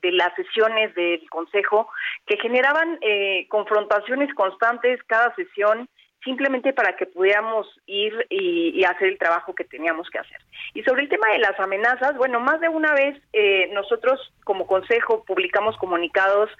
de, 0.00 0.12
las 0.12 0.34
sesiones 0.34 0.94
del 0.94 1.28
consejo 1.30 1.88
que 2.26 2.36
generaban 2.38 2.98
eh, 3.00 3.46
confrontaciones 3.48 4.32
constantes 4.34 5.02
cada 5.04 5.34
sesión 5.34 5.88
simplemente 6.24 6.72
para 6.72 6.96
que 6.96 7.06
pudiéramos 7.06 7.66
ir 7.86 8.12
y, 8.30 8.84
hacer 8.84 9.08
el 9.08 9.18
trabajo 9.18 9.54
que 9.54 9.64
teníamos 9.64 10.08
que 10.10 10.18
hacer. 10.18 10.38
Y 10.74 10.82
sobre 10.82 11.02
el 11.02 11.08
tema 11.08 11.28
de 11.32 11.38
las 11.38 11.58
amenazas, 11.58 12.16
bueno, 12.16 12.40
más 12.40 12.60
de 12.60 12.68
una 12.68 12.92
vez 12.94 13.16
eh, 13.32 13.70
nosotros 13.72 14.32
como 14.44 14.66
consejo 14.66 15.24
publicamos 15.24 15.76
comunicados 15.76 16.50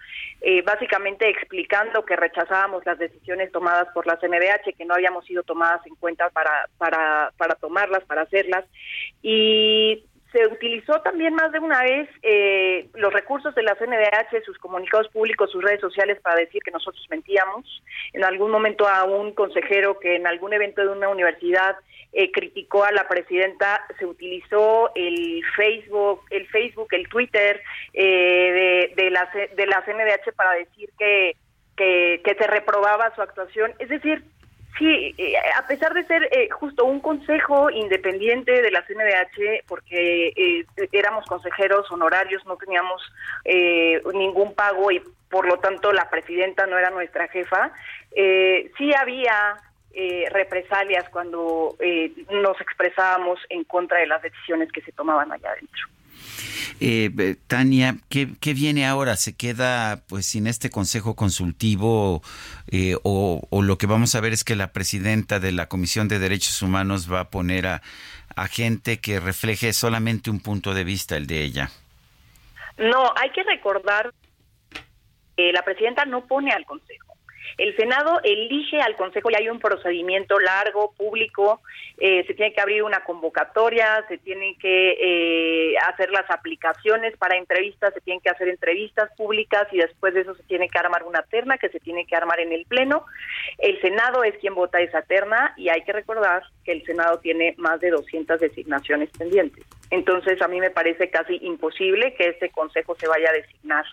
eh, 0.40 0.62
básicamente 0.62 1.28
explicando 1.28 2.04
que 2.04 2.16
rechazábamos 2.16 2.84
las 2.86 2.98
decisiones 2.98 3.52
tomadas 3.52 3.88
por 3.92 4.06
la 4.06 4.18
CNDH, 4.18 4.76
que 4.76 4.84
no 4.84 4.94
habíamos 4.94 5.24
sido 5.26 5.42
tomadas 5.42 5.84
en 5.86 5.94
cuenta 5.96 6.30
para, 6.30 6.68
para, 6.78 7.32
para 7.36 7.54
tomarlas, 7.56 8.04
para 8.04 8.22
hacerlas. 8.22 8.64
Y 9.22 10.04
se 10.32 10.46
utilizó 10.46 11.00
también 11.02 11.34
más 11.34 11.52
de 11.52 11.58
una 11.58 11.82
vez 11.82 12.08
eh, 12.22 12.88
los 12.94 13.12
recursos 13.12 13.54
de 13.54 13.62
la 13.62 13.74
CNDH, 13.74 14.44
sus 14.44 14.58
comunicados 14.58 15.08
públicos, 15.08 15.50
sus 15.50 15.62
redes 15.62 15.80
sociales 15.80 16.18
para 16.20 16.36
decir 16.36 16.62
que 16.62 16.70
nosotros 16.70 17.06
mentíamos. 17.10 17.82
En 18.12 18.24
algún 18.24 18.50
momento 18.50 18.88
a 18.88 19.04
un 19.04 19.32
consejero 19.34 19.98
que 19.98 20.16
en 20.16 20.26
algún 20.26 20.52
evento 20.52 20.80
de 20.80 20.88
una 20.88 21.08
universidad 21.08 21.76
eh, 22.12 22.32
criticó 22.32 22.84
a 22.84 22.92
la 22.92 23.06
presidenta, 23.06 23.86
se 23.98 24.06
utilizó 24.06 24.90
el 24.94 25.44
Facebook, 25.54 26.22
el 26.30 26.46
Facebook, 26.48 26.88
el 26.92 27.08
Twitter 27.08 27.62
eh, 27.92 28.92
de, 28.96 29.10
la 29.10 29.30
de 29.54 29.66
la 29.66 29.84
CNDH 29.84 30.32
para 30.34 30.52
decir 30.54 30.88
que, 30.98 31.36
que 31.76 32.20
que 32.24 32.34
se 32.34 32.46
reprobaba 32.46 33.14
su 33.14 33.22
actuación. 33.22 33.74
Es 33.78 33.88
decir, 33.88 34.24
Sí, 34.78 35.14
eh, 35.18 35.34
a 35.54 35.66
pesar 35.66 35.92
de 35.92 36.04
ser 36.04 36.28
eh, 36.32 36.48
justo 36.50 36.84
un 36.84 37.00
consejo 37.00 37.68
independiente 37.70 38.62
de 38.62 38.70
la 38.70 38.82
CNDH, 38.86 39.64
porque 39.66 40.28
eh, 40.28 40.66
éramos 40.92 41.26
consejeros 41.26 41.90
honorarios, 41.90 42.44
no 42.46 42.56
teníamos 42.56 43.02
ningún 44.14 44.54
pago 44.54 44.90
y 44.90 45.02
por 45.28 45.46
lo 45.46 45.58
tanto 45.58 45.92
la 45.92 46.08
presidenta 46.08 46.66
no 46.66 46.78
era 46.78 46.90
nuestra 46.90 47.28
jefa, 47.28 47.72
sí 48.14 48.92
había 48.96 49.56
represalias 50.30 51.08
cuando 51.10 51.76
nos 52.30 52.60
expresábamos 52.60 53.40
en 53.48 53.64
contra 53.64 53.98
de 53.98 54.06
las 54.06 54.22
decisiones 54.22 54.70
que 54.70 54.80
se 54.82 54.92
tomaban 54.92 55.32
allá 55.32 55.50
adentro. 55.50 55.88
Eh, 56.80 57.36
Tania, 57.46 57.96
¿qué, 58.08 58.26
viene 58.54 58.86
ahora? 58.86 59.16
¿Se 59.16 59.34
queda 59.34 60.02
pues 60.08 60.26
sin 60.26 60.46
este 60.46 60.70
consejo 60.70 61.14
consultivo 61.14 62.22
eh, 62.70 62.96
o, 63.02 63.46
lo 63.62 63.78
que 63.78 63.86
vamos 63.86 64.14
a 64.14 64.20
ver 64.20 64.32
es 64.32 64.44
que 64.44 64.56
la 64.56 64.72
presidenta 64.72 65.40
de 65.40 65.52
la 65.52 65.68
Comisión 65.68 66.08
de 66.08 66.18
Derechos 66.18 66.62
Humanos 66.62 67.12
va 67.12 67.20
a 67.20 67.30
poner 67.30 67.66
a, 67.66 67.82
a 68.36 68.48
gente 68.48 68.98
que 69.00 69.20
refleje 69.20 69.72
solamente 69.72 70.30
un 70.30 70.40
punto 70.40 70.74
de 70.74 70.84
vista, 70.84 71.16
el 71.16 71.26
de 71.26 71.42
ella? 71.42 71.70
No, 72.78 73.12
hay 73.16 73.30
que 73.30 73.42
recordar 73.42 74.12
que 75.36 75.52
la 75.52 75.62
presidenta 75.62 76.04
no 76.04 76.26
pone 76.26 76.52
al 76.52 76.64
consejo. 76.64 77.11
El 77.58 77.76
Senado 77.76 78.20
elige 78.24 78.80
al 78.80 78.96
Consejo 78.96 79.30
y 79.30 79.34
hay 79.34 79.48
un 79.48 79.60
procedimiento 79.60 80.38
largo, 80.38 80.92
público, 80.96 81.60
eh, 81.98 82.24
se 82.26 82.34
tiene 82.34 82.52
que 82.52 82.60
abrir 82.60 82.82
una 82.82 83.04
convocatoria, 83.04 84.04
se 84.08 84.18
tiene 84.18 84.56
que 84.58 84.92
eh, 84.98 85.74
hacer 85.88 86.10
las 86.10 86.28
aplicaciones 86.30 87.16
para 87.16 87.36
entrevistas, 87.36 87.94
se 87.94 88.00
tienen 88.00 88.20
que 88.20 88.30
hacer 88.30 88.48
entrevistas 88.48 89.10
públicas 89.16 89.66
y 89.72 89.78
después 89.78 90.14
de 90.14 90.22
eso 90.22 90.34
se 90.34 90.42
tiene 90.44 90.68
que 90.68 90.78
armar 90.78 91.04
una 91.04 91.22
terna 91.22 91.58
que 91.58 91.68
se 91.68 91.80
tiene 91.80 92.06
que 92.06 92.16
armar 92.16 92.40
en 92.40 92.52
el 92.52 92.64
Pleno. 92.66 93.04
El 93.58 93.80
Senado 93.80 94.24
es 94.24 94.36
quien 94.38 94.54
vota 94.54 94.80
esa 94.80 95.02
terna 95.02 95.54
y 95.56 95.68
hay 95.68 95.82
que 95.82 95.92
recordar 95.92 96.42
que 96.64 96.72
el 96.72 96.84
Senado 96.84 97.18
tiene 97.18 97.54
más 97.58 97.80
de 97.80 97.90
200 97.90 98.40
designaciones 98.40 99.10
pendientes. 99.10 99.64
Entonces, 99.90 100.40
a 100.40 100.48
mí 100.48 100.58
me 100.58 100.70
parece 100.70 101.10
casi 101.10 101.38
imposible 101.42 102.14
que 102.14 102.28
este 102.28 102.50
Consejo 102.50 102.96
se 102.98 103.06
vaya 103.06 103.28
a 103.28 103.34
designar 103.34 103.84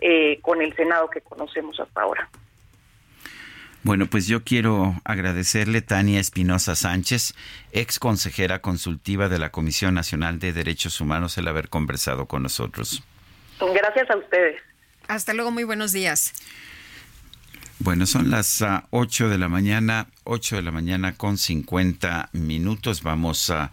eh, 0.00 0.38
con 0.42 0.60
el 0.60 0.74
Senado 0.74 1.08
que 1.08 1.22
conocemos 1.22 1.80
hasta 1.80 2.02
ahora. 2.02 2.28
Bueno, 3.82 4.06
pues 4.06 4.26
yo 4.26 4.44
quiero 4.44 5.00
agradecerle 5.04 5.80
Tania 5.80 6.20
Espinosa 6.20 6.74
Sánchez, 6.74 7.34
ex 7.72 7.98
consejera 7.98 8.60
consultiva 8.60 9.30
de 9.30 9.38
la 9.38 9.50
Comisión 9.50 9.94
Nacional 9.94 10.38
de 10.38 10.52
Derechos 10.52 11.00
Humanos, 11.00 11.38
el 11.38 11.48
haber 11.48 11.70
conversado 11.70 12.26
con 12.26 12.42
nosotros. 12.42 13.02
Gracias 13.58 14.10
a 14.10 14.16
ustedes. 14.16 14.60
Hasta 15.08 15.32
luego, 15.32 15.50
muy 15.50 15.64
buenos 15.64 15.92
días. 15.92 16.34
Bueno, 17.78 18.04
son 18.04 18.30
las 18.30 18.62
8 18.90 19.24
ah, 19.24 19.28
de 19.28 19.38
la 19.38 19.48
mañana, 19.48 20.08
8 20.24 20.56
de 20.56 20.62
la 20.62 20.70
mañana 20.70 21.16
con 21.16 21.38
50 21.38 22.28
minutos. 22.32 23.02
Vamos 23.02 23.48
a 23.48 23.70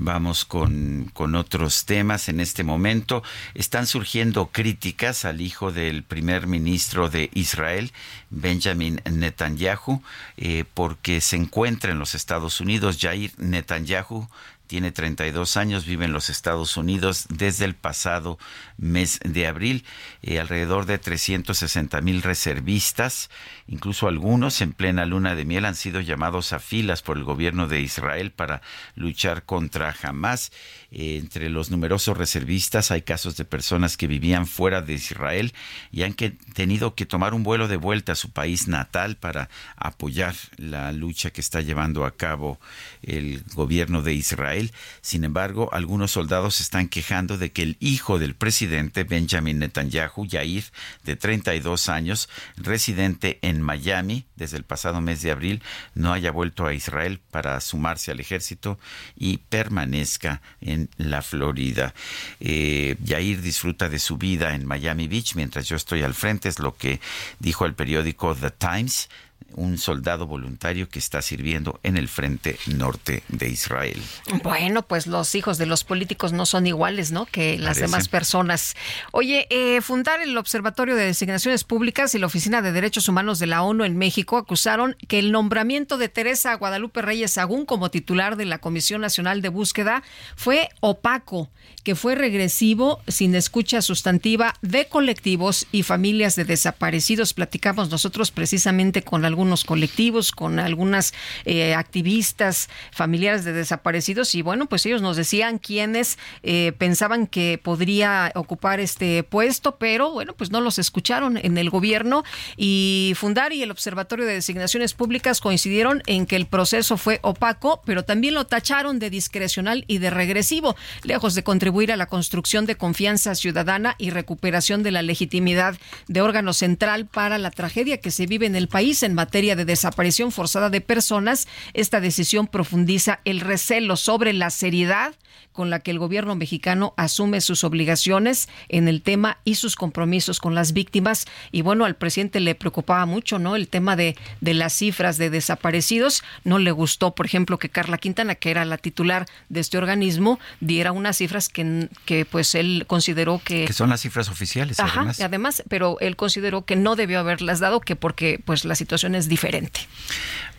Vamos 0.00 0.44
con, 0.44 1.10
otros 1.34 1.84
temas 1.84 2.28
en 2.28 2.38
este 2.38 2.62
momento. 2.62 3.24
Están 3.54 3.88
surgiendo 3.88 4.46
críticas 4.46 5.24
al 5.24 5.40
hijo 5.40 5.72
del 5.72 6.04
primer 6.04 6.46
ministro 6.46 7.10
de 7.10 7.30
Israel, 7.34 7.92
Benjamin 8.30 9.00
Netanyahu, 9.10 10.00
eh, 10.36 10.64
porque 10.72 11.20
se 11.20 11.34
encuentra 11.34 11.90
en 11.90 11.98
los 11.98 12.14
Estados 12.14 12.60
Unidos. 12.60 12.98
Jair 13.00 13.32
Netanyahu 13.38 14.28
tiene 14.68 14.92
32 14.92 15.56
años, 15.56 15.84
vive 15.84 16.04
en 16.04 16.12
los 16.12 16.30
Estados 16.30 16.76
Unidos 16.76 17.26
desde 17.28 17.64
el 17.64 17.74
pasado 17.74 18.38
mes 18.78 19.20
de 19.24 19.46
abril. 19.46 19.84
Eh, 20.22 20.38
alrededor 20.40 20.86
de 20.86 20.98
360 20.98 22.00
mil 22.00 22.22
reservistas, 22.22 23.28
incluso 23.66 24.08
algunos 24.08 24.60
en 24.62 24.72
plena 24.72 25.04
luna 25.04 25.34
de 25.34 25.44
miel, 25.44 25.64
han 25.64 25.74
sido 25.74 26.00
llamados 26.00 26.52
a 26.52 26.60
filas 26.60 27.02
por 27.02 27.18
el 27.18 27.24
gobierno 27.24 27.66
de 27.66 27.80
Israel 27.80 28.30
para 28.30 28.62
luchar 28.94 29.44
contra 29.44 29.94
Hamas. 30.02 30.52
Eh, 30.90 31.18
entre 31.18 31.50
los 31.50 31.70
numerosos 31.70 32.16
reservistas 32.16 32.90
hay 32.90 33.02
casos 33.02 33.36
de 33.36 33.44
personas 33.44 33.96
que 33.96 34.06
vivían 34.06 34.46
fuera 34.46 34.80
de 34.80 34.94
Israel 34.94 35.52
y 35.92 36.02
han 36.04 36.14
tenido 36.14 36.94
que 36.94 37.04
tomar 37.04 37.34
un 37.34 37.42
vuelo 37.42 37.68
de 37.68 37.76
vuelta 37.76 38.12
a 38.12 38.16
su 38.16 38.30
país 38.30 38.68
natal 38.68 39.16
para 39.16 39.50
apoyar 39.76 40.34
la 40.56 40.92
lucha 40.92 41.30
que 41.30 41.40
está 41.40 41.60
llevando 41.60 42.04
a 42.04 42.16
cabo 42.16 42.58
el 43.02 43.42
gobierno 43.54 44.02
de 44.02 44.14
Israel. 44.14 44.72
Sin 45.00 45.24
embargo, 45.24 45.68
algunos 45.72 46.12
soldados 46.12 46.60
están 46.60 46.88
quejando 46.88 47.36
de 47.36 47.50
que 47.50 47.62
el 47.62 47.76
hijo 47.80 48.18
del 48.18 48.34
presidente 48.34 48.67
Benjamin 48.68 49.58
Netanyahu, 49.58 50.26
Yair, 50.26 50.64
de 51.04 51.16
32 51.16 51.88
años, 51.88 52.28
residente 52.56 53.38
en 53.42 53.62
Miami 53.62 54.26
desde 54.36 54.56
el 54.56 54.64
pasado 54.64 55.00
mes 55.00 55.22
de 55.22 55.30
abril, 55.30 55.62
no 55.94 56.12
haya 56.12 56.30
vuelto 56.30 56.66
a 56.66 56.74
Israel 56.74 57.20
para 57.30 57.60
sumarse 57.60 58.10
al 58.10 58.20
ejército 58.20 58.78
y 59.16 59.38
permanezca 59.38 60.40
en 60.60 60.88
la 60.96 61.22
Florida. 61.22 61.94
Eh, 62.40 62.96
Yair 63.02 63.42
disfruta 63.42 63.88
de 63.88 63.98
su 63.98 64.16
vida 64.16 64.54
en 64.54 64.66
Miami 64.66 65.08
Beach 65.08 65.34
mientras 65.34 65.66
yo 65.68 65.76
estoy 65.76 66.02
al 66.02 66.14
frente, 66.14 66.48
es 66.48 66.58
lo 66.58 66.76
que 66.76 67.00
dijo 67.38 67.66
el 67.66 67.74
periódico 67.74 68.34
The 68.34 68.50
Times 68.50 69.08
un 69.54 69.78
soldado 69.78 70.26
voluntario 70.26 70.88
que 70.88 70.98
está 70.98 71.22
sirviendo 71.22 71.80
en 71.82 71.96
el 71.96 72.08
frente 72.08 72.58
norte 72.66 73.22
de 73.28 73.48
Israel. 73.48 74.00
Bueno, 74.42 74.82
pues 74.82 75.06
los 75.06 75.34
hijos 75.34 75.58
de 75.58 75.66
los 75.66 75.84
políticos 75.84 76.32
no 76.32 76.46
son 76.46 76.66
iguales, 76.66 77.12
¿no? 77.12 77.26
Que 77.26 77.58
las 77.58 77.78
demás 77.78 78.08
personas. 78.08 78.76
Oye, 79.12 79.46
eh, 79.50 79.80
fundar 79.80 80.20
el 80.20 80.36
Observatorio 80.36 80.96
de 80.96 81.04
Designaciones 81.04 81.64
Públicas 81.64 82.14
y 82.14 82.18
la 82.18 82.26
Oficina 82.26 82.62
de 82.62 82.72
Derechos 82.72 83.08
Humanos 83.08 83.38
de 83.38 83.46
la 83.46 83.62
ONU 83.62 83.84
en 83.84 83.96
México 83.96 84.36
acusaron 84.36 84.96
que 85.08 85.18
el 85.18 85.32
nombramiento 85.32 85.98
de 85.98 86.08
Teresa 86.08 86.54
Guadalupe 86.54 87.02
Reyes 87.02 87.32
Sagún 87.32 87.64
como 87.64 87.90
titular 87.90 88.36
de 88.36 88.44
la 88.44 88.58
Comisión 88.58 89.00
Nacional 89.00 89.42
de 89.42 89.48
Búsqueda 89.48 90.02
fue 90.36 90.68
opaco, 90.80 91.50
que 91.84 91.94
fue 91.94 92.14
regresivo, 92.14 93.00
sin 93.08 93.34
escucha 93.34 93.82
sustantiva 93.82 94.54
de 94.62 94.88
colectivos 94.88 95.66
y 95.72 95.82
familias 95.82 96.36
de 96.36 96.44
desaparecidos. 96.44 97.34
Platicamos 97.34 97.90
nosotros 97.90 98.30
precisamente 98.30 99.02
con 99.02 99.24
algunos 99.24 99.37
algunos 99.38 99.62
colectivos, 99.62 100.32
con 100.32 100.58
algunas 100.58 101.14
eh, 101.44 101.72
activistas 101.72 102.68
familiares 102.90 103.44
de 103.44 103.52
desaparecidos 103.52 104.34
y 104.34 104.42
bueno, 104.42 104.66
pues 104.66 104.84
ellos 104.84 105.00
nos 105.00 105.16
decían 105.16 105.58
quiénes 105.58 106.18
eh, 106.42 106.72
pensaban 106.76 107.28
que 107.28 107.60
podría 107.62 108.32
ocupar 108.34 108.80
este 108.80 109.22
puesto, 109.22 109.76
pero 109.76 110.10
bueno, 110.10 110.32
pues 110.32 110.50
no 110.50 110.60
los 110.60 110.80
escucharon 110.80 111.38
en 111.40 111.56
el 111.56 111.70
gobierno 111.70 112.24
y 112.56 113.12
Fundar 113.14 113.52
y 113.52 113.62
el 113.62 113.70
Observatorio 113.70 114.26
de 114.26 114.32
Designaciones 114.32 114.92
Públicas 114.92 115.40
coincidieron 115.40 116.02
en 116.06 116.26
que 116.26 116.34
el 116.34 116.46
proceso 116.46 116.96
fue 116.96 117.20
opaco, 117.22 117.80
pero 117.86 118.02
también 118.02 118.34
lo 118.34 118.44
tacharon 118.44 118.98
de 118.98 119.08
discrecional 119.08 119.84
y 119.86 119.98
de 119.98 120.10
regresivo, 120.10 120.74
lejos 121.04 121.36
de 121.36 121.44
contribuir 121.44 121.92
a 121.92 121.96
la 121.96 122.06
construcción 122.06 122.66
de 122.66 122.74
confianza 122.74 123.36
ciudadana 123.36 123.94
y 123.98 124.10
recuperación 124.10 124.82
de 124.82 124.90
la 124.90 125.02
legitimidad 125.02 125.76
de 126.08 126.22
órgano 126.22 126.52
central 126.54 127.06
para 127.06 127.38
la 127.38 127.52
tragedia 127.52 128.00
que 128.00 128.10
se 128.10 128.26
vive 128.26 128.46
en 128.46 128.56
el 128.56 128.66
país 128.66 129.04
en 129.04 129.14
materia 129.14 129.27
de 129.56 129.64
desaparición 129.64 130.32
forzada 130.32 130.70
de 130.70 130.80
personas, 130.80 131.48
esta 131.74 132.00
decisión 132.00 132.46
profundiza 132.46 133.20
el 133.24 133.40
recelo 133.40 133.96
sobre 133.96 134.32
la 134.32 134.50
seriedad 134.50 135.14
con 135.52 135.70
la 135.70 135.80
que 135.80 135.90
el 135.90 135.98
gobierno 135.98 136.36
mexicano 136.36 136.94
asume 136.96 137.40
sus 137.40 137.64
obligaciones 137.64 138.48
en 138.68 138.86
el 138.86 139.02
tema 139.02 139.38
y 139.42 139.56
sus 139.56 139.74
compromisos 139.74 140.38
con 140.38 140.54
las 140.54 140.72
víctimas. 140.72 141.26
Y 141.50 141.62
bueno, 141.62 141.84
al 141.84 141.96
presidente 141.96 142.38
le 142.38 142.54
preocupaba 142.54 143.06
mucho, 143.06 143.40
¿no? 143.40 143.56
El 143.56 143.66
tema 143.66 143.96
de, 143.96 144.16
de 144.40 144.54
las 144.54 144.72
cifras 144.72 145.18
de 145.18 145.30
desaparecidos. 145.30 146.22
No 146.44 146.60
le 146.60 146.70
gustó, 146.70 147.14
por 147.16 147.26
ejemplo, 147.26 147.58
que 147.58 147.70
Carla 147.70 147.98
Quintana, 147.98 148.36
que 148.36 148.52
era 148.52 148.64
la 148.64 148.78
titular 148.78 149.26
de 149.48 149.58
este 149.58 149.78
organismo, 149.78 150.38
diera 150.60 150.92
unas 150.92 151.16
cifras 151.16 151.48
que, 151.48 151.88
que 152.04 152.24
pues 152.24 152.54
él 152.54 152.84
consideró 152.86 153.40
que... 153.44 153.64
Que 153.64 153.72
son 153.72 153.90
las 153.90 154.02
cifras 154.02 154.28
oficiales, 154.28 154.78
Ajá, 154.78 155.00
además. 155.00 155.20
además, 155.20 155.62
pero 155.68 155.98
él 155.98 156.14
consideró 156.14 156.66
que 156.66 156.76
no 156.76 156.94
debió 156.94 157.18
haberlas 157.18 157.58
dado, 157.58 157.80
que 157.80 157.96
porque 157.96 158.40
pues 158.44 158.64
la 158.64 158.76
situación 158.76 159.16
es 159.18 159.28
diferente. 159.28 159.80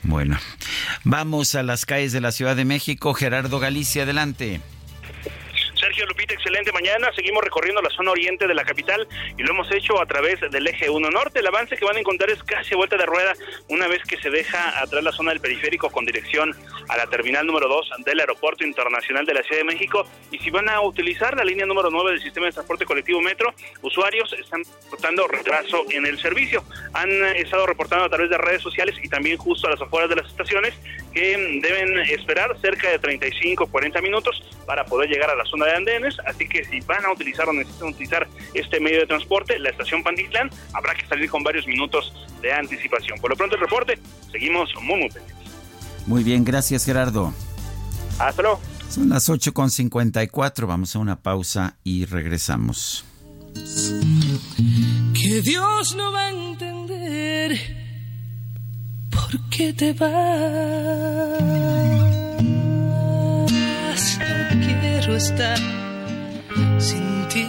Bueno, 0.03 0.37
vamos 1.03 1.55
a 1.55 1.63
las 1.63 1.85
calles 1.85 2.11
de 2.11 2.21
la 2.21 2.31
Ciudad 2.31 2.55
de 2.55 2.65
México. 2.65 3.13
Gerardo 3.13 3.59
Galicia, 3.59 4.03
adelante. 4.03 4.61
Sergio 5.79 6.05
Lupita, 6.05 6.33
excelente 6.33 6.73
mañana. 6.73 7.09
Seguimos 7.15 7.41
recorriendo 7.41 7.81
la 7.81 7.89
zona 7.89 8.11
oriente 8.11 8.47
de 8.47 8.53
la 8.53 8.65
capital 8.65 9.07
y 9.37 9.43
lo 9.43 9.51
hemos 9.51 9.71
hecho 9.71 10.01
a 10.01 10.05
través 10.05 10.39
del 10.41 10.67
eje 10.67 10.89
1 10.89 11.09
norte. 11.09 11.39
El 11.39 11.47
avance 11.47 11.77
que 11.77 11.85
van 11.85 11.95
a 11.95 11.99
encontrar 11.99 12.29
es 12.29 12.43
casi 12.43 12.75
vuelta 12.75 12.97
de 12.97 13.05
rueda 13.05 13.33
una 13.69 13.87
vez 13.87 14.03
que 14.03 14.17
se 14.17 14.29
deja 14.29 14.81
atrás 14.81 15.03
la 15.03 15.13
zona 15.13 15.31
del 15.31 15.39
periférico 15.39 15.89
con 15.89 16.05
dirección 16.05 16.53
a 16.89 16.97
la 16.97 17.07
terminal 17.07 17.47
número 17.47 17.69
2 17.69 17.91
del 18.05 18.19
Aeropuerto 18.19 18.65
Internacional 18.65 19.25
de 19.25 19.33
la 19.33 19.43
Ciudad 19.43 19.61
de 19.61 19.65
México. 19.65 20.05
Y 20.31 20.39
si 20.39 20.49
van 20.49 20.67
a 20.67 20.81
utilizar 20.81 21.35
la 21.37 21.45
línea 21.45 21.65
número 21.65 21.89
9 21.89 22.11
del 22.11 22.21
sistema 22.21 22.47
de 22.47 22.51
transporte 22.51 22.85
colectivo 22.85 23.21
Metro, 23.21 23.53
usuarios 23.81 24.33
están 24.33 24.63
reportando 24.83 25.27
retraso 25.27 25.85
en 25.91 26.05
el 26.05 26.19
servicio. 26.19 26.63
Han 26.93 27.09
estado 27.37 27.65
reportando 27.65 28.03
a 28.03 28.09
través 28.09 28.29
de 28.29 28.37
redes 28.37 28.61
sociales 28.61 28.95
y 29.01 29.07
también 29.07 29.37
justo 29.37 29.67
a 29.67 29.71
las 29.71 29.81
afueras 29.81 30.09
de 30.09 30.17
las 30.17 30.27
estaciones 30.27 30.73
que 31.13 31.59
deben 31.61 31.99
esperar 32.09 32.55
cerca 32.61 32.89
de 32.89 32.99
35 32.99 33.67
40 33.67 34.01
minutos 34.01 34.41
para 34.65 34.85
poder 34.85 35.09
llegar 35.09 35.29
a 35.29 35.35
la 35.35 35.45
zona 35.45 35.65
de 35.65 35.73
andenes, 35.73 36.17
así 36.25 36.47
que 36.47 36.63
si 36.65 36.79
van 36.81 37.05
a 37.05 37.11
utilizar 37.11 37.47
o 37.49 37.53
necesitan 37.53 37.89
utilizar 37.89 38.27
este 38.53 38.79
medio 38.79 38.99
de 38.99 39.07
transporte, 39.07 39.57
la 39.59 39.69
estación 39.69 40.03
Pantitlán, 40.03 40.49
habrá 40.73 40.93
que 40.93 41.05
salir 41.07 41.29
con 41.29 41.43
varios 41.43 41.65
minutos 41.67 42.13
de 42.41 42.53
anticipación. 42.53 43.19
Por 43.19 43.31
lo 43.31 43.35
pronto 43.35 43.55
el 43.55 43.61
reporte, 43.61 43.99
seguimos 44.31 44.69
muy 44.81 44.99
muy 44.99 45.09
pendientes. 45.09 45.47
Muy 46.05 46.23
bien, 46.23 46.43
gracias 46.43 46.85
Gerardo. 46.85 47.33
Hasta 48.19 48.41
luego. 48.41 48.59
Son 48.89 49.09
las 49.09 49.29
8.54, 49.29 50.65
vamos 50.65 50.95
a 50.95 50.99
una 50.99 51.21
pausa 51.21 51.77
y 51.83 52.05
regresamos. 52.05 53.05
Que 55.13 55.41
Dios 55.41 55.95
no 55.95 56.11
va 56.11 56.27
a 56.27 56.29
entender 56.31 57.88
por 59.19 59.39
qué 59.49 59.73
te 59.73 59.93
vas. 59.93 60.09
No 64.19 64.65
quiero 64.65 65.15
estar 65.15 65.57
sin 66.77 67.27
ti. 67.31 67.47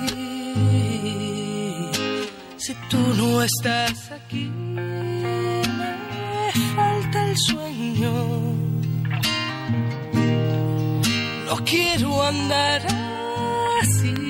Si 2.57 2.75
tú 2.91 2.99
no 3.17 3.43
estás 3.43 4.11
aquí, 4.13 4.45
me 4.45 5.63
falta 6.75 7.29
el 7.29 7.37
sueño. 7.37 8.13
No 11.47 11.65
quiero 11.65 12.23
andar 12.23 12.83
así. 13.83 14.30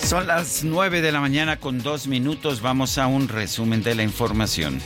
Son 0.05 0.29
las 0.29 0.63
9 0.63 1.01
de 1.01 1.11
la 1.11 1.21
mañana 1.21 1.59
con 1.59 1.83
dos 1.83 2.07
minutos. 2.07 2.61
Vamos 2.61 2.99
a 2.99 3.09
un 3.09 3.27
resumen 3.27 3.83
de 3.83 3.97
la 3.97 4.05
información. 4.05 4.81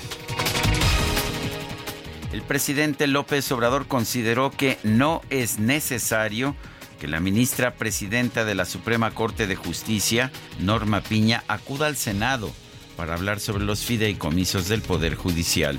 El 2.32 2.40
presidente 2.40 3.06
López 3.06 3.52
Obrador 3.52 3.86
consideró 3.88 4.50
que 4.50 4.78
no 4.84 5.20
es 5.28 5.58
necesario 5.58 6.56
que 6.98 7.08
la 7.08 7.20
ministra 7.20 7.74
presidenta 7.74 8.46
de 8.46 8.54
la 8.54 8.64
Suprema 8.64 9.10
Corte 9.10 9.46
de 9.46 9.56
Justicia, 9.56 10.32
Norma 10.60 11.02
Piña, 11.02 11.44
acuda 11.48 11.88
al 11.88 11.96
Senado 11.96 12.50
para 12.96 13.12
hablar 13.12 13.40
sobre 13.40 13.64
los 13.64 13.84
fideicomisos 13.84 14.68
del 14.68 14.80
Poder 14.80 15.16
Judicial. 15.16 15.78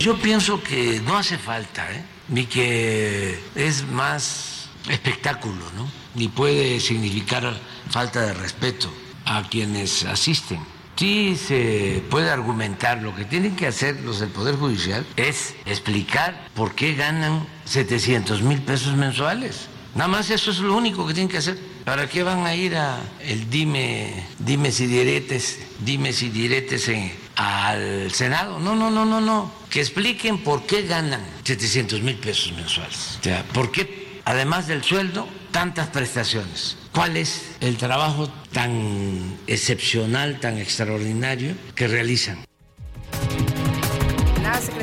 Yo 0.00 0.16
pienso 0.18 0.60
que 0.62 1.00
no 1.06 1.16
hace 1.16 1.38
falta, 1.38 1.88
¿eh? 1.92 2.15
Ni 2.28 2.46
que 2.46 3.38
es 3.54 3.86
más 3.86 4.68
espectáculo, 4.88 5.64
¿no? 5.76 5.88
Ni 6.14 6.28
puede 6.28 6.80
significar 6.80 7.58
falta 7.90 8.22
de 8.22 8.34
respeto 8.34 8.92
a 9.24 9.42
quienes 9.48 10.04
asisten. 10.04 10.60
Sí 10.96 11.36
se 11.36 12.02
puede 12.08 12.30
argumentar, 12.30 13.02
lo 13.02 13.14
que 13.14 13.26
tienen 13.26 13.54
que 13.54 13.66
hacer 13.66 14.00
los 14.00 14.20
del 14.20 14.30
Poder 14.30 14.56
Judicial 14.56 15.04
es 15.16 15.54
explicar 15.66 16.48
por 16.54 16.74
qué 16.74 16.94
ganan 16.94 17.46
700 17.66 18.40
mil 18.42 18.62
pesos 18.62 18.96
mensuales. 18.96 19.68
Nada 19.96 20.08
más 20.08 20.28
eso 20.28 20.50
es 20.50 20.58
lo 20.58 20.76
único 20.76 21.06
que 21.06 21.14
tienen 21.14 21.30
que 21.30 21.38
hacer. 21.38 21.58
¿Para 21.86 22.06
qué 22.06 22.22
van 22.22 22.44
a 22.44 22.54
ir 22.54 22.76
a 22.76 23.00
el 23.20 23.48
dime, 23.48 24.26
dime 24.38 24.70
si 24.70 24.86
diretes, 24.86 25.58
dime 25.80 26.12
si 26.12 26.28
diretes 26.28 26.90
al 27.36 28.12
Senado? 28.12 28.58
No, 28.58 28.76
no, 28.76 28.90
no, 28.90 29.06
no, 29.06 29.22
no. 29.22 29.50
Que 29.70 29.80
expliquen 29.80 30.44
por 30.44 30.66
qué 30.66 30.82
ganan 30.82 31.24
700 31.44 32.02
mil 32.02 32.16
pesos 32.16 32.52
mensuales. 32.52 33.18
O 33.20 33.24
sea, 33.24 33.42
¿por 33.54 33.72
qué, 33.72 34.20
además 34.26 34.66
del 34.66 34.84
sueldo, 34.84 35.26
tantas 35.50 35.88
prestaciones? 35.88 36.76
¿Cuál 36.92 37.16
es 37.16 37.56
el 37.60 37.78
trabajo 37.78 38.28
tan 38.52 39.38
excepcional, 39.46 40.40
tan 40.40 40.58
extraordinario 40.58 41.54
que 41.74 41.88
realizan? 41.88 42.44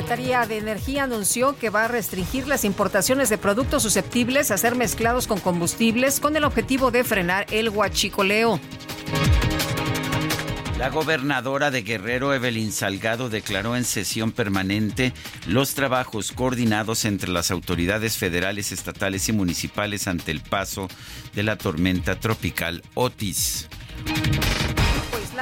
La 0.04 0.08
Secretaría 0.08 0.44
de 0.44 0.58
Energía 0.58 1.04
anunció 1.04 1.56
que 1.56 1.70
va 1.70 1.86
a 1.86 1.88
restringir 1.88 2.46
las 2.46 2.66
importaciones 2.66 3.30
de 3.30 3.38
productos 3.38 3.82
susceptibles 3.82 4.50
a 4.50 4.58
ser 4.58 4.74
mezclados 4.74 5.26
con 5.26 5.40
combustibles 5.40 6.20
con 6.20 6.36
el 6.36 6.44
objetivo 6.44 6.90
de 6.90 7.04
frenar 7.04 7.46
el 7.50 7.70
huachicoleo. 7.70 8.60
La 10.76 10.90
gobernadora 10.90 11.70
de 11.70 11.80
Guerrero, 11.80 12.34
Evelyn 12.34 12.70
Salgado, 12.70 13.30
declaró 13.30 13.76
en 13.76 13.84
sesión 13.84 14.30
permanente 14.30 15.14
los 15.46 15.72
trabajos 15.72 16.32
coordinados 16.32 17.06
entre 17.06 17.30
las 17.30 17.50
autoridades 17.50 18.18
federales, 18.18 18.72
estatales 18.72 19.30
y 19.30 19.32
municipales 19.32 20.06
ante 20.06 20.32
el 20.32 20.42
paso 20.42 20.86
de 21.34 21.44
la 21.44 21.56
tormenta 21.56 22.20
tropical 22.20 22.82
Otis. 22.92 23.70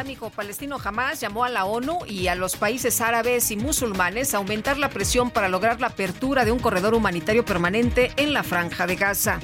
Islámico 0.02 0.30
palestino 0.30 0.78
Hamas 0.82 1.20
llamó 1.20 1.44
a 1.44 1.48
la 1.48 1.64
ONU 1.64 2.00
y 2.08 2.26
a 2.26 2.34
los 2.34 2.56
países 2.56 3.00
árabes 3.00 3.52
y 3.52 3.56
musulmanes 3.56 4.34
a 4.34 4.38
aumentar 4.38 4.76
la 4.76 4.90
presión 4.90 5.30
para 5.30 5.48
lograr 5.48 5.80
la 5.80 5.86
apertura 5.86 6.44
de 6.44 6.50
un 6.50 6.58
corredor 6.58 6.94
humanitario 6.94 7.44
permanente 7.44 8.10
en 8.16 8.32
la 8.32 8.42
franja 8.42 8.88
de 8.88 8.96
Gaza. 8.96 9.38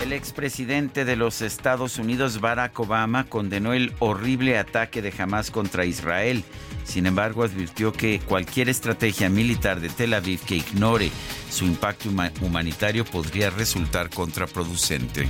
El 0.00 0.12
expresidente 0.12 1.04
de 1.04 1.16
los 1.16 1.42
Estados 1.42 1.98
Unidos, 1.98 2.40
Barack 2.40 2.78
Obama, 2.78 3.24
condenó 3.24 3.72
el 3.72 3.92
horrible 3.98 4.56
ataque 4.56 5.02
de 5.02 5.12
Hamas 5.18 5.50
contra 5.50 5.84
Israel. 5.84 6.44
Sin 6.84 7.06
embargo, 7.06 7.42
advirtió 7.42 7.92
que 7.92 8.20
cualquier 8.20 8.68
estrategia 8.68 9.28
militar 9.28 9.80
de 9.80 9.88
Tel 9.88 10.14
Aviv 10.14 10.40
que 10.40 10.56
ignore 10.56 11.10
su 11.50 11.64
impacto 11.64 12.08
humanitario 12.40 13.04
podría 13.04 13.50
resultar 13.50 14.10
contraproducente. 14.10 15.28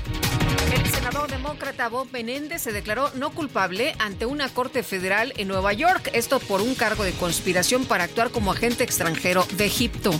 El 0.75 0.91
senador 0.91 1.31
demócrata 1.31 1.89
Bob 1.89 2.09
Menéndez 2.13 2.63
se 2.63 2.73
declaró 2.73 3.11
no 3.15 3.31
culpable 3.31 3.95
ante 3.99 4.27
una 4.27 4.49
corte 4.49 4.83
federal 4.83 5.33
en 5.37 5.49
Nueva 5.49 5.73
York, 5.73 6.11
esto 6.13 6.41
por 6.41 6.61
un 6.61 6.75
cargo 6.75 7.05
de 7.05 7.13
conspiración 7.13 7.85
para 7.85 8.05
actuar 8.05 8.31
como 8.31 8.53
agente 8.53 8.85
extranjero 8.85 9.47
de 9.57 9.67
Egipto. 9.67 10.13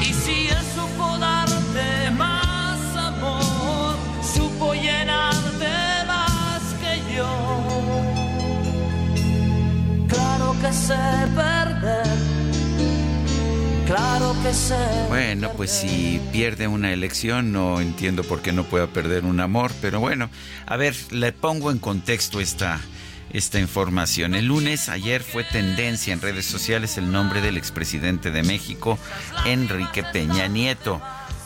Y 0.00 0.12
si 0.12 0.48
él 0.48 0.58
supo 0.74 1.18
darte 1.18 2.10
más 2.12 2.96
amor, 2.96 3.96
supo 4.34 4.74
llenarte 4.74 5.68
más 6.06 6.62
que 6.80 7.14
yo. 7.16 7.69
Claro 10.10 10.56
que 10.60 10.72
sé 10.72 10.96
perder. 11.34 12.06
Claro 13.86 14.36
que 14.42 14.52
sé. 14.54 14.76
Bueno, 15.08 15.50
pues 15.56 15.70
si 15.70 16.20
pierde 16.32 16.68
una 16.68 16.92
elección, 16.92 17.50
no 17.50 17.80
entiendo 17.80 18.22
por 18.22 18.40
qué 18.40 18.52
no 18.52 18.64
pueda 18.64 18.86
perder 18.86 19.24
un 19.24 19.40
amor, 19.40 19.72
pero 19.80 19.98
bueno, 19.98 20.30
a 20.66 20.76
ver, 20.76 20.94
le 21.10 21.32
pongo 21.32 21.72
en 21.72 21.78
contexto 21.80 22.40
esta, 22.40 22.80
esta 23.32 23.58
información. 23.58 24.34
El 24.34 24.46
lunes, 24.46 24.88
ayer, 24.88 25.22
fue 25.22 25.42
tendencia 25.42 26.12
en 26.12 26.20
redes 26.20 26.46
sociales 26.46 26.98
el 26.98 27.10
nombre 27.10 27.40
del 27.40 27.56
expresidente 27.56 28.30
de 28.30 28.44
México, 28.44 28.96
Enrique 29.44 30.04
Peña 30.04 30.46
Nieto, 30.46 31.00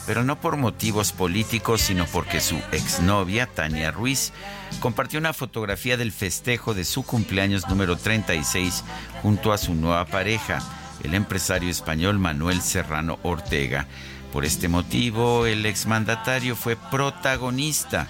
pero 0.05 0.23
no 0.23 0.39
por 0.39 0.57
motivos 0.57 1.11
políticos, 1.13 1.81
sino 1.81 2.05
porque 2.05 2.39
su 2.41 2.57
exnovia, 2.71 3.47
Tania 3.47 3.89
Ruiz, 3.89 4.33
compartió 4.79 5.19
una 5.19 5.33
fotografía 5.33 5.97
del 5.97 6.11
festejo 6.11 6.73
de 6.73 6.85
su 6.85 7.03
cumpleaños 7.03 7.67
número 7.67 7.97
36 7.97 8.83
junto 9.21 9.51
a 9.53 9.57
su 9.57 9.73
nueva 9.73 10.05
pareja 10.05 10.61
el 11.05 11.13
empresario 11.13 11.69
español 11.69 12.19
Manuel 12.19 12.61
Serrano 12.61 13.19
Ortega. 13.23 13.87
Por 14.31 14.43
este 14.43 14.67
motivo, 14.67 15.45
el 15.45 15.65
exmandatario 15.65 16.55
fue 16.55 16.75
protagonista 16.75 18.07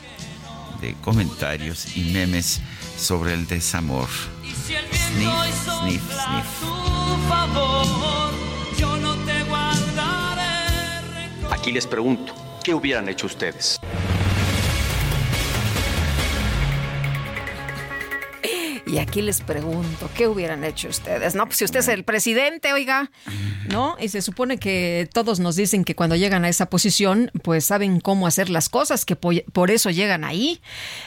de 0.81 0.93
comentarios 0.95 1.95
y 1.95 2.11
memes 2.11 2.61
sobre 2.97 3.33
el 3.33 3.47
desamor. 3.47 4.07
Sniff, 4.43 5.51
sniff, 5.81 6.01
sniff. 6.01 6.45
Aquí 11.51 11.71
les 11.71 11.85
pregunto, 11.85 12.33
¿qué 12.63 12.73
hubieran 12.73 13.09
hecho 13.09 13.27
ustedes? 13.27 13.79
Y 18.95 18.99
aquí 18.99 19.21
les 19.21 19.41
pregunto, 19.41 20.09
¿qué 20.15 20.25
hubieran 20.25 20.63
hecho 20.63 20.87
ustedes? 20.87 21.35
No, 21.35 21.45
pues 21.47 21.57
si 21.57 21.65
usted 21.65 21.81
es 21.81 21.89
el 21.89 22.05
presidente, 22.05 22.71
oiga, 22.71 23.11
¿no? 23.69 23.97
Y 23.99 24.07
se 24.07 24.21
supone 24.21 24.57
que 24.57 25.09
todos 25.11 25.41
nos 25.41 25.57
dicen 25.57 25.83
que 25.83 25.95
cuando 25.95 26.15
llegan 26.15 26.45
a 26.45 26.47
esa 26.47 26.67
posición, 26.69 27.29
pues 27.43 27.65
saben 27.65 27.99
cómo 27.99 28.25
hacer 28.25 28.49
las 28.49 28.69
cosas, 28.69 29.03
que 29.03 29.17
por 29.17 29.69
eso 29.69 29.89
llegan 29.89 30.23
ahí. 30.23 30.61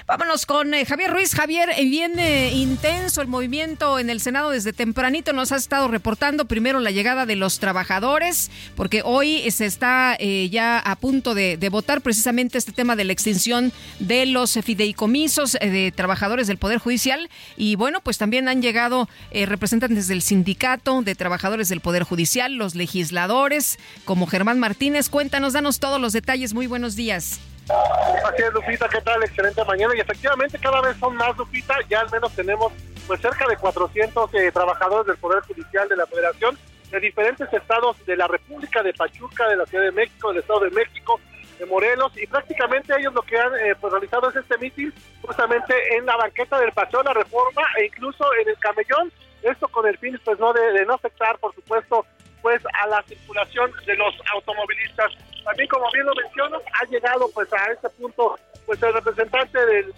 Vámonos 0.07 0.45
con 0.45 0.75
eh, 0.75 0.85
Javier 0.85 1.11
Ruiz. 1.11 1.35
Javier, 1.35 1.71
eh, 1.79 1.85
viene 1.87 2.53
intenso 2.53 3.23
el 3.23 3.29
movimiento 3.29 3.99
en 3.99 4.11
el 4.11 4.21
Senado 4.21 4.51
desde 4.51 4.75
tempranito. 4.75 5.33
Nos 5.33 5.53
ha 5.53 5.57
estado 5.57 5.89
reportando 5.89 6.45
primero 6.45 6.81
la 6.81 6.91
llegada 6.91 7.25
de 7.25 7.37
los 7.37 7.59
trabajadores, 7.59 8.51
porque 8.77 9.01
hoy 9.03 9.51
se 9.51 9.65
está 9.65 10.15
eh, 10.21 10.51
ya 10.51 10.79
a 10.79 10.95
punto 10.97 11.35
de, 11.35 11.57
de, 11.57 11.69
votar 11.71 12.03
precisamente 12.03 12.59
este 12.59 12.73
tema 12.73 12.97
de 12.97 13.05
la 13.05 13.15
extinción 13.15 13.73
de 13.99 14.27
los 14.27 14.59
fideicomisos 14.63 15.53
de 15.53 15.91
trabajadores 15.97 16.49
del 16.49 16.59
Poder 16.59 16.81
Judicial. 16.81 17.31
Y 17.57 17.78
bueno, 17.79 18.01
pues 18.03 18.19
también 18.19 18.49
han 18.49 18.61
llegado 18.61 19.09
representantes 19.33 20.09
del 20.09 20.21
sindicato 20.21 21.01
de 21.03 21.15
trabajadores 21.15 21.69
del 21.69 21.81
Poder 21.81 22.03
Judicial 22.03 22.19
judicial, 22.19 22.55
los 22.55 22.75
legisladores, 22.75 23.79
como 24.05 24.27
Germán 24.27 24.59
Martínez. 24.59 25.09
Cuéntanos, 25.09 25.53
danos 25.53 25.79
todos 25.79 26.01
los 26.01 26.13
detalles. 26.13 26.53
Muy 26.53 26.67
buenos 26.67 26.97
días. 26.97 27.39
Así 27.69 28.43
es, 28.43 28.53
Lupita, 28.53 28.89
¿qué 28.89 29.01
tal? 29.03 29.23
Excelente 29.23 29.65
mañana. 29.65 29.95
Y 29.95 30.01
efectivamente 30.01 30.59
cada 30.59 30.81
vez 30.81 30.97
son 30.97 31.15
más, 31.15 31.37
Lupita. 31.37 31.77
Ya 31.89 32.01
al 32.01 32.11
menos 32.11 32.35
tenemos 32.35 32.73
pues 33.07 33.21
cerca 33.21 33.47
de 33.47 33.57
400 33.57 34.35
eh, 34.35 34.51
trabajadores 34.53 35.07
del 35.07 35.17
Poder 35.19 35.45
Judicial 35.45 35.89
de 35.89 35.97
la 35.97 36.07
Federación 36.07 36.59
de 36.91 36.99
diferentes 36.99 37.53
estados 37.53 37.97
de 38.05 38.17
la 38.17 38.27
República, 38.27 38.83
de 38.83 38.93
Pachuca, 38.95 39.47
de 39.49 39.57
la 39.57 39.67
Ciudad 39.67 39.85
de 39.85 39.93
México, 39.93 40.31
del 40.31 40.39
Estado 40.39 40.61
de 40.61 40.71
México, 40.71 41.21
de 41.59 41.67
Morelos, 41.67 42.13
y 42.17 42.27
prácticamente 42.27 42.95
ellos 42.99 43.13
lo 43.13 43.23
que 43.23 43.39
han 43.39 43.55
eh, 43.57 43.75
pues, 43.81 43.93
realizado 43.93 44.31
es 44.31 44.37
este 44.37 44.59
mitin 44.59 44.93
justamente 45.23 45.75
en 45.97 46.07
la 46.07 46.17
banqueta 46.17 46.59
del 46.59 46.73
Paseo 46.73 47.01
de 47.01 47.07
la 47.07 47.15
Reforma 47.15 47.63
e 47.79 47.87
incluso 47.87 48.25
en 48.41 48.49
el 48.49 48.59
Camellón, 48.59 49.13
esto 49.43 49.69
con 49.69 49.87
el 49.87 49.99
fin 49.99 50.19
pues 50.25 50.39
no 50.39 50.53
de, 50.53 50.85
no 50.87 50.95
afectar, 50.95 51.39
por 51.39 51.55
supuesto, 51.55 52.07
pues 52.43 52.63
a 52.81 52.87
la 52.87 53.03
circulación 53.03 53.73
de 53.85 53.97
los 53.97 54.15
automovilistas. 54.35 55.13
También 55.45 55.69
como 55.69 55.91
bien 55.93 56.07
lo 56.07 56.15
menciono, 56.15 56.59
ha 56.81 56.85
llegado 56.87 57.29
pues 57.35 57.53
a 57.53 57.73
este 57.73 57.89
punto 57.91 58.39
pues 58.67 58.83
el 58.83 58.93
representante 58.93 59.59
del, 59.67 59.95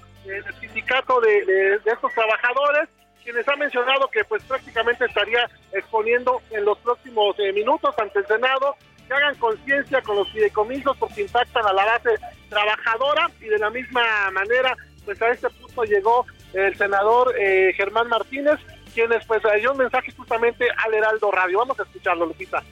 sindicato 0.60 1.20
de, 1.20 1.80
estos 1.84 2.12
trabajadores 2.14 2.88
quienes 3.22 3.46
ha 3.48 3.56
mencionado 3.56 4.08
que 4.08 4.24
pues 4.24 4.42
prácticamente 4.44 5.04
estaría 5.04 5.48
exponiendo 5.72 6.40
en 6.50 6.64
los 6.64 6.78
próximos 6.78 7.38
eh, 7.38 7.52
minutos 7.52 7.94
ante 7.98 8.20
el 8.20 8.26
Senado 8.26 8.76
que 9.10 9.16
hagan 9.16 9.34
conciencia 9.36 10.00
con 10.02 10.16
los 10.16 10.30
fideicomisos 10.30 10.96
porque 10.96 11.22
impactan 11.22 11.66
a 11.66 11.72
la 11.72 11.84
base 11.84 12.10
trabajadora 12.48 13.28
y 13.40 13.46
de 13.46 13.58
la 13.58 13.70
misma 13.70 14.30
manera 14.30 14.76
pues 15.04 15.20
a 15.20 15.30
este 15.30 15.50
punto 15.50 15.82
llegó 15.84 16.26
el 16.52 16.76
senador 16.76 17.34
eh, 17.38 17.72
Germán 17.76 18.08
Martínez 18.08 18.60
quienes 18.94 19.24
pues 19.26 19.42
dio 19.60 19.72
un 19.72 19.78
mensaje 19.78 20.12
justamente 20.16 20.66
al 20.84 20.94
Heraldo 20.94 21.30
Radio. 21.30 21.58
Vamos 21.58 21.78
a 21.78 21.84
escucharlo, 21.84 22.26
Lupita. 22.26 22.62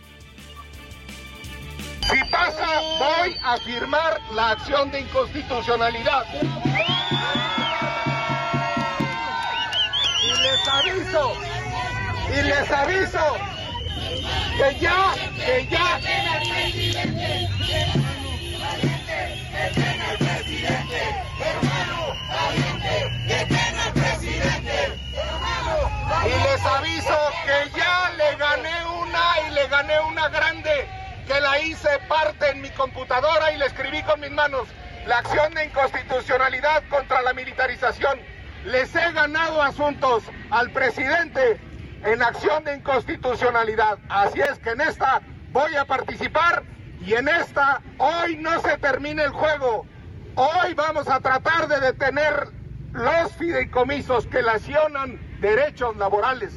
Si 2.01 2.31
pasa, 2.31 2.67
voy 2.99 3.37
a 3.45 3.57
firmar 3.59 4.19
la 4.35 4.51
acción 4.51 4.91
de 4.91 5.01
inconstitucionalidad. 5.01 6.25
Y 10.25 10.43
les 10.43 10.69
aviso, 10.69 11.33
y 12.31 12.43
les 12.43 12.71
aviso, 12.71 13.37
que 14.59 14.79
ya, 14.81 15.15
que 15.37 15.67
ya. 15.71 16.01
Y 26.25 26.31
les 26.31 26.67
aviso 26.67 27.19
que 27.47 27.79
ya 27.79 28.11
le 28.17 28.37
gané 28.37 28.87
una 29.03 29.25
y 29.47 29.55
le 29.55 29.69
gané 29.69 30.01
una 30.01 30.29
grande, 30.29 30.89
que 31.27 31.41
la 31.41 31.61
hice 31.61 31.89
parte 32.09 32.51
en 32.51 32.61
mi 32.63 32.71
computadora 32.71 33.53
y 33.53 33.59
le 33.59 33.67
escribí 33.67 34.03
con 34.03 34.21
mis 34.21 34.31
manos. 34.31 34.69
La 35.07 35.19
acción 35.19 35.55
de 35.55 35.65
inconstitucionalidad 35.65 36.83
contra 36.91 37.23
la 37.23 37.33
militarización. 37.33 38.21
Les 38.65 38.95
he 38.95 39.13
ganado 39.13 39.63
asuntos 39.63 40.25
al 40.51 40.71
presidente 40.71 41.61
en 42.05 42.23
acción 42.23 42.65
de 42.65 42.77
inconstitucionalidad. 42.77 43.99
Así 44.09 44.41
es 44.41 44.59
que 44.59 44.71
en 44.71 44.81
esta 44.81 45.23
voy 45.53 45.75
a 45.77 45.85
participar 45.85 46.63
y 47.01 47.15
en 47.15 47.29
esta 47.29 47.81
hoy 47.99 48.37
no 48.37 48.61
se 48.61 48.77
termina 48.79 49.25
el 49.25 49.31
juego. 49.31 49.87
Hoy 50.35 50.75
vamos 50.75 51.09
a 51.09 51.21
tratar 51.21 51.69
de 51.69 51.81
detener 51.81 52.49
los 52.93 53.33
fideicomisos 53.37 54.27
que 54.27 54.43
lesionan 54.43 55.19
derechos 55.41 55.97
laborales. 55.97 56.55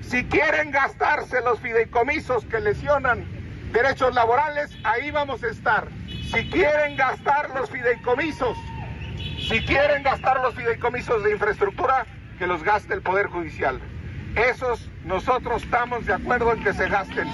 Si 0.00 0.24
quieren 0.24 0.70
gastarse 0.70 1.40
los 1.42 1.60
fideicomisos 1.60 2.44
que 2.46 2.60
lesionan 2.60 3.26
derechos 3.72 4.14
laborales, 4.14 4.76
ahí 4.84 5.10
vamos 5.10 5.42
a 5.44 5.48
estar. 5.48 5.88
Si 6.08 6.48
quieren 6.50 6.96
gastar 6.96 7.50
los 7.50 7.70
fideicomisos, 7.70 8.56
si 9.48 9.64
quieren 9.64 10.02
gastar 10.02 10.40
los 10.40 10.54
fideicomisos 10.54 11.22
de 11.22 11.32
infraestructura, 11.32 12.06
que 12.38 12.46
los 12.46 12.62
gaste 12.62 12.94
el 12.94 13.02
Poder 13.02 13.26
Judicial. 13.26 13.80
Esos 14.36 14.80
nosotros 15.04 15.62
estamos 15.62 16.06
de 16.06 16.14
acuerdo 16.14 16.52
en 16.52 16.62
que 16.62 16.72
se 16.72 16.88
gasten. 16.88 17.28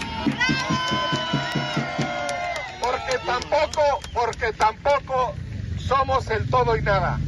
Porque 2.81 3.19
tampoco, 3.25 3.83
porque 4.13 4.53
tampoco 4.53 5.35
somos 5.79 6.31
el 6.31 6.49
todo 6.49 6.77
y 6.77 6.83
nada. 6.83 7.19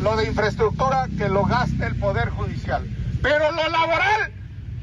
Lo 0.00 0.16
de 0.16 0.26
infraestructura 0.26 1.08
que 1.16 1.28
lo 1.28 1.44
gaste 1.44 1.86
el 1.86 1.96
Poder 1.96 2.30
Judicial. 2.30 2.86
Pero 3.22 3.50
lo 3.52 3.68
laboral 3.68 4.32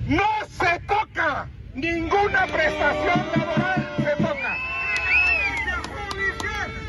no 0.08 0.28
se 0.60 0.80
toca. 0.88 1.48
Ninguna 1.76 2.48
prestación 2.48 3.28
laboral 3.36 3.96
se 3.98 4.24
toca. 4.24 4.58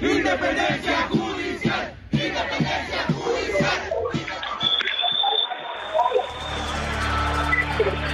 Independencia 0.01 1.09
judicial. 1.09 1.95
Independencia 2.11 3.07
judicial. 3.15 3.82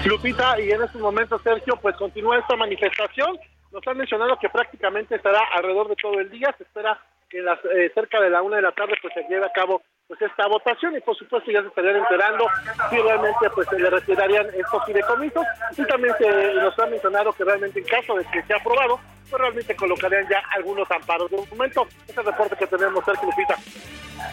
Lupita, 0.05 0.61
y 0.61 0.71
en 0.71 0.83
estos 0.83 1.01
momentos, 1.01 1.43
Sergio, 1.43 1.79
pues 1.81 1.97
continúa 1.97 2.39
esta 2.39 2.57
manifestación. 2.57 3.39
Nos 3.73 3.87
han 3.87 3.99
mencionado 3.99 4.39
que 4.39 4.49
prácticamente 4.49 5.17
estará 5.17 5.41
alrededor 5.55 5.89
de 5.89 5.97
todo 5.97 6.19
el 6.21 6.31
día. 6.31 6.55
Se 6.57 6.65
espera 6.65 6.99
que 7.29 7.41
las, 7.43 7.59
eh, 7.65 7.91
cerca 7.95 8.21
de 8.21 8.31
la 8.31 8.43
una 8.43 8.57
de 8.57 8.63
la 8.63 8.73
tarde 8.73 8.95
pues 9.03 9.13
se 9.13 9.23
lleve 9.29 9.45
a 9.45 9.53
cabo 9.53 9.83
pues 10.07 10.23
esta 10.23 10.47
votación 10.47 10.97
y 10.97 11.01
por 11.01 11.15
supuesto 11.17 11.51
ya 11.51 11.61
se 11.61 11.69
estarían 11.69 11.97
enterando 11.97 12.47
si 12.89 12.97
realmente 12.97 13.51
pues 13.55 13.69
se 13.69 13.79
le 13.79 13.91
retirarían 13.91 14.47
estos 14.55 14.83
fideicomisos 14.87 15.45
y 15.77 15.85
también 15.85 16.15
se 16.17 16.55
nos 16.55 16.79
ha 16.79 16.87
mencionado 16.87 17.31
que 17.33 17.45
realmente 17.45 17.81
en 17.81 17.85
caso 17.85 18.15
de 18.15 18.25
que 18.33 18.43
sea 18.45 18.57
aprobado 18.57 18.99
pues 19.29 19.43
realmente 19.43 19.77
colocarían 19.77 20.27
ya 20.31 20.43
algunos 20.57 20.91
amparos. 20.91 21.31
De 21.31 21.37
momento, 21.37 21.87
ese 22.09 22.23
reporte 22.23 22.57
que 22.57 22.67
tenemos, 22.67 23.05
Sergio 23.05 23.29
Lupita. 23.29 23.57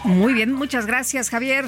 Muy 0.05 0.33
bien, 0.33 0.53
muchas 0.53 0.85
gracias 0.85 1.29
Javier. 1.29 1.65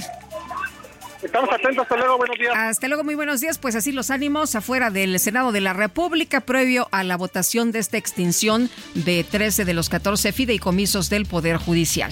Estamos 1.22 1.50
atentos, 1.52 1.84
hasta 1.84 1.98
luego, 1.98 2.18
buenos 2.18 2.38
días. 2.38 2.54
Hasta 2.56 2.88
luego, 2.88 3.04
muy 3.04 3.16
buenos 3.16 3.42
días. 3.42 3.58
Pues 3.58 3.76
así 3.76 3.92
los 3.92 4.12
ánimos 4.12 4.56
afuera 4.56 4.92
del 4.92 5.20
Senado 5.20 5.52
de 5.52 5.62
la 5.62 5.74
República 5.74 6.42
previo 6.42 6.88
a 6.92 7.04
la 7.04 7.18
votación 7.18 7.72
de 7.72 7.80
esta 7.80 7.98
extinción 7.98 8.70
de 8.94 9.24
13 9.24 9.66
de 9.66 9.74
los 9.74 9.90
14 9.90 10.32
fideicomisos 10.32 11.10
del 11.10 11.26
Poder 11.26 11.58
Judicial. 11.58 12.12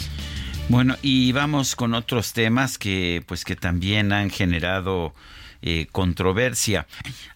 Bueno, 0.70 0.96
y 1.04 1.32
vamos 1.32 1.76
con 1.76 1.94
otros 1.94 2.34
temas 2.34 2.80
que 2.80 3.24
pues 3.28 3.46
que 3.46 3.56
también 3.56 4.12
han 4.12 4.32
generado 4.32 5.14
eh, 5.62 5.88
controversia. 5.92 6.88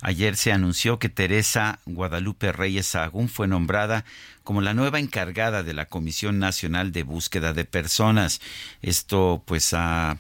Ayer 0.01 0.35
se 0.35 0.51
anunció 0.51 0.97
que 0.97 1.09
Teresa 1.09 1.79
Guadalupe 1.85 2.51
Reyes 2.51 2.87
Sagún 2.87 3.29
fue 3.29 3.47
nombrada 3.47 4.05
como 4.49 4.61
la 4.61 4.73
nueva 4.73 4.97
encargada 4.97 5.61
de 5.61 5.75
la 5.75 5.85
Comisión 5.85 6.39
Nacional 6.39 6.91
de 6.91 7.03
Búsqueda 7.03 7.53
de 7.53 7.65
Personas. 7.65 8.41
Esto 8.81 9.43
pues 9.45 9.75
ha, 9.75 10.17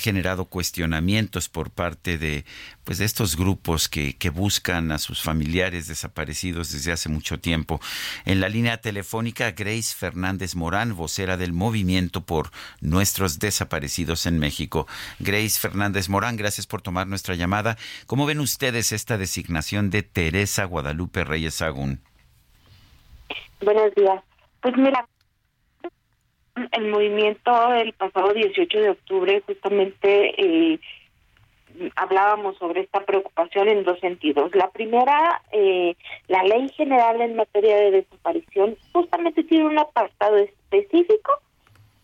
generado 0.00 0.46
cuestionamientos 0.46 1.48
por 1.48 1.70
parte 1.70 2.18
de 2.18 2.44
pues 2.82 2.98
de 2.98 3.04
estos 3.04 3.36
grupos 3.36 3.88
que, 3.88 4.16
que, 4.16 4.30
buscan 4.30 4.90
a 4.90 4.98
sus 4.98 5.22
familiares 5.22 5.86
desaparecidos 5.86 6.72
desde 6.72 6.90
hace 6.90 7.08
mucho 7.08 7.38
tiempo. 7.38 7.80
En 8.24 8.40
la 8.40 8.48
línea 8.48 8.80
telefónica, 8.80 9.52
Grace 9.52 9.94
Fernández 9.96 10.56
Morán, 10.56 10.96
vocera 10.96 11.36
del 11.36 11.52
Movimiento 11.52 12.26
por 12.26 12.50
Nuestros 12.80 13.38
Desaparecidos 13.38 14.26
en 14.26 14.40
México. 14.40 14.88
Grace 15.20 15.56
Fernández 15.60 16.08
Morán, 16.08 16.36
gracias 16.36 16.66
por 16.66 16.82
tomar 16.82 17.06
nuestra 17.06 17.36
llamada. 17.36 17.78
¿Cómo 18.06 18.26
ven 18.26 18.40
ustedes 18.40 18.90
esta 18.90 19.18
designación 19.18 19.90
de 19.90 20.02
Teresa 20.02 20.64
Guadalupe 20.64 21.22
Reyes 21.22 21.62
Agún? 21.62 22.07
Buenos 23.60 23.92
días. 23.96 24.22
Pues 24.60 24.76
mira, 24.76 25.06
el 26.72 26.88
movimiento 26.88 27.72
el 27.74 27.92
pasado 27.92 28.32
18 28.32 28.78
de 28.78 28.90
octubre 28.90 29.42
justamente 29.46 30.72
eh, 30.72 30.80
hablábamos 31.96 32.56
sobre 32.58 32.82
esta 32.82 33.04
preocupación 33.04 33.68
en 33.68 33.84
dos 33.84 33.98
sentidos. 34.00 34.54
La 34.54 34.70
primera, 34.70 35.42
eh, 35.52 35.96
la 36.28 36.42
ley 36.44 36.68
general 36.70 37.20
en 37.20 37.36
materia 37.36 37.76
de 37.76 37.90
desaparición 37.90 38.76
justamente 38.92 39.42
tiene 39.44 39.66
un 39.66 39.78
apartado 39.78 40.36
específico 40.36 41.40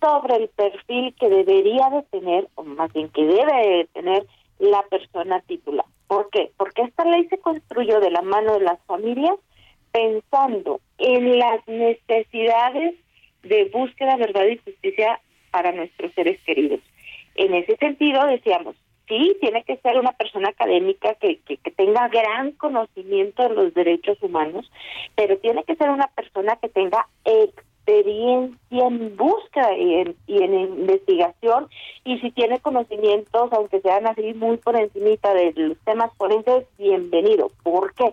sobre 0.01 0.37
el 0.37 0.49
perfil 0.49 1.15
que 1.19 1.29
debería 1.29 1.89
de 1.91 2.03
tener, 2.11 2.49
o 2.57 2.65
más 2.65 2.93
bien 2.93 3.09
que 3.11 3.25
debe 3.25 3.69
de 3.69 3.89
tener 3.93 4.27
la 4.59 4.83
persona 4.83 5.41
titular. 5.43 5.87
¿Por 6.09 6.29
qué? 6.31 6.51
Porque 6.57 6.83
esta 6.83 7.05
ley 7.05 7.27
se 7.29 7.39
construyó 7.39 8.01
de 8.01 8.11
la 8.11 8.23
mano 8.23 8.55
de 8.55 8.65
las 8.65 8.79
familias 8.87 9.37
pensando 9.95 10.81
en 10.99 11.39
las 11.39 11.67
necesidades 11.69 12.97
de 13.45 13.71
búsqueda, 13.73 14.17
verdad 14.17 14.45
y 14.47 14.59
justicia 14.59 15.21
para 15.53 15.71
nuestros 15.71 16.13
seres 16.15 16.41
queridos. 16.43 16.81
En 17.37 17.55
ese 17.55 17.77
sentido, 17.77 18.27
decíamos, 18.27 18.75
sí, 19.07 19.37
tiene 19.41 19.63
que 19.63 19.77
ser 19.77 19.99
una 19.99 20.11
persona 20.13 20.49
académica 20.49 21.15
que, 21.15 21.39
que, 21.47 21.57
tenga 21.71 22.09
gran 22.09 22.53
conocimiento 22.53 23.45
de 23.45 23.55
los 23.55 23.75
derechos 23.75 24.19
humanos, 24.21 24.69
pero 25.15 25.39
tiene 25.39 25.63
que 25.63 25.77
ser 25.77 25.91
una 25.91 26.09
persona 26.09 26.57
que 26.57 26.69
tenga 26.69 27.07
experiencia 27.25 28.59
en 28.87 29.17
búsqueda 29.17 29.77
y 29.77 30.03
en, 30.43 30.55
investigación, 30.55 31.69
y 32.05 32.19
si 32.19 32.33
tiene 32.33 32.59
conocimientos, 32.59 33.53
aunque 33.53 33.81
sean 33.81 34.09
así 34.09 34.35
muy 34.35 34.57
por 34.57 34.77
encimita 34.77 35.33
de 35.35 35.53
los 35.55 35.79
temas 35.85 36.11
forenses, 36.17 36.65
bienvenido. 36.79 37.51
¿Por 37.63 37.95
qué? 37.95 38.13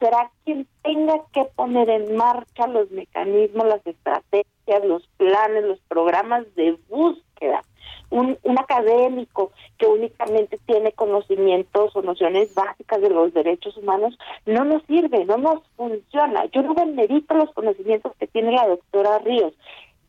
Será 0.00 0.30
quien 0.44 0.66
tenga 0.82 1.20
que 1.32 1.44
poner 1.56 1.90
en 1.90 2.16
marcha 2.16 2.66
los 2.66 2.90
mecanismos, 2.90 3.66
las 3.66 3.86
estrategias, 3.86 4.84
los 4.84 5.06
planes, 5.18 5.64
los 5.64 5.80
programas 5.88 6.46
de 6.54 6.78
búsqueda. 6.88 7.62
Un, 8.08 8.36
un 8.42 8.58
académico 8.58 9.52
que 9.78 9.86
únicamente 9.86 10.58
tiene 10.66 10.90
conocimientos 10.92 11.94
o 11.94 12.02
nociones 12.02 12.52
básicas 12.54 13.00
de 13.00 13.10
los 13.10 13.32
derechos 13.32 13.76
humanos 13.76 14.18
no 14.46 14.64
nos 14.64 14.82
sirve, 14.86 15.24
no 15.26 15.36
nos 15.36 15.62
funciona. 15.76 16.46
Yo 16.46 16.62
no 16.62 16.74
demerito 16.74 17.34
los 17.34 17.52
conocimientos 17.52 18.12
que 18.18 18.26
tiene 18.26 18.52
la 18.52 18.66
doctora 18.66 19.18
Ríos. 19.18 19.52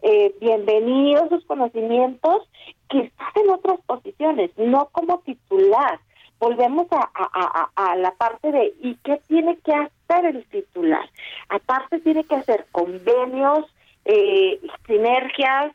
Eh, 0.02 0.34
bienvenidos 0.42 1.30
sus 1.30 1.46
conocimientos, 1.46 2.50
quizás 2.88 3.36
en 3.36 3.52
otras 3.52 3.80
posiciones, 3.86 4.50
no 4.58 4.90
como 4.92 5.20
titular. 5.20 6.00
Volvemos 6.42 6.88
a, 6.92 7.70
a, 7.76 7.96
la 7.98 8.12
parte 8.16 8.52
de 8.52 8.74
¿y 8.82 8.96
qué 9.04 9.22
tiene 9.28 9.58
que 9.60 9.74
hacer 9.74 10.26
el 10.26 10.44
titular? 10.46 11.08
Aparte 11.50 12.00
tiene 12.00 12.24
que 12.24 12.36
hacer 12.36 12.66
convenios, 12.72 13.66
eh, 14.06 14.60
sinergias, 14.88 15.72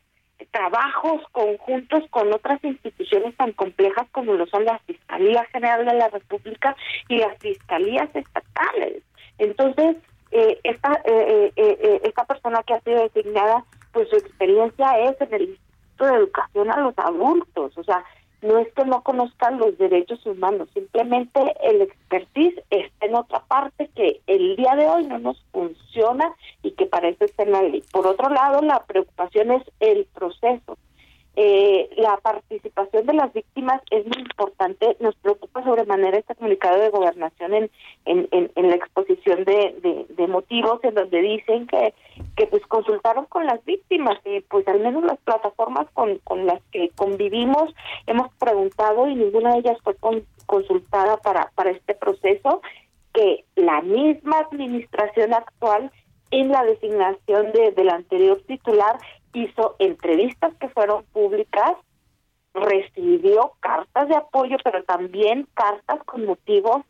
trabajos 0.51 1.22
conjuntos 1.30 2.02
con 2.10 2.32
otras 2.32 2.62
instituciones 2.64 3.36
tan 3.36 3.52
complejas 3.52 4.09
como 4.10 4.32
lo 4.32 4.47
son 4.47 4.64
la 4.64 4.78
Fiscalía 4.80 5.44
General 5.52 5.86
de 5.86 5.94
la 5.94 6.09
República 6.09 6.76
y 7.09 7.18
las 7.18 7.38
fiscalías 7.38 8.10
estatales. 8.14 9.05
Entonces, 9.38 9.97
eh, 10.32 10.59
esta, 10.64 11.01
eh, 11.05 11.52
eh, 11.55 12.01
esta 12.02 12.24
persona 12.24 12.62
que 12.64 12.74
ha 12.74 12.80
sido 12.80 13.02
designada 13.02 13.64
pues 13.93 14.09
su 14.10 14.16
experiencia 14.16 14.98
es 14.98 15.20
en 15.20 15.32
el 15.32 15.43
Instituto 15.43 16.05
de 16.05 16.16
Educación 16.16 16.70
a 16.70 16.80
los 16.80 16.98
Adultos, 16.98 17.78
o 17.78 17.84
sea, 17.84 18.05
no 18.42 18.58
es 18.58 18.72
que 18.74 18.84
no 18.84 19.02
conozcan 19.02 19.58
los 19.58 19.76
derechos 19.78 20.24
humanos, 20.26 20.68
simplemente 20.74 21.40
el 21.62 21.82
expertise 21.82 22.62
está 22.70 23.06
en 23.06 23.14
otra 23.14 23.40
parte 23.40 23.90
que 23.94 24.20
el 24.26 24.56
día 24.56 24.74
de 24.76 24.86
hoy 24.86 25.06
no 25.06 25.18
nos 25.18 25.42
funciona 25.52 26.34
y 26.62 26.72
que 26.72 26.86
parece 26.86 27.28
ser 27.28 27.46
en 27.46 27.52
la 27.52 27.62
ley. 27.62 27.82
Por 27.92 28.06
otro 28.06 28.28
lado, 28.28 28.62
la 28.62 28.84
preocupación 28.84 29.52
es 29.52 29.62
el 29.80 30.06
proceso. 30.14 30.76
Eh, 31.38 31.90
la 31.98 32.16
participación 32.16 33.04
de 33.04 33.12
las 33.12 33.30
víctimas 33.34 33.82
es 33.90 34.06
muy 34.06 34.22
importante. 34.22 34.96
Nos 35.00 35.14
preocupa 35.16 35.62
sobremanera 35.62 36.16
este 36.16 36.34
comunicado 36.34 36.80
de 36.80 36.88
gobernación 36.88 37.52
en, 37.52 37.70
en, 38.06 38.28
en, 38.32 38.68
la 38.70 38.74
exposición 38.74 39.44
de, 39.44 40.06
de, 40.08 40.26
motivos 40.28 40.82
en 40.82 40.94
donde 40.94 41.20
dicen 41.20 41.66
que, 41.66 41.92
que 42.36 42.46
pues 42.46 42.64
consultaron 42.66 43.24
con 43.26 43.46
las 43.46 43.64
víctimas 43.64 44.18
y 44.24 44.40
pues 44.42 44.68
al 44.68 44.80
menos 44.80 45.02
las 45.04 45.18
plataformas 45.20 45.86
con, 45.94 46.18
con 46.18 46.46
las 46.46 46.62
que 46.70 46.90
convivimos 46.90 47.74
hemos 48.06 48.32
preguntado 48.36 49.08
y 49.08 49.14
ninguna 49.14 49.54
de 49.54 49.60
ellas 49.60 49.78
fue 49.82 49.96
consultada 50.44 51.16
para, 51.16 51.50
para 51.54 51.70
este 51.70 51.94
proceso 51.94 52.60
que 53.14 53.44
la 53.56 53.80
misma 53.80 54.40
administración 54.40 55.32
actual 55.32 55.90
en 56.30 56.50
la 56.50 56.64
designación 56.64 57.52
de, 57.52 57.72
del 57.72 57.88
anterior 57.88 58.40
titular 58.46 58.98
hizo 59.32 59.76
entrevistas 59.78 60.54
que 60.60 60.68
fueron 60.68 61.04
públicas, 61.12 61.72
recibió 62.52 63.52
cartas 63.60 64.08
de 64.08 64.16
apoyo, 64.16 64.56
pero 64.62 64.82
también 64.84 65.46
cartas 65.54 66.02
con 66.04 66.26
motivos 66.26 66.82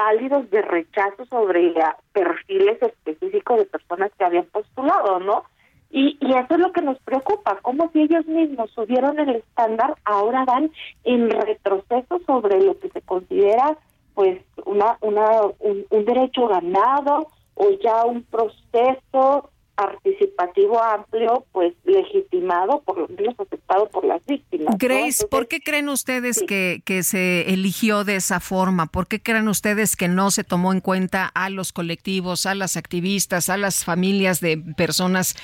válidos 0.00 0.50
de 0.50 0.62
rechazo 0.62 1.26
sobre 1.26 1.74
perfiles 2.12 2.82
específicos 2.82 3.58
de 3.58 3.66
personas 3.66 4.10
que 4.16 4.24
habían 4.24 4.46
postulado, 4.46 5.20
¿no? 5.20 5.44
Y, 5.90 6.16
y 6.20 6.32
eso 6.32 6.54
es 6.54 6.58
lo 6.58 6.72
que 6.72 6.82
nos 6.82 6.98
preocupa, 7.00 7.58
como 7.62 7.90
si 7.90 8.02
ellos 8.02 8.24
mismos 8.26 8.70
subieron 8.70 9.18
el 9.18 9.36
estándar, 9.36 9.94
ahora 10.04 10.44
van 10.44 10.70
en 11.04 11.28
retroceso 11.28 12.20
sobre 12.26 12.60
lo 12.62 12.78
que 12.78 12.88
se 12.90 13.02
considera 13.02 13.76
pues 14.14 14.40
una, 14.66 14.96
una 15.00 15.26
un 15.60 16.04
derecho 16.04 16.46
ganado 16.48 17.28
o 17.54 17.70
ya 17.82 18.04
un 18.04 18.22
proceso 18.24 19.50
participativo 19.80 20.82
amplio, 20.82 21.46
pues 21.52 21.72
legitimado, 21.84 22.82
por 22.82 22.98
lo 22.98 23.08
menos 23.08 23.34
aceptado 23.38 23.88
por 23.88 24.04
las 24.04 24.20
víctimas. 24.26 24.76
Grace, 24.78 25.26
¿por 25.26 25.48
qué 25.48 25.60
creen 25.60 25.88
ustedes 25.88 26.42
que, 26.46 26.82
que 26.84 27.02
se 27.02 27.50
eligió 27.50 28.04
de 28.04 28.16
esa 28.16 28.40
forma? 28.40 28.86
¿Por 28.86 29.06
qué 29.06 29.22
creen 29.22 29.48
ustedes 29.48 29.96
que 29.96 30.08
no 30.08 30.30
se 30.30 30.44
tomó 30.44 30.74
en 30.74 30.80
cuenta 30.80 31.30
a 31.34 31.48
los 31.48 31.72
colectivos, 31.72 32.44
a 32.44 32.54
las 32.54 32.76
activistas, 32.76 33.48
a 33.48 33.56
las 33.56 33.82
familias 33.86 34.40
de 34.40 34.58
personas 34.58 35.34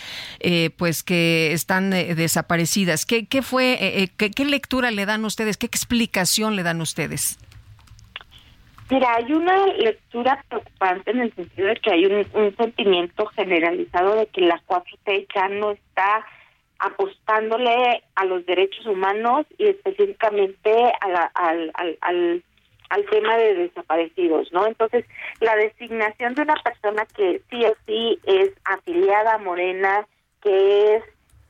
eh, 0.41 0.69
pues 0.77 1.03
que 1.03 1.55
están 1.55 1.95
eh, 1.95 2.15
desaparecidas? 2.15 3.07
¿Qué, 3.07 3.27
qué 3.27 3.41
fue, 3.41 3.79
eh, 3.81 4.09
qué, 4.19 4.31
qué 4.31 4.45
lectura 4.45 4.91
le 4.91 5.07
dan 5.07 5.25
ustedes? 5.25 5.57
¿Qué 5.57 5.65
explicación 5.65 6.57
le 6.57 6.63
dan 6.63 6.83
ustedes? 6.83 7.39
Mira, 8.89 9.15
hay 9.17 9.33
una 9.33 9.67
lectura 9.67 10.45
preocupante 10.49 11.11
en 11.11 11.21
el 11.21 11.35
sentido 11.35 11.69
de 11.69 11.77
que 11.77 11.91
hay 11.91 12.07
un, 12.07 12.57
sentimiento 12.57 13.27
generalizado 13.27 14.15
de 14.15 14.27
que 14.27 14.43
la 14.43 14.63
4T 14.67 15.27
ya 15.35 15.49
no 15.49 15.73
está 15.73 16.25
apostándole 16.79 18.05
a 18.15 18.25
los 18.27 18.47
derechos 18.47 18.87
humanos 18.87 19.47
y 19.59 19.69
específicamente 19.69 20.93
al, 21.01 21.31
al, 21.35 21.73
al, 22.01 22.45
al 22.91 23.05
tema 23.07 23.37
de 23.37 23.55
desaparecidos, 23.55 24.53
¿no? 24.53 24.67
Entonces, 24.67 25.05
la 25.41 25.57
designación 25.57 26.35
de 26.35 26.43
una 26.43 26.55
persona 26.63 27.07
que 27.07 27.41
sí 27.51 27.65
o 27.65 27.75
sí 27.87 28.19
es 28.25 28.53
afiliada 28.65 29.35
a 29.35 29.39
Morena, 29.39 30.07
que 30.43 30.97
es 30.97 31.05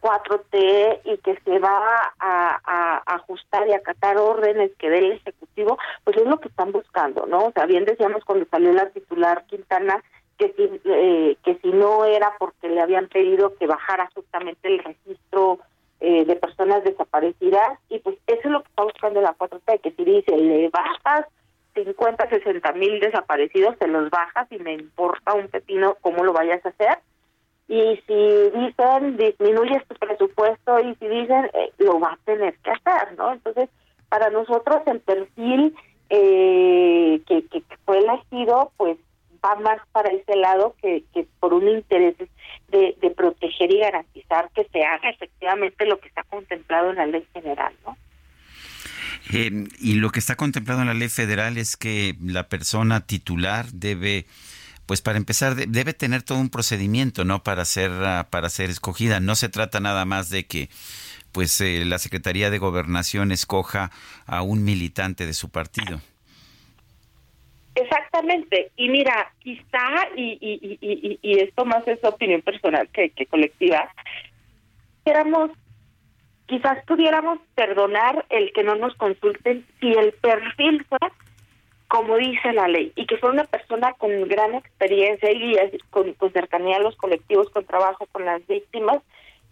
4T 0.06 1.00
y 1.04 1.18
que 1.18 1.36
se 1.44 1.58
va 1.58 2.12
a, 2.20 3.02
ajustar 3.06 3.66
y 3.66 3.72
acatar 3.72 4.18
órdenes 4.18 4.70
que 4.78 4.88
dé 4.88 4.98
el 4.98 5.12
Ejecutivo, 5.12 5.78
pues 6.04 6.16
es 6.16 6.26
lo 6.26 6.38
que 6.38 6.48
están 6.48 6.70
buscando, 6.70 7.26
¿no? 7.26 7.46
O 7.46 7.52
sea, 7.52 7.66
bien 7.66 7.84
decíamos 7.84 8.24
cuando 8.24 8.46
salió 8.50 8.72
la 8.72 8.90
titular 8.90 9.44
Quintana 9.46 10.02
que 10.38 10.52
si, 10.52 10.80
eh, 10.84 11.36
que 11.42 11.58
si 11.62 11.68
no 11.68 12.04
era 12.04 12.34
porque 12.38 12.68
le 12.68 12.80
habían 12.80 13.08
pedido 13.08 13.56
que 13.56 13.66
bajara 13.66 14.10
justamente 14.14 14.68
el 14.68 14.78
registro 14.78 15.58
eh, 16.00 16.24
de 16.24 16.36
personas 16.36 16.84
desaparecidas, 16.84 17.78
y 17.88 17.98
pues 18.00 18.16
eso 18.26 18.40
es 18.44 18.50
lo 18.50 18.62
que 18.62 18.68
está 18.68 18.84
buscando 18.84 19.20
la 19.22 19.34
4T, 19.34 19.80
que 19.80 19.92
si 19.92 20.04
dice, 20.04 20.36
le 20.36 20.68
bajas 20.68 21.26
50, 21.74 22.28
60 22.28 22.72
mil 22.72 23.00
desaparecidos, 23.00 23.78
te 23.78 23.88
los 23.88 24.10
bajas 24.10 24.46
y 24.50 24.58
me 24.58 24.74
importa 24.74 25.34
un 25.34 25.48
pepino 25.48 25.96
cómo 26.00 26.22
lo 26.22 26.32
vayas 26.32 26.64
a 26.64 26.68
hacer, 26.68 26.98
y 27.68 28.00
si 28.06 28.58
dicen 28.58 29.16
disminuyes 29.16 29.86
tu 29.88 29.94
presupuesto 29.96 30.80
y 30.80 30.94
si 30.96 31.08
dicen 31.08 31.46
eh, 31.52 31.72
lo 31.78 31.98
va 31.98 32.12
a 32.12 32.18
tener 32.24 32.56
que 32.58 32.70
hacer, 32.70 33.16
¿no? 33.16 33.32
Entonces, 33.32 33.68
para 34.08 34.30
nosotros 34.30 34.82
el 34.86 35.00
perfil 35.00 35.74
eh, 36.10 37.20
que, 37.26 37.44
que, 37.46 37.62
fue 37.84 37.98
elegido, 37.98 38.72
pues 38.76 38.96
va 39.44 39.56
más 39.56 39.80
para 39.92 40.10
ese 40.10 40.36
lado 40.36 40.74
que, 40.80 41.04
que 41.12 41.26
por 41.40 41.54
un 41.54 41.68
interés 41.68 42.16
de, 42.68 42.96
de 43.00 43.10
proteger 43.10 43.72
y 43.72 43.80
garantizar 43.80 44.50
que 44.54 44.64
se 44.72 44.84
haga 44.84 45.10
efectivamente 45.10 45.86
lo 45.86 45.98
que 45.98 46.08
está 46.08 46.22
contemplado 46.24 46.90
en 46.90 46.96
la 46.96 47.06
ley 47.06 47.26
general, 47.32 47.74
¿no? 47.84 47.96
Eh, 49.32 49.66
y 49.80 49.94
lo 49.94 50.10
que 50.10 50.20
está 50.20 50.36
contemplado 50.36 50.82
en 50.82 50.86
la 50.86 50.94
ley 50.94 51.08
federal 51.08 51.58
es 51.58 51.76
que 51.76 52.14
la 52.22 52.48
persona 52.48 53.06
titular 53.06 53.66
debe 53.72 54.26
pues 54.86 55.02
para 55.02 55.18
empezar 55.18 55.54
debe 55.54 55.92
tener 55.92 56.22
todo 56.22 56.38
un 56.38 56.48
procedimiento, 56.48 57.24
¿no? 57.24 57.42
Para 57.42 57.64
ser 57.64 57.90
ah, 57.90 58.28
para 58.30 58.48
ser 58.48 58.70
escogida. 58.70 59.20
No 59.20 59.34
se 59.34 59.48
trata 59.48 59.80
nada 59.80 60.04
más 60.04 60.30
de 60.30 60.46
que 60.46 60.68
pues 61.32 61.60
eh, 61.60 61.84
la 61.84 61.98
Secretaría 61.98 62.48
de 62.48 62.58
Gobernación 62.58 63.30
escoja 63.32 63.90
a 64.26 64.42
un 64.42 64.64
militante 64.64 65.26
de 65.26 65.34
su 65.34 65.50
partido. 65.50 66.00
Exactamente. 67.74 68.70
Y 68.76 68.88
mira, 68.88 69.32
quizá, 69.40 70.08
y, 70.16 70.38
y, 70.40 71.18
y, 71.20 71.40
esto 71.40 71.66
más 71.66 71.86
es 71.86 72.02
opinión 72.04 72.40
personal 72.40 72.88
que, 72.88 73.10
que 73.10 73.26
colectiva, 73.26 73.92
queramos, 75.04 75.50
quizás 76.46 76.82
pudiéramos 76.86 77.38
perdonar 77.54 78.24
el 78.30 78.50
que 78.54 78.62
no 78.62 78.76
nos 78.76 78.94
consulten 78.94 79.66
si 79.78 79.92
el 79.92 80.14
perfil 80.14 80.86
fuera 80.88 81.12
como 81.88 82.16
dice 82.16 82.52
la 82.52 82.68
ley, 82.68 82.92
y 82.96 83.06
que 83.06 83.16
fue 83.16 83.30
una 83.30 83.44
persona 83.44 83.92
con 83.94 84.28
gran 84.28 84.54
experiencia 84.54 85.30
y 85.30 85.78
con, 85.90 86.14
cercanía 86.32 86.76
a 86.76 86.80
los 86.80 86.96
colectivos, 86.96 87.50
con 87.50 87.64
trabajo 87.64 88.06
con 88.12 88.24
las 88.24 88.44
víctimas, 88.46 89.02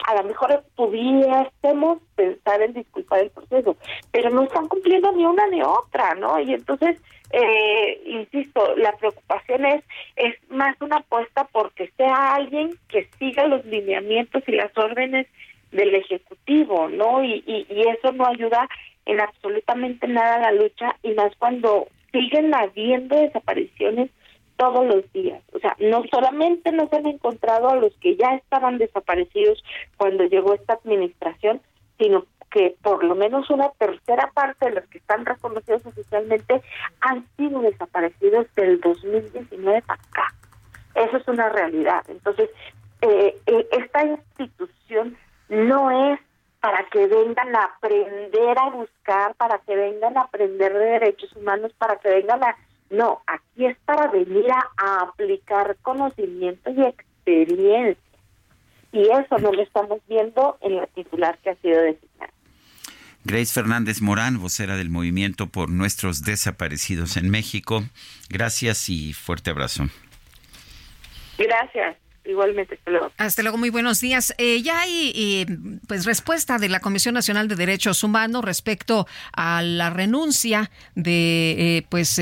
a 0.06 0.16
lo 0.16 0.24
mejor 0.24 0.64
pudiésemos 0.74 1.98
pensar 2.16 2.60
en 2.62 2.74
disculpar 2.74 3.20
el 3.20 3.30
proceso, 3.30 3.76
pero 4.10 4.30
no 4.30 4.42
están 4.42 4.66
cumpliendo 4.66 5.12
ni 5.12 5.24
una 5.24 5.46
ni 5.46 5.62
otra, 5.62 6.14
¿no? 6.16 6.40
Y 6.40 6.52
entonces, 6.52 7.00
eh, 7.30 8.02
insisto, 8.04 8.74
la 8.76 8.92
preocupación 8.96 9.64
es, 9.66 9.84
es 10.16 10.34
más 10.50 10.76
una 10.80 10.96
apuesta 10.96 11.48
porque 11.52 11.92
sea 11.96 12.34
alguien 12.34 12.76
que 12.88 13.08
siga 13.18 13.46
los 13.46 13.64
lineamientos 13.64 14.42
y 14.48 14.52
las 14.52 14.76
órdenes 14.76 15.28
del 15.70 15.94
Ejecutivo, 15.94 16.88
¿no? 16.88 17.22
Y, 17.22 17.44
y, 17.46 17.66
y 17.72 17.88
eso 17.88 18.12
no 18.12 18.26
ayuda 18.26 18.68
en 19.06 19.20
absolutamente 19.20 20.08
nada 20.08 20.36
a 20.36 20.40
la 20.40 20.52
lucha 20.52 20.96
y 21.02 21.12
más 21.12 21.34
cuando 21.36 21.86
siguen 22.14 22.54
habiendo 22.54 23.16
desapariciones 23.16 24.10
todos 24.56 24.86
los 24.86 25.12
días. 25.12 25.42
O 25.52 25.58
sea, 25.58 25.76
no 25.80 26.04
solamente 26.10 26.70
no 26.70 26.88
se 26.88 26.96
han 26.96 27.06
encontrado 27.06 27.68
a 27.68 27.76
los 27.76 27.92
que 27.96 28.16
ya 28.16 28.34
estaban 28.36 28.78
desaparecidos 28.78 29.62
cuando 29.96 30.24
llegó 30.24 30.54
esta 30.54 30.74
administración, 30.74 31.60
sino 31.98 32.24
que 32.50 32.76
por 32.82 33.02
lo 33.02 33.16
menos 33.16 33.50
una 33.50 33.70
tercera 33.70 34.30
parte 34.32 34.66
de 34.66 34.76
los 34.76 34.84
que 34.86 34.98
están 34.98 35.26
reconocidos 35.26 35.84
oficialmente 35.84 36.62
han 37.00 37.26
sido 37.36 37.60
desaparecidos 37.60 38.46
del 38.54 38.80
2019 38.80 39.82
para 39.82 40.00
acá. 40.00 40.34
Eso 40.94 41.16
es 41.16 41.26
una 41.26 41.48
realidad. 41.48 42.04
Entonces, 42.08 42.48
eh, 43.02 43.36
eh, 43.46 43.66
esta 43.72 44.04
institución 44.04 45.16
no 45.48 46.12
es 46.12 46.20
para 46.64 46.82
que 46.88 47.06
vengan 47.06 47.54
a 47.54 47.64
aprender 47.64 48.58
a 48.58 48.70
buscar, 48.70 49.34
para 49.34 49.58
que 49.58 49.76
vengan 49.76 50.16
a 50.16 50.22
aprender 50.22 50.72
de 50.72 50.92
derechos 50.98 51.30
humanos, 51.36 51.74
para 51.76 51.96
que 51.96 52.08
vengan 52.08 52.42
a... 52.42 52.56
No, 52.88 53.20
aquí 53.26 53.66
es 53.66 53.76
para 53.84 54.06
venir 54.06 54.46
a, 54.50 55.00
aplicar 55.02 55.76
conocimiento 55.82 56.70
y 56.70 56.80
experiencia. 56.80 58.02
Y 58.92 59.02
eso 59.10 59.36
no 59.42 59.52
lo 59.52 59.60
estamos 59.60 59.98
viendo 60.08 60.56
en 60.62 60.76
la 60.76 60.86
titular 60.86 61.36
que 61.40 61.50
ha 61.50 61.56
sido 61.56 61.82
designada. 61.82 62.32
Grace 63.24 63.52
Fernández 63.52 64.00
Morán, 64.00 64.40
vocera 64.40 64.78
del 64.78 64.88
Movimiento 64.88 65.48
por 65.48 65.68
Nuestros 65.68 66.22
Desaparecidos 66.22 67.18
en 67.18 67.28
México. 67.28 67.82
Gracias 68.30 68.88
y 68.88 69.12
fuerte 69.12 69.50
abrazo. 69.50 69.84
Gracias. 71.36 72.03
Igualmente, 72.24 72.76
hasta 72.76 72.90
luego. 72.90 73.12
Hasta 73.18 73.42
luego, 73.42 73.58
muy 73.58 73.70
buenos 73.70 74.00
días. 74.00 74.34
Eh, 74.38 74.62
ya 74.62 74.80
hay 74.80 75.12
eh, 75.14 75.46
pues 75.86 76.06
respuesta 76.06 76.58
de 76.58 76.70
la 76.70 76.80
Comisión 76.80 77.14
Nacional 77.14 77.48
de 77.48 77.56
Derechos 77.56 78.02
Humanos 78.02 78.44
respecto 78.44 79.06
a 79.32 79.62
la 79.62 79.90
renuncia 79.90 80.70
de 80.94 81.76
eh, 81.76 81.86
pues 81.88 82.18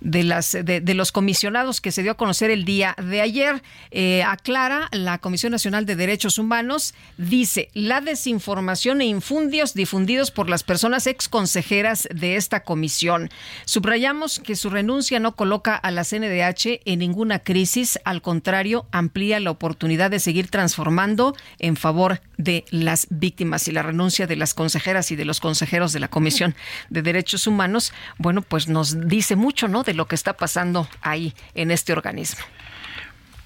de, 0.00 0.22
las, 0.24 0.52
de, 0.52 0.94
los 0.94 1.12
comisionados 1.12 1.80
que 1.80 1.92
se 1.92 2.02
dio 2.02 2.12
a 2.12 2.16
conocer 2.16 2.50
el 2.50 2.64
día 2.64 2.94
de 3.02 3.20
ayer. 3.20 3.62
Eh, 3.90 4.22
aclara 4.22 4.88
la 4.92 5.18
Comisión 5.18 5.52
Nacional 5.52 5.86
de 5.86 5.96
Derechos 5.96 6.38
Humanos, 6.38 6.94
dice, 7.16 7.68
la 7.74 8.00
desinformación 8.00 9.00
e 9.00 9.06
infundios 9.06 9.74
difundidos 9.74 10.30
por 10.30 10.48
las 10.48 10.62
personas 10.62 11.06
ex 11.06 11.28
consejeras 11.28 12.08
de 12.14 12.36
esta 12.36 12.60
comisión. 12.60 13.30
Subrayamos 13.64 14.38
que 14.38 14.56
su 14.56 14.70
renuncia 14.70 15.20
no 15.20 15.34
coloca 15.34 15.74
a 15.74 15.90
la 15.90 16.04
CNDH 16.04 16.80
en 16.84 16.98
ninguna 16.98 17.40
crisis, 17.40 17.98
al 18.04 18.22
contrario, 18.22 18.86
amplía 18.92 19.40
la 19.40 19.50
oportunidad 19.50 20.10
de 20.10 20.20
seguir 20.20 20.48
transformando 20.48 21.36
en 21.58 21.76
favor 21.76 22.20
de 22.36 22.64
las 22.70 23.06
víctimas 23.10 23.68
y 23.68 23.72
la 23.72 23.82
renuncia 23.82 24.26
de 24.26 24.36
las 24.36 24.54
consejeras 24.54 25.10
y 25.10 25.16
de 25.16 25.24
los 25.24 25.40
consejeros 25.40 25.92
de 25.92 26.00
la 26.00 26.08
Comisión 26.08 26.54
de 26.88 27.02
Derechos 27.02 27.46
Humanos, 27.46 27.92
bueno, 28.18 28.42
pues 28.42 28.68
nos 28.68 29.08
dice 29.08 29.36
mucho, 29.36 29.68
¿no? 29.68 29.82
De 29.88 29.94
lo 29.94 30.06
que 30.06 30.16
está 30.16 30.36
pasando 30.36 30.86
ahí 31.00 31.32
en 31.54 31.70
este 31.70 31.94
organismo. 31.94 32.44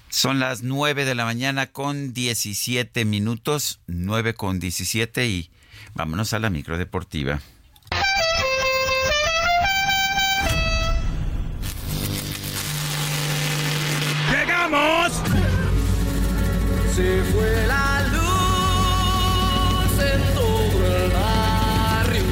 Son 0.09 0.41
las 0.41 0.61
9 0.61 1.05
de 1.05 1.15
la 1.15 1.23
mañana 1.23 1.67
con 1.67 2.13
17 2.13 3.05
minutos, 3.05 3.79
9 3.87 4.33
con 4.33 4.59
17 4.59 5.25
y 5.25 5.49
vámonos 5.93 6.33
a 6.33 6.39
la 6.39 6.49
micro 6.49 6.77
deportiva. 6.77 7.39
¡Llegamos! 14.29 15.13
Se 16.93 17.23
fue 17.31 17.67
la 17.67 18.01
luz 18.11 19.97
en 19.97 20.33
todo 20.33 21.05
el 21.05 21.09
barrio. 21.09 22.25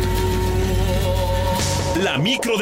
La 2.03 2.17
micro 2.17 2.57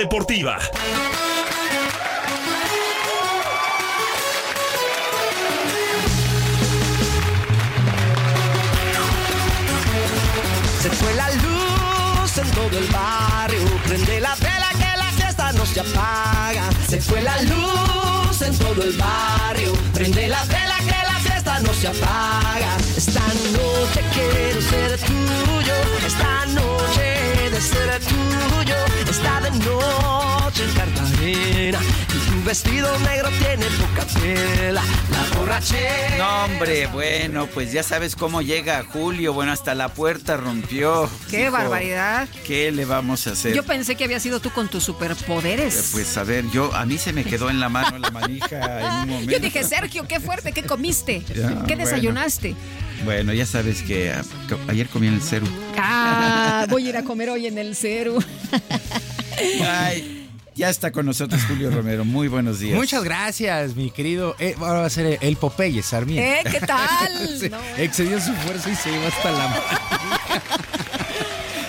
Se 10.81 10.89
fue 10.89 11.13
la 11.15 11.29
luz 11.31 12.37
en 12.37 12.49
todo 12.51 12.77
el 12.77 12.87
barrio. 12.87 13.59
Prende 13.85 14.21
la 14.21 14.33
vela 14.35 14.69
que 14.71 14.97
la 14.97 15.11
fiesta 15.11 15.51
no 15.51 15.65
se 15.65 15.81
apaga. 15.81 16.69
Se 16.87 17.01
fue 17.01 17.21
la 17.21 17.41
luz 17.41 18.41
en 18.41 18.57
todo 18.57 18.81
el 18.83 18.95
barrio. 18.97 19.73
Prende 19.93 20.29
la 20.29 20.41
vela 20.45 20.77
que 20.79 21.03
la 21.11 21.19
fiesta 21.19 21.59
no 21.59 21.73
se 21.73 21.87
apaga. 21.87 22.77
Esta 22.95 23.25
noche 23.57 24.01
quiero 24.13 24.61
ser 24.61 24.97
tuyo. 24.99 25.75
Esta 26.07 26.45
noche 26.45 27.49
de 27.51 27.61
ser 27.61 27.99
tuyo. 27.99 28.75
Está 29.09 29.41
de 29.41 29.51
noche 29.51 30.38
en 30.63 30.73
Cartagena. 30.73 31.79
Y 32.09 32.31
tu 32.31 32.43
vestido 32.45 32.87
negro 32.99 33.29
tiene 33.39 33.65
poca 33.77 34.05
tela. 34.19 34.83
La 35.11 35.37
borrachera. 35.37 36.17
No, 36.17 36.45
hombre, 36.45 36.87
bueno, 36.87 37.47
pues 37.47 37.71
ya 37.71 37.83
sabes 37.83 38.15
cómo 38.15 38.41
llega 38.41 38.83
Julio. 38.83 39.33
Bueno, 39.33 39.51
hasta 39.51 39.75
la 39.75 39.89
puerta 39.89 40.37
rompió. 40.37 41.09
¡Qué 41.29 41.49
barbaridad! 41.49 42.27
¿Qué 42.45 42.71
le 42.71 42.85
vamos 42.85 43.27
a 43.27 43.31
hacer? 43.31 43.53
Yo 43.53 43.63
pensé 43.63 43.95
que 43.95 44.03
había 44.03 44.19
sido 44.19 44.39
tú 44.39 44.51
con 44.51 44.67
tus 44.67 44.83
superpoderes. 44.83 45.89
Pues 45.91 46.17
a 46.17 46.23
ver, 46.23 46.49
yo 46.51 46.73
a 46.75 46.85
mí 46.85 46.97
se 46.97 47.13
me 47.13 47.23
quedó 47.23 47.49
en 47.49 47.59
la 47.59 47.69
mano 47.69 47.97
la 47.97 48.11
manija 48.11 48.79
en 48.79 48.85
un 49.03 49.09
momento. 49.09 49.31
Yo 49.31 49.39
dije, 49.39 49.63
Sergio, 49.63 50.07
qué 50.07 50.19
fuerte, 50.19 50.51
¿qué 50.51 50.63
comiste? 50.63 51.23
Ya, 51.39 51.63
¿Qué 51.65 51.75
desayunaste? 51.77 52.55
Bueno, 53.05 53.31
ya 53.33 53.45
sabes 53.45 53.81
que 53.81 54.11
ah, 54.11 54.23
ayer 54.67 54.87
comí 54.89 55.07
en 55.07 55.13
el 55.13 55.21
cero. 55.21 55.45
Ah, 55.77 56.65
voy 56.69 56.87
a 56.87 56.89
ir 56.89 56.97
a 56.97 57.03
comer 57.05 57.29
hoy 57.29 57.47
en 57.47 57.57
el 57.57 57.75
cero. 57.75 58.17
Ay, 59.63 60.18
ya 60.59 60.69
está 60.69 60.91
con 60.91 61.05
nosotros 61.05 61.41
Julio 61.47 61.71
Romero. 61.75 62.03
Muy 62.05 62.27
buenos 62.27 62.59
días. 62.59 62.75
Muchas 62.75 63.03
gracias, 63.03 63.75
mi 63.75 63.89
querido. 63.91 64.35
eh, 64.39 64.55
ahora 64.59 64.81
va 64.81 64.85
a 64.85 64.89
ser 64.89 65.17
el 65.21 65.37
Popeye 65.37 65.81
Sarmiento. 65.81 66.21
¿Eh? 66.21 66.43
¿Qué 66.51 66.59
tal? 66.59 67.09
No, 67.49 67.57
Excedió 67.77 68.19
su 68.19 68.33
fuerza 68.33 68.69
y 68.69 68.75
se 68.75 68.91
llevó 68.91 69.07
hasta 69.07 69.31
la 69.31 69.47
mano. 69.47 69.61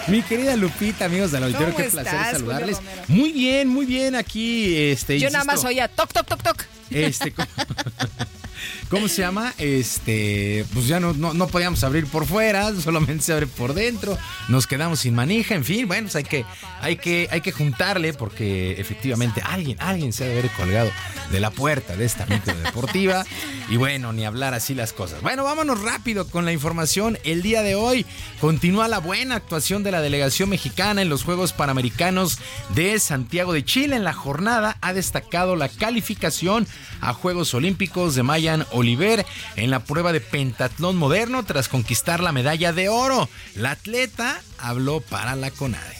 Mi 0.08 0.22
querida 0.22 0.56
Lupita, 0.56 1.04
amigos 1.04 1.30
del 1.30 1.44
auditorio, 1.44 1.72
¿Cómo 1.72 1.84
qué 1.86 1.90
placer 1.90 2.32
saludarles. 2.32 2.78
Muy 3.06 3.30
bien, 3.32 3.68
muy 3.68 3.86
bien 3.86 4.16
aquí. 4.16 4.76
Este, 4.76 5.20
Yo 5.20 5.30
nada 5.30 5.44
más 5.44 5.64
oía 5.64 5.86
toc, 5.86 6.12
toc, 6.12 6.26
toc, 6.26 6.42
toc. 6.42 6.64
Este, 6.90 7.32
¿cómo, 8.90 9.08
se 9.08 9.22
llama? 9.22 9.54
Este, 9.58 10.66
pues 10.74 10.86
ya 10.86 11.00
no, 11.00 11.14
no, 11.14 11.46
podíamos 11.46 11.82
abrir 11.84 12.06
por 12.06 12.26
fuera, 12.26 12.74
solamente 12.80 13.24
se 13.24 13.32
abre 13.32 13.46
por 13.46 13.74
dentro. 13.74 14.18
Nos 14.48 14.66
quedamos 14.66 15.00
sin 15.00 15.14
manija, 15.14 15.54
en 15.54 15.64
fin, 15.64 15.86
bueno, 15.86 16.04
pues 16.04 16.16
hay 16.16 16.24
que, 16.24 16.44
hay 16.80 16.96
que, 16.96 17.28
hay 17.30 17.40
que 17.40 17.52
juntarle 17.52 18.12
porque 18.12 18.72
efectivamente 18.80 19.40
alguien, 19.44 19.76
alguien 19.80 20.12
se 20.12 20.24
ha 20.24 20.26
de 20.26 20.38
haber 20.38 20.50
colgado 20.50 20.90
de 21.30 21.40
la 21.40 21.50
puerta 21.50 21.96
de 21.96 22.04
esta 22.04 22.26
micro 22.26 22.54
deportiva. 22.56 23.24
Y 23.68 23.76
bueno, 23.76 24.12
ni 24.12 24.24
hablar 24.24 24.52
así 24.54 24.74
las 24.74 24.92
cosas. 24.92 25.22
Bueno, 25.22 25.44
vámonos 25.44 25.80
rápido 25.80 26.26
con 26.26 26.44
la 26.44 26.52
información. 26.52 27.18
El 27.22 27.42
día 27.42 27.62
de 27.62 27.76
hoy 27.76 28.04
continúa 28.40 28.88
la 28.88 28.98
buena 28.98 29.36
actuación 29.36 29.84
de 29.84 29.92
la 29.92 30.00
delegación 30.00 30.48
mexicana 30.48 31.02
en 31.02 31.08
los 31.08 31.22
Juegos 31.22 31.52
Panamericanos 31.52 32.38
de 32.74 32.98
Santiago 32.98 33.52
de 33.52 33.64
Chile. 33.64 33.96
En 33.96 34.04
la 34.04 34.12
jornada 34.12 34.76
ha 34.80 34.92
destacado 34.92 35.54
la 35.54 35.68
calificación 35.68 36.66
a 37.00 37.12
Juegos 37.14 37.54
Olímpicos 37.54 38.14
de 38.14 38.22
Mayan 38.22 38.66
Oliver 38.80 39.24
en 39.56 39.70
la 39.70 39.80
prueba 39.80 40.12
de 40.12 40.20
pentatlón 40.20 40.96
moderno 40.96 41.44
tras 41.44 41.68
conquistar 41.68 42.20
la 42.20 42.32
medalla 42.32 42.72
de 42.72 42.88
oro. 42.88 43.28
La 43.54 43.72
atleta 43.72 44.40
habló 44.58 45.00
para 45.00 45.36
la 45.36 45.50
CONADE. 45.50 45.96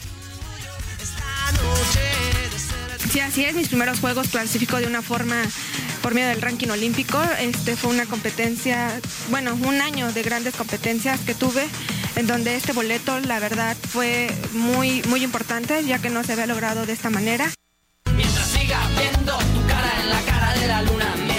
Sí, 3.11 3.21
así 3.21 3.45
es. 3.45 3.55
Mis 3.55 3.69
primeros 3.69 3.99
juegos 3.99 4.29
clasifico 4.29 4.77
de 4.77 4.87
una 4.87 5.03
forma 5.03 5.43
por 6.01 6.15
medio 6.15 6.29
del 6.29 6.41
ranking 6.41 6.69
olímpico. 6.69 7.21
Este 7.41 7.77
fue 7.77 7.91
una 7.91 8.07
competencia, 8.07 9.01
bueno, 9.31 9.55
un 9.55 9.81
año 9.81 10.13
de 10.13 10.23
grandes 10.23 10.55
competencias 10.55 11.21
que 11.21 11.35
tuve, 11.35 11.67
en 12.17 12.27
donde 12.27 12.55
este 12.55 12.73
boleto, 12.73 13.19
la 13.21 13.41
verdad, 13.41 13.77
fue 13.77 14.31
muy, 14.53 15.03
muy 15.09 15.25
importante, 15.25 15.85
ya 15.85 15.99
que 15.99 16.11
no 16.11 16.23
se 16.23 16.33
había 16.33 16.47
logrado 16.47 16.87
de 16.87 16.93
esta 16.93 17.11
manera. 17.11 17.53
Mientras 18.15 18.47
siga 18.47 18.79
viendo 18.97 19.37
tu 19.39 19.67
cara 19.67 19.93
en 20.03 20.11
la 20.11 20.21
cara 20.23 20.55
de 20.55 20.67
la 20.69 20.83
luna. 20.83 21.30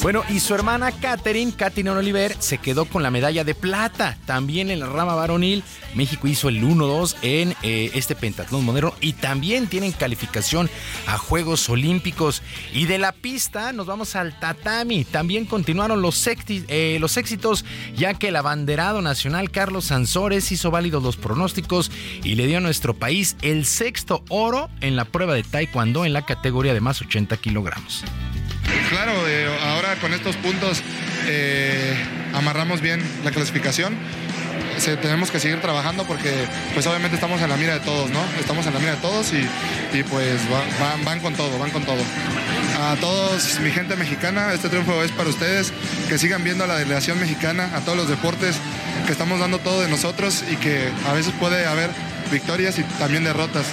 Bueno, 0.00 0.22
y 0.28 0.38
su 0.38 0.54
hermana 0.54 0.92
Katherine, 0.92 1.52
Katherine 1.52 1.90
Oliver, 1.90 2.36
se 2.38 2.58
quedó 2.58 2.84
con 2.84 3.02
la 3.02 3.10
medalla 3.10 3.42
de 3.42 3.56
plata. 3.56 4.16
También 4.26 4.70
en 4.70 4.78
la 4.78 4.86
rama 4.86 5.16
varonil, 5.16 5.64
México 5.94 6.28
hizo 6.28 6.48
el 6.48 6.62
1-2 6.62 7.16
en 7.22 7.54
eh, 7.62 7.90
este 7.94 8.14
pentatlón 8.14 8.64
moderno 8.64 8.94
y 9.00 9.14
también 9.14 9.66
tienen 9.66 9.90
calificación 9.90 10.70
a 11.06 11.18
Juegos 11.18 11.68
Olímpicos. 11.68 12.42
Y 12.72 12.86
de 12.86 12.98
la 12.98 13.10
pista 13.10 13.72
nos 13.72 13.86
vamos 13.86 14.14
al 14.14 14.38
tatami. 14.38 15.04
También 15.04 15.46
continuaron 15.46 16.00
los, 16.00 16.24
eh, 16.26 16.98
los 17.00 17.16
éxitos, 17.16 17.64
ya 17.96 18.14
que 18.14 18.28
el 18.28 18.36
abanderado 18.36 19.02
nacional 19.02 19.50
Carlos 19.50 19.86
Sansores 19.86 20.52
hizo 20.52 20.70
válidos 20.70 21.02
los 21.02 21.16
pronósticos 21.16 21.90
y 22.22 22.36
le 22.36 22.46
dio 22.46 22.58
a 22.58 22.60
nuestro 22.60 22.94
país 22.94 23.36
el 23.42 23.66
sexto 23.66 24.24
oro 24.28 24.70
en 24.80 24.94
la 24.94 25.06
prueba 25.06 25.34
de 25.34 25.42
taekwondo 25.42 26.04
en 26.04 26.12
la 26.12 26.24
categoría 26.24 26.72
de 26.72 26.80
más 26.80 27.00
80 27.00 27.36
kilogramos. 27.38 28.04
Claro, 28.90 29.12
eh, 29.28 29.46
ahora 29.62 29.96
con 29.96 30.12
estos 30.14 30.36
puntos 30.36 30.82
eh, 31.26 31.94
amarramos 32.34 32.80
bien 32.80 33.02
la 33.24 33.30
clasificación. 33.30 33.96
Se- 34.78 34.96
tenemos 34.96 35.30
que 35.30 35.40
seguir 35.40 35.60
trabajando 35.60 36.04
porque 36.06 36.32
pues 36.74 36.86
obviamente 36.86 37.16
estamos 37.16 37.40
en 37.42 37.48
la 37.50 37.56
mira 37.56 37.74
de 37.74 37.80
todos, 37.80 38.10
¿no? 38.10 38.20
Estamos 38.40 38.66
en 38.66 38.74
la 38.74 38.80
mira 38.80 38.92
de 38.92 38.98
todos 38.98 39.32
y, 39.32 40.02
pues 40.04 40.40
va- 40.52 40.64
van, 40.86 41.04
van 41.04 41.20
con 41.20 41.34
todo, 41.34 41.58
van 41.58 41.70
con 41.70 41.84
todo. 41.84 42.02
A 42.80 42.94
todos, 43.00 43.58
mi 43.60 43.70
gente 43.72 43.96
mexicana, 43.96 44.52
este 44.54 44.68
triunfo 44.68 45.02
es 45.02 45.10
para 45.12 45.28
ustedes. 45.28 45.72
Que 46.08 46.16
sigan 46.16 46.44
viendo 46.44 46.64
a 46.64 46.66
la 46.66 46.76
delegación 46.76 47.18
mexicana, 47.20 47.70
a 47.74 47.80
todos 47.80 47.98
los 47.98 48.08
deportes, 48.08 48.56
que 49.06 49.12
estamos 49.12 49.40
dando 49.40 49.58
todo 49.58 49.80
de 49.80 49.88
nosotros 49.88 50.44
y 50.50 50.56
que 50.56 50.88
a 51.08 51.12
veces 51.12 51.32
puede 51.40 51.66
haber 51.66 51.90
victorias 52.30 52.78
y 52.78 52.82
también 52.98 53.24
derrotas. 53.24 53.66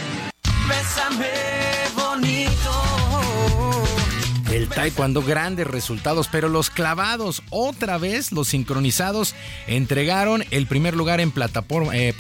Bésame 0.68 1.30
bonito. 1.96 2.84
Taekwondo, 4.68 5.22
grandes 5.22 5.68
resultados, 5.68 6.28
pero 6.32 6.50
los 6.50 6.70
clavados, 6.70 7.44
otra 7.50 7.98
vez 7.98 8.32
los 8.32 8.48
sincronizados, 8.48 9.36
entregaron 9.68 10.44
el 10.52 10.68
primer 10.68 10.96
lugar 10.96 11.20
en 11.20 11.32
plataforma, 11.32 11.96
eh, 11.96 12.14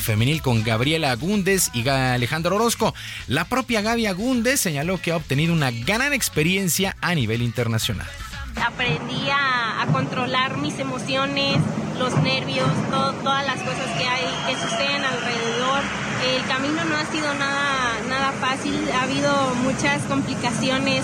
femenil 0.00 0.42
con 0.42 0.62
Gabriela 0.64 1.10
Agúndez 1.10 1.70
y 1.72 1.88
Alejandro 1.88 2.56
Orozco. 2.56 2.94
La 3.26 3.44
propia 3.44 3.82
Gaby 3.82 4.06
Agúndez 4.06 4.60
señaló 4.60 5.00
que 5.00 5.12
ha 5.12 5.16
obtenido 5.16 5.52
una 5.52 5.70
gran 5.70 6.12
experiencia 6.12 6.96
a 7.00 7.14
nivel 7.14 7.42
internacional. 7.42 8.08
Aprendí 8.56 9.28
a, 9.30 9.86
controlar 9.92 10.56
mis 10.58 10.78
emociones, 10.78 11.58
los 11.98 12.14
nervios, 12.22 12.68
todas 12.90 13.44
las 13.44 13.56
cosas 13.56 13.86
que 13.98 14.06
hay, 14.06 14.24
que 14.46 14.54
suceden 14.60 15.04
alrededor. 15.04 16.09
El 16.24 16.46
camino 16.46 16.84
no 16.84 16.96
ha 16.96 17.06
sido 17.06 17.32
nada, 17.34 17.98
nada 18.08 18.32
fácil, 18.40 18.78
ha 18.92 19.02
habido 19.02 19.32
muchas 19.62 20.02
complicaciones 20.02 21.02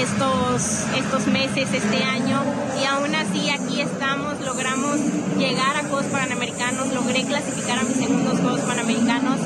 estos, 0.00 0.84
estos 0.96 1.26
meses, 1.28 1.68
este 1.72 2.02
año, 2.02 2.42
y 2.80 2.84
aún 2.84 3.14
así 3.14 3.48
aquí 3.48 3.80
estamos, 3.80 4.40
logramos 4.40 4.98
llegar 5.38 5.76
a 5.76 5.80
Juegos 5.80 6.06
Panamericanos, 6.06 6.92
logré 6.92 7.24
clasificar 7.24 7.78
a 7.78 7.82
mis 7.82 7.96
segundos 7.96 8.40
Juegos 8.40 8.60
Panamericanos. 8.60 9.38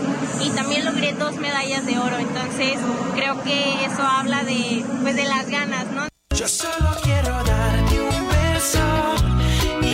Y 0.43 0.51
también 0.51 0.85
logré 0.85 1.13
dos 1.13 1.37
medallas 1.37 1.85
de 1.85 1.99
oro, 1.99 2.19
entonces 2.19 2.79
creo 3.15 3.43
que 3.43 3.85
eso 3.85 4.03
habla 4.03 4.43
de, 4.45 4.85
pues, 5.03 5.17
de 5.17 5.25
las 5.25 5.49
ganas, 5.49 5.87
¿no? 5.95 6.09
Yo 6.35 6.49
solo 6.49 6.97
quiero 7.03 7.45
darte 7.45 8.01
un 8.01 8.29
beso. 8.29 9.20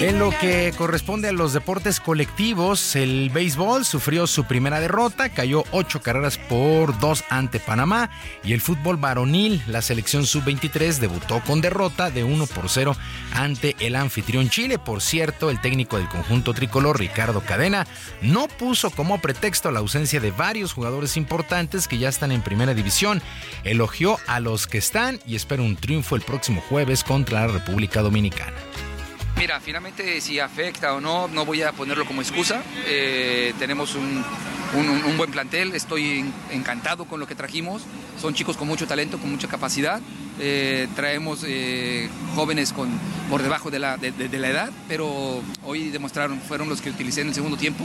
En 0.02 0.18
lo 0.18 0.28
que 0.28 0.74
corresponde 0.76 1.28
a 1.28 1.32
los 1.32 1.54
deportes 1.54 2.00
colectivos, 2.00 2.96
el 2.96 3.30
béisbol 3.30 3.82
sufrió 3.86 4.26
su 4.26 4.44
primera 4.44 4.78
derrota, 4.78 5.30
cayó 5.30 5.64
ocho 5.70 6.02
carreras 6.02 6.36
por 6.36 7.00
dos 7.00 7.24
ante 7.30 7.60
Panamá 7.60 8.10
y 8.44 8.52
el 8.52 8.60
fútbol 8.60 8.98
varonil, 8.98 9.62
la 9.66 9.80
selección 9.80 10.26
sub-23 10.26 10.98
debutó 10.98 11.40
con 11.46 11.62
derrota 11.62 12.10
de 12.10 12.24
1 12.24 12.46
por 12.46 12.68
0 12.68 12.94
ante 13.32 13.74
el 13.80 13.96
anfitrión 13.96 14.50
Chile. 14.50 14.78
Por 14.78 15.00
cierto, 15.00 15.48
el 15.48 15.62
técnico 15.62 15.96
del 15.96 16.10
conjunto 16.10 16.52
tricolor, 16.52 16.98
Ricardo 16.98 17.40
Cadena, 17.40 17.86
no 18.20 18.48
puso 18.48 18.90
como 18.90 19.18
pretexto 19.22 19.70
la 19.70 19.80
ausencia 19.80 20.20
de 20.20 20.30
varios 20.30 20.74
jugadores 20.74 21.16
importantes 21.16 21.88
que 21.88 21.96
ya 21.96 22.10
están 22.10 22.32
en 22.32 22.42
primera 22.42 22.74
división. 22.74 23.22
Elogió 23.64 24.18
a 24.26 24.40
los 24.40 24.66
que 24.66 24.76
están 24.76 25.20
y 25.26 25.36
espera 25.36 25.62
un 25.62 25.76
triunfo 25.76 26.16
el 26.16 26.22
próximo 26.22 26.60
jueves 26.68 27.02
contra 27.02 27.46
la 27.46 27.52
República 27.54 28.02
Dominicana. 28.02 28.56
Mira, 29.36 29.60
finalmente 29.60 30.20
si 30.20 30.40
afecta 30.40 30.94
o 30.94 31.00
no, 31.00 31.28
no 31.28 31.44
voy 31.44 31.62
a 31.62 31.72
ponerlo 31.72 32.06
como 32.06 32.22
excusa. 32.22 32.62
Eh, 32.86 33.52
tenemos 33.58 33.94
un, 33.94 34.24
un- 34.74 35.16
buen 35.18 35.30
plantel, 35.30 35.74
estoy 35.74 36.20
en- 36.20 36.32
encantado 36.50 37.04
con 37.04 37.20
lo 37.20 37.26
que 37.26 37.34
trajimos. 37.34 37.82
Son 38.20 38.32
chicos 38.34 38.56
con 38.56 38.66
mucho 38.66 38.86
talento, 38.86 39.18
con 39.18 39.30
mucha 39.30 39.46
capacidad. 39.46 40.00
Eh, 40.40 40.88
traemos 40.96 41.44
eh, 41.46 42.08
jóvenes 42.34 42.72
por 43.30 43.42
debajo 43.42 43.70
de 43.70 43.78
la, 43.78 43.98
de- 43.98 44.38
la 44.38 44.48
edad, 44.48 44.70
pero 44.88 45.42
hoy 45.64 45.90
demostraron, 45.90 46.40
fueron 46.40 46.68
los 46.70 46.80
que 46.80 46.88
utilicé 46.90 47.20
en 47.20 47.28
el 47.28 47.34
segundo 47.34 47.56
tiempo, 47.58 47.84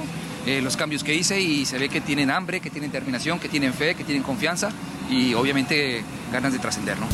los 0.61 0.75
cambios 0.77 1.03
que 1.03 1.13
hice 1.13 1.39
y 1.41 1.65
se 1.65 1.77
ve 1.77 1.89
que 1.89 2.01
tienen 2.01 2.31
hambre, 2.31 2.61
que 2.61 2.69
tienen 2.69 2.91
determinación, 2.91 3.39
que 3.39 3.47
tienen 3.49 3.73
fe, 3.73 3.93
que 3.95 4.03
tienen 4.03 4.23
confianza 4.23 4.71
y 5.09 5.33
obviamente 5.33 6.03
ganas 6.31 6.51
de 6.53 6.59
trascender, 6.59 6.97
¿no? 6.97 7.07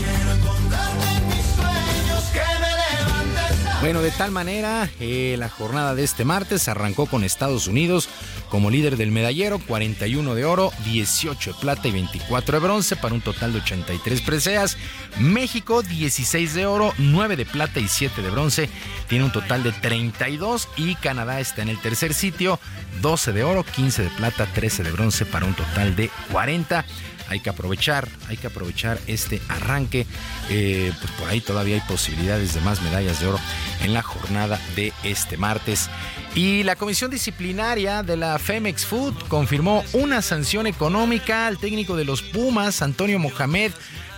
Bueno, 3.80 4.02
de 4.02 4.10
tal 4.10 4.32
manera, 4.32 4.90
eh, 5.00 5.36
la 5.38 5.50
jornada 5.50 5.94
de 5.94 6.04
este 6.04 6.26
martes 6.26 6.68
arrancó 6.68 7.06
con 7.06 7.24
Estados 7.24 7.68
Unidos 7.68 8.10
como 8.50 8.72
líder 8.72 8.98
del 8.98 9.12
medallero, 9.12 9.60
41 9.60 10.34
de 10.34 10.46
oro, 10.46 10.72
18 10.84 11.54
de 11.54 11.60
plata 11.60 11.88
y 11.88 11.92
24 11.92 12.60
de 12.60 12.66
bronce 12.66 12.96
para 12.96 13.14
un 13.14 13.22
total 13.22 13.54
de 13.54 13.60
83 13.60 14.22
preseas. 14.22 14.78
México, 15.20 15.84
16 15.84 16.56
de 16.56 16.66
oro, 16.66 16.92
9 16.98 17.36
de 17.36 17.46
plata 17.46 17.80
y 17.80 17.88
7 17.88 18.24
de 18.24 18.32
bronce, 18.32 18.68
tiene 19.10 19.26
un 19.26 19.32
total 19.32 19.62
de 19.62 19.72
32 19.74 20.70
y 20.76 20.96
Canadá 20.96 21.40
está 21.40 21.62
en 21.62 21.70
el 21.70 21.80
tercer 21.80 22.16
sitio, 22.16 22.60
12 23.02 23.32
de 23.32 23.44
oro, 23.44 23.64
15 23.64 24.02
de 24.02 24.10
plata, 24.10 24.48
13 24.56 24.84
de 24.84 24.92
bronce 24.92 25.26
para 25.28 25.46
un 25.46 25.54
total 25.54 25.96
de 25.96 26.10
40 26.32 26.84
hay 27.30 27.40
que 27.40 27.50
aprovechar, 27.50 28.08
hay 28.28 28.38
que 28.38 28.48
aprovechar 28.48 29.00
este 29.08 29.42
arranque. 29.48 30.06
Eh, 30.50 30.92
pues 31.00 31.12
por 31.14 31.30
ahí 31.30 31.42
todavía 31.42 31.76
hay 31.76 31.82
posibilidades 31.82 32.54
de 32.54 32.62
más 32.62 32.82
medallas 32.82 33.20
de 33.20 33.28
oro 33.28 33.40
en 33.82 33.94
la 33.94 34.02
jornada 34.02 34.60
de 34.76 34.94
este 35.04 35.38
martes. 35.38 35.90
Y 36.36 36.64
la 36.64 36.76
comisión 36.76 37.10
disciplinaria 37.10 38.04
de 38.04 38.18
la 38.18 38.38
Femex 38.38 38.86
Food 38.86 39.16
confirmó 39.28 39.84
una 39.94 40.22
sanción 40.22 40.68
económica 40.68 41.48
al 41.48 41.58
técnico 41.58 41.96
de 41.96 42.06
los 42.06 42.22
Pumas, 42.22 42.82
Antonio 42.82 43.18
Mohamed, 43.18 43.72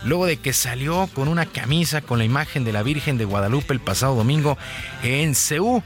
luego 0.03 0.25
de 0.25 0.37
que 0.37 0.53
salió 0.53 1.09
con 1.13 1.27
una 1.27 1.45
camisa 1.45 2.01
con 2.01 2.19
la 2.19 2.25
imagen 2.25 2.65
de 2.65 2.73
la 2.73 2.83
Virgen 2.83 3.17
de 3.17 3.25
Guadalupe 3.25 3.73
el 3.73 3.79
pasado 3.79 4.15
domingo 4.15 4.57
en 5.03 5.35
Ceú 5.35 5.83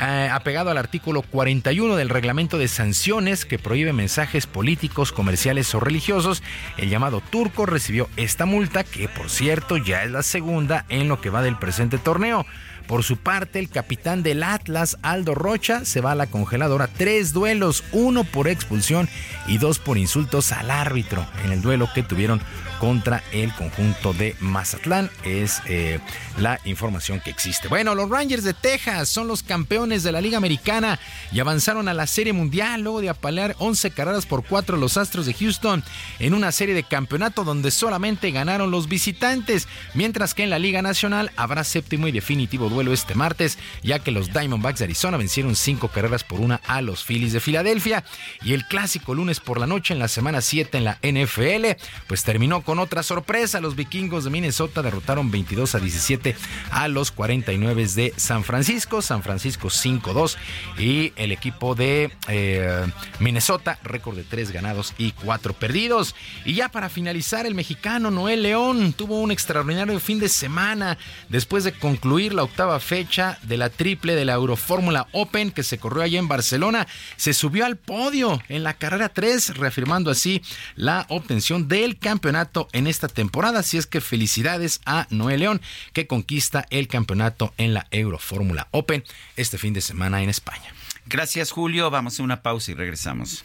eh, 0.00 0.28
apegado 0.32 0.70
al 0.70 0.78
artículo 0.78 1.22
41 1.22 1.96
del 1.96 2.08
reglamento 2.08 2.58
de 2.58 2.68
sanciones 2.68 3.44
que 3.44 3.58
prohíbe 3.58 3.92
mensajes 3.92 4.46
políticos, 4.46 5.12
comerciales 5.12 5.74
o 5.74 5.80
religiosos, 5.80 6.42
el 6.76 6.90
llamado 6.90 7.20
turco 7.20 7.64
recibió 7.64 8.08
esta 8.16 8.44
multa 8.44 8.82
que 8.82 9.08
por 9.08 9.30
cierto 9.30 9.76
ya 9.76 10.02
es 10.02 10.10
la 10.10 10.22
segunda 10.22 10.84
en 10.88 11.08
lo 11.08 11.20
que 11.20 11.30
va 11.30 11.42
del 11.42 11.56
presente 11.56 11.98
torneo. 11.98 12.44
Por 12.86 13.02
su 13.02 13.16
parte, 13.16 13.60
el 13.60 13.70
capitán 13.70 14.22
del 14.22 14.42
Atlas, 14.42 14.98
Aldo 15.00 15.34
Rocha, 15.34 15.84
se 15.86 16.02
va 16.02 16.12
a 16.12 16.16
la 16.16 16.26
congeladora. 16.26 16.86
Tres 16.86 17.32
duelos, 17.32 17.82
uno 17.92 18.24
por 18.24 18.46
expulsión 18.46 19.08
y 19.46 19.56
dos 19.56 19.78
por 19.78 19.96
insultos 19.96 20.52
al 20.52 20.70
árbitro 20.70 21.24
en 21.44 21.52
el 21.52 21.62
duelo 21.62 21.88
que 21.94 22.02
tuvieron 22.02 22.42
contra 22.78 23.22
el 23.32 23.52
conjunto 23.54 24.12
de 24.12 24.36
Mazatlán. 24.40 25.10
Es 25.24 25.62
eh, 25.66 25.98
la 26.38 26.60
información 26.64 27.20
que 27.20 27.30
existe. 27.30 27.68
Bueno, 27.68 27.94
los 27.94 28.10
Rangers 28.10 28.44
de 28.44 28.54
Texas 28.54 29.08
son 29.08 29.28
los 29.28 29.42
campeones 29.42 30.02
de 30.02 30.12
la 30.12 30.20
Liga 30.20 30.38
Americana 30.38 30.98
y 31.32 31.40
avanzaron 31.40 31.88
a 31.88 31.94
la 31.94 32.06
Serie 32.06 32.32
Mundial 32.32 32.82
luego 32.82 33.00
de 33.00 33.08
apalear 33.08 33.56
11 33.58 33.90
carreras 33.90 34.26
por 34.26 34.44
4 34.44 34.76
los 34.76 34.96
Astros 34.96 35.26
de 35.26 35.34
Houston 35.34 35.82
en 36.18 36.34
una 36.34 36.52
serie 36.52 36.74
de 36.74 36.82
campeonato 36.82 37.44
donde 37.44 37.70
solamente 37.70 38.30
ganaron 38.30 38.70
los 38.70 38.88
visitantes, 38.88 39.68
mientras 39.94 40.34
que 40.34 40.42
en 40.42 40.50
la 40.50 40.58
Liga 40.58 40.82
Nacional 40.82 41.30
habrá 41.36 41.64
séptimo 41.64 42.08
y 42.08 42.12
definitivo 42.12 42.68
duelo 42.68 42.92
este 42.92 43.14
martes, 43.14 43.58
ya 43.82 43.98
que 43.98 44.10
los 44.10 44.32
Diamondbacks 44.32 44.78
de 44.78 44.86
Arizona 44.86 45.16
vencieron 45.16 45.56
5 45.56 45.88
carreras 45.88 46.24
por 46.24 46.40
una 46.40 46.60
a 46.66 46.82
los 46.82 47.04
Phillies 47.04 47.32
de 47.32 47.40
Filadelfia 47.40 48.04
y 48.42 48.54
el 48.54 48.66
clásico 48.66 49.14
lunes 49.14 49.40
por 49.40 49.58
la 49.58 49.66
noche 49.66 49.94
en 49.94 50.00
la 50.00 50.08
semana 50.08 50.40
7 50.40 50.78
en 50.78 50.84
la 50.84 50.98
NFL, 51.02 51.80
pues 52.06 52.24
terminó 52.24 52.62
con 52.64 52.78
otra 52.78 53.02
sorpresa, 53.02 53.60
los 53.60 53.76
vikingos 53.76 54.24
de 54.24 54.30
Minnesota 54.30 54.82
derrotaron 54.82 55.30
22 55.30 55.74
a 55.74 55.80
17 55.80 56.36
a 56.70 56.88
los 56.88 57.10
49 57.10 57.86
de 57.94 58.14
San 58.16 58.44
Francisco, 58.44 59.02
San 59.02 59.22
Francisco 59.22 59.68
5-2 59.68 60.36
y 60.78 61.12
el 61.16 61.32
equipo 61.32 61.74
de 61.74 62.10
eh, 62.28 62.86
Minnesota, 63.20 63.78
récord 63.82 64.16
de 64.16 64.24
3 64.24 64.50
ganados 64.50 64.94
y 64.98 65.12
4 65.12 65.52
perdidos. 65.54 66.14
Y 66.44 66.54
ya 66.54 66.68
para 66.70 66.88
finalizar, 66.88 67.46
el 67.46 67.54
mexicano 67.54 68.10
Noel 68.10 68.42
León 68.42 68.92
tuvo 68.92 69.20
un 69.20 69.30
extraordinario 69.30 69.98
fin 70.00 70.18
de 70.18 70.28
semana 70.28 70.96
después 71.28 71.64
de 71.64 71.72
concluir 71.72 72.32
la 72.32 72.44
octava 72.44 72.80
fecha 72.80 73.38
de 73.42 73.56
la 73.56 73.70
triple 73.70 74.14
de 74.14 74.24
la 74.24 74.34
Eurofórmula 74.34 75.08
Open 75.12 75.50
que 75.50 75.62
se 75.62 75.78
corrió 75.78 76.02
allá 76.02 76.18
en 76.18 76.28
Barcelona. 76.28 76.86
Se 77.16 77.34
subió 77.34 77.66
al 77.66 77.76
podio 77.76 78.40
en 78.48 78.62
la 78.62 78.74
carrera 78.74 79.10
3, 79.10 79.56
reafirmando 79.56 80.10
así 80.10 80.42
la 80.76 81.06
obtención 81.08 81.68
del 81.68 81.98
campeonato 81.98 82.53
en 82.72 82.86
esta 82.86 83.08
temporada. 83.08 83.60
Así 83.60 83.76
es 83.78 83.86
que 83.86 84.00
felicidades 84.00 84.80
a 84.86 85.06
Noel 85.10 85.40
León 85.40 85.62
que 85.92 86.06
conquista 86.06 86.66
el 86.70 86.88
campeonato 86.88 87.52
en 87.58 87.74
la 87.74 87.86
Eurofórmula 87.90 88.68
Open 88.70 89.04
este 89.36 89.58
fin 89.58 89.74
de 89.74 89.80
semana 89.80 90.22
en 90.22 90.30
España. 90.30 90.72
Gracias, 91.06 91.50
Julio. 91.50 91.90
Vamos 91.90 92.18
a 92.18 92.22
una 92.22 92.42
pausa 92.42 92.72
y 92.72 92.74
regresamos. 92.74 93.44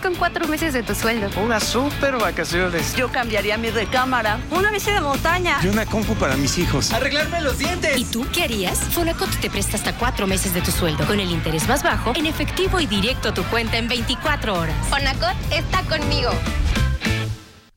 Con 0.00 0.14
cuatro 0.14 0.46
meses 0.48 0.72
de 0.72 0.82
tu 0.82 0.94
sueldo. 0.94 1.28
Unas 1.40 1.64
super 1.64 2.16
vacaciones. 2.16 2.94
Yo 2.96 3.10
cambiaría 3.10 3.56
mi 3.56 3.70
recámara. 3.70 4.38
Una 4.50 4.70
bici 4.70 4.90
de 4.90 5.00
montaña. 5.00 5.58
Y 5.62 5.68
una 5.68 5.86
compu 5.86 6.14
para 6.14 6.36
mis 6.36 6.58
hijos. 6.58 6.92
Arreglarme 6.92 7.40
los 7.40 7.58
dientes. 7.58 7.96
¿Y 7.96 8.04
tú 8.04 8.26
qué 8.32 8.44
harías? 8.44 8.78
Fonacot 8.78 9.30
te 9.40 9.50
presta 9.50 9.76
hasta 9.76 9.96
cuatro 9.96 10.26
meses 10.26 10.52
de 10.54 10.60
tu 10.60 10.70
sueldo 10.70 11.06
con 11.06 11.20
el 11.20 11.30
interés 11.30 11.66
más 11.68 11.82
bajo 11.82 12.12
en 12.14 12.26
efectivo 12.26 12.80
y 12.80 12.86
directo 12.86 13.30
a 13.30 13.34
tu 13.34 13.42
cuenta 13.44 13.78
en 13.78 13.88
24 13.88 14.54
horas. 14.58 14.74
Fonacot 14.88 15.36
está 15.50 15.82
conmigo. 15.82 16.30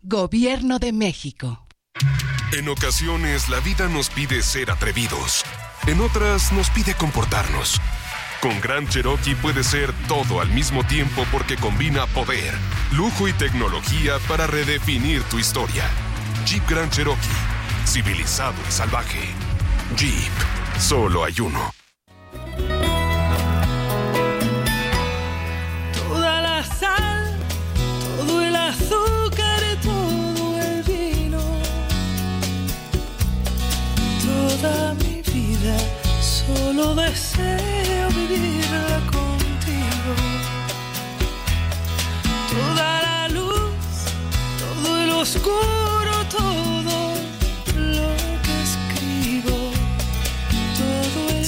Gobierno 0.02 0.80
de 0.80 0.92
México. 0.92 1.66
En 2.52 2.68
ocasiones 2.68 3.50
la 3.50 3.60
vida 3.60 3.88
nos 3.88 4.10
pide 4.10 4.42
ser 4.42 4.72
atrevidos. 4.72 5.44
En 5.88 6.02
otras 6.02 6.52
nos 6.52 6.70
pide 6.72 6.94
comportarnos. 6.96 7.80
Con 8.42 8.62
Gran 8.62 8.88
Cherokee 8.88 9.36
puede 9.36 9.66
ser 9.66 9.92
todo 10.08 10.40
al 10.40 10.48
mismo 10.50 10.86
tiempo 10.86 11.26
porque 11.30 11.58
combina 11.58 12.08
poder, 12.08 12.54
lujo 12.94 13.28
y 13.28 13.34
tecnología 13.34 14.14
para 14.30 14.48
redefinir 14.48 15.22
tu 15.24 15.40
historia. 15.40 15.84
Jeep 16.46 16.64
Grand 16.70 16.90
Cherokee, 16.90 17.20
civilizado 17.86 18.56
y 18.66 18.72
salvaje. 18.72 19.20
Jeep, 19.98 20.32
solo 20.80 21.26
hay 21.26 21.34
uno. 21.42 21.70
Toda 26.08 26.42
la 26.42 26.64
sal, 26.64 27.38
todo 28.18 28.42
el 28.42 28.56
azúcar, 28.56 29.62
todo 29.84 30.62
el 30.62 30.84
vino, 30.84 31.42
toda 34.24 34.94
mi 34.94 35.22
vida 35.24 35.78
solo 36.22 36.96
deseo 36.96 37.69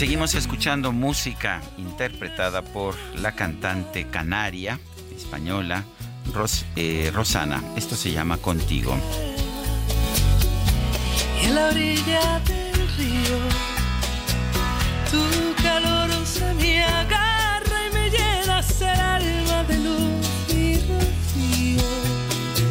Seguimos 0.01 0.33
escuchando 0.33 0.91
música 0.91 1.61
interpretada 1.77 2.63
por 2.63 2.95
la 3.19 3.33
cantante 3.33 4.07
canaria 4.07 4.79
española 5.15 5.83
Ros- 6.33 6.65
eh, 6.75 7.11
Rosana. 7.13 7.61
Esto 7.75 7.95
se 7.95 8.11
llama 8.11 8.37
Contigo. 8.37 8.97
en 11.43 11.53
la 11.53 11.67
orilla 11.67 12.39
del 12.47 12.87
río. 12.97 13.37
Tu 15.11 15.61
calor 15.61 16.09
se 16.25 16.51
me 16.55 16.83
agarra 16.83 17.87
y 17.87 17.93
me 17.93 18.09
llenas 18.09 18.81
el 18.81 18.99
alma 18.99 19.63
de 19.65 19.77
luz 19.77 20.27
y 20.49 20.77
rocío. 20.79 21.89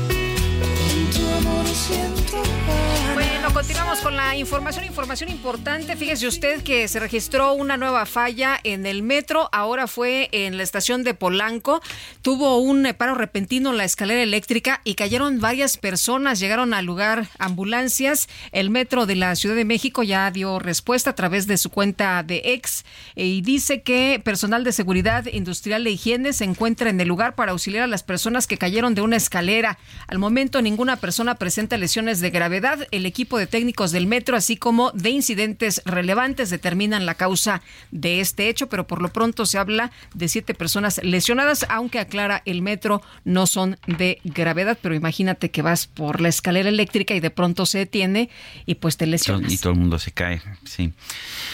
Con 0.09 1.11
tu 1.13 1.49
amor 1.49 1.67
siento 1.69 2.43
ganas. 2.67 3.10
Bueno, 3.41 3.55
continuamos 3.55 4.01
con 4.01 4.17
la 4.17 4.37
información, 4.37 4.85
información 4.85 5.31
importante. 5.31 5.97
Fíjese 5.97 6.27
usted 6.27 6.63
que 6.63 6.87
se 6.89 7.01
registró 7.01 7.55
una 7.55 7.79
nueva 7.79 8.05
falla 8.05 8.61
en 8.65 8.85
el 8.85 9.03
metro, 9.03 9.49
ahora 9.51 9.87
fue 9.87 10.29
en 10.33 10.59
la 10.59 10.63
estación 10.63 11.05
de 11.05 11.15
Polanco. 11.15 11.81
Tuvo 12.21 12.59
un 12.59 12.85
eh, 12.85 12.93
paro 12.93 13.15
repentino 13.15 13.71
en 13.71 13.79
la 13.79 13.85
escalera 13.85 14.23
eléctrica 14.23 14.83
y 14.85 14.95
cayeron 14.95 15.41
varias 15.41 15.79
personas, 15.79 16.39
llegaron 16.39 16.75
al 16.75 16.85
lugar 16.85 17.29
ambulancias. 17.39 18.29
El 18.53 18.69
metro 18.69 19.07
de 19.07 19.17
la 19.17 19.35
Ciudad 19.37 19.57
de 19.57 19.65
México 19.65 20.03
ya 20.03 20.31
dio 20.31 20.59
respuesta 20.59 21.09
a 21.09 21.15
través 21.15 21.47
de 21.47 21.57
su 21.57 21.71
cuenta 21.71 22.23
de 22.23 22.43
ex 22.45 22.85
y 23.17 23.41
dice 23.41 23.81
que 23.81 24.21
personal 24.23 24.65
de 24.65 24.73
seguridad 24.73 25.25
industrial 25.33 25.87
e 25.87 25.93
higiene 25.93 26.35
se 26.35 26.45
encuentra 26.45 26.91
en 26.91 27.01
el 27.01 27.09
lugar 27.09 27.37
para 27.37 27.53
auxiliar 27.53 27.85
a 27.85 27.87
las 27.87 28.03
personas 28.03 28.47
que 28.47 28.59
cayeron 28.59 28.95
de 28.95 29.01
una 29.01 29.17
escalera. 29.17 29.79
Al 30.09 30.19
momento 30.19 30.61
ninguna 30.61 30.97
persona 30.97 31.37
presenta 31.37 31.79
lesiones 31.79 32.21
de 32.21 32.29
gravedad. 32.29 32.87
El 32.91 33.07
equipo 33.07 33.30
de 33.39 33.47
técnicos 33.47 33.93
del 33.93 34.07
metro, 34.07 34.37
así 34.37 34.57
como 34.57 34.91
de 34.93 35.11
incidentes 35.11 35.83
relevantes, 35.85 36.51
determinan 36.51 37.07
la 37.07 37.15
causa 37.15 37.63
de 37.91 38.21
este 38.21 38.49
hecho, 38.49 38.69
pero 38.69 38.87
por 38.87 39.03
lo 39.03 39.13
pronto 39.13 39.47
se 39.47 39.59
habla 39.59 39.91
de 40.15 40.29
siete 40.29 40.55
personas 40.55 41.01
lesionadas, 41.03 41.67
aunque 41.69 41.99
aclara 41.99 42.43
el 42.45 42.63
metro 42.63 43.03
no 43.25 43.47
son 43.47 43.79
de 43.87 44.21
gravedad, 44.25 44.79
pero 44.81 44.95
imagínate 44.95 45.51
que 45.51 45.63
vas 45.63 45.87
por 45.87 46.21
la 46.21 46.29
escalera 46.29 46.69
eléctrica 46.69 47.15
y 47.15 47.21
de 47.21 47.31
pronto 47.31 47.67
se 47.67 47.79
detiene 47.79 48.31
y 48.67 48.77
pues 48.77 48.97
te 48.97 49.07
lesionas. 49.07 49.53
Y 49.53 49.59
todo 49.59 49.73
el 49.73 49.79
mundo 49.79 49.99
se 49.99 50.13
cae, 50.13 50.43
sí. 50.65 50.93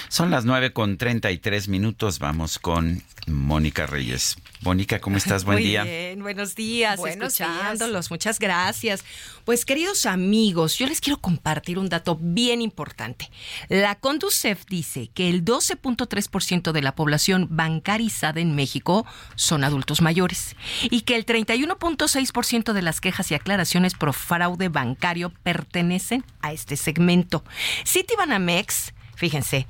Son 0.09 0.31
las 0.31 0.45
9 0.45 0.73
con 0.73 0.97
33 0.97 1.69
minutos. 1.69 2.19
Vamos 2.19 2.59
con 2.59 3.03
Mónica 3.27 3.87
Reyes. 3.87 4.37
Mónica, 4.63 5.01
¿cómo 5.01 5.17
estás? 5.17 5.45
Buen 5.45 5.59
Muy 5.59 5.65
día. 5.65 5.85
bien, 5.85 6.23
buenos 6.23 6.55
días, 6.55 6.99
Buenos 6.99 7.41
escuchándolos, 7.41 8.11
muchas 8.11 8.39
gracias. 8.39 9.05
Pues 9.45 9.65
queridos 9.65 10.07
amigos, 10.07 10.79
yo 10.79 10.87
les 10.87 11.01
quiero 11.01 11.21
compartir 11.21 11.79
un 11.79 11.89
dato 11.89 12.19
bien 12.21 12.63
importante. 12.63 13.31
La 13.69 13.95
Conducef 13.97 14.65
dice 14.67 15.09
que 15.15 15.29
el 15.29 15.45
12.3% 15.45 16.73
de 16.73 16.83
la 16.83 16.95
población 16.95 17.49
bancarizada 17.51 18.41
en 18.41 18.55
México 18.55 19.07
son 19.35 19.63
adultos 19.63 20.01
mayores 20.01 20.57
y 20.83 21.03
que 21.03 21.17
el 21.17 21.27
31.6% 21.27 22.73
de 22.73 22.83
las 22.83 23.01
quejas 23.01 23.31
y 23.31 23.35
aclaraciones 23.35 23.95
por 23.95 24.15
fraude 24.15 24.69
bancario 24.69 25.33
pertenecen 25.43 26.25
a 26.41 26.53
este 26.53 26.77
segmento. 26.77 27.45
Citibanamex, 27.87 28.95
fíjense, 29.15 29.67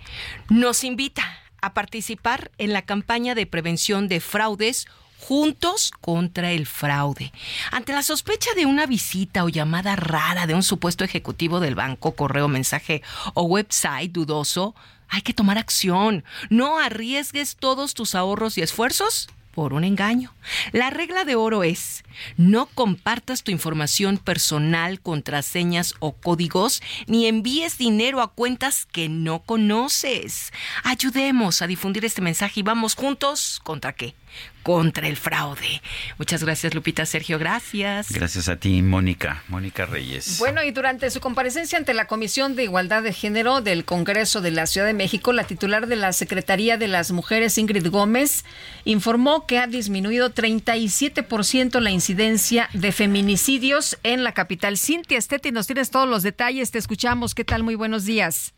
nos 0.48 0.84
invita 0.84 1.24
a 1.66 1.74
participar 1.74 2.50
en 2.58 2.72
la 2.72 2.82
campaña 2.82 3.34
de 3.34 3.46
prevención 3.46 4.08
de 4.08 4.20
fraudes 4.20 4.86
Juntos 5.18 5.92
contra 6.02 6.52
el 6.52 6.66
fraude. 6.66 7.32
Ante 7.72 7.92
la 7.94 8.02
sospecha 8.02 8.50
de 8.54 8.66
una 8.66 8.86
visita 8.86 9.44
o 9.44 9.48
llamada 9.48 9.96
rara 9.96 10.46
de 10.46 10.54
un 10.54 10.62
supuesto 10.62 11.04
ejecutivo 11.04 11.58
del 11.58 11.74
banco, 11.74 12.14
correo, 12.14 12.48
mensaje 12.48 13.02
o 13.32 13.42
website 13.44 14.12
dudoso, 14.12 14.74
hay 15.08 15.22
que 15.22 15.32
tomar 15.32 15.56
acción. 15.56 16.22
No 16.50 16.78
arriesgues 16.78 17.56
todos 17.56 17.94
tus 17.94 18.14
ahorros 18.14 18.58
y 18.58 18.62
esfuerzos 18.62 19.28
por 19.56 19.72
un 19.72 19.84
engaño. 19.84 20.34
La 20.72 20.90
regla 20.90 21.24
de 21.24 21.34
oro 21.34 21.64
es, 21.64 22.04
no 22.36 22.66
compartas 22.66 23.42
tu 23.42 23.50
información 23.50 24.18
personal, 24.18 25.00
contraseñas 25.00 25.94
o 25.98 26.12
códigos, 26.12 26.82
ni 27.06 27.26
envíes 27.26 27.78
dinero 27.78 28.20
a 28.20 28.34
cuentas 28.34 28.84
que 28.84 29.08
no 29.08 29.38
conoces. 29.38 30.52
Ayudemos 30.84 31.62
a 31.62 31.66
difundir 31.66 32.04
este 32.04 32.20
mensaje 32.20 32.60
y 32.60 32.64
vamos 32.64 32.94
juntos 32.94 33.58
contra 33.64 33.94
qué? 33.94 34.14
Contra 34.62 35.06
el 35.06 35.16
fraude. 35.16 35.80
Muchas 36.18 36.42
gracias, 36.42 36.74
Lupita. 36.74 37.06
Sergio, 37.06 37.38
gracias. 37.38 38.10
Gracias 38.10 38.48
a 38.48 38.56
ti, 38.56 38.82
Mónica. 38.82 39.44
Mónica 39.46 39.86
Reyes. 39.86 40.38
Bueno, 40.38 40.64
y 40.64 40.72
durante 40.72 41.08
su 41.10 41.20
comparecencia 41.20 41.78
ante 41.78 41.94
la 41.94 42.06
Comisión 42.06 42.56
de 42.56 42.64
Igualdad 42.64 43.04
de 43.04 43.12
Género 43.12 43.60
del 43.60 43.84
Congreso 43.84 44.40
de 44.40 44.50
la 44.50 44.66
Ciudad 44.66 44.88
de 44.88 44.92
México, 44.92 45.32
la 45.32 45.44
titular 45.44 45.86
de 45.86 45.94
la 45.94 46.12
Secretaría 46.12 46.76
de 46.78 46.88
las 46.88 47.12
Mujeres, 47.12 47.58
Ingrid 47.58 47.88
Gómez, 47.90 48.44
informó 48.84 49.46
que 49.46 49.58
ha 49.58 49.68
disminuido 49.68 50.34
37% 50.34 51.78
la 51.78 51.92
incidencia 51.92 52.68
de 52.72 52.90
feminicidios 52.90 53.98
en 54.02 54.24
la 54.24 54.32
capital. 54.32 54.78
Cintia 54.78 55.18
Esteti, 55.18 55.52
nos 55.52 55.68
tienes 55.68 55.90
todos 55.92 56.08
los 56.08 56.24
detalles, 56.24 56.72
te 56.72 56.78
escuchamos. 56.78 57.36
¿Qué 57.36 57.44
tal? 57.44 57.62
Muy 57.62 57.76
buenos 57.76 58.04
días. 58.04 58.55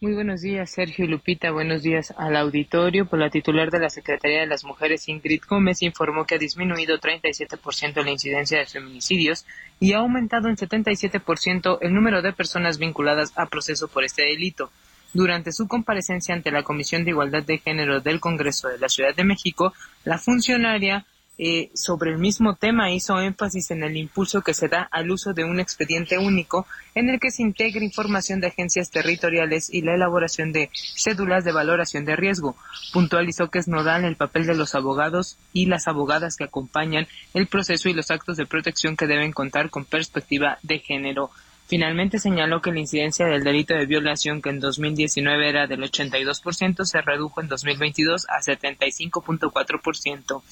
Muy 0.00 0.14
buenos 0.14 0.42
días, 0.42 0.70
Sergio 0.70 1.08
Lupita. 1.08 1.50
Buenos 1.50 1.82
días 1.82 2.14
al 2.16 2.36
auditorio. 2.36 3.06
Por 3.06 3.18
la 3.18 3.30
titular 3.30 3.72
de 3.72 3.80
la 3.80 3.90
Secretaría 3.90 4.38
de 4.38 4.46
las 4.46 4.62
Mujeres, 4.62 5.08
Ingrid 5.08 5.42
Gómez, 5.50 5.82
informó 5.82 6.24
que 6.24 6.36
ha 6.36 6.38
disminuido 6.38 7.00
37% 7.00 8.04
la 8.04 8.12
incidencia 8.12 8.60
de 8.60 8.66
feminicidios 8.66 9.44
y 9.80 9.94
ha 9.94 9.98
aumentado 9.98 10.48
en 10.48 10.56
77% 10.56 11.78
el 11.80 11.92
número 11.92 12.22
de 12.22 12.32
personas 12.32 12.78
vinculadas 12.78 13.32
a 13.34 13.46
proceso 13.46 13.88
por 13.88 14.04
este 14.04 14.22
delito. 14.22 14.70
Durante 15.14 15.50
su 15.50 15.66
comparecencia 15.66 16.32
ante 16.32 16.52
la 16.52 16.62
Comisión 16.62 17.02
de 17.02 17.10
Igualdad 17.10 17.42
de 17.42 17.58
Género 17.58 18.00
del 18.00 18.20
Congreso 18.20 18.68
de 18.68 18.78
la 18.78 18.88
Ciudad 18.88 19.16
de 19.16 19.24
México, 19.24 19.72
la 20.04 20.18
funcionaria 20.18 21.06
eh, 21.38 21.70
sobre 21.72 22.10
el 22.10 22.18
mismo 22.18 22.56
tema 22.56 22.90
hizo 22.92 23.20
énfasis 23.20 23.70
en 23.70 23.84
el 23.84 23.96
impulso 23.96 24.42
que 24.42 24.54
se 24.54 24.66
da 24.66 24.88
al 24.90 25.10
uso 25.10 25.32
de 25.32 25.44
un 25.44 25.60
expediente 25.60 26.18
único 26.18 26.66
en 26.96 27.08
el 27.08 27.20
que 27.20 27.30
se 27.30 27.42
integra 27.42 27.84
información 27.84 28.40
de 28.40 28.48
agencias 28.48 28.90
territoriales 28.90 29.72
y 29.72 29.82
la 29.82 29.94
elaboración 29.94 30.52
de 30.52 30.70
cédulas 30.96 31.44
de 31.44 31.52
valoración 31.52 32.04
de 32.04 32.16
riesgo. 32.16 32.56
Puntualizó 32.92 33.50
que 33.50 33.60
es 33.60 33.68
nodal 33.68 34.04
el 34.04 34.16
papel 34.16 34.46
de 34.46 34.56
los 34.56 34.74
abogados 34.74 35.38
y 35.52 35.66
las 35.66 35.86
abogadas 35.86 36.36
que 36.36 36.44
acompañan 36.44 37.06
el 37.34 37.46
proceso 37.46 37.88
y 37.88 37.94
los 37.94 38.10
actos 38.10 38.36
de 38.36 38.46
protección 38.46 38.96
que 38.96 39.06
deben 39.06 39.32
contar 39.32 39.70
con 39.70 39.84
perspectiva 39.84 40.58
de 40.62 40.80
género. 40.80 41.30
Finalmente 41.68 42.18
señaló 42.18 42.60
que 42.62 42.72
la 42.72 42.80
incidencia 42.80 43.26
del 43.26 43.44
delito 43.44 43.74
de 43.74 43.84
violación, 43.84 44.40
que 44.40 44.48
en 44.48 44.58
2019 44.58 45.50
era 45.50 45.66
del 45.66 45.82
82%, 45.82 46.86
se 46.86 47.02
redujo 47.02 47.42
en 47.42 47.48
2022 47.48 48.26
a 48.30 48.40
75.4%. 48.40 50.42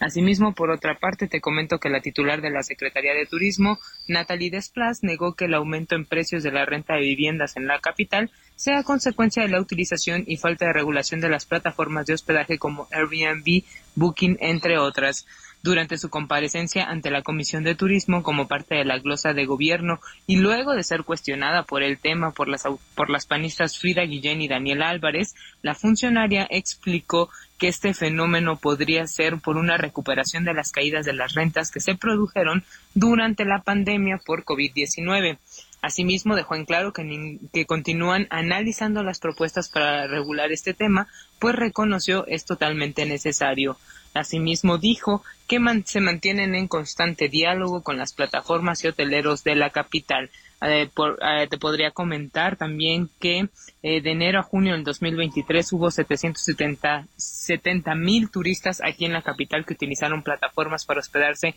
Asimismo, 0.00 0.54
por 0.54 0.70
otra 0.70 0.98
parte, 0.98 1.28
te 1.28 1.42
comento 1.42 1.78
que 1.78 1.90
la 1.90 2.00
titular 2.00 2.40
de 2.40 2.48
la 2.48 2.62
Secretaría 2.62 3.12
de 3.12 3.26
Turismo, 3.26 3.78
Natalie 4.08 4.50
Desplas, 4.50 5.02
negó 5.02 5.34
que 5.34 5.44
el 5.44 5.52
aumento 5.52 5.94
en 5.94 6.06
precios 6.06 6.42
de 6.42 6.52
la 6.52 6.64
renta 6.64 6.94
de 6.94 7.00
viviendas 7.00 7.58
en 7.58 7.66
la 7.66 7.78
capital 7.80 8.30
sea 8.56 8.82
consecuencia 8.82 9.42
de 9.42 9.50
la 9.50 9.60
utilización 9.60 10.24
y 10.26 10.38
falta 10.38 10.64
de 10.64 10.72
regulación 10.72 11.20
de 11.20 11.28
las 11.28 11.44
plataformas 11.44 12.06
de 12.06 12.14
hospedaje 12.14 12.58
como 12.58 12.88
Airbnb, 12.92 13.62
Booking, 13.94 14.38
entre 14.40 14.78
otras. 14.78 15.26
Durante 15.62 15.98
su 15.98 16.10
comparecencia 16.10 16.84
ante 16.84 17.10
la 17.10 17.22
Comisión 17.22 17.62
de 17.62 17.74
Turismo 17.74 18.22
como 18.22 18.48
parte 18.48 18.74
de 18.74 18.84
la 18.84 18.98
glosa 18.98 19.32
de 19.32 19.46
gobierno 19.46 20.00
y 20.26 20.36
luego 20.36 20.74
de 20.74 20.82
ser 20.82 21.04
cuestionada 21.04 21.62
por 21.62 21.82
el 21.82 21.98
tema 21.98 22.32
por 22.32 22.48
las, 22.48 22.64
por 22.94 23.10
las 23.10 23.26
panistas 23.26 23.78
Frida 23.78 24.02
Guillén 24.02 24.42
y 24.42 24.48
Daniel 24.48 24.82
Álvarez, 24.82 25.34
la 25.62 25.74
funcionaria 25.74 26.46
explicó 26.50 27.30
que 27.58 27.68
este 27.68 27.94
fenómeno 27.94 28.56
podría 28.56 29.06
ser 29.06 29.38
por 29.38 29.56
una 29.56 29.76
recuperación 29.76 30.44
de 30.44 30.52
las 30.52 30.72
caídas 30.72 31.06
de 31.06 31.12
las 31.12 31.34
rentas 31.34 31.70
que 31.70 31.80
se 31.80 31.94
produjeron 31.94 32.64
durante 32.94 33.44
la 33.44 33.62
pandemia 33.62 34.20
por 34.24 34.44
COVID-19. 34.44 35.38
Asimismo, 35.80 36.36
dejó 36.36 36.54
en 36.54 36.64
claro 36.64 36.92
que, 36.92 37.38
que, 37.52 37.66
continúan 37.66 38.28
analizando 38.30 39.02
las 39.02 39.18
propuestas 39.18 39.68
para 39.68 40.06
regular 40.06 40.52
este 40.52 40.74
tema, 40.74 41.08
pues 41.40 41.56
reconoció 41.56 42.24
es 42.26 42.44
totalmente 42.44 43.04
necesario. 43.04 43.76
Asimismo, 44.14 44.78
dijo 44.78 45.22
que 45.48 45.58
se 45.84 46.00
mantienen 46.00 46.54
en 46.54 46.68
constante 46.68 47.28
diálogo 47.28 47.82
con 47.82 47.98
las 47.98 48.12
plataformas 48.12 48.84
y 48.84 48.88
hoteleros 48.88 49.44
de 49.44 49.54
la 49.54 49.70
capital. 49.70 50.30
Eh, 50.64 50.88
eh, 50.96 51.46
te 51.50 51.58
podría 51.58 51.90
comentar 51.90 52.56
también 52.56 53.10
que 53.18 53.48
eh, 53.82 54.00
de 54.00 54.12
enero 54.12 54.38
a 54.38 54.44
junio 54.44 54.74
del 54.74 54.84
2023 54.84 55.72
hubo 55.72 55.90
770 55.90 57.94
mil 57.96 58.30
turistas 58.30 58.80
aquí 58.84 59.04
en 59.04 59.12
la 59.12 59.22
capital 59.22 59.66
que 59.66 59.74
utilizaron 59.74 60.22
plataformas 60.22 60.84
para 60.84 61.00
hospedarse 61.00 61.56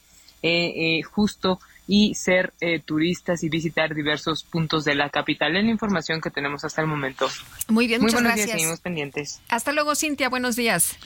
justo 1.12 1.60
y 1.88 2.14
ser 2.14 2.54
turistas 2.86 3.44
y 3.44 3.50
visitar 3.50 3.96
diversos 3.96 4.44
puntos 4.44 4.86
de 4.86 4.94
la 4.94 5.10
capital. 5.10 5.56
Es 5.56 5.64
la 5.64 5.72
información 5.72 6.22
que 6.22 6.30
tenemos 6.30 6.64
hasta 6.64 6.82
el 6.82 6.88
momento. 6.88 7.28
Muy 7.68 7.88
bien, 7.88 8.00
Muy 8.00 8.10
muchas 8.10 8.22
buenos 8.22 8.36
gracias. 8.36 8.48
días, 8.48 8.60
seguimos 8.60 8.80
pendientes. 8.80 9.42
Hasta 9.50 9.72
luego, 9.72 9.96
Cintia. 9.96 10.30
Buenos 10.30 10.56
días. 10.56 11.00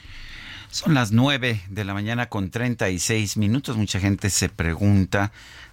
Son 0.72 0.94
las 0.94 1.12
nueve 1.12 1.64
de 1.68 1.84
la 1.84 1.96
mañana 1.96 2.30
con 2.30 2.52
36 2.52 3.38
minutos. 3.38 3.76
Mucha 3.76 4.00
gente 4.00 4.30
se 4.30 4.50
pregunta, 4.50 5.32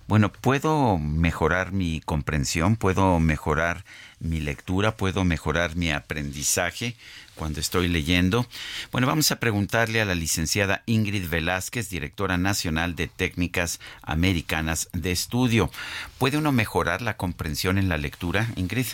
bueno, 0.09 0.33
¿puedo 0.33 0.97
mejorar 0.97 1.73
mi 1.73 2.01
comprensión? 2.01 2.77
¿Puedo 2.77 3.21
mejorar 3.21 3.85
mi 4.21 4.41
lectura? 4.41 4.97
¿Puedo 4.97 5.25
mejorar 5.25 5.77
mi 5.77 5.91
aprendizaje 5.91 6.97
cuando 7.35 7.61
estoy 7.61 7.89
leyendo? 7.89 8.47
Bueno, 8.91 9.07
vamos 9.07 9.31
a 9.33 9.37
preguntarle 9.37 10.01
a 10.01 10.07
la 10.07 10.15
licenciada 10.15 10.83
Ingrid 10.87 11.29
Velázquez, 11.29 11.91
directora 11.91 12.39
nacional 12.39 12.97
de 12.97 13.07
técnicas 13.07 13.81
americanas 14.01 14.89
de 14.95 15.13
estudio. 15.13 15.71
¿Puede 16.17 16.39
uno 16.39 16.53
mejorar 16.53 17.03
la 17.03 17.19
comprensión 17.19 17.77
en 17.77 17.91
la 17.91 17.99
lectura, 17.99 18.49
Ingrid? 18.57 18.87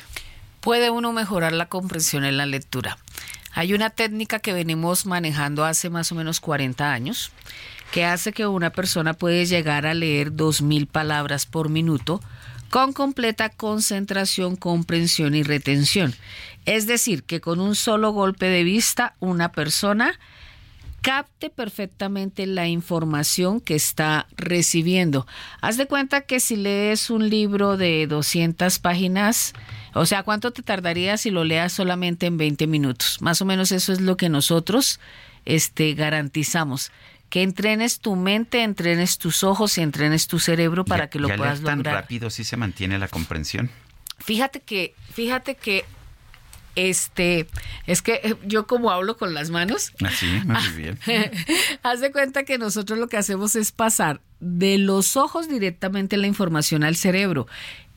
Puede 0.61 0.91
uno 0.91 1.13
mejorar 1.13 1.53
la 1.53 1.67
comprensión 1.67 2.25
en 2.25 2.39
la 2.39 2.47
lectura. 2.47 2.99
Hay 3.55 3.75
una 3.75 3.91
técnica 3.91 4.39
que 4.39 4.53
venimos 4.53 5.07
manejando 5.07 5.65
hace 5.65 5.91
más 5.91 6.11
o 6.13 6.15
menos 6.15 6.41
40 6.41 6.93
años 6.93 7.33
que 7.93 8.07
hace 8.07 8.33
que 8.33 8.47
una 8.47 8.71
persona 8.71 9.13
puede 9.13 9.45
llegar 9.45 9.85
a 9.85 9.93
leer 9.93 10.33
2.000 10.33 10.87
palabras 10.87 11.45
por 11.45 11.69
minuto 11.69 12.23
con 12.71 12.95
completa 12.95 13.51
concentración, 13.51 14.57
comprensión 14.57 15.35
y 15.35 15.43
retención. 15.43 16.15
Es 16.65 16.87
decir, 16.87 17.23
que 17.23 17.43
con 17.43 17.61
un 17.61 17.75
solo 17.75 18.13
golpe 18.13 18.47
de 18.47 18.65
vista 18.65 19.15
una 19.21 19.53
persona 19.53 20.19
capte 21.03 21.51
perfectamente 21.51 22.47
la 22.47 22.69
información 22.69 23.61
que 23.61 23.75
está 23.75 24.27
recibiendo. 24.37 25.27
Haz 25.61 25.77
de 25.77 25.87
cuenta 25.87 26.23
que 26.23 26.39
si 26.41 26.57
lees 26.57 27.11
un 27.11 27.29
libro 27.29 27.77
de 27.77 28.07
200 28.07 28.79
páginas, 28.79 29.53
o 29.95 30.07
sea, 30.07 30.23
¿cuánto 30.23 30.53
te 30.53 30.63
tardaría 30.63 31.17
si 31.19 31.31
lo 31.31 31.45
leas 31.45 31.73
solamente 31.73 32.27
en 32.27 32.37
20 32.39 32.67
minutos? 32.69 33.21
Más 33.21 33.43
o 33.43 33.45
menos 33.45 33.73
eso 33.73 33.93
es 33.93 34.01
lo 34.01 34.17
que 34.17 34.29
nosotros 34.29 35.01
este, 35.45 35.93
garantizamos. 35.95 36.93
Que 37.29 37.43
entrenes 37.43 37.99
tu 37.99 38.15
mente, 38.15 38.63
entrenes 38.63 39.19
tus 39.19 39.43
ojos 39.43 39.77
y 39.79 39.81
entrenes 39.81 40.27
tu 40.29 40.39
cerebro 40.39 40.85
para 40.85 41.07
¿Y- 41.07 41.09
que 41.09 41.19
lo 41.19 41.29
y 41.29 41.33
al 41.33 41.39
puedas 41.39 41.59
leer 41.61 41.67
tan 41.67 41.79
lograr. 41.79 41.95
rápido 41.97 42.31
sí 42.31 42.45
se 42.45 42.57
mantiene 42.57 42.99
la 42.99 43.09
comprensión? 43.09 43.71
Fíjate 44.19 44.61
que, 44.61 44.95
fíjate 45.13 45.57
que, 45.57 45.85
este, 46.77 47.47
es 47.87 48.03
que 48.03 48.21
eh, 48.23 48.37
yo 48.47 48.67
como 48.67 48.91
hablo 48.91 49.17
con 49.17 49.35
las 49.35 49.51
manos, 49.51 49.93
Así, 50.05 50.27
muy 50.45 50.69
bien. 50.77 50.99
Haz 51.83 52.01
de 52.01 52.13
cuenta 52.13 52.45
que 52.45 52.59
nosotros 52.59 52.99
lo 52.99 53.09
que 53.09 53.17
hacemos 53.17 53.57
es 53.57 53.73
pasar 53.73 54.21
de 54.41 54.79
los 54.79 55.17
ojos 55.17 55.49
directamente 55.49 56.17
la 56.17 56.27
información 56.27 56.85
al 56.85 56.97
cerebro. 56.97 57.47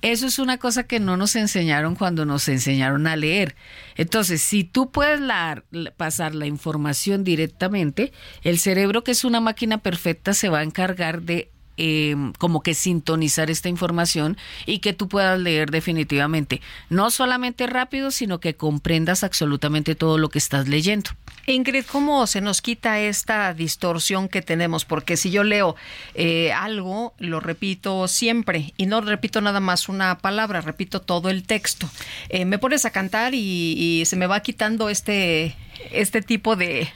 Eso 0.02 0.28
es 0.28 0.38
una 0.38 0.60
cosa 0.60 0.84
que 0.84 1.00
no 1.00 1.18
nos 1.18 1.36
enseñaron 1.36 1.96
cuando 1.96 2.26
nos 2.26 2.48
enseñaron 2.48 3.08
a 3.08 3.16
leer. 3.16 3.56
Entonces, 3.96 4.42
si 4.42 4.64
tú 4.64 4.92
puedes 4.92 5.20
la- 5.20 5.64
pasar 5.98 6.36
la 6.36 6.46
información 6.46 7.24
directamente, 7.24 8.12
el 8.44 8.60
cerebro, 8.60 9.04
que 9.04 9.12
es 9.12 9.24
una 9.24 9.40
máquina 9.40 9.80
perfecta, 9.80 10.34
se 10.36 10.50
va 10.50 10.60
a 10.60 10.64
encargar 10.64 11.24
de 11.24 11.50
eh, 11.78 12.16
como 12.38 12.62
que 12.62 12.74
sintonizar 12.74 13.50
esta 13.50 13.70
información 13.70 14.38
y 14.66 14.80
que 14.80 14.94
tú 14.94 15.08
puedas 15.08 15.40
leer 15.40 15.72
definitivamente. 15.72 16.62
No 16.90 17.12
solamente 17.12 17.68
rápido, 17.68 18.12
sino 18.12 18.40
que 18.40 18.56
comprendas 18.56 19.24
absolutamente 19.24 19.96
todo 19.96 20.18
lo 20.18 20.30
que 20.30 20.40
estás 20.40 20.68
leyendo. 20.68 21.12
Ingrid, 21.48 21.86
¿cómo 21.86 22.26
se 22.26 22.42
nos 22.42 22.62
quita 22.62 23.00
esta 23.00 23.54
distorsión 23.54 24.30
que 24.30 24.42
tenemos? 24.42 24.84
Porque 24.84 25.16
si 25.16 25.30
yo 25.30 25.44
leo 25.44 25.76
eh, 26.16 26.52
algo, 26.52 27.14
lo 27.20 27.40
repito 27.40 28.08
siempre 28.08 28.74
y 28.78 28.88
no 28.88 29.02
repito 29.02 29.42
nada 29.42 29.60
más 29.60 29.88
una 29.88 30.18
palabra, 30.18 30.62
repito 30.62 31.02
todo 31.02 31.30
el 31.30 31.44
texto. 31.44 31.88
Eh, 32.30 32.46
me 32.46 32.58
pones 32.58 32.86
a 32.86 32.90
cantar 32.90 33.34
y 33.36 34.04
se 34.06 34.16
me 34.16 34.28
va 34.28 34.40
quitando 34.40 34.90
este 34.90 35.56
este 35.92 36.22
tipo 36.22 36.56
de, 36.56 36.88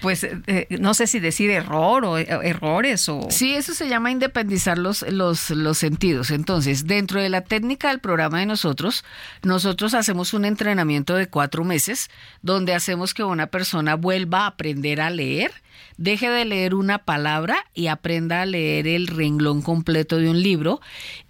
pues, 0.00 0.24
eh, 0.24 0.66
no 0.78 0.94
sé 0.94 1.06
si 1.06 1.20
decir 1.20 1.50
error 1.50 2.04
o 2.04 2.18
eh, 2.18 2.26
errores 2.42 3.08
o... 3.08 3.28
Sí, 3.30 3.54
eso 3.54 3.74
se 3.74 3.88
llama 3.88 4.10
independizar 4.10 4.78
los, 4.78 5.02
los, 5.02 5.50
los 5.50 5.78
sentidos. 5.78 6.30
Entonces, 6.30 6.86
dentro 6.86 7.20
de 7.20 7.28
la 7.28 7.42
técnica 7.42 7.88
del 7.88 8.00
programa 8.00 8.40
de 8.40 8.46
nosotros, 8.46 9.04
nosotros 9.42 9.94
hacemos 9.94 10.34
un 10.34 10.44
entrenamiento 10.44 11.14
de 11.14 11.28
cuatro 11.28 11.64
meses 11.64 12.10
donde 12.42 12.74
hacemos 12.74 13.14
que 13.14 13.24
una 13.24 13.46
persona 13.46 13.94
vuelva 13.96 14.42
a 14.42 14.46
aprender 14.48 15.00
a 15.00 15.10
leer, 15.10 15.52
deje 15.96 16.28
de 16.28 16.44
leer 16.44 16.74
una 16.74 16.98
palabra 16.98 17.56
y 17.74 17.86
aprenda 17.86 18.42
a 18.42 18.46
leer 18.46 18.86
el 18.86 19.06
renglón 19.06 19.62
completo 19.62 20.18
de 20.18 20.28
un 20.28 20.42
libro. 20.42 20.80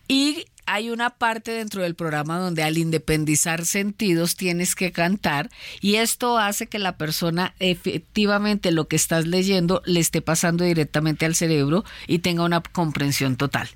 Y 0.08 0.46
hay 0.66 0.90
una 0.90 1.10
parte 1.10 1.52
dentro 1.52 1.82
del 1.82 1.94
programa 1.94 2.38
donde 2.38 2.62
al 2.62 2.78
independizar 2.78 3.66
sentidos 3.66 4.36
tienes 4.36 4.74
que 4.74 4.92
cantar 4.92 5.50
y 5.80 5.96
esto 5.96 6.38
hace 6.38 6.66
que 6.66 6.78
la 6.78 6.96
persona 6.96 7.54
efectivamente 7.58 8.72
lo 8.72 8.88
que 8.88 8.96
estás 8.96 9.26
leyendo 9.26 9.82
le 9.84 10.00
esté 10.00 10.22
pasando 10.22 10.64
directamente 10.64 11.26
al 11.26 11.34
cerebro 11.34 11.84
y 12.06 12.20
tenga 12.20 12.44
una 12.44 12.62
comprensión 12.62 13.36
total. 13.36 13.68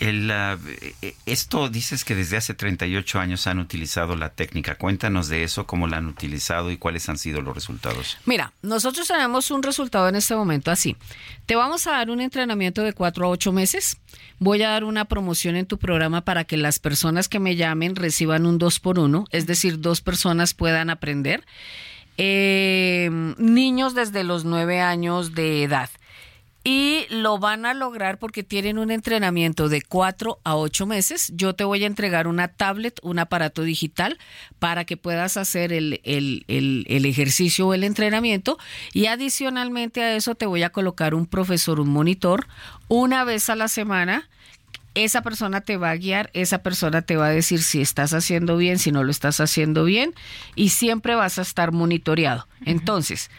El, 0.00 0.30
ah, 0.30 0.58
eh, 1.02 1.14
esto 1.26 1.68
dices 1.68 2.04
que 2.06 2.14
desde 2.14 2.38
hace 2.38 2.54
38 2.54 3.20
años 3.20 3.46
han 3.46 3.58
utilizado 3.58 4.16
la 4.16 4.30
técnica. 4.30 4.76
Cuéntanos 4.76 5.28
de 5.28 5.44
eso, 5.44 5.66
cómo 5.66 5.86
la 5.86 5.98
han 5.98 6.06
utilizado 6.06 6.70
y 6.70 6.78
cuáles 6.78 7.08
han 7.10 7.18
sido 7.18 7.42
los 7.42 7.54
resultados. 7.54 8.16
Mira, 8.24 8.54
nosotros 8.62 9.06
tenemos 9.06 9.50
un 9.50 9.62
resultado 9.62 10.08
en 10.08 10.16
este 10.16 10.34
momento 10.34 10.70
así. 10.70 10.96
Te 11.44 11.54
vamos 11.54 11.86
a 11.86 11.92
dar 11.92 12.10
un 12.10 12.22
entrenamiento 12.22 12.82
de 12.82 12.94
4 12.94 13.26
a 13.26 13.28
8 13.28 13.52
meses. 13.52 13.98
Voy 14.38 14.62
a 14.62 14.70
dar 14.70 14.84
una 14.84 15.04
promoción 15.04 15.54
en 15.56 15.66
tu 15.66 15.78
programa 15.78 16.22
para 16.22 16.44
que 16.44 16.56
las 16.56 16.78
personas 16.78 17.28
que 17.28 17.38
me 17.38 17.56
llamen 17.56 17.94
reciban 17.94 18.46
un 18.46 18.56
2 18.56 18.80
por 18.80 18.98
1, 18.98 19.26
es 19.30 19.46
decir, 19.46 19.80
dos 19.80 20.00
personas 20.00 20.54
puedan 20.54 20.88
aprender. 20.88 21.44
Eh, 22.16 23.10
niños 23.36 23.94
desde 23.94 24.24
los 24.24 24.46
9 24.46 24.80
años 24.80 25.34
de 25.34 25.62
edad. 25.62 25.90
Y 26.62 27.06
lo 27.08 27.38
van 27.38 27.64
a 27.64 27.72
lograr 27.72 28.18
porque 28.18 28.42
tienen 28.42 28.78
un 28.78 28.90
entrenamiento 28.90 29.70
de 29.70 29.80
4 29.80 30.40
a 30.44 30.56
8 30.56 30.84
meses. 30.84 31.32
Yo 31.34 31.54
te 31.54 31.64
voy 31.64 31.84
a 31.84 31.86
entregar 31.86 32.26
una 32.26 32.48
tablet, 32.48 33.00
un 33.02 33.18
aparato 33.18 33.62
digital, 33.62 34.18
para 34.58 34.84
que 34.84 34.98
puedas 34.98 35.38
hacer 35.38 35.72
el, 35.72 36.02
el, 36.04 36.44
el, 36.48 36.84
el 36.88 37.06
ejercicio 37.06 37.66
o 37.68 37.74
el 37.74 37.82
entrenamiento. 37.82 38.58
Y 38.92 39.06
adicionalmente 39.06 40.02
a 40.02 40.14
eso 40.16 40.34
te 40.34 40.44
voy 40.44 40.62
a 40.62 40.70
colocar 40.70 41.14
un 41.14 41.24
profesor, 41.24 41.80
un 41.80 41.88
monitor, 41.88 42.46
una 42.88 43.24
vez 43.24 43.48
a 43.48 43.56
la 43.56 43.68
semana. 43.68 44.28
Esa 44.94 45.22
persona 45.22 45.62
te 45.62 45.78
va 45.78 45.90
a 45.90 45.96
guiar, 45.96 46.30
esa 46.34 46.62
persona 46.62 47.00
te 47.00 47.16
va 47.16 47.28
a 47.28 47.30
decir 47.30 47.62
si 47.62 47.80
estás 47.80 48.12
haciendo 48.12 48.56
bien, 48.56 48.78
si 48.78 48.90
no 48.92 49.04
lo 49.04 49.12
estás 49.12 49.40
haciendo 49.40 49.84
bien, 49.84 50.14
y 50.56 50.70
siempre 50.70 51.14
vas 51.14 51.38
a 51.38 51.42
estar 51.42 51.70
monitoreado. 51.70 52.48
Entonces, 52.66 53.30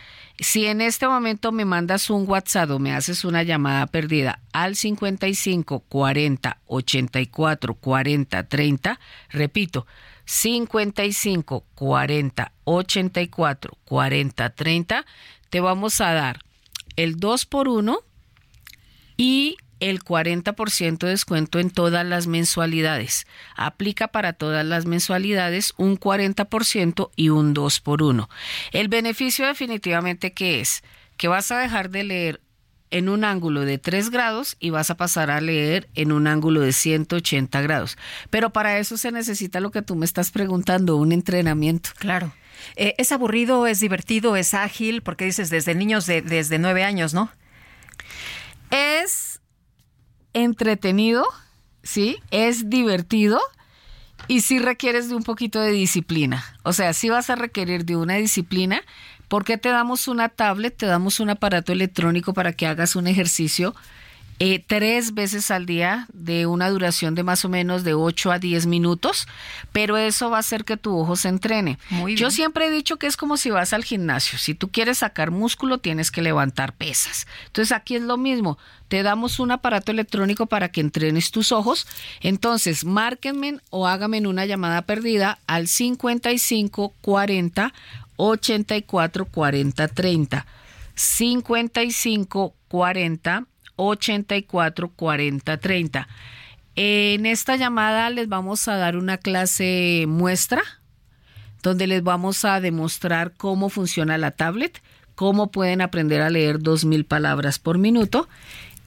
si 0.42 0.66
en 0.66 0.82
este 0.82 1.08
momento 1.08 1.52
me 1.52 1.66
mandas 1.66 2.10
un 2.10 2.28
WhatsApp 2.28 2.72
o 2.72 2.80
me 2.80 2.94
haces 2.94 3.26
una 3.26 3.44
llamada 3.44 3.86
perdida 3.88 4.40
al 4.54 4.76
55 4.76 5.82
40 5.82 6.58
84 6.66 7.74
40 7.76 8.44
30, 8.48 9.00
repito, 9.30 9.86
55 10.26 11.64
40 11.76 12.52
84 12.64 13.78
40 13.86 14.50
30, 14.50 15.06
te 15.50 15.60
vamos 15.60 16.02
a 16.02 16.14
dar 16.14 16.40
el 16.95 17.18
2 17.18 17.45
por 17.45 17.68
1 17.68 18.00
y 19.18 19.58
el 19.82 20.01
40% 20.01 21.00
de 21.00 21.10
descuento 21.10 21.60
en 21.60 21.69
todas 21.69 22.06
las 22.06 22.27
mensualidades. 22.27 23.27
Aplica 23.58 24.08
para 24.08 24.32
todas 24.32 24.66
las 24.66 24.85
mensualidades 24.85 25.74
un 25.76 26.00
40% 26.00 27.10
y 27.18 27.30
un 27.30 27.53
2 27.53 27.80
por 27.82 28.01
1. 28.03 28.30
El 28.72 28.88
beneficio 28.88 29.45
definitivamente 29.45 30.32
que 30.32 30.61
es 30.61 30.84
que 31.18 31.27
vas 31.27 31.51
a 31.51 31.60
dejar 31.60 31.90
de 31.90 32.03
leer 32.03 32.42
en 32.92 33.10
un 33.10 33.24
ángulo 33.24 33.61
de 33.61 33.77
3 33.77 34.10
grados 34.10 34.58
y 34.60 34.69
vas 34.69 34.90
a 34.90 34.98
pasar 34.98 35.32
a 35.32 35.42
leer 35.42 35.90
en 35.95 36.11
un 36.11 36.27
ángulo 36.27 36.61
de 36.61 36.74
180 36.74 37.61
grados. 37.61 37.98
Pero 38.30 38.51
para 38.51 38.77
eso 38.77 38.98
se 38.98 39.11
necesita 39.11 39.60
lo 39.60 39.72
que 39.72 39.82
tú 39.82 39.95
me 39.95 40.06
estás 40.06 40.32
preguntando, 40.32 40.98
un 40.98 41.11
entrenamiento. 41.11 41.92
Claro. 41.98 42.34
Eh, 42.76 42.93
es 42.98 43.11
aburrido, 43.11 43.66
es 43.66 43.80
divertido, 43.80 44.35
es 44.35 44.53
ágil, 44.53 45.01
porque 45.01 45.26
dices 45.26 45.50
desde 45.50 45.74
niños 45.74 46.06
de, 46.06 46.22
desde 46.22 46.60
nueve 46.60 46.84
años, 46.84 47.14
¿no? 47.14 47.32
Es 48.69 49.31
entretenido, 50.34 51.26
¿sí? 51.84 52.18
Es 52.32 52.69
divertido 52.69 53.40
y 54.27 54.42
sí 54.42 54.60
requieres 54.60 55.10
de 55.10 55.16
un 55.16 55.24
poquito 55.24 55.60
de 55.60 55.72
disciplina. 55.72 56.43
O 56.64 56.74
sea, 56.74 56.93
sí 56.93 57.10
vas 57.10 57.30
a 57.30 57.35
requerir 57.35 57.85
de 57.85 57.95
una 57.95 58.16
disciplina 58.16 58.82
porque 59.27 59.58
te 59.58 59.69
damos 59.69 60.08
una 60.08 60.30
tablet, 60.30 60.76
te 60.76 60.85
damos 60.85 61.19
un 61.19 61.30
aparato 61.30 61.72
electrónico 61.72 62.34
para 62.34 62.53
que 62.53 62.68
hagas 62.68 62.95
un 62.95 63.08
ejercicio 63.08 63.74
eh, 64.44 64.58
tres 64.66 65.14
veces 65.14 65.52
al 65.52 65.68
día 65.68 66.08
de 66.14 66.48
una 66.48 66.68
duración 66.72 67.14
de 67.14 67.22
más 67.22 67.45
o 67.45 67.50
menos 67.50 67.84
de 67.84 67.94
8 67.94 68.32
a 68.32 68.40
10 68.40 68.66
minutos, 68.66 69.28
pero 69.72 69.98
eso 69.98 70.32
va 70.32 70.38
a 70.38 70.40
hacer 70.40 70.66
que 70.66 70.78
tu 70.78 70.98
ojo 70.98 71.16
se 71.16 71.30
entrene. 71.30 71.78
Yo 72.16 72.32
siempre 72.32 72.66
he 72.66 72.72
dicho 72.72 72.98
que 72.98 73.06
es 73.06 73.18
como 73.18 73.38
si 73.38 73.52
vas 73.52 73.72
al 73.72 73.84
gimnasio. 73.84 74.40
Si 74.40 74.56
tú 74.56 74.72
quieres 74.72 74.98
sacar 74.98 75.30
músculo, 75.30 75.78
tienes 75.78 76.10
que 76.10 76.24
levantar 76.24 76.74
pesas. 76.74 77.28
Entonces 77.45 77.72
aquí 77.72 77.95
es 77.95 78.02
lo 78.02 78.18
mismo. 78.18 78.58
Te 78.88 79.03
damos 79.03 79.40
un 79.40 79.52
aparato 79.52 79.92
electrónico 79.92 80.48
para 80.48 80.70
que 80.70 80.82
entrenes 80.82 81.30
tus 81.30 81.52
ojos. 81.52 81.86
Entonces, 82.22 82.84
márquenme 82.84 83.60
o 83.70 83.86
háganme 83.86 84.28
una 84.28 84.48
llamada 84.48 84.82
perdida 84.82 85.38
al 85.45 85.68
55 85.68 86.95
40 87.02 87.76
84 88.16 89.26
40 89.26 89.88
30. 89.88 90.45
55 90.95 92.53
40 92.70 93.45
84 93.75 94.90
40 94.90 95.58
30. 95.58 96.08
En 96.75 97.25
esta 97.25 97.56
llamada 97.56 98.09
les 98.09 98.30
vamos 98.30 98.67
a 98.67 98.77
dar 98.77 98.95
una 98.95 99.17
clase 99.17 100.06
muestra 100.08 100.61
donde 101.61 101.88
les 101.88 102.03
vamos 102.03 102.45
a 102.45 102.59
demostrar 102.59 103.33
cómo 103.38 103.69
funciona 103.69 104.17
la 104.17 104.32
tablet, 104.32 104.82
cómo 105.16 105.51
pueden 105.51 105.82
aprender 105.82 106.22
a 106.22 106.30
leer 106.30 106.59
2.000 106.59 107.06
palabras 107.06 107.59
por 107.59 107.77
minuto 107.77 108.27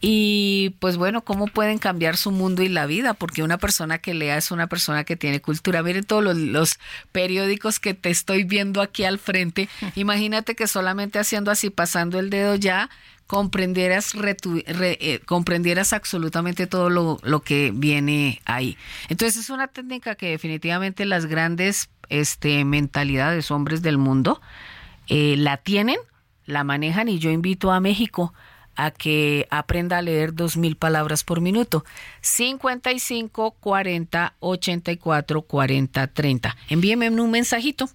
y 0.07 0.77
pues 0.81 0.99
bueno, 0.99 1.25
cómo 1.25 1.47
pueden 1.47 1.79
cambiar 1.79 2.19
su 2.19 2.31
mundo 2.31 2.63
y 2.63 2.69
la 2.69 2.85
vida, 2.85 3.15
porque 3.15 3.43
una 3.43 3.57
persona 3.57 3.97
que 3.97 4.13
lea 4.13 4.37
es 4.37 4.51
una 4.51 4.67
persona 4.67 5.05
que 5.05 5.17
tiene 5.17 5.41
cultura. 5.41 5.83
Miren 5.83 6.05
todos 6.05 6.23
los, 6.23 6.37
los 6.37 6.79
periódicos 7.11 7.81
que 7.81 7.95
te 7.95 8.11
estoy 8.11 8.45
viendo 8.45 8.83
aquí 8.83 9.05
al 9.05 9.19
frente. 9.19 9.67
Imagínate 9.95 10.55
que 10.55 10.67
solamente 10.67 11.19
haciendo 11.19 11.51
así, 11.51 11.71
pasando 11.71 12.19
el 12.19 12.29
dedo 12.29 12.55
ya, 12.55 12.91
comprendieras, 13.27 14.13
eh, 14.15 15.21
absolutamente 15.93 16.67
todo 16.67 16.91
lo, 16.91 17.19
lo, 17.23 17.41
que 17.41 17.73
viene 17.75 18.41
ahí. 18.45 18.77
Entonces 19.09 19.41
es 19.41 19.51
una 19.51 19.69
técnica 19.69 20.15
que 20.15 20.31
definitivamente 20.31 21.05
las 21.05 21.27
grandes 21.27 21.89
este, 22.09 22.65
mentalidades, 22.65 23.51
hombres 23.51 23.83
del 23.83 23.99
mundo, 23.99 24.41
eh, 25.09 25.37
la 25.37 25.57
tienen, 25.57 25.97
la 26.47 26.65
manejan 26.65 27.09
y 27.09 27.19
yo 27.19 27.31
invito 27.31 27.73
a 27.73 27.81
México 27.81 28.33
a 28.77 28.91
que 28.91 29.47
aprenda 29.51 29.99
a 29.99 30.03
leer 30.03 30.35
dos 30.35 30.57
mil 30.57 30.77
palabras 30.77 31.25
por 31.25 31.41
minuto. 31.41 31.85
55 32.21 33.53
40 33.61 34.35
84 34.41 35.43
40 35.43 36.07
30. 36.09 36.57
Envíeme 36.69 37.09
un 37.09 37.31
mensajito. 37.31 37.89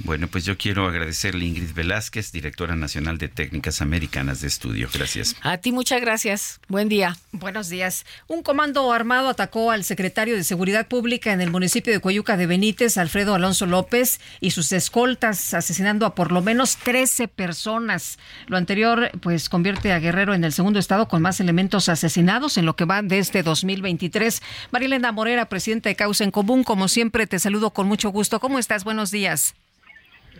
Bueno, 0.00 0.26
pues 0.26 0.44
yo 0.44 0.58
quiero 0.58 0.86
agradecerle 0.86 1.44
a 1.44 1.48
Ingrid 1.48 1.72
Velázquez, 1.72 2.32
directora 2.32 2.74
nacional 2.74 3.16
de 3.16 3.28
Técnicas 3.28 3.80
Americanas 3.80 4.40
de 4.40 4.48
Estudio. 4.48 4.88
Gracias. 4.92 5.36
A 5.40 5.58
ti 5.58 5.70
muchas 5.70 6.00
gracias. 6.00 6.60
Buen 6.68 6.88
día. 6.88 7.16
Buenos 7.30 7.68
días. 7.68 8.04
Un 8.26 8.42
comando 8.42 8.92
armado 8.92 9.28
atacó 9.28 9.70
al 9.70 9.84
secretario 9.84 10.34
de 10.34 10.42
Seguridad 10.42 10.88
Pública 10.88 11.32
en 11.32 11.40
el 11.40 11.50
municipio 11.50 11.92
de 11.92 12.00
Coyuca 12.00 12.36
de 12.36 12.46
Benítez, 12.46 12.98
Alfredo 12.98 13.34
Alonso 13.34 13.66
López, 13.66 14.20
y 14.40 14.50
sus 14.50 14.72
escoltas, 14.72 15.54
asesinando 15.54 16.06
a 16.06 16.14
por 16.14 16.32
lo 16.32 16.42
menos 16.42 16.76
13 16.76 17.28
personas. 17.28 18.18
Lo 18.46 18.56
anterior, 18.56 19.10
pues, 19.20 19.48
convierte 19.48 19.92
a 19.92 20.00
Guerrero 20.00 20.34
en 20.34 20.44
el 20.44 20.52
segundo 20.52 20.80
estado 20.80 21.06
con 21.06 21.22
más 21.22 21.38
elementos 21.38 21.88
asesinados 21.88 22.58
en 22.58 22.66
lo 22.66 22.74
que 22.74 22.84
va 22.84 23.02
de 23.02 23.20
este 23.20 23.42
2023. 23.44 24.42
Marilena 24.72 25.12
Morera, 25.12 25.48
presidenta 25.48 25.88
de 25.88 25.96
Causa 25.96 26.24
en 26.24 26.32
Común, 26.32 26.64
como 26.64 26.88
siempre, 26.88 27.26
te 27.26 27.38
saludo 27.38 27.70
con 27.70 27.86
mucho 27.86 28.10
gusto. 28.10 28.40
¿Cómo 28.40 28.58
estás? 28.58 28.82
Buenos 28.82 29.10
días. 29.10 29.54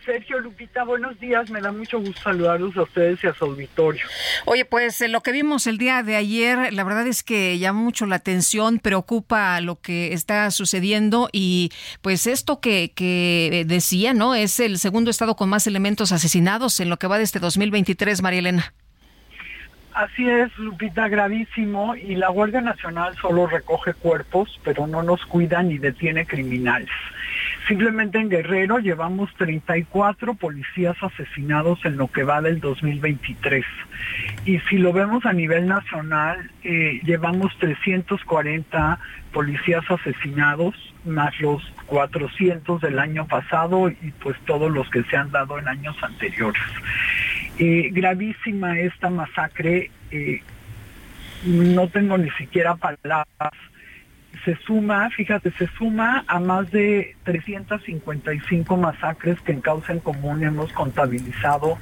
Sergio 0.05 0.39
Lupita, 0.41 0.85
buenos 0.85 1.19
días. 1.19 1.51
Me 1.51 1.61
da 1.61 1.73
mucho 1.73 1.99
gusto 1.99 2.21
saludarlos 2.21 2.77
a 2.77 2.83
ustedes 2.83 3.23
y 3.25 3.27
a 3.27 3.35
su 3.35 3.45
auditorio. 3.45 4.05
Oye, 4.45 4.65
pues 4.65 5.01
lo 5.09 5.23
que 5.23 5.33
vimos 5.33 5.67
el 5.67 5.79
día 5.79 6.03
de 6.03 6.17
ayer, 6.17 6.73
la 6.73 6.85
verdad 6.85 7.07
es 7.07 7.23
que 7.23 7.59
llama 7.59 7.81
mucho 7.81 8.07
la 8.07 8.17
atención, 8.17 8.79
preocupa 8.79 9.61
lo 9.61 9.81
que 9.81 10.13
está 10.13 10.51
sucediendo 10.51 11.29
y 11.33 11.71
pues 12.03 12.27
esto 12.27 12.61
que, 12.61 12.93
que 12.95 13.65
decía, 13.67 14.13
¿no? 14.15 14.35
Es 14.35 14.61
el 14.61 14.79
segundo 14.79 15.11
estado 15.11 15.37
con 15.37 15.49
más 15.49 15.67
elementos 15.67 16.13
asesinados 16.13 16.81
en 16.81 16.91
lo 16.91 16.99
que 16.99 17.07
va 17.07 17.19
de 17.19 17.25
este 17.25 17.39
2023, 17.39 18.23
María 18.23 18.41
Elena. 18.41 18.75
Así 19.95 20.29
es, 20.29 20.57
Lupita, 20.59 21.09
gravísimo. 21.09 21.95
Y 21.95 22.17
la 22.17 22.29
Guardia 22.29 22.61
Nacional 22.61 23.17
solo 23.17 23.47
recoge 23.47 23.95
cuerpos, 23.95 24.61
pero 24.65 24.89
no 24.89 25.05
nos 25.05 25.25
cuida 25.27 25.63
ni 25.63 25.79
detiene 25.79 26.27
criminales. 26.27 26.91
Simplemente 27.67 28.19
en 28.19 28.29
Guerrero 28.29 28.79
llevamos 28.79 29.33
34 29.37 30.35
policías 30.35 30.97
asesinados 31.03 31.83
en 31.85 31.97
lo 31.97 32.09
que 32.09 32.23
va 32.23 32.43
del 32.43 32.61
2023. 32.61 33.65
Y 34.45 34.59
si 34.69 34.77
lo 34.77 34.93
vemos 34.93 35.25
a 35.25 35.33
nivel 35.33 35.67
nacional, 35.67 36.51
eh, 36.63 37.01
llevamos 37.05 37.57
340 37.59 38.99
policías 39.33 39.85
asesinados, 39.91 40.75
más 41.07 41.39
los 41.41 41.63
400 41.87 42.83
del 42.83 42.99
año 42.99 43.27
pasado 43.27 43.89
y 43.89 44.13
pues 44.23 44.39
todos 44.45 44.71
los 44.71 44.89
que 44.91 45.03
se 45.05 45.17
han 45.17 45.31
dado 45.31 45.59
en 45.59 45.67
años 45.67 45.97
anteriores. 46.03 46.63
Eh, 47.59 47.89
gravísima 47.93 48.79
esta 48.79 49.09
masacre, 49.09 49.91
eh, 50.11 50.43
no 51.45 51.89
tengo 51.89 52.19
ni 52.19 52.31
siquiera 52.33 52.75
palabras 52.75 53.53
se 54.45 54.57
suma, 54.67 55.09
fíjate, 55.11 55.51
se 55.53 55.67
suma 55.79 56.25
a 56.27 56.39
más 56.39 56.71
de 56.71 57.17
355 57.25 58.77
masacres 58.77 59.41
que 59.41 59.53
en 59.53 59.61
causa 59.61 59.93
en 59.93 60.01
común 60.01 60.43
hemos 60.45 60.73
contabilizado 60.73 61.79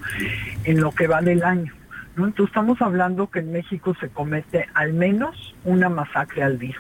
en 0.65 0.81
lo 0.81 0.93
que 0.93 1.07
va 1.07 1.21
del 1.21 1.43
año. 1.43 1.73
¿no? 2.17 2.27
Entonces 2.27 2.51
estamos 2.51 2.81
hablando 2.81 3.31
que 3.31 3.41
en 3.41 3.53
México 3.53 3.95
se 4.01 4.09
comete 4.09 4.69
al 4.75 4.93
menos 4.93 5.55
una 5.65 5.89
masacre 5.89 6.43
al 6.43 6.59
día. 6.59 6.77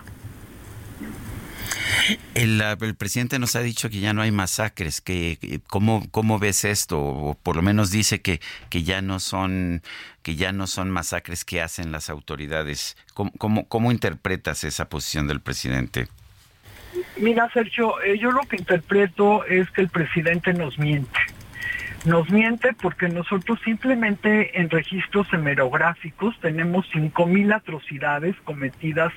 El, 2.34 2.62
presidente 2.96 3.38
nos 3.38 3.56
ha 3.56 3.60
dicho 3.60 3.90
que 3.90 4.00
ya 4.00 4.12
no 4.12 4.22
hay 4.22 4.30
masacres, 4.30 5.00
que 5.00 5.60
cómo, 5.66 6.06
cómo 6.10 6.38
ves 6.38 6.64
esto, 6.64 6.98
o 7.00 7.34
por 7.34 7.56
lo 7.56 7.62
menos 7.62 7.90
dice 7.90 8.20
que, 8.20 8.40
que 8.70 8.82
ya 8.82 9.02
no 9.02 9.20
son 9.20 9.82
que 10.22 10.36
ya 10.36 10.52
no 10.52 10.66
son 10.66 10.90
masacres 10.90 11.44
que 11.44 11.60
hacen 11.60 11.90
las 11.90 12.08
autoridades. 12.08 12.96
¿Cómo, 13.12 13.66
cómo, 13.66 13.90
interpretas 13.90 14.64
esa 14.64 14.88
posición 14.88 15.26
del 15.26 15.40
presidente? 15.40 16.06
Mira, 17.16 17.50
Sergio, 17.52 18.00
eh, 18.02 18.18
yo 18.18 18.30
lo 18.30 18.42
que 18.42 18.56
interpreto 18.56 19.44
es 19.46 19.68
que 19.70 19.80
el 19.80 19.88
presidente 19.88 20.52
nos 20.52 20.78
miente. 20.78 21.18
Nos 22.04 22.30
miente 22.30 22.72
porque 22.80 23.08
nosotros 23.08 23.60
simplemente 23.64 24.60
en 24.60 24.70
registros 24.70 25.26
hemerográficos 25.32 26.38
tenemos 26.40 26.86
5.000 26.92 27.54
atrocidades 27.54 28.36
cometidas 28.44 29.12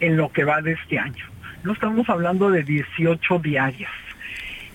en 0.00 0.16
lo 0.16 0.30
que 0.30 0.44
va 0.44 0.60
de 0.60 0.72
este 0.72 0.98
año. 0.98 1.24
No 1.64 1.72
estamos 1.72 2.08
hablando 2.08 2.50
de 2.50 2.62
18 2.62 3.38
diarias. 3.40 3.90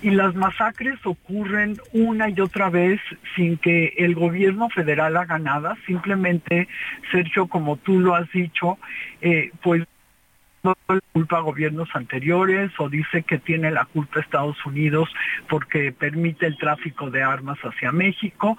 Y 0.02 0.10
las 0.10 0.36
masacres 0.36 1.00
ocurren 1.06 1.78
una 1.94 2.30
y 2.30 2.40
otra 2.42 2.70
vez 2.70 3.00
sin 3.36 3.58
que 3.58 3.94
el 3.98 4.16
gobierno 4.16 4.70
federal 4.70 5.16
haga 5.16 5.40
nada. 5.40 5.78
Simplemente, 5.86 6.68
Sergio, 7.10 7.48
como 7.48 7.78
tú 7.78 8.02
lo 8.02 8.14
has 8.14 8.30
dicho, 8.32 8.78
eh, 9.22 9.52
pues 9.62 9.84
culpa 11.12 11.38
a 11.38 11.42
gobiernos 11.42 11.90
anteriores 11.94 12.72
o 12.78 12.88
dice 12.88 13.24
que 13.24 13.38
tiene 13.38 13.70
la 13.70 13.84
culpa 13.86 14.22
Estados 14.22 14.66
Unidos 14.66 15.10
porque 15.50 15.92
permite 15.92 16.46
el 16.46 16.58
tráfico 16.58 17.10
de 17.10 17.22
armas 17.22 17.58
hacia 17.60 17.92
México. 17.92 18.58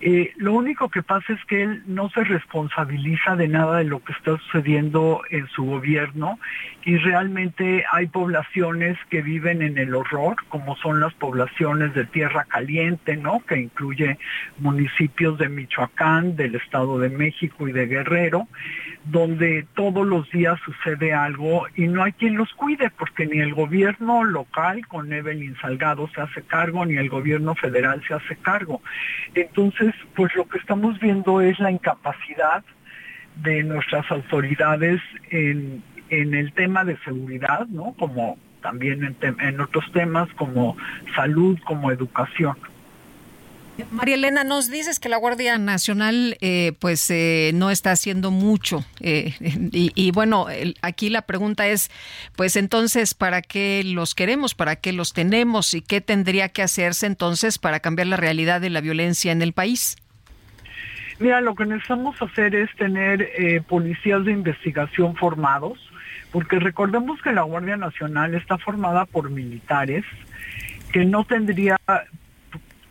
Eh, 0.00 0.32
lo 0.36 0.52
único 0.52 0.88
que 0.88 1.02
pasa 1.02 1.32
es 1.32 1.44
que 1.44 1.62
él 1.62 1.82
no 1.86 2.10
se 2.10 2.24
responsabiliza 2.24 3.36
de 3.36 3.48
nada 3.48 3.78
de 3.78 3.84
lo 3.84 4.02
que 4.02 4.12
está 4.12 4.36
sucediendo 4.38 5.22
en 5.30 5.46
su 5.48 5.64
gobierno 5.64 6.38
y 6.84 6.96
realmente 6.96 7.84
hay 7.90 8.06
poblaciones 8.06 8.98
que 9.08 9.22
viven 9.22 9.62
en 9.62 9.78
el 9.78 9.94
horror, 9.94 10.36
como 10.48 10.76
son 10.76 11.00
las 11.00 11.14
poblaciones 11.14 11.94
de 11.94 12.04
Tierra 12.04 12.44
Caliente, 12.44 13.16
¿no? 13.16 13.40
Que 13.46 13.58
incluye 13.60 14.18
municipios 14.58 15.38
de 15.38 15.48
Michoacán, 15.48 16.36
del 16.36 16.56
Estado 16.56 16.98
de 16.98 17.08
México 17.08 17.68
y 17.68 17.72
de 17.72 17.86
Guerrero, 17.86 18.48
donde 19.04 19.66
todos 19.74 20.06
los 20.06 20.30
días 20.30 20.58
sucede 20.64 21.12
algo 21.12 21.66
y 21.76 21.88
no 21.88 22.02
hay 22.04 22.12
quien 22.12 22.36
los 22.36 22.52
cuide, 22.54 22.90
porque 22.90 23.26
ni 23.26 23.38
el 23.38 23.54
gobierno 23.54 24.24
local 24.24 24.86
con 24.86 25.12
Evelyn 25.12 25.56
Salgado 25.60 26.08
se 26.14 26.22
hace 26.22 26.42
cargo, 26.42 26.86
ni 26.86 26.96
el 26.96 27.10
gobierno 27.10 27.54
federal 27.54 28.02
se 28.06 28.14
hace 28.14 28.36
cargo. 28.36 28.80
Entonces, 29.34 29.94
pues 30.14 30.34
lo 30.34 30.48
que 30.48 30.58
estamos 30.58 30.98
viendo 31.00 31.40
es 31.40 31.58
la 31.58 31.70
incapacidad 31.70 32.64
de 33.36 33.62
nuestras 33.62 34.10
autoridades 34.10 35.00
en, 35.30 35.82
en 36.08 36.34
el 36.34 36.52
tema 36.52 36.84
de 36.84 36.96
seguridad, 36.98 37.66
¿no? 37.66 37.94
Como 37.98 38.38
también 38.62 39.04
en, 39.20 39.36
en 39.40 39.60
otros 39.60 39.84
temas 39.92 40.32
como 40.34 40.76
salud, 41.14 41.58
como 41.64 41.90
educación. 41.90 42.56
María 43.90 44.14
Elena, 44.14 44.44
nos 44.44 44.70
dices 44.70 45.00
que 45.00 45.08
la 45.08 45.16
Guardia 45.16 45.58
Nacional 45.58 46.36
eh, 46.40 46.72
pues 46.78 47.10
eh, 47.10 47.50
no 47.54 47.70
está 47.70 47.90
haciendo 47.92 48.30
mucho 48.30 48.84
eh, 49.00 49.34
y, 49.72 50.10
bueno, 50.12 50.48
el, 50.48 50.76
aquí 50.82 51.10
la 51.10 51.22
pregunta 51.22 51.66
es 51.66 51.90
pues 52.36 52.56
entonces 52.56 53.14
¿para 53.14 53.42
qué 53.42 53.82
los 53.84 54.14
queremos? 54.14 54.54
¿Para 54.54 54.76
qué 54.76 54.92
los 54.92 55.12
tenemos? 55.12 55.74
¿Y 55.74 55.82
qué 55.82 56.00
tendría 56.00 56.48
que 56.50 56.62
hacerse 56.62 57.06
entonces 57.06 57.58
para 57.58 57.80
cambiar 57.80 58.06
la 58.06 58.16
realidad 58.16 58.60
de 58.60 58.70
la 58.70 58.80
violencia 58.80 59.32
en 59.32 59.42
el 59.42 59.52
país? 59.52 59.96
Mira, 61.18 61.40
lo 61.40 61.54
que 61.54 61.64
necesitamos 61.64 62.20
hacer 62.20 62.54
es 62.54 62.70
tener 62.76 63.64
policías 63.68 64.24
de 64.24 64.32
investigación 64.32 65.14
formados, 65.14 65.78
porque 66.32 66.58
recordemos 66.58 67.22
que 67.22 67.32
la 67.32 67.42
Guardia 67.42 67.76
Nacional 67.76 68.34
está 68.34 68.58
formada 68.58 69.06
por 69.06 69.30
militares 69.30 70.04
que 70.92 71.04
no 71.04 71.24
tendría 71.24 71.76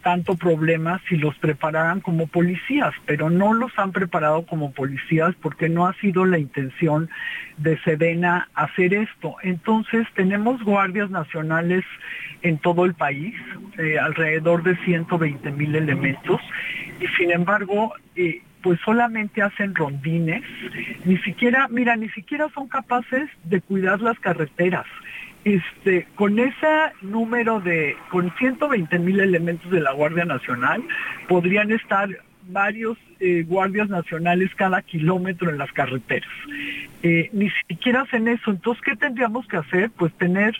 tanto 0.04 0.36
problema 0.36 1.02
si 1.08 1.18
los 1.18 1.36
prepararan 1.40 2.02
como 2.02 2.28
policías, 2.28 2.94
pero 3.06 3.30
no 3.30 3.54
los 3.54 3.72
han 3.80 3.92
preparado 3.92 4.46
como 4.46 4.72
policías 4.72 5.34
porque 5.42 5.70
no 5.70 5.88
ha 5.88 5.94
sido 5.96 6.26
la 6.26 6.38
intención 6.38 7.10
de 7.58 7.80
Sedena 7.80 8.50
hacer 8.54 8.94
esto. 8.94 9.38
Entonces 9.42 10.06
tenemos 10.16 10.62
guardias 10.64 11.10
nacionales 11.10 11.84
en 12.42 12.58
todo 12.58 12.86
el 12.86 12.94
país, 12.94 13.34
eh, 13.80 13.98
alrededor 13.98 14.64
de 14.64 14.76
120 14.84 15.52
mil 15.52 15.76
elementos, 15.76 16.42
y 17.00 17.08
sin 17.18 17.32
embargo, 17.32 17.94
eh, 18.16 18.42
pues 18.62 18.80
solamente 18.86 19.42
hacen 19.42 19.74
rondines, 19.74 20.44
ni 21.06 21.18
siquiera, 21.20 21.68
mira, 21.70 21.96
ni 21.96 22.10
siquiera 22.10 22.50
son 22.54 22.68
capaces 22.68 23.30
de 23.46 23.62
cuidar 23.62 24.02
las 24.02 24.20
carreteras 24.20 24.86
este, 25.46 26.08
con 26.16 26.40
ese 26.40 26.92
número 27.02 27.60
de, 27.60 27.96
con 28.10 28.32
120 28.38 29.00
mil 29.00 29.20
elementos 29.20 29.70
de 29.72 29.82
la 29.82 29.92
Guardia 29.92 30.26
Nacional, 30.26 30.84
podrían 31.28 31.72
estar 31.72 32.10
varios 32.48 32.98
eh, 33.20 33.44
guardias 33.48 33.90
nacionales 33.90 34.54
cada 34.56 34.82
kilómetro 34.82 35.50
en 35.50 35.58
las 35.58 35.72
carreteras. 35.72 36.30
Eh, 37.04 37.30
ni 37.34 37.50
siquiera 37.68 38.02
hacen 38.02 38.28
eso. 38.28 38.52
Entonces, 38.52 38.84
¿qué 38.84 38.96
tendríamos 38.96 39.48
que 39.48 39.58
hacer? 39.58 39.92
Pues 39.92 40.14
tener 40.14 40.56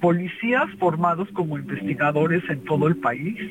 policías 0.00 0.68
formados 0.78 1.28
como 1.32 1.58
investigadores 1.58 2.42
en 2.48 2.64
todo 2.64 2.88
el 2.88 2.96
país. 2.96 3.50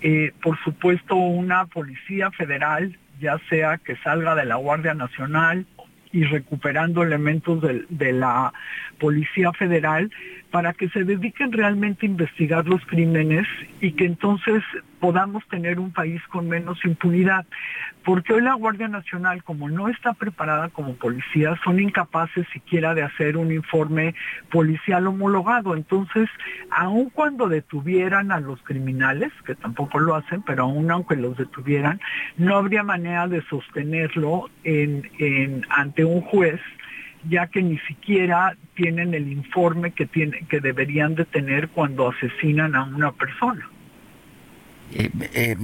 Eh, 0.00 0.32
por 0.42 0.58
supuesto, 0.62 1.16
una 1.16 1.66
policía 1.66 2.30
federal, 2.30 2.96
ya 3.20 3.38
sea 3.48 3.78
que 3.78 3.96
salga 3.96 4.34
de 4.34 4.44
la 4.44 4.56
Guardia 4.56 4.94
Nacional 4.94 5.66
y 6.12 6.24
recuperando 6.24 7.02
elementos 7.02 7.62
de, 7.88 8.12
la 8.12 8.52
Policía 8.98 9.52
Federal 9.52 10.10
para 10.50 10.72
que 10.72 10.88
se 10.88 11.04
dediquen 11.04 11.52
realmente 11.52 12.06
a 12.06 12.10
investigar 12.10 12.66
los 12.66 12.84
crímenes 12.86 13.46
y 13.80 13.92
que 13.92 14.06
entonces 14.06 14.62
podamos 14.98 15.46
tener 15.48 15.78
un 15.78 15.92
país 15.92 16.20
con 16.28 16.48
menos 16.48 16.84
impunidad. 16.84 17.46
Porque 18.04 18.32
hoy 18.32 18.42
la 18.42 18.54
Guardia 18.54 18.88
Nacional, 18.88 19.44
como 19.44 19.68
no 19.68 19.88
está 19.88 20.14
preparada 20.14 20.70
como 20.70 20.94
policía, 20.94 21.58
son 21.62 21.78
incapaces 21.78 22.46
siquiera 22.52 22.94
de 22.94 23.02
hacer 23.02 23.36
un 23.36 23.52
informe 23.52 24.14
policial 24.50 25.06
homologado. 25.06 25.76
Entonces, 25.76 26.28
aun 26.70 27.10
cuando 27.10 27.48
detuvieran 27.48 28.32
a 28.32 28.40
los 28.40 28.62
criminales, 28.62 29.30
que 29.44 29.54
tampoco 29.54 29.98
lo 29.98 30.14
hacen, 30.14 30.42
pero 30.42 30.64
aun 30.64 30.90
aunque 30.90 31.16
los 31.16 31.36
detuvieran, 31.36 32.00
no 32.38 32.56
habría 32.56 32.82
manera 32.82 33.28
de 33.28 33.42
sostenerlo 33.42 34.48
en, 34.64 35.10
en, 35.18 35.66
ante 35.68 36.04
un 36.04 36.22
juez 36.22 36.60
ya 37.28 37.46
que 37.48 37.62
ni 37.62 37.78
siquiera 37.80 38.56
tienen 38.74 39.14
el 39.14 39.30
informe 39.30 39.92
que, 39.92 40.06
tiene, 40.06 40.46
que 40.48 40.60
deberían 40.60 41.14
de 41.14 41.24
tener 41.24 41.68
cuando 41.68 42.10
asesinan 42.10 42.74
a 42.74 42.84
una 42.84 43.12
persona. 43.12 43.68
Eh, 44.92 45.10
eh, 45.34 45.56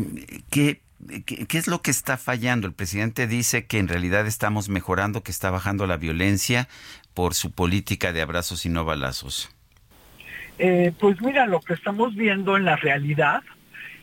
¿qué, 0.51 0.81
qué, 1.25 1.59
es 1.59 1.67
lo 1.67 1.81
que 1.81 1.91
está 1.91 2.17
fallando? 2.17 2.67
El 2.67 2.75
presidente 2.75 3.27
dice 3.27 3.67
que 3.67 3.79
en 3.79 3.89
realidad 3.89 4.27
estamos 4.27 4.69
mejorando, 4.69 5.23
que 5.23 5.31
está 5.31 5.51
bajando 5.51 5.87
la 5.87 5.97
violencia 5.97 6.69
por 7.15 7.35
su 7.35 7.53
política 7.53 8.13
de 8.13 8.23
abrazos 8.23 8.67
y 8.67 8.69
no 8.69 8.85
balazos. 8.85 9.55
Eh, 10.59 10.93
pues 10.99 11.21
mira, 11.21 11.47
lo 11.47 11.61
que 11.61 11.75
estamos 11.75 12.15
viendo 12.15 12.57
en 12.57 12.65
la 12.65 12.77
realidad, 12.77 13.43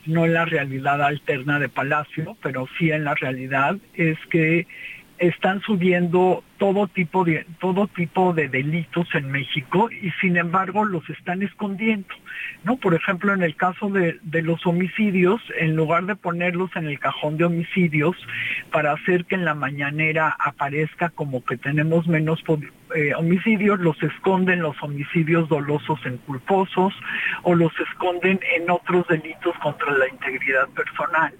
no 0.06 0.24
en 0.24 0.34
la 0.34 0.44
realidad 0.44 1.02
alterna 1.02 1.58
de 1.58 1.68
Palacio, 1.68 2.36
pero 2.42 2.66
sí 2.78 2.90
en 2.90 3.04
la 3.04 3.14
realidad, 3.14 3.76
es 3.94 4.18
que 4.30 4.66
están 5.22 5.60
subiendo 5.60 6.42
todo 6.58 6.88
tipo 6.88 7.24
de 7.24 7.46
todo 7.60 7.86
tipo 7.86 8.32
de 8.32 8.48
delitos 8.48 9.06
en 9.14 9.30
México 9.30 9.88
y 9.88 10.10
sin 10.20 10.36
embargo 10.36 10.84
los 10.84 11.08
están 11.10 11.42
escondiendo 11.42 12.08
no 12.64 12.76
por 12.76 12.94
ejemplo 12.94 13.32
en 13.32 13.42
el 13.42 13.54
caso 13.54 13.88
de, 13.88 14.18
los 14.42 14.66
homicidios 14.66 15.40
en 15.60 15.76
lugar 15.76 16.06
de 16.06 16.16
ponerlos 16.16 16.74
en 16.74 16.86
el 16.86 16.98
cajón 16.98 17.36
de 17.36 17.44
homicidios 17.44 18.16
para 18.72 18.92
hacer 18.94 19.24
que 19.24 19.36
en 19.36 19.44
la 19.44 19.54
mañanera 19.54 20.36
aparezca 20.40 21.08
como 21.10 21.44
que 21.44 21.56
tenemos 21.56 22.08
menos 22.08 22.42
eh, 22.96 23.14
homicidios 23.14 23.78
los 23.78 24.02
esconden 24.02 24.60
los 24.60 24.82
homicidios 24.82 25.48
dolosos 25.48 26.00
en 26.04 26.16
culposos 26.18 26.94
o 27.44 27.54
los 27.54 27.72
esconden 27.78 28.40
en 28.56 28.68
otros 28.68 29.06
delitos 29.06 29.56
contra 29.62 29.92
la 29.92 30.08
integridad 30.08 30.68
personal. 30.70 31.32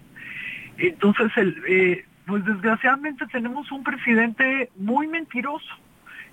Entonces 0.79 1.31
el 1.37 1.63
eh, 1.69 2.05
pues 2.27 2.45
desgraciadamente 2.45 3.27
tenemos 3.27 3.71
un 3.73 3.83
presidente 3.83 4.71
muy 4.77 5.07
mentiroso. 5.07 5.75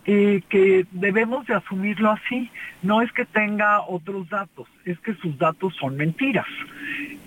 Eh, 0.05 0.41
que 0.49 0.85
debemos 0.91 1.45
de 1.45 1.53
asumirlo 1.53 2.09
así. 2.09 2.49
No 2.81 3.01
es 3.01 3.11
que 3.11 3.25
tenga 3.25 3.81
otros 3.81 4.29
datos, 4.29 4.67
es 4.85 4.97
que 4.99 5.13
sus 5.15 5.37
datos 5.37 5.75
son 5.75 5.97
mentiras. 5.97 6.47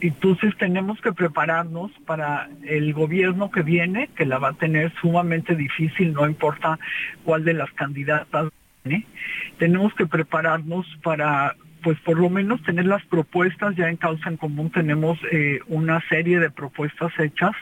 Entonces 0.00 0.56
tenemos 0.56 1.00
que 1.00 1.12
prepararnos 1.12 1.92
para 2.06 2.48
el 2.64 2.92
gobierno 2.92 3.50
que 3.50 3.62
viene, 3.62 4.08
que 4.16 4.26
la 4.26 4.38
va 4.38 4.48
a 4.48 4.54
tener 4.54 4.92
sumamente 5.00 5.54
difícil, 5.54 6.12
no 6.12 6.26
importa 6.26 6.78
cuál 7.24 7.44
de 7.44 7.54
las 7.54 7.70
candidatas 7.72 8.48
viene. 8.82 9.06
Tenemos 9.58 9.94
que 9.94 10.06
prepararnos 10.06 10.86
para 11.04 11.54
pues 11.82 11.98
por 12.00 12.18
lo 12.18 12.30
menos 12.30 12.62
tener 12.62 12.86
las 12.86 13.04
propuestas 13.06 13.74
ya 13.76 13.88
en 13.88 13.96
causa 13.96 14.28
en 14.28 14.36
común 14.36 14.70
tenemos 14.70 15.18
eh, 15.30 15.60
una 15.66 16.00
serie 16.08 16.38
de 16.38 16.50
propuestas 16.50 17.12
hechas 17.18 17.52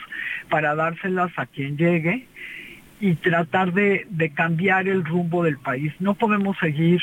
para 0.48 0.74
dárselas 0.74 1.30
a 1.36 1.46
quien 1.46 1.76
llegue 1.76 2.26
y 3.00 3.14
tratar 3.14 3.72
de, 3.72 4.06
de 4.10 4.30
cambiar 4.30 4.86
el 4.88 5.04
rumbo 5.04 5.42
del 5.42 5.58
país. 5.58 5.92
No 6.00 6.14
podemos 6.14 6.56
seguir 6.58 7.00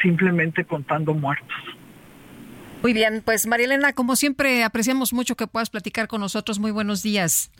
simplemente 0.00 0.64
contando 0.64 1.14
muertos. 1.14 1.56
Muy 2.82 2.92
bien, 2.92 3.22
pues 3.24 3.46
Marielena, 3.46 3.92
como 3.92 4.14
siempre, 4.14 4.62
apreciamos 4.62 5.12
mucho 5.12 5.34
que 5.34 5.46
puedas 5.46 5.70
platicar 5.70 6.06
con 6.06 6.20
nosotros. 6.20 6.58
Muy 6.58 6.70
buenos 6.70 7.02
días. 7.02 7.50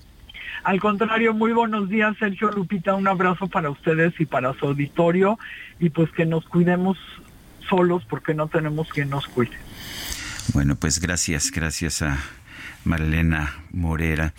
Al 0.62 0.80
contrario, 0.80 1.34
muy 1.34 1.52
buenos 1.52 1.88
días, 1.88 2.16
Sergio 2.18 2.50
Lupita. 2.50 2.94
Un 2.94 3.08
abrazo 3.08 3.48
para 3.48 3.70
ustedes 3.70 4.14
y 4.20 4.26
para 4.26 4.52
su 4.54 4.66
auditorio 4.66 5.38
y 5.80 5.90
pues 5.90 6.10
que 6.12 6.26
nos 6.26 6.44
cuidemos 6.46 6.96
solos 7.68 8.04
porque 8.08 8.34
no 8.34 8.48
tenemos 8.48 8.88
quien 8.88 9.10
nos 9.10 9.26
cuide. 9.26 9.56
Bueno, 10.52 10.76
pues 10.76 11.00
gracias, 11.00 11.50
gracias 11.50 12.02
a 12.02 12.18
Marilena 12.84 13.54
Morera. 13.72 14.32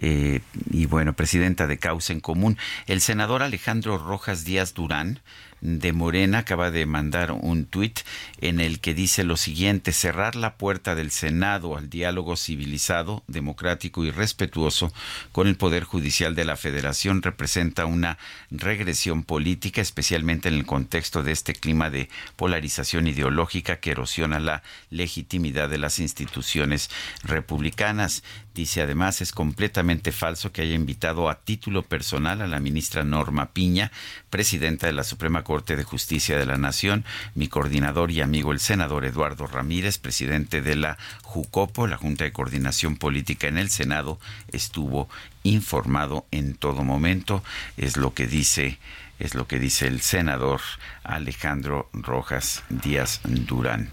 Eh, 0.00 0.40
y 0.70 0.86
bueno, 0.86 1.12
presidenta 1.14 1.66
de 1.66 1.78
Causa 1.78 2.12
en 2.12 2.20
Común. 2.20 2.56
El 2.86 3.00
senador 3.00 3.42
Alejandro 3.42 3.98
Rojas 3.98 4.44
Díaz 4.44 4.74
Durán 4.74 5.20
de 5.60 5.92
Morena 5.92 6.38
acaba 6.38 6.70
de 6.70 6.86
mandar 6.86 7.32
un 7.32 7.64
tuit 7.64 8.00
en 8.40 8.60
el 8.60 8.80
que 8.80 8.94
dice 8.94 9.24
lo 9.24 9.36
siguiente, 9.36 9.92
cerrar 9.92 10.36
la 10.36 10.56
puerta 10.56 10.94
del 10.94 11.10
Senado 11.10 11.76
al 11.76 11.90
diálogo 11.90 12.36
civilizado, 12.36 13.24
democrático 13.26 14.04
y 14.04 14.10
respetuoso 14.10 14.92
con 15.32 15.48
el 15.48 15.56
Poder 15.56 15.84
Judicial 15.84 16.34
de 16.34 16.44
la 16.44 16.56
Federación 16.56 17.22
representa 17.22 17.86
una 17.86 18.18
regresión 18.50 19.24
política, 19.24 19.80
especialmente 19.80 20.48
en 20.48 20.54
el 20.54 20.66
contexto 20.66 21.22
de 21.22 21.32
este 21.32 21.54
clima 21.54 21.90
de 21.90 22.08
polarización 22.36 23.06
ideológica 23.06 23.76
que 23.76 23.90
erosiona 23.90 24.40
la 24.40 24.62
legitimidad 24.90 25.68
de 25.68 25.78
las 25.78 25.98
instituciones 25.98 26.90
republicanas. 27.22 28.22
Dice 28.58 28.82
además 28.82 29.20
es 29.20 29.30
completamente 29.30 30.10
falso 30.10 30.50
que 30.50 30.62
haya 30.62 30.74
invitado 30.74 31.30
a 31.30 31.36
título 31.36 31.84
personal 31.84 32.42
a 32.42 32.48
la 32.48 32.58
ministra 32.58 33.04
Norma 33.04 33.52
Piña, 33.52 33.92
presidenta 34.30 34.88
de 34.88 34.92
la 34.92 35.04
Suprema 35.04 35.44
Corte 35.44 35.76
de 35.76 35.84
Justicia 35.84 36.36
de 36.36 36.44
la 36.44 36.56
Nación, 36.56 37.04
mi 37.36 37.46
coordinador 37.46 38.10
y 38.10 38.20
amigo 38.20 38.50
el 38.50 38.58
senador 38.58 39.04
Eduardo 39.04 39.46
Ramírez, 39.46 39.98
presidente 39.98 40.60
de 40.60 40.74
la 40.74 40.98
JUCOPO, 41.22 41.86
la 41.86 41.98
Junta 41.98 42.24
de 42.24 42.32
Coordinación 42.32 42.96
Política 42.96 43.46
en 43.46 43.58
el 43.58 43.70
Senado, 43.70 44.18
estuvo 44.50 45.08
informado 45.44 46.26
en 46.32 46.54
todo 46.54 46.82
momento, 46.82 47.44
es 47.76 47.96
lo 47.96 48.12
que 48.12 48.26
dice 48.26 48.80
es 49.18 49.34
lo 49.34 49.46
que 49.46 49.58
dice 49.58 49.86
el 49.86 50.00
senador 50.00 50.60
Alejandro 51.04 51.88
Rojas 51.92 52.62
Díaz 52.68 53.20
Durán. 53.24 53.90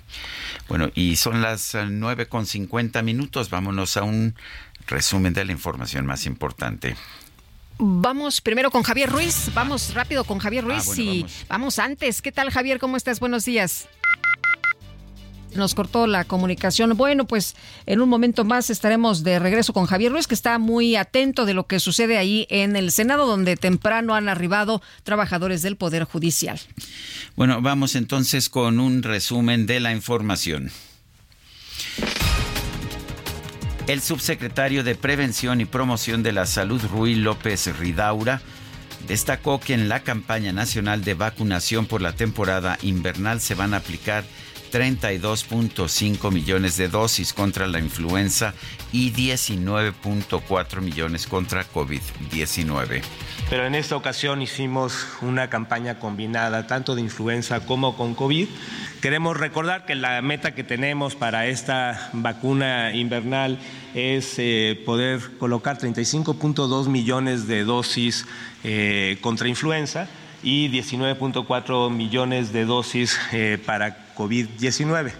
Bueno, 0.67 0.89
y 0.95 1.15
son 1.15 1.41
las 1.41 1.75
nueve 1.89 2.27
con 2.27 2.45
cincuenta 2.45 3.01
minutos. 3.01 3.49
Vámonos 3.49 3.97
a 3.97 4.03
un 4.03 4.35
resumen 4.87 5.33
de 5.33 5.45
la 5.45 5.51
información 5.51 6.05
más 6.05 6.25
importante. 6.25 6.95
Vamos 7.77 8.39
primero 8.39 8.71
con 8.71 8.83
Javier 8.83 9.09
Ruiz. 9.09 9.49
Vamos 9.53 9.93
rápido 9.93 10.23
con 10.23 10.39
Javier 10.39 10.63
Ah, 10.65 10.67
Ruiz 10.69 10.85
bueno, 10.85 11.01
y 11.03 11.19
vamos. 11.21 11.45
vamos. 11.49 11.79
antes. 11.79 12.21
¿Qué 12.21 12.31
tal, 12.31 12.49
Javier? 12.49 12.79
¿Cómo 12.79 12.95
estás? 12.95 13.19
Buenos 13.19 13.43
días. 13.45 13.87
Nos 15.55 15.73
cortó 15.73 16.05
la 16.07 16.25
comunicación. 16.25 16.95
Bueno, 16.97 17.25
pues 17.25 17.55
en 17.85 18.01
un 18.01 18.09
momento 18.09 18.43
más 18.43 18.69
estaremos 18.69 19.23
de 19.23 19.39
regreso 19.39 19.73
con 19.73 19.85
Javier 19.85 20.11
Ruiz, 20.11 20.27
que 20.27 20.35
está 20.35 20.59
muy 20.59 20.95
atento 20.95 21.45
de 21.45 21.53
lo 21.53 21.65
que 21.65 21.79
sucede 21.79 22.17
ahí 22.17 22.45
en 22.49 22.75
el 22.75 22.91
Senado, 22.91 23.25
donde 23.25 23.55
temprano 23.55 24.15
han 24.15 24.29
arribado 24.29 24.81
trabajadores 25.03 25.61
del 25.61 25.77
Poder 25.77 26.03
Judicial. 26.03 26.59
Bueno, 27.35 27.61
vamos 27.61 27.95
entonces 27.95 28.49
con 28.49 28.79
un 28.79 29.03
resumen 29.03 29.65
de 29.65 29.79
la 29.79 29.91
información. 29.91 30.71
El 33.87 34.01
subsecretario 34.01 34.83
de 34.83 34.95
Prevención 34.95 35.61
y 35.61 35.65
Promoción 35.65 36.23
de 36.23 36.31
la 36.31 36.47
Salud, 36.47 36.81
Rui 36.91 37.13
López 37.13 37.67
Ridaura, 37.77 38.41
destacó 39.07 39.59
que 39.59 39.75
en 39.75 39.89
la 39.89 39.99
campaña 40.01 40.51
nacional 40.51 41.03
de 41.03 41.13
vacunación 41.13 41.85
por 41.85 42.01
la 42.01 42.13
temporada 42.13 42.79
invernal 42.81 43.41
se 43.41 43.53
van 43.53 43.75
a 43.75 43.77
aplicar 43.77 44.23
32.5 44.75 46.33
millones 46.33 46.75
de 46.75 46.89
dosis 46.89 47.31
contra 47.31 47.65
la 47.65 47.79
influenza 47.79 48.53
y 48.91 49.13
19.4 49.13 50.81
millones 50.81 51.27
contra 51.27 51.65
COVID-19. 51.65 53.01
Pero 53.49 53.65
en 53.65 53.73
esta 53.73 53.95
ocasión 53.95 54.41
hicimos 54.41 55.07
una 55.21 55.49
campaña 55.49 55.97
combinada 55.97 56.67
tanto 56.67 56.93
de 56.93 56.99
influenza 56.99 57.61
como 57.61 57.95
con 57.95 58.15
COVID. 58.15 58.49
Queremos 59.01 59.37
recordar 59.37 59.85
que 59.85 59.95
la 59.95 60.21
meta 60.21 60.53
que 60.53 60.65
tenemos 60.65 61.15
para 61.15 61.47
esta 61.47 62.09
vacuna 62.11 62.93
invernal 62.93 63.57
es 63.93 64.33
eh, 64.39 64.77
poder 64.85 65.37
colocar 65.39 65.77
35.2 65.77 66.89
millones 66.89 67.47
de 67.47 67.63
dosis 67.63 68.25
eh, 68.65 69.19
contra 69.21 69.47
influenza 69.47 70.09
y 70.43 70.67
19.4 70.67 71.89
millones 71.91 72.51
de 72.51 72.65
dosis 72.65 73.17
eh, 73.31 73.57
para 73.65 74.04
COVID-19. 74.15 75.13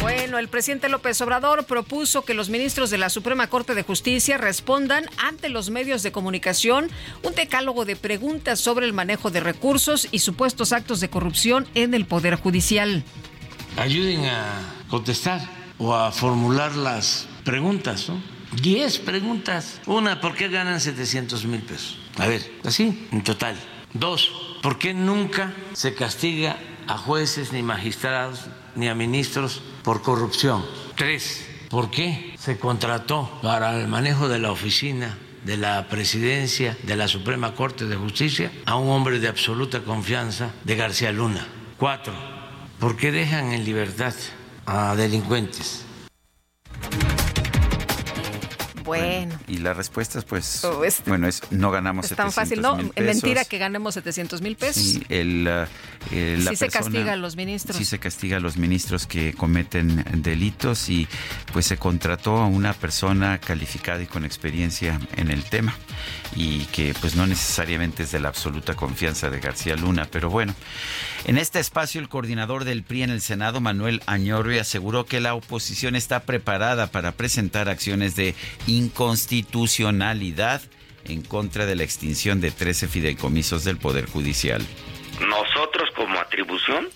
Bueno, 0.00 0.38
el 0.38 0.48
presidente 0.48 0.90
López 0.90 1.18
Obrador 1.22 1.64
propuso 1.64 2.26
que 2.26 2.34
los 2.34 2.50
ministros 2.50 2.90
de 2.90 2.98
la 2.98 3.08
Suprema 3.08 3.46
Corte 3.46 3.74
de 3.74 3.82
Justicia 3.82 4.36
respondan 4.36 5.06
ante 5.16 5.48
los 5.48 5.70
medios 5.70 6.02
de 6.02 6.12
comunicación 6.12 6.90
un 7.22 7.34
decálogo 7.34 7.86
de 7.86 7.96
preguntas 7.96 8.60
sobre 8.60 8.84
el 8.84 8.92
manejo 8.92 9.30
de 9.30 9.40
recursos 9.40 10.08
y 10.10 10.18
supuestos 10.18 10.72
actos 10.72 11.00
de 11.00 11.08
corrupción 11.08 11.66
en 11.74 11.94
el 11.94 12.04
Poder 12.04 12.34
Judicial. 12.34 13.02
ayuden 13.78 14.26
a 14.26 14.74
contestar 14.90 15.40
o 15.78 15.94
a 15.94 16.12
formular 16.12 16.76
las 16.76 17.26
preguntas, 17.44 18.08
¿no? 18.08 18.20
Diez 18.60 18.98
preguntas. 18.98 19.80
Una, 19.86 20.20
¿por 20.20 20.34
qué 20.34 20.48
ganan 20.48 20.80
700 20.80 21.46
mil 21.46 21.62
pesos? 21.62 21.98
A 22.18 22.26
ver, 22.26 22.42
así, 22.64 23.08
en 23.10 23.24
total. 23.24 23.56
Dos, 23.92 24.30
¿por 24.62 24.78
qué 24.78 24.92
nunca 24.92 25.52
se 25.72 25.94
castiga 25.94 26.56
a 26.86 26.98
jueces, 26.98 27.52
ni 27.52 27.62
magistrados, 27.62 28.46
ni 28.74 28.88
a 28.88 28.94
ministros 28.94 29.62
por 29.82 30.02
corrupción? 30.02 30.64
Tres, 30.96 31.46
¿por 31.70 31.90
qué 31.90 32.34
se 32.38 32.58
contrató 32.58 33.30
para 33.42 33.80
el 33.80 33.88
manejo 33.88 34.28
de 34.28 34.38
la 34.38 34.50
oficina 34.50 35.18
de 35.44 35.56
la 35.56 35.88
presidencia 35.88 36.76
de 36.82 36.96
la 36.96 37.08
Suprema 37.08 37.54
Corte 37.54 37.84
de 37.84 37.96
Justicia 37.96 38.50
a 38.64 38.76
un 38.76 38.88
hombre 38.90 39.20
de 39.20 39.28
absoluta 39.28 39.80
confianza 39.80 40.50
de 40.64 40.76
García 40.76 41.12
Luna? 41.12 41.46
Cuatro, 41.78 42.14
¿por 42.78 42.96
qué 42.96 43.12
dejan 43.12 43.52
en 43.52 43.64
libertad 43.64 44.14
a 44.66 44.94
delincuentes? 44.94 45.84
Bueno, 48.84 49.38
Y 49.48 49.58
la 49.58 49.72
respuesta 49.74 50.18
es, 50.18 50.24
pues, 50.24 50.64
Oh, 50.64 50.84
es- 50.84 51.02
bueno, 51.06 51.26
es 51.26 51.40
no 51.50 51.70
ganamos 51.70 52.04
es 52.10 52.16
tan 52.16 52.30
700 52.30 52.34
fácil, 52.34 52.60
¿no? 52.94 53.02
mentira 53.02 53.44
que 53.44 53.58
ganemos 53.58 53.94
700 53.94 54.40
mil 54.42 54.56
pesos. 54.56 54.82
Sí, 54.82 55.02
el, 55.08 55.46
eh, 56.10 56.36
la 56.38 56.50
Sí 56.50 56.56
se 56.56 56.66
persona- 56.66 56.84
castiga 56.84 57.12
a 57.14 57.16
los 57.16 57.36
ministros. 57.36 57.76
Sí 57.76 57.84
se 57.84 57.98
castiga 57.98 58.36
a 58.36 58.40
los 58.40 58.56
ministros 58.56 59.06
que 59.06 59.32
cometen 59.32 60.04
delitos 60.22 60.88
y 60.90 61.08
pues 61.52 61.66
se 61.66 61.76
contrató 61.78 62.36
a 62.38 62.46
una 62.46 62.72
persona 62.74 63.38
calificada 63.38 64.02
y 64.02 64.06
con 64.06 64.24
experiencia 64.24 65.00
en 65.16 65.30
el 65.30 65.44
tema 65.44 65.74
y 66.36 66.64
que 66.66 66.94
pues 67.00 67.16
no 67.16 67.26
necesariamente 67.26 68.02
es 68.02 68.12
de 68.12 68.20
la 68.20 68.28
absoluta 68.28 68.74
confianza 68.74 69.30
de 69.30 69.40
García 69.40 69.76
Luna, 69.76 70.06
pero 70.10 70.30
bueno. 70.30 70.54
En 71.26 71.38
este 71.38 71.58
espacio 71.58 72.02
el 72.02 72.10
coordinador 72.10 72.64
del 72.64 72.82
PRI 72.82 73.04
en 73.04 73.10
el 73.10 73.22
Senado, 73.22 73.62
Manuel 73.62 74.02
Añorbe, 74.06 74.60
aseguró 74.60 75.06
que 75.06 75.20
la 75.20 75.34
oposición 75.34 75.96
está 75.96 76.20
preparada 76.20 76.88
para 76.88 77.12
presentar 77.12 77.70
acciones 77.70 78.14
de 78.14 78.34
inconstitucionalidad 78.66 80.60
en 81.06 81.22
contra 81.22 81.64
de 81.64 81.76
la 81.76 81.82
extinción 81.82 82.42
de 82.42 82.50
13 82.50 82.88
fideicomisos 82.88 83.64
del 83.64 83.78
Poder 83.78 84.04
Judicial. 84.06 84.60
nosotros 85.26 85.90
como 85.96 86.18
atribución 86.18 86.88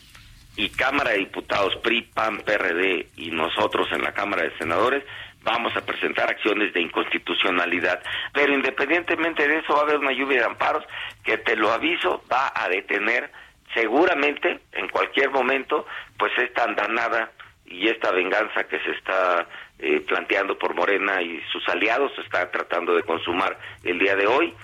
y 0.56 0.68
Cámara 0.70 1.12
de 1.12 1.18
Diputados 1.18 1.76
PRI, 1.76 2.02
PAN, 2.02 2.42
PRD 2.44 3.08
y 3.16 3.30
nosotros 3.30 3.88
en 3.92 4.02
la 4.02 4.12
Cámara 4.12 4.42
de 4.42 4.58
Senadores 4.58 5.04
vamos 5.42 5.74
a 5.74 5.80
presentar 5.80 6.28
acciones 6.28 6.74
de 6.74 6.82
inconstitucionalidad, 6.82 8.02
pero 8.34 8.52
independientemente 8.52 9.48
de 9.48 9.60
eso 9.60 9.72
va 9.72 9.80
a 9.80 9.82
haber 9.84 9.98
una 9.98 10.12
lluvia 10.12 10.40
de 10.40 10.46
amparos 10.46 10.84
que 11.24 11.38
te 11.38 11.56
lo 11.56 11.72
aviso 11.72 12.22
va 12.30 12.52
a 12.54 12.68
detener 12.68 13.30
seguramente 13.74 14.60
en 14.72 14.88
cualquier 14.88 15.30
momento 15.30 15.86
pues 16.18 16.32
esta 16.38 16.64
andanada 16.64 17.30
y 17.66 17.88
esta 17.88 18.10
venganza 18.12 18.64
que 18.64 18.78
se 18.80 18.90
está 18.92 19.46
eh, 19.78 20.00
planteando 20.00 20.58
por 20.58 20.74
Morena 20.74 21.20
y 21.22 21.40
sus 21.52 21.66
aliados 21.68 22.12
se 22.14 22.22
está 22.22 22.50
tratando 22.50 22.94
de 22.94 23.02
consumar 23.02 23.58
el 23.84 23.98
día 23.98 24.16
de 24.16 24.26
hoy 24.26 24.54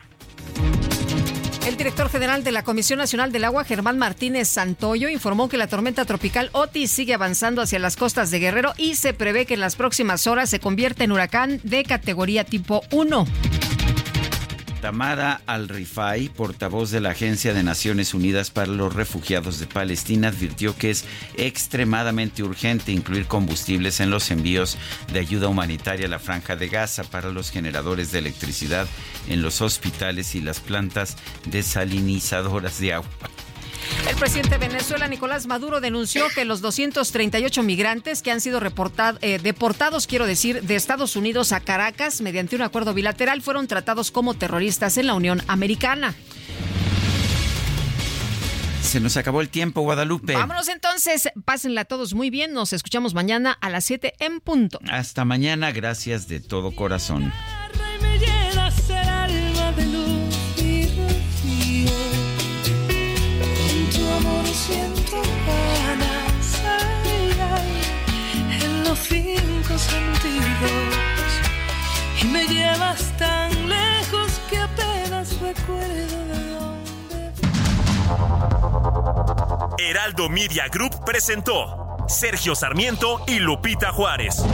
El 1.67 1.77
director 1.77 2.09
general 2.09 2.45
de 2.45 2.53
la 2.53 2.63
Comisión 2.63 2.99
Nacional 2.99 3.33
del 3.33 3.45
Agua, 3.45 3.65
Germán 3.65 3.99
Martínez 3.99 4.49
Santoyo, 4.49 5.09
informó 5.09 5.49
que 5.49 5.57
la 5.57 5.67
tormenta 5.67 6.05
tropical 6.05 6.51
Otis 6.53 6.91
sigue 6.91 7.15
avanzando 7.15 7.63
hacia 7.63 7.79
las 7.79 7.97
costas 7.97 8.31
de 8.31 8.39
Guerrero 8.39 8.73
y 8.77 8.97
se 8.97 9.15
prevé 9.15 9.47
que 9.47 9.55
en 9.55 9.61
las 9.61 9.77
próximas 9.77 10.27
horas 10.27 10.51
se 10.51 10.61
convierta 10.61 11.05
en 11.05 11.13
huracán 11.13 11.61
de 11.63 11.85
categoría 11.85 12.45
tipo 12.45 12.83
1. 12.91 13.27
Tamara 14.85 15.41
Al-Rifai, 15.47 16.29
portavoz 16.29 16.91
de 16.91 17.01
la 17.01 17.13
Agencia 17.13 17.55
de 17.55 17.63
Naciones 17.63 18.13
Unidas 18.13 18.51
para 18.51 18.71
los 18.71 18.95
Refugiados 18.95 19.59
de 19.59 19.67
Palestina, 19.67 20.29
advirtió 20.29 20.77
que 20.77 20.91
es 20.91 21.07
extremadamente 21.39 22.43
urgente 22.43 22.93
incluir 22.93 23.25
combustibles 23.25 24.01
en 24.01 24.11
los 24.11 24.31
envíos 24.31 24.77
de 25.11 25.21
ayuda 25.21 25.49
humanitaria 25.49 26.05
a 26.05 26.11
la 26.11 26.19
franja 26.19 26.55
de 26.57 26.69
Gaza 26.69 27.03
para 27.05 27.31
los 27.31 27.51
generadores 27.51 28.13
de 28.13 28.19
electricidad 28.19 28.87
en 29.27 29.41
los 29.41 29.63
hospitales 29.63 30.35
y 30.35 30.43
las 30.43 30.61
plantas 30.61 31.17
desalinizadoras 31.47 32.79
de 32.79 32.93
agua. 32.93 33.09
El 34.09 34.17
presidente 34.17 34.59
de 34.59 34.69
Venezuela, 34.69 35.09
Nicolás 35.09 35.47
Maduro, 35.47 35.81
denunció 35.81 36.27
que 36.35 36.45
los 36.45 36.61
238 36.61 37.63
migrantes 37.63 38.23
que 38.23 38.31
han 38.31 38.41
sido 38.41 38.61
eh, 39.21 39.39
deportados, 39.43 40.07
quiero 40.07 40.27
decir, 40.27 40.63
de 40.63 40.77
Estados 40.77 41.17
Unidos 41.17 41.53
a 41.53 41.61
Caracas 41.61 42.21
mediante 42.21 42.57
un 42.57 42.63
acuerdo 42.63 42.95
bilateral 42.95 43.43
fueron 43.43 43.67
tratados 43.67 44.11
como 44.11 44.35
terroristas 44.35 44.99
en 44.99 45.07
la 45.07 45.15
Unión 45.15 45.43
Americana. 45.47 46.15
Se 48.83 49.01
nos 49.01 49.17
acabó 49.17 49.41
el 49.41 49.49
tiempo, 49.49 49.81
Guadalupe. 49.81 50.35
Vámonos 50.35 50.69
entonces, 50.69 51.31
pásenla 51.45 51.85
todos 51.85 52.15
muy 52.15 52.31
bien, 52.31 52.53
nos 52.53 52.73
escuchamos 52.73 53.15
mañana 53.15 53.57
a 53.61 53.71
las 53.71 53.85
7 53.87 54.15
en 54.21 54.41
punto. 54.41 54.79
Hasta 54.89 55.25
mañana, 55.25 55.73
gracias 55.73 56.29
de 56.29 56.41
todo 56.41 56.77
corazón. 56.77 57.33
Cinco 68.97 69.79
sentidos. 69.79 70.73
Y 72.23 72.27
me 72.27 72.47
llevas 72.47 73.13
tan 73.19 73.69
lejos 73.69 74.41
que 74.49 74.59
apenas 74.59 75.41
recuerdo 75.41 76.25
de 76.27 76.51
dónde. 76.51 77.33
Heraldo 79.79 80.29
Media 80.29 80.69
Group 80.69 81.05
presentó 81.05 81.97
Sergio 82.09 82.55
Sarmiento 82.55 83.23
y 83.27 83.39
Lupita 83.39 83.93
Juárez. 83.93 84.45